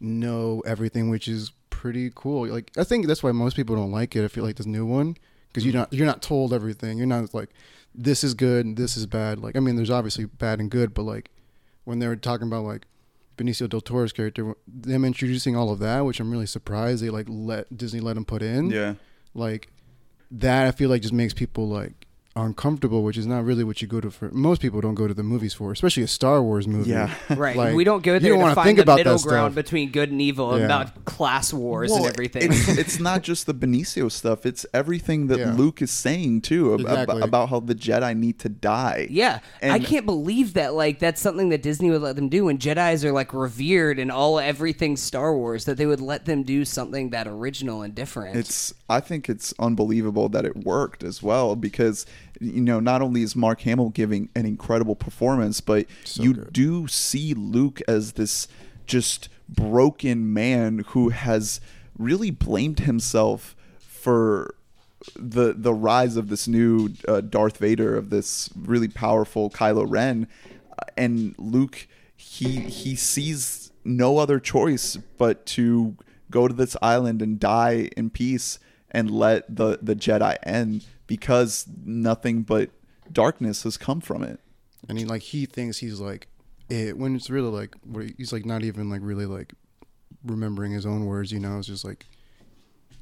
[0.00, 2.48] know everything, which is pretty cool.
[2.48, 4.24] Like I think that's why most people don't like it.
[4.24, 5.16] I feel like this new one
[5.48, 6.98] because you're not you're not told everything.
[6.98, 7.50] You're not like
[7.94, 9.38] this is good and this is bad.
[9.38, 11.30] Like I mean, there's obviously bad and good, but like
[11.84, 12.86] when they were talking about like
[13.36, 17.26] Benicio del Toro's character, them introducing all of that, which I'm really surprised they like
[17.28, 18.70] let Disney let him put in.
[18.70, 18.94] Yeah.
[19.34, 19.68] Like
[20.30, 22.01] that, I feel like just makes people like
[22.34, 24.30] uncomfortable, which is not really what you go to for.
[24.30, 26.90] Most people don't go to the movies for, especially a Star Wars movie.
[26.90, 27.12] Yeah.
[27.42, 27.56] Right.
[27.56, 28.16] Like, we don't go there.
[28.16, 29.64] you there don't to wanna find think the about middle that ground stuff.
[29.64, 30.64] between good and evil Yeah.
[30.66, 32.52] about class wars and everything.
[32.52, 34.44] It's, it's not just the Benicio stuff.
[34.46, 35.52] It's everything that Yeah.
[35.54, 39.08] Luke is saying too ab- ab- about how the Jedi need to die.
[39.10, 40.74] Yeah, I can't believe that.
[40.74, 42.44] Like that's something that Disney would let them do.
[42.44, 46.42] When Jedi's are like revered in all everything Star Wars, that they would let them
[46.42, 48.36] do something that original and different.
[48.36, 52.04] It's I think it's unbelievable that it worked as well because
[52.40, 56.52] you know not only is Mark Hamill giving an incredible performance, but you good.
[56.52, 58.48] do see Luke as this
[58.86, 61.60] just broken man who has
[61.96, 64.54] really blamed himself for
[65.16, 70.26] the the rise of this new uh, Darth Vader of this really powerful Kylo Ren
[70.78, 71.86] Uh, and Luke
[72.16, 75.96] he he sees no other choice but to
[76.30, 78.58] go to this island and die in peace
[78.90, 80.84] and let the the Jedi end
[81.16, 82.70] because nothing but
[83.12, 84.40] darkness has come from it.
[84.88, 86.26] and he like he thinks he's like
[86.70, 89.52] it when it's really like what he's like not even like really like
[90.24, 91.30] remembering his own words.
[91.30, 92.06] You know, it's just like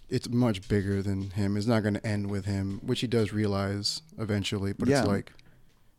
[0.08, 1.56] it's much bigger than him.
[1.56, 4.72] It's not going to end with him, which he does realize eventually.
[4.72, 4.98] But Yeah.
[5.00, 5.32] it's like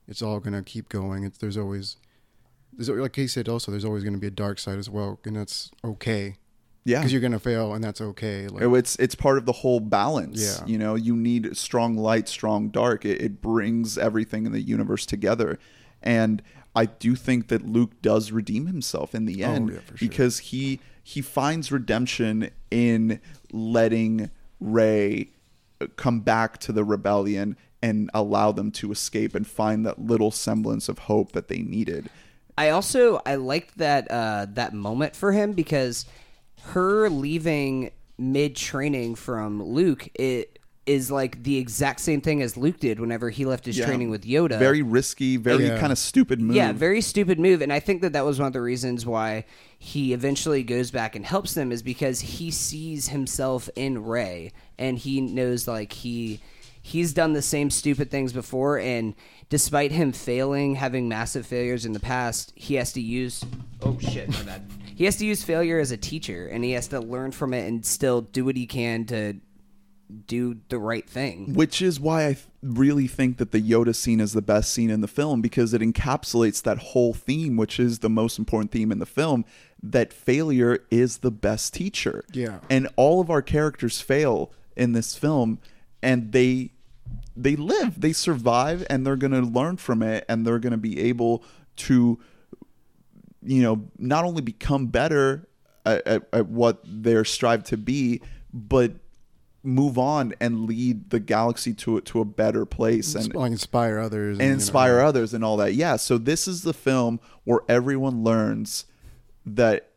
[0.06, 1.24] it's all going to keep going.
[1.24, 1.96] It's there's always
[2.74, 5.18] there's like he said also there's always going to be a dark side as well,
[5.24, 6.36] and that's okay
[6.84, 7.00] Yeah.
[7.00, 8.48] because you're going to fail, and that's okay.
[8.48, 10.42] Like It's it's part of the whole balance.
[10.60, 10.66] Yeah.
[10.66, 13.06] You know, you need strong light, strong dark.
[13.06, 15.60] It, it brings everything in the universe together,
[16.02, 16.42] and
[16.76, 20.08] I do think that Luke does redeem himself in the Oh, end yeah, for sure.
[20.10, 23.20] because he he finds redemption in
[23.52, 25.30] letting Rey
[25.96, 30.88] come back to the rebellion and allow them to escape and find that little semblance
[30.88, 32.10] of hope that they needed.
[32.58, 36.06] I also I liked that uh, that moment for him because
[36.66, 42.80] her leaving mid training from Luke it is like the exact same thing as Luke
[42.80, 43.86] did whenever he left his Yeah.
[43.86, 44.58] training with Yoda.
[44.58, 45.80] Very risky, very Yeah.
[45.80, 46.56] kind of stupid move.
[46.56, 49.46] Yeah, very stupid move, and I think that that was one of the reasons why
[49.78, 54.98] he eventually goes back and helps them is because he sees himself in Rey, and
[54.98, 56.40] he knows like he
[56.82, 59.14] he's done the same stupid things before, and
[59.50, 63.46] despite him failing, having massive failures in the past, he has to use
[63.84, 64.64] oh shit, my bad.
[65.02, 67.68] He has to use failure as a teacher, and he has to learn from it
[67.68, 69.34] and still do what he can to
[70.28, 71.56] do the right thing.
[71.56, 74.92] Which is why I th- really think that the Yoda scene is the best scene
[74.92, 78.92] in the film because it encapsulates that whole theme, which is the most important theme
[78.92, 79.44] in the film
[79.82, 82.24] that failure is the best teacher.
[82.32, 82.60] Yeah.
[82.70, 85.58] And all of our characters fail in this film
[86.04, 86.74] and they
[87.36, 90.78] they live, they survive and they're going to learn from it and they're going to
[90.78, 91.44] be able
[91.78, 92.20] to
[93.44, 95.48] you know, not only become better
[95.86, 98.22] at, at, at what they're strive to be,
[98.54, 98.94] but
[99.64, 104.00] move on and lead the galaxy to a, to a better place and, like inspire
[104.00, 105.76] others and know, inspire others and all that.
[105.76, 105.98] Yeah.
[105.98, 108.86] So this is the film where everyone learns
[109.46, 109.92] that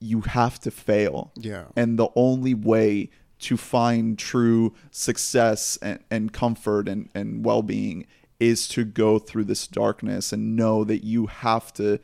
[0.00, 1.32] you have to fail.
[1.36, 1.64] Yeah.
[1.74, 3.10] And the only way
[3.40, 8.06] to find true success and, and comfort and, and well being
[8.38, 11.98] is to go through this darkness and know that you have to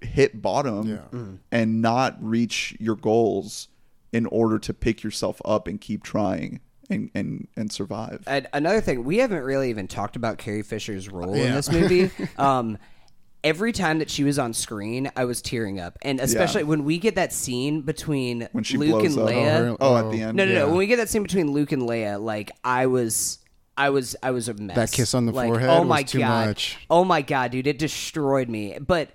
[0.00, 1.24] hit bottom Yeah.
[1.50, 3.68] and not reach your goals
[4.12, 6.60] in order to pick yourself up and keep trying
[6.90, 8.22] and, and, and survive.
[8.26, 12.10] And another thing, we haven't really even talked about Carrie Fisher's role in this movie.
[12.38, 12.78] um,
[13.44, 16.98] every time that she was on screen, I was tearing up, and especially when we
[16.98, 19.28] get that scene between When she Luke and up.
[19.28, 19.56] Leia.
[19.58, 20.36] her- Oh, at the end.
[20.36, 20.68] no, no, no.
[20.68, 23.38] When we get that scene between Luke and Leia, like I was.
[23.76, 24.74] I was I was a mess.
[24.74, 26.46] That kiss on the Like, forehead Oh was my too god.
[26.48, 26.78] much.
[26.90, 28.76] Oh my god, dude, it destroyed me.
[28.84, 29.10] But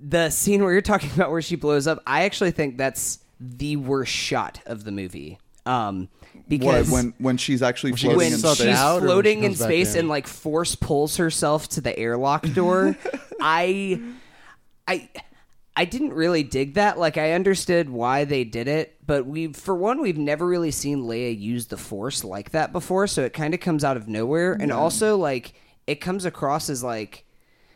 [0.00, 3.76] the scene where you're talking about where she blows up, I actually think that's the
[3.76, 5.38] worst shot of the movie.
[5.66, 8.76] Um, What, because when when she's actually she floating when in she's space.
[8.76, 10.00] out or when floating she in space in?
[10.00, 12.96] and like force pulls herself to the airlock door,
[13.40, 14.00] I,
[14.88, 15.08] I,
[15.76, 16.98] I didn't really dig that.
[16.98, 21.02] Like I understood why they did it, but we, for one, we've never really seen
[21.04, 24.54] Leia use the force like that before, so it kind of comes out of nowhere,
[24.54, 25.52] and also like
[25.86, 27.24] it comes across as like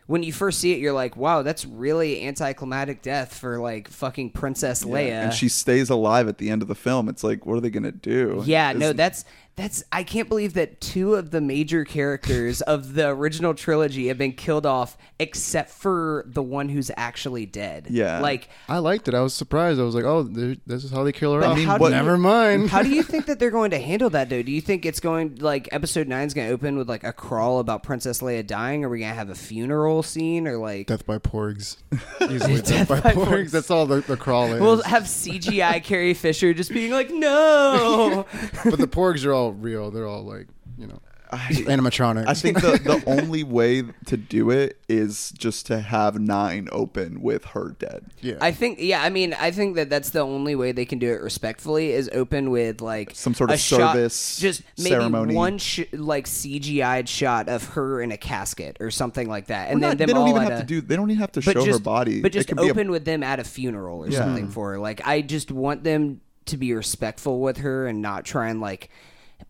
[0.06, 4.30] when you first see it, you're like, wow, that's really anticlimactic death for like fucking
[4.30, 5.10] Princess Leia.
[5.10, 7.08] and she stays alive at the end of the film.
[7.08, 8.42] It's like, what are they gonna do?
[8.44, 9.24] Yeah, no, that's
[9.56, 14.18] that's I can't believe that two of the major characters of the original trilogy have
[14.18, 17.86] been killed off except for the one who's actually dead.
[17.88, 18.18] Yeah.
[18.20, 19.14] Like I liked it.
[19.14, 19.78] I was surprised.
[19.78, 21.58] I was like, oh, this is how they kill her But off.
[21.60, 22.68] how do you- Never mind.
[22.70, 24.42] How do you think that they're going to handle that though?
[24.42, 27.12] Do you think it's going like episode nine is going to open with like a
[27.12, 28.84] crawl about Princess Leia dying?
[28.84, 31.76] Are we going to have a funeral scene or like Death by porgs.
[32.22, 33.26] Easily death, Death by, by porgs.
[33.26, 33.50] porgs.
[33.52, 34.60] That's all the, the crawl is.
[34.60, 38.26] we'll have CGI Carrie Fisher just being like, no.
[38.64, 39.90] but the porgs are all real.
[39.90, 40.48] They're all like,
[40.78, 41.00] you know,
[41.32, 42.26] animatronic.
[42.28, 47.20] I think the the only way to do it is just to have nine open
[47.22, 48.10] with her dead.
[48.20, 48.34] yeah.
[48.40, 51.10] I think, yeah, I mean, I think that that's the only way they can do
[51.10, 55.34] it respectfully is open with like Some sort of a shot- service just maybe ceremony.
[55.34, 59.80] one sh- like CGI'd shot of her in a casket or something like that, and
[59.80, 60.80] We're then not- they don't even have a- to do.
[60.80, 62.20] They don't even have to but show just, her body.
[62.20, 64.18] but just can be a- open with them at a funeral or Yeah.
[64.20, 64.78] something for her.
[64.78, 68.90] Like I just want them to be respectful with her and not try and like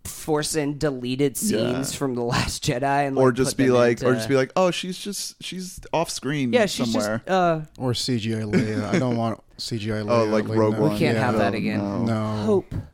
[0.05, 1.99] force in deleted scenes Yeah.
[1.99, 4.53] from the Last Jedi and or like, just be them like, or just be like,
[4.57, 6.53] oh, she's just she's off screen.
[6.53, 7.19] yeah, she's somewhere.
[7.19, 8.85] just uh, or CGI Leia.
[8.85, 10.11] I don't want CGI Leia.
[10.11, 10.83] Oh, like laying Rogue down.
[10.83, 10.93] One.
[10.93, 11.25] We can't yeah.
[11.25, 11.79] have that again.
[11.79, 12.05] No.
[12.05, 12.37] No.
[12.45, 12.75] hope.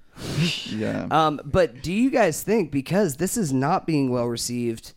[0.67, 1.07] Yeah.
[1.11, 4.93] Um, but do you guys think because this is not being well received,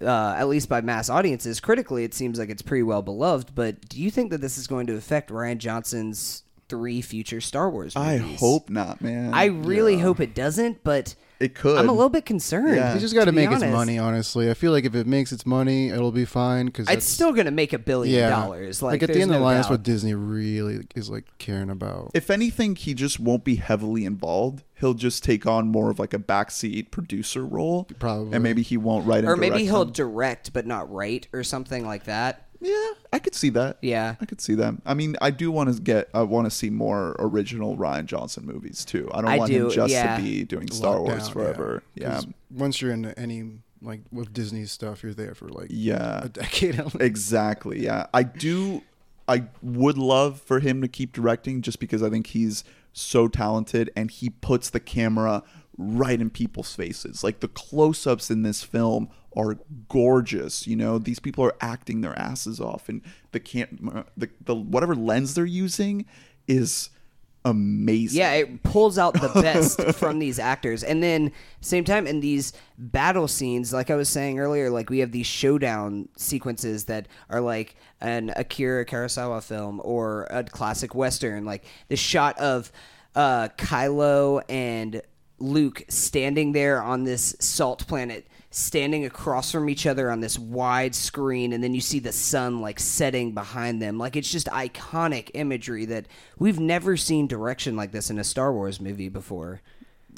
[0.00, 3.54] uh, at least by mass audiences, critically, it seems like it's pretty well beloved.
[3.56, 7.70] But do you think that this is going to affect Rian Johnson's three future Star
[7.70, 9.32] Wars I hope not, man.
[9.34, 10.02] I really Yeah.
[10.02, 11.78] hope it doesn't, but it could.
[11.78, 12.74] I'm a little bit concerned.
[12.74, 12.92] Yeah.
[12.94, 13.96] He's just got to to be make its money.
[13.96, 16.66] Honestly, I feel like if it makes its money, it'll be fine.
[16.66, 18.28] Because It's still going to make a billion yeah.
[18.30, 18.82] dollars.
[18.82, 21.26] Like, at the there's end of the no line, that's what Disney really is like
[21.38, 22.10] caring about.
[22.12, 24.64] If anything, he just won't be heavily involved.
[24.80, 28.32] He'll just take on more of like a backseat producer role, Probably.
[28.34, 29.18] and maybe he won't write.
[29.20, 29.92] And or maybe he'll them.
[29.92, 32.47] direct but not write or something like that.
[32.60, 33.78] Yeah, I could see that.
[33.82, 34.16] Yeah.
[34.20, 34.74] I could see that.
[34.84, 36.08] I mean, I do want to get.
[36.12, 39.08] I want to see more original Rian Johnson movies too.
[39.12, 40.16] I don't I want him just yeah.
[40.16, 41.82] to be doing Star Locked Wars down, forever.
[41.94, 42.20] Yeah,
[42.50, 43.44] Once you're into any
[43.80, 46.24] like with Disney stuff, you're there for like Yeah.
[46.24, 46.80] a decade.
[47.00, 47.84] Exactly.
[47.84, 48.06] Yeah.
[48.12, 48.82] I do.
[49.28, 53.90] I would love for him to keep directing just because I think he's so talented
[53.94, 55.42] and he puts the camera
[55.78, 57.24] right in people's faces.
[57.24, 59.58] Like the close ups in this film are
[59.88, 60.66] gorgeous.
[60.66, 63.00] You know, these people are acting their asses off and
[63.32, 66.04] the camera, the, the whatever lens they're using
[66.48, 66.90] is
[67.44, 68.18] amazing.
[68.18, 70.82] Yeah, it pulls out the best from these actors.
[70.82, 74.98] And then same time in these battle scenes, like I was saying earlier, like we
[74.98, 81.44] have these showdown sequences that are like an Akira Kurosawa film or a classic western,
[81.44, 82.72] like the shot of
[83.14, 85.00] uh Kylo and
[85.38, 90.94] Luke standing there on this salt planet standing across from each other on this wide
[90.94, 95.30] screen and then you see the sun like setting behind them like it's just iconic
[95.34, 96.06] imagery that
[96.38, 99.60] we've never seen direction like this in a Star Wars movie before.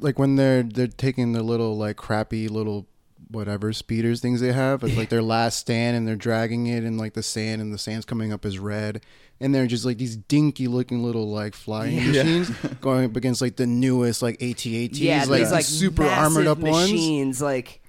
[0.01, 2.87] like when they're they're taking their little like crappy little
[3.29, 6.97] whatever speeders things they have it's like their last stand and they're dragging it in
[6.97, 9.05] like the sand and the sand's coming up as red.
[9.43, 12.51] And they're just like these dinky looking little like flying machines
[12.81, 16.59] going up against like the newest like AT-ATs yeah, like, these like super armored up
[16.59, 16.91] ones.
[16.91, 17.41] machines.
[17.41, 17.81] Like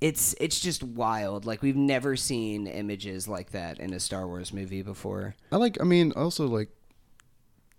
[0.00, 1.46] it's it's just wild.
[1.46, 5.34] Like we've never seen images like that in a Star Wars movie before.
[5.50, 6.68] I like I mean also like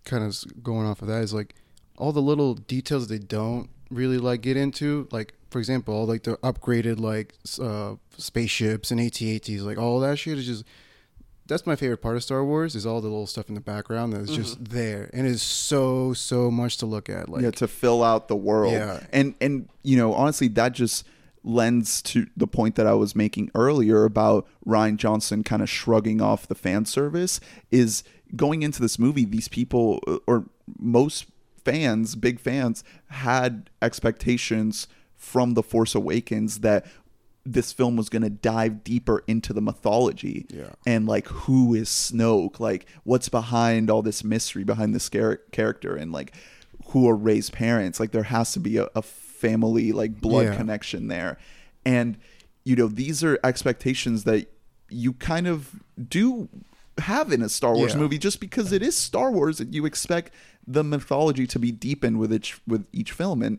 [0.04, 1.56] kind of going off of that is like
[1.98, 6.24] all the little details they don't really like get into like for example all like
[6.24, 10.64] the upgraded like uh spaceships and AT-ATs like all that shit is just
[11.52, 14.14] that's my favorite part of Star Wars is all the little stuff in the background
[14.14, 18.04] that's just there and it's so so much to look at like yeah, to fill
[18.04, 18.72] out the world.
[18.72, 19.02] Yeah.
[19.12, 21.06] And and you know, honestly, that just
[21.44, 26.22] lends to the point that I was making earlier about Rian Johnson kind of shrugging
[26.22, 28.04] off the fan service is
[28.36, 30.46] going into this movie these people uh, or
[30.80, 31.26] most
[31.66, 34.88] fans, big fans had expectations
[35.22, 36.86] from The Force Awakens that
[37.46, 40.70] this film was going to dive deeper into the mythology Yeah.
[40.86, 45.96] and like who is Snoke, like what's behind all this mystery behind this char- character,
[45.96, 46.34] and like
[46.88, 48.00] who are Rey's parents.
[48.00, 50.56] Like there has to be a, a family like blood Yeah.
[50.56, 51.38] connection there,
[51.86, 52.18] and
[52.64, 54.48] you know these are expectations that
[54.90, 56.50] you kind of do
[56.98, 58.00] have in a Star Wars Yeah.
[58.00, 60.32] movie just because it is Star Wars and you expect
[60.68, 63.58] the mythology to be deepened with each with each film and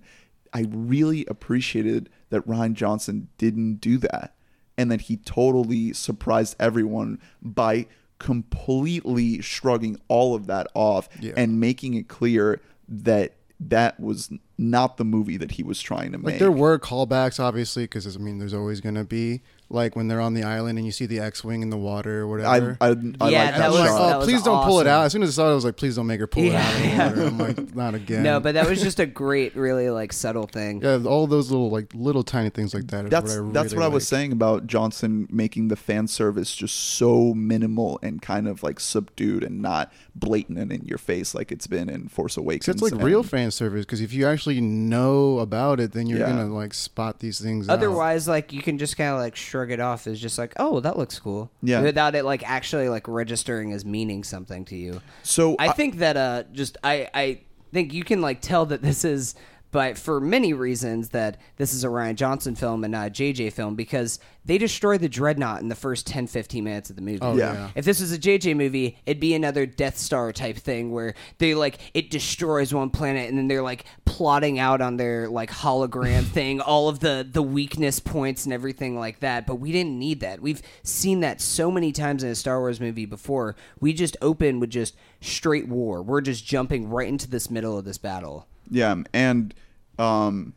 [0.54, 4.34] I really appreciated that Rian Johnson didn't do that
[4.78, 7.86] and that he totally surprised everyone by
[8.18, 11.32] completely shrugging all of that off Yeah.
[11.36, 16.18] and making it clear that that was not the movie that he was trying to
[16.18, 16.32] make.
[16.32, 19.42] Like there were callbacks, obviously, because I mean, there's always gonna be
[19.72, 22.28] like when they're on the island and you see the X-wing in the water or
[22.28, 22.76] whatever.
[22.80, 23.98] I, I Yeah, like that that, I'm was- like, shot.
[24.08, 25.04] that oh, was please don't pull it out.
[25.06, 26.78] As soon as I saw it, I was like, please don't make her pull Yeah.
[26.78, 27.28] it out of the water.
[27.30, 28.22] I'm like, not again.
[28.22, 30.82] No, but that was just a great, really like subtle thing.
[30.82, 33.06] yeah, all those little like little tiny things like that.
[33.06, 36.06] Is that's what I that's really what I was saying about Johnson making the fan
[36.06, 40.98] service just so minimal and kind of like subdued and not blatant and in your
[40.98, 42.68] face like it's been in Force Awakens.
[42.68, 46.18] It's like and- real fan service because if you actually know about it, then you're
[46.18, 46.26] Yeah.
[46.26, 47.68] gonna like spot these things.
[47.68, 47.74] out.
[47.74, 50.80] Otherwise, like you can just kind of like shrug it off as just like, oh,
[50.80, 51.50] that looks cool.
[51.62, 51.82] Yeah.
[51.82, 55.00] Without it like actually like registering as meaning something to you.
[55.22, 57.40] So I think that uh just I I
[57.72, 59.34] think you can like tell that this is
[59.72, 63.52] but for many reasons that this is a Rian Johnson film and not a JJ
[63.52, 67.18] film because they destroy the dreadnought in the first 10 15 minutes of the movie.
[67.22, 67.52] Oh, Yeah.
[67.54, 67.68] yeah.
[67.74, 71.54] If this was a JJ movie, it'd be another Death Star type thing where they
[71.54, 76.24] like it destroys one planet and then they're like plotting out on their like hologram
[76.32, 79.46] thing all of the the weakness points and everything like that.
[79.46, 80.40] But we didn't need that.
[80.40, 83.56] We've seen that so many times in a Star Wars movie before.
[83.80, 86.02] We just open with just straight war.
[86.02, 88.46] We're just jumping right into this middle of this battle.
[88.70, 89.54] yeah, and
[89.98, 90.54] um,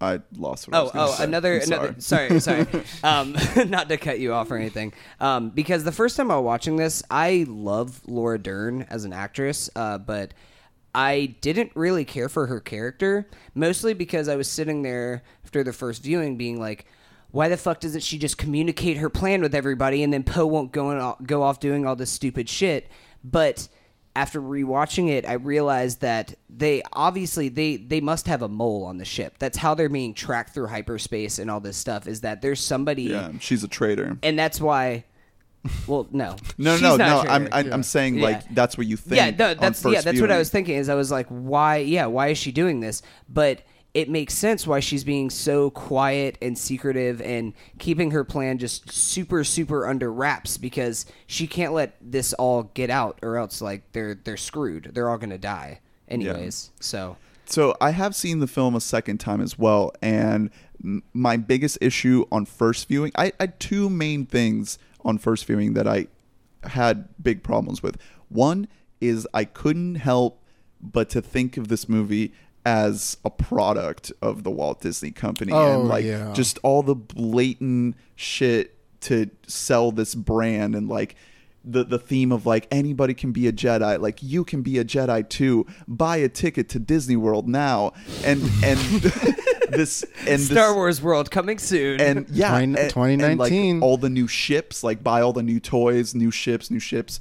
[0.00, 0.68] I lost.
[0.68, 1.24] What I Oh, was gonna oh, say.
[1.24, 1.94] another, I'm another.
[1.98, 2.66] Sorry, sorry.
[3.02, 3.36] um,
[3.68, 4.92] not to cut you off or anything.
[5.20, 9.12] Um, because the first time I was watching this, I love Laura Dern as an
[9.12, 10.34] actress, uh, but
[10.94, 15.72] I didn't really care for her character, mostly because I was sitting there after the
[15.72, 16.86] first viewing, being like.
[17.30, 20.72] Why the fuck doesn't she just communicate her plan with everybody and then Poe won't
[20.72, 22.88] go and go off doing all this stupid shit?
[23.22, 23.68] But
[24.18, 28.98] after rewatching it, I realized that they obviously they they must have a mole on
[28.98, 29.36] the ship.
[29.38, 32.08] That's how they're being tracked through hyperspace and all this stuff.
[32.08, 34.18] Is that there's somebody, Yeah, she's a traitor.
[34.22, 35.04] and that's why.
[35.86, 37.20] Well, no, No, no, no.
[37.28, 38.24] I'm I'm, I'm saying Yeah.
[38.24, 39.16] like that's what you think.
[39.16, 40.76] yeah, no, that's yeah, that's what I was thinking.
[40.76, 41.76] Is I was like, why?
[41.78, 43.02] Yeah, why is she doing this?
[43.28, 43.62] But
[43.98, 48.88] it makes sense why she's being so quiet and secretive and keeping her plan just
[48.92, 53.82] super super under wraps because she can't let this all get out or else like
[53.90, 54.92] they're they're screwed.
[54.94, 56.70] They're all gonna die anyways.
[56.78, 60.50] So So I have seen the film a second time as well, and
[61.12, 65.74] my biggest issue on first viewing, I, I had two main things on first viewing
[65.74, 66.06] that I
[66.62, 67.98] had big problems with.
[68.28, 68.68] One
[69.00, 70.40] is I couldn't help
[70.80, 72.32] but to think of this movie
[72.68, 76.32] as a product of the Walt Disney Company Oh, and like yeah.
[76.34, 81.16] just all the blatant shit to sell this brand and like
[81.64, 84.84] the the theme of like anybody can be a Jedi, like you can be a
[84.84, 85.66] Jedi too.
[85.86, 87.92] Buy a ticket to Disney World now,
[88.24, 88.78] and and
[89.70, 92.00] this and Star this, Wars World coming soon.
[92.00, 93.80] and yeah, Twenty- and- and, 2019.
[93.80, 97.18] like all the new ships, like buy all the new toys, new ships, new ships,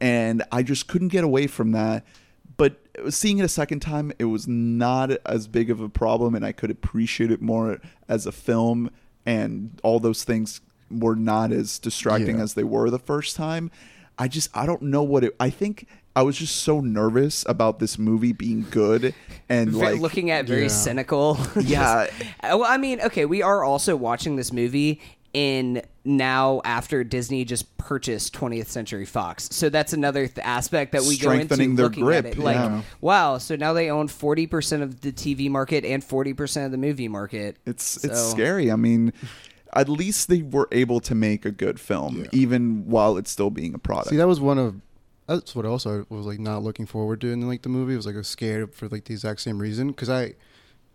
[0.00, 2.04] and I just couldn't get away from that.
[2.56, 2.76] But
[3.10, 6.52] seeing it a second time, it was not as big of a problem, and I
[6.52, 8.90] could appreciate it more as a film,
[9.24, 12.42] and all those things were not as distracting Yeah.
[12.42, 13.70] as they were the first time.
[14.18, 15.34] I just I don't know what it.
[15.40, 19.14] I think I was just so nervous about this movie being good,
[19.48, 20.68] and Ve- like looking at very Yeah.
[20.68, 21.38] cynical.
[21.62, 22.06] Yeah.
[22.08, 25.00] Just- well, I mean, okay, we are also watching this movie
[25.32, 29.48] in now after Disney just purchased 20th Century Fox.
[29.52, 32.38] So that's another th- aspect that we go into their looking grip, at it.
[32.38, 32.82] Like, yeah.
[33.00, 37.08] wow, so now they own 40% of the TV market and 40% of the movie
[37.08, 37.56] market.
[37.66, 38.70] It's it's scary.
[38.70, 39.12] I mean,
[39.72, 43.74] at least they were able to make a good film, even while it's still being
[43.74, 44.10] a product.
[44.10, 44.80] See, that was one of
[45.26, 47.92] that's what also I was like not looking forward to in like the movie.
[47.92, 50.34] I was like I was scared for like the exact same reason because I,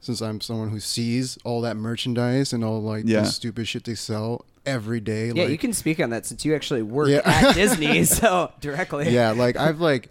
[0.06, 3.22] since I'm someone who sees all that merchandise and all like Yeah.
[3.22, 5.28] the stupid shit they sell every day.
[5.34, 7.22] Yeah, like, you can speak on that since you actually work Yeah.
[7.26, 9.10] at Disney, so directly.
[9.10, 10.10] yeah, like I've like.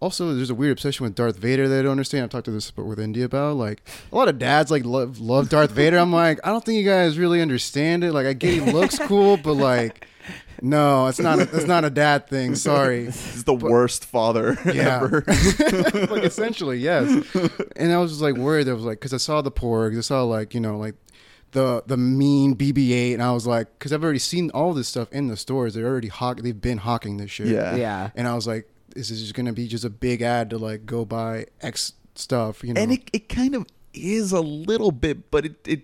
[0.00, 2.24] Also, there's a weird obsession with Darth Vader that I don't understand.
[2.24, 3.56] I've talked to this with India about.
[3.56, 5.98] Like, a lot of dads like love love Darth Vader.
[5.98, 8.12] I'm like, I don't think you guys really understand it.
[8.12, 10.06] Like, I get he looks cool, but like,
[10.62, 11.38] no, it's not.
[11.38, 12.54] A, it's not a dad thing.
[12.54, 13.06] Sorry.
[13.06, 15.00] He's the worst father Yeah.
[15.02, 15.22] ever.
[15.28, 17.26] like essentially, yes.
[17.76, 18.68] And I was just like worried.
[18.68, 20.94] I was like, because I saw the porgs, I saw like you know like
[21.52, 25.12] the the mean BB-8, and I was like, because I've already seen all this stuff
[25.12, 25.74] in the stores.
[25.74, 26.40] They're already hawk.
[26.40, 27.48] They've been hawking this shit.
[27.48, 27.74] Yeah.
[27.76, 28.10] Yeah.
[28.14, 30.86] And I was like, this is just gonna be just a big ad to like
[30.86, 32.62] go buy X stuff.
[32.64, 32.80] You know.
[32.80, 35.82] and it, it kind of is a little bit, but it, it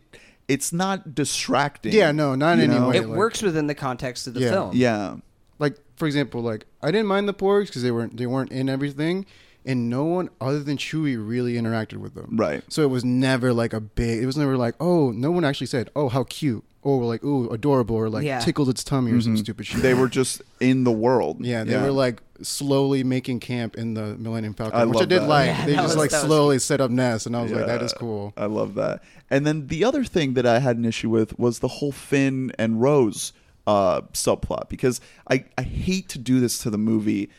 [0.48, 1.92] it's not distracting.
[1.92, 2.88] Yeah, no, not you in any know?
[2.88, 2.96] way.
[2.98, 4.50] It like- works within the context of the Yeah.
[4.50, 4.70] film.
[4.74, 5.16] Yeah.
[5.58, 8.68] like for example, like I didn't mind the porgs because they weren't they weren't in
[8.68, 9.24] everything,
[9.64, 12.36] and no one other than Chewie really interacted with them.
[12.36, 12.62] Right.
[12.68, 14.22] So it was never like a big.
[14.22, 17.48] It was never like oh no one actually said oh how cute oh like ooh
[17.50, 18.38] adorable or like Yeah.
[18.38, 19.82] tickled its tummy or some stupid shit.
[19.82, 21.44] They were just in the world.
[21.44, 25.08] yeah, they were like slowly making camp in the Millennium Falcon, I which I love
[25.08, 25.28] did that.
[25.28, 25.46] like.
[25.48, 27.50] Yeah, they that just was- like that was slowly set up nests, and I was
[27.52, 28.32] like, that is cool.
[28.36, 29.02] I love that.
[29.30, 32.52] And then the other thing that I had an issue with was the whole Finn
[32.58, 33.32] and Rose
[33.66, 37.30] uh, subplot because I, I hate to do this to the movie,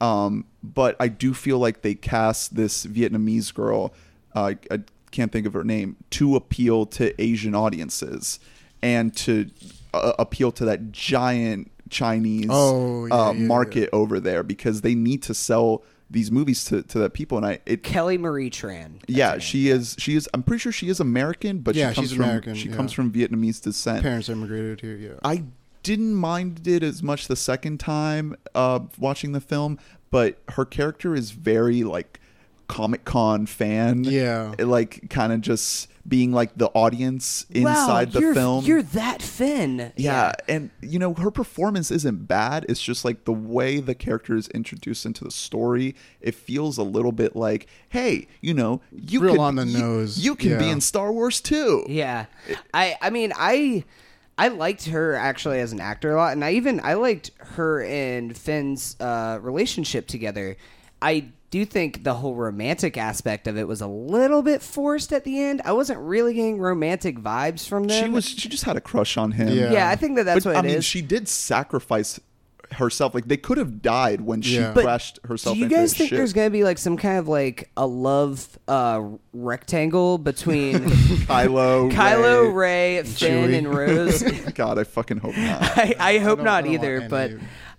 [0.00, 3.94] um, but I do feel like they cast this Vietnamese girl,
[4.34, 4.80] uh, I
[5.12, 8.40] can't think of her name, to appeal to Asian audiences
[8.86, 9.50] and to
[9.92, 14.94] uh, appeal to that giant Chinese Oh, yeah, uh, yeah, market over there because they
[14.94, 19.02] need to sell these movies to, to that people and I it Kelly Marie Tran.
[19.08, 19.96] Yeah, she is.
[19.98, 20.28] She is.
[20.32, 22.76] I'm pretty sure she is American, but Yeah, she comes she's from American, she yeah.
[22.76, 24.02] comes from Vietnamese descent.
[24.02, 24.96] Parents immigrated here.
[24.96, 25.18] Yeah.
[25.24, 25.44] I
[25.82, 29.78] didn't mind it as much the second time uh, watching the film,
[30.10, 32.20] but her character is very like
[32.68, 34.04] Comic Con fan.
[34.04, 34.54] Yeah.
[34.58, 38.64] like kind of just being like the audience Wow, inside the you're, film.
[38.64, 39.92] You're that Finn.
[39.96, 42.64] Yeah, and you know her performance isn't bad.
[42.68, 45.96] It's just like the way the character is introduced into the story.
[46.20, 49.78] It feels a little bit like, hey, you know, you Real could, on the you-
[49.78, 51.84] nose, You, can be in Star Wars too.
[51.88, 52.26] Yeah.
[52.72, 53.82] I I mean I
[54.38, 57.82] I liked her actually as an actor a lot and I even I liked her
[57.82, 60.56] and Finn's uh relationship together.
[61.02, 65.12] I do you think the whole romantic aspect of it was a little bit forced
[65.12, 65.62] at the end.
[65.64, 68.04] I wasn't really getting romantic vibes from them.
[68.04, 68.24] She was.
[68.28, 69.48] She just had a crush on him.
[69.48, 69.70] Yeah.
[69.72, 70.84] Yeah, I think that that's but, what I it mean, is.
[70.84, 72.18] she did sacrifice
[72.72, 73.14] herself.
[73.14, 74.72] Like they could have died when she Yeah.
[74.72, 75.54] But crashed herself.
[75.54, 76.16] Do you into guys think ship.
[76.16, 79.02] there's gonna be like some kind of like a love uh,
[79.32, 80.74] rectangle between
[81.28, 81.92] Kylo?
[81.92, 82.96] Kylo, Rey.
[82.98, 83.58] Rey, Finn, Chewie.
[83.58, 84.22] and Rose?
[84.54, 85.62] God, I fucking hope not.
[85.62, 87.30] I, I hope don't- I don't either, but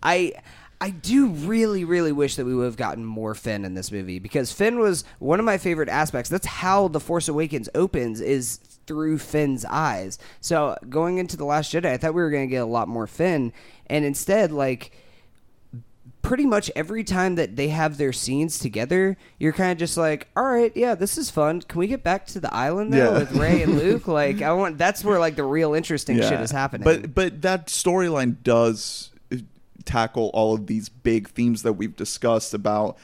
[0.02, 0.34] I
[0.80, 4.20] I do really really wish that we would have gotten more Finn in this movie
[4.20, 6.30] because Finn was one of my favorite aspects.
[6.30, 10.18] That's how The Force Awakens opens is through Finn's eyes.
[10.40, 12.88] So going into The Last Jedi, I thought we were going to get a lot
[12.88, 13.54] more Finn
[13.88, 14.92] and instead like
[16.22, 20.28] pretty much every time that they have their scenes together, you're kind of just like,
[20.36, 21.62] all right, yeah, this is fun.
[21.62, 23.20] Can we get back to the island now Yeah.
[23.20, 24.08] with Rey and Luke?
[24.08, 26.84] Like, I want that's where like the real interesting shit is happening.
[26.84, 29.10] But but that storyline does
[29.86, 32.98] tackle all of these big themes that we've discussed about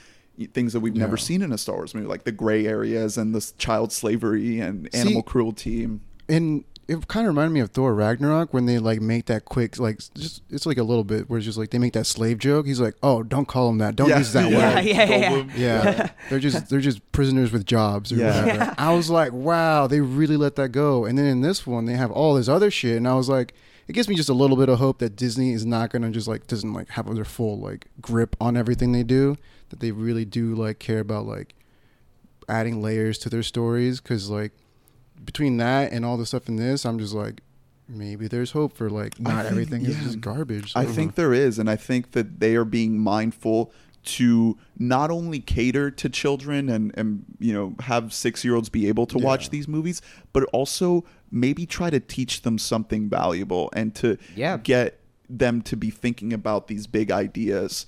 [0.53, 3.35] things that we've never seen in a Star Wars movie, like the gray areas and
[3.35, 5.88] the child slavery and See- animal cruelty.
[6.27, 9.80] and it kind of reminded me of Thor Ragnarok when they like make that quick
[9.80, 12.40] like just it's like a little bit where it's just like they make that slave
[12.40, 12.66] joke.
[12.66, 13.95] He's like, "Oh, don't call him that.
[13.95, 14.18] Don't Yeah.
[14.18, 15.30] use that Yeah, word." yeah, yeah.
[15.32, 15.52] Goldblum.
[15.58, 18.45] Yeah, they're just they're just prisoners with jobs or Yeah.
[18.45, 18.76] whatever.
[18.77, 21.06] I was like, wow, they really let that go.
[21.06, 23.53] And then in this one, they have all this other shit, and I was like,
[23.88, 26.28] it gives me just a little bit of hope that Disney is not gonna just
[26.28, 29.38] like doesn't like have their full like grip on everything they do.
[29.70, 31.56] That they really do like care about like
[32.48, 34.52] adding layers to their stories because like
[35.24, 37.42] between that and all the stuff in this, I'm just like.
[37.86, 40.72] Maybe there's hope for like not think- everything is just garbage.
[40.74, 41.24] I don't think know.
[41.24, 43.74] there is, and I think that they are being mindful
[44.04, 48.88] to not only cater to children and and you know have six year olds be
[48.88, 50.02] able to watch these movies,
[50.34, 54.58] but also maybe try to teach them something valuable and to Yeah.
[54.58, 55.00] get
[55.30, 57.86] them to be thinking about these big ideas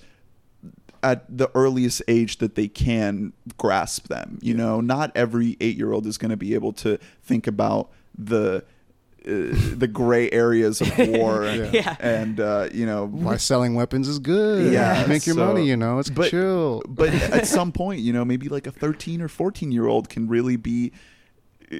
[1.02, 4.38] at the earliest age that they can grasp them.
[4.42, 7.90] You know, not every eight year old is going to be able to think about
[8.18, 8.64] the
[9.26, 11.70] the gray areas of war Yeah.
[11.72, 11.96] Yeah.
[11.98, 14.72] and uh, you know why selling weapons is good.
[14.72, 15.66] Yeah, make your so- money.
[15.66, 16.82] You know, it's but- chill.
[16.88, 20.28] but at some point you know maybe like a 13 or 14 year old can
[20.28, 20.92] really be
[21.72, 21.78] uh,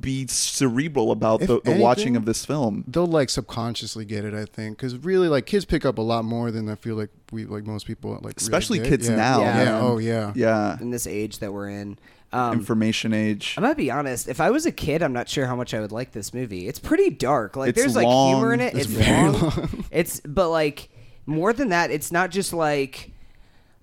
[0.00, 4.34] be cerebral about If the, the watching of this film they'll like subconsciously get it.
[4.34, 7.10] I think because really, like kids pick up a lot more than I feel like
[7.32, 8.36] we like most people like.
[8.38, 8.88] especially get.
[8.88, 9.16] kids Yeah.
[9.16, 9.46] now Yeah.
[9.58, 9.64] Yeah.
[9.64, 9.82] man.
[9.84, 10.32] Oh yeah.
[10.34, 11.98] yeah in this age that we're in.
[12.36, 14.28] Um, information age I'm gonna be honest.
[14.28, 16.68] If I was a kid, I'm not sure how much I would like this movie.
[16.68, 17.56] It's pretty dark.
[17.56, 18.74] Like It's there's like humor in it.
[18.74, 19.40] It's It's, very long.
[19.40, 19.84] long.
[19.90, 20.88] It's but like
[21.26, 21.90] more than that.
[21.90, 23.12] It's not just like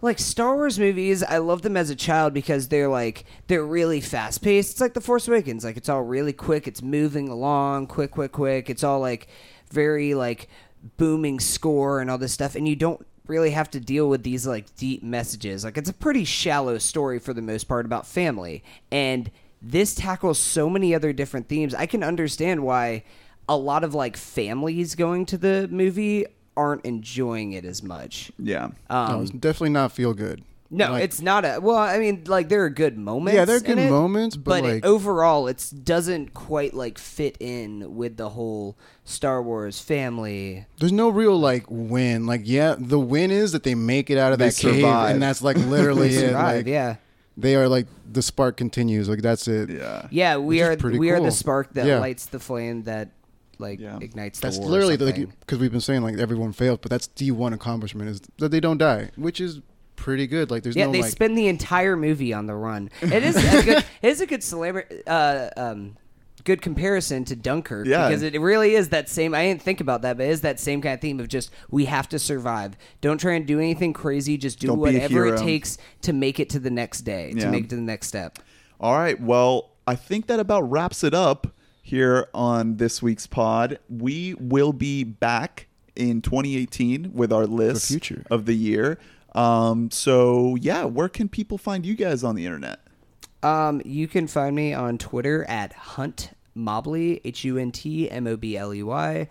[0.01, 1.23] like Star Wars movies.
[1.23, 4.71] I love them as a child because they're like they're really fast paced.
[4.73, 5.63] It's like The Force Awakens.
[5.63, 6.67] Like it's all really quick.
[6.67, 8.69] It's moving along, quick, quick, quick.
[8.69, 9.27] It's all like
[9.71, 10.47] very like
[10.97, 14.45] booming score and all this stuff, and you don't really have to deal with these
[14.45, 15.63] like deep messages.
[15.63, 20.39] Like it's a pretty shallow story for the most part about family, and this tackles
[20.39, 21.73] so many other different themes.
[21.73, 23.03] I can understand why
[23.47, 28.31] a lot of like families going to the movie aren't enjoying it as much.
[28.37, 30.43] yeah Um, no, it's definitely not feel good.
[30.73, 31.59] No, Like, it's not a.
[31.61, 33.35] Well, I mean, like there are good moments.
[33.35, 37.37] Yeah, there are good it, moments, but, it- like- overall, it doesn't quite like fit
[37.39, 40.65] in with the whole Star Wars family.
[40.79, 42.25] There's no real like win.
[42.25, 45.21] Like yeah, the win is that they make it out of They that cave, and
[45.21, 46.27] that's like literally They it.
[46.29, 46.95] survive, Like, yeah,
[47.37, 49.07] They are like the spark continues.
[49.09, 49.69] Like that's it.
[49.69, 50.37] yeah yeah.
[50.37, 51.99] We are pretty we are the spark that Yeah.
[51.99, 53.09] lights the flame that
[53.59, 53.99] like Yeah.
[54.01, 54.69] ignites That's the war.
[54.69, 58.09] or literally like because we've been saying like everyone failed, but that's the one accomplishment
[58.09, 59.61] is that they don't die, which is
[60.03, 60.51] pretty good.
[60.51, 62.89] Like there's yeah, no they like spend the entire movie on the run.
[63.01, 63.85] It is a good.
[64.03, 65.01] It is a good celebrity.
[65.07, 65.95] Uh, um,
[66.43, 68.09] good comparison to Dunkirk Yeah.
[68.09, 69.33] because it really is that same.
[69.33, 71.51] I didn't think about that, but it is that same kind of theme of just
[71.71, 72.75] we have to survive.
[72.99, 74.37] Don't try and do anything crazy.
[74.37, 77.45] Just do Don't whatever it takes to make it to the next day, Yeah.
[77.45, 78.39] to make it to the next step.
[78.81, 79.19] All right.
[79.21, 81.47] Well, I think that about wraps it up
[81.81, 83.79] here on this week's pod.
[83.89, 88.25] We will be back in 2018 with our list future.
[88.29, 88.97] of the year.
[89.35, 92.79] Um, so yeah, where can people find you guys on the internet?
[93.41, 98.27] Um, you can find me on Twitter at Hunt Mobley, H U N T M
[98.27, 99.27] O B L E Y.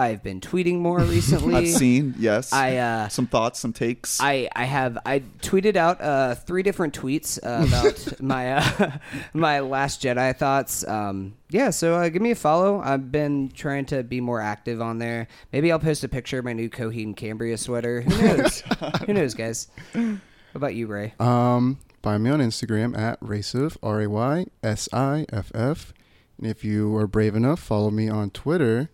[0.00, 1.54] I've been tweeting more recently.
[1.54, 2.52] I've seen yes.
[2.52, 4.18] I, uh, some thoughts, some takes.
[4.20, 8.98] I, I have I tweeted out uh, three different tweets uh, about my uh,
[9.34, 10.86] my Last Jedi thoughts.
[10.88, 12.80] Um, yeah, so uh, give me a follow.
[12.80, 15.28] I've been trying to be more active on there.
[15.52, 18.00] Maybe I'll post a picture of my new Coheed Cambria sweater.
[18.00, 18.62] Who knows?
[19.06, 19.68] Who knows, guys?
[19.92, 20.20] What
[20.54, 21.12] about you, Ray?
[21.20, 25.92] Um, find me on Instagram at Raciff, R A Y S I F F.
[26.38, 28.90] And if you are brave enough, follow me on Twitter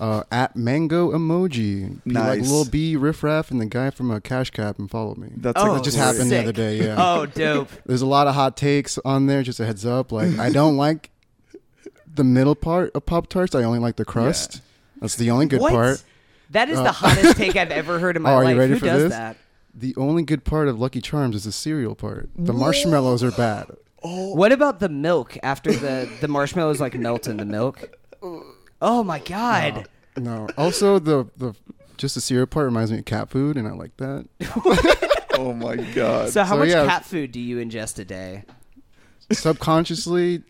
[0.00, 2.02] uh, at Mango Emoji.
[2.04, 2.50] Be like Nice.
[2.50, 5.28] Lil B, Riff Raff, and the guy from a Cash Cab and follow me.
[5.36, 6.96] That's Oh, a that just great- happened the other day, yeah.
[6.98, 7.68] Oh, dope.
[7.86, 10.10] There's a lot of hot takes on there, just a heads up.
[10.10, 11.10] Like, I don't like
[12.12, 14.62] the middle part of Pop Tarts, I only like the crust.
[15.00, 15.72] That's the only good what?
[15.72, 16.02] part.
[16.50, 18.54] That is the hottest take I've ever heard in my Oh, are life.
[18.54, 19.12] you ready Who for does this?
[19.12, 19.36] that?
[19.74, 22.28] The only good part of Lucky Charms is the cereal part.
[22.36, 23.68] The marshmallows are bad.
[24.02, 24.34] Oh.
[24.34, 27.96] What about the milk after the the marshmallows like melt in the milk?
[28.82, 29.88] Oh my god.
[30.16, 30.48] No.
[30.56, 31.54] Also, the the
[31.96, 34.26] just the cereal part reminds me of cat food, and I like that.
[35.34, 36.30] oh my god.
[36.30, 36.86] So how So, much yeah.
[36.86, 38.44] cat food do you ingest a day?
[39.30, 40.42] Subconsciously,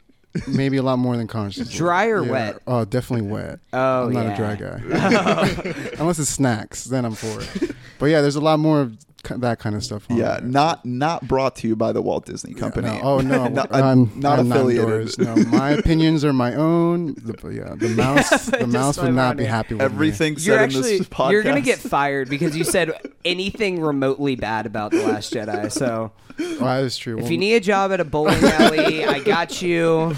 [0.48, 1.76] maybe a lot more than consciously.
[1.76, 2.30] Dry or Yeah.
[2.30, 2.58] wet?
[2.66, 3.58] Oh, definitely wet.
[3.72, 4.32] Oh, I'm not yeah.
[4.32, 5.74] a dry guy.
[5.98, 7.74] Unless it's snacks, then I'm for it.
[7.98, 10.10] But yeah, there's a lot more of ki- that kind of stuff.
[10.10, 10.48] On yeah, there.
[10.48, 12.88] not not brought to you by the Walt Disney Company.
[12.88, 14.84] No, oh no, Not- I'm not I'm affiliated.
[14.84, 15.18] endorsed.
[15.18, 17.14] No, my opinions are my own.
[17.14, 20.92] The, yeah, the mouse, the mouse would not be happy with Everything You're said actually
[20.92, 21.32] in this podcast.
[21.32, 22.92] you're gonna get fired because you said
[23.24, 25.70] anything remotely bad about the Last Jedi.
[25.70, 26.46] So Me.
[26.60, 27.16] Oh, that is true.
[27.18, 30.14] if Well, you need a job at a bowling alley, I got you.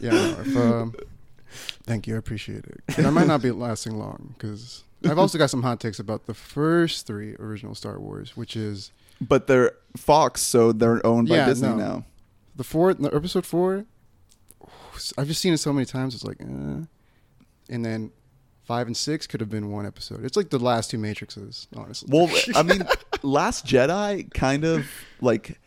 [0.00, 0.94] yeah, no, if, um,
[1.84, 2.98] thank you, I appreciate it.
[2.98, 6.34] I might not be lasting long because I've also got some hot takes about the
[6.34, 11.46] first three original Star Wars, which is but they're Fox, so they're owned by Yeah,
[11.46, 11.76] Disney no.
[11.76, 12.04] now.
[12.56, 13.84] the fourth, the episode four.
[15.18, 16.14] I've just seen it so many times.
[16.14, 16.84] It's like, uh,
[17.68, 18.10] and then
[18.64, 20.24] five and six could have been one episode.
[20.24, 22.08] It's like the last two Matrixes, honestly.
[22.12, 22.82] Well, I mean,
[23.22, 24.86] Last Jedi kind of
[25.20, 25.58] like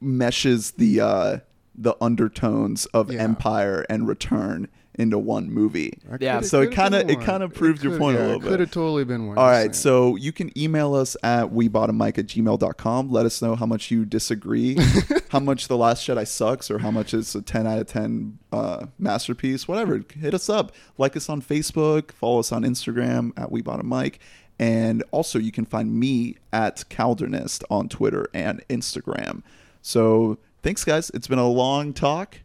[0.00, 1.38] meshes the uh
[1.74, 3.22] the undertones of Yeah.
[3.22, 5.98] Empire and Return into one movie.
[6.20, 6.40] Yeah.
[6.42, 8.48] So it kinda- it kinda proved your could- point a little It bit.
[8.48, 9.36] could have totally been one.
[9.38, 9.72] All I'm right, saying.
[9.74, 13.10] so you can email us at webottommike at gmail.com.
[13.10, 14.76] Let us know how much you disagree,
[15.30, 18.38] how much The Last Jedi sucks, or how much it's a 10 out of 10
[18.52, 20.00] uh, masterpiece, whatever.
[20.20, 20.72] Hit us up.
[20.96, 24.14] Like us on Facebook, follow us on Instagram at webottommike.
[24.60, 29.42] And also, you can find me at Caldernist on Twitter and Instagram.
[29.82, 31.10] So thanks, guys.
[31.10, 32.38] It's been a long talk.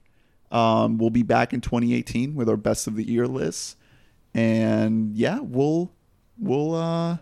[0.52, 3.76] Um, we'll be back in 2018 with our best of the year lists,
[4.34, 5.92] and yeah, we'll
[6.40, 7.18] we'll uh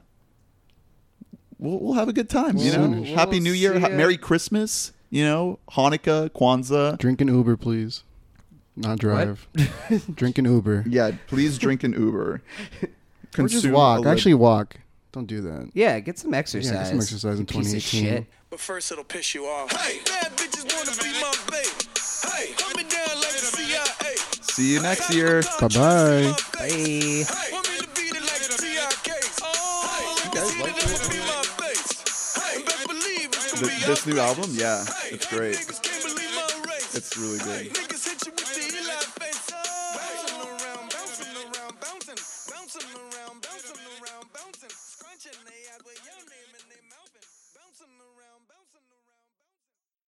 [1.58, 2.58] we'll, we'll have a good time.
[2.58, 4.94] You know, We'll- Happy New Year, ha- Merry Christmas.
[5.10, 6.98] You know, Hanukkah, Kwanzaa.
[6.98, 8.04] drink an Uber, please.
[8.76, 9.48] Not drive.
[10.16, 10.84] drink an Uber.
[10.88, 12.20] Yeah, please drink an Uber.
[12.34, 12.42] Or
[13.48, 14.06] just Consume walk.
[14.06, 14.76] a Actually, walk.
[15.14, 15.70] Don't do that.
[15.74, 16.72] Yeah, get some exercise.
[16.72, 18.04] Yeah, get some exercise in you piece of 2018.
[18.04, 18.26] shit.
[18.50, 19.72] But first it'll piss you off.
[19.72, 21.97] Hey, bad bitches wanna be my baby.
[22.26, 24.16] Hey, coming down like the CIA.
[24.42, 25.42] See you next year.
[25.60, 26.34] Bye bye.
[26.54, 26.68] Bye.
[26.68, 29.14] Hey, want me to beat it oh, like the TIK.
[29.44, 31.08] Oh, you guys like this?
[31.10, 32.36] Be my face.
[32.38, 35.56] Hey, best believe it's gonna Th- be this our new album, yeah, it's great.
[35.58, 36.96] Niggas can't believe my race.
[36.96, 37.74] It's really Hey, good.
[37.74, 37.87] niggas hit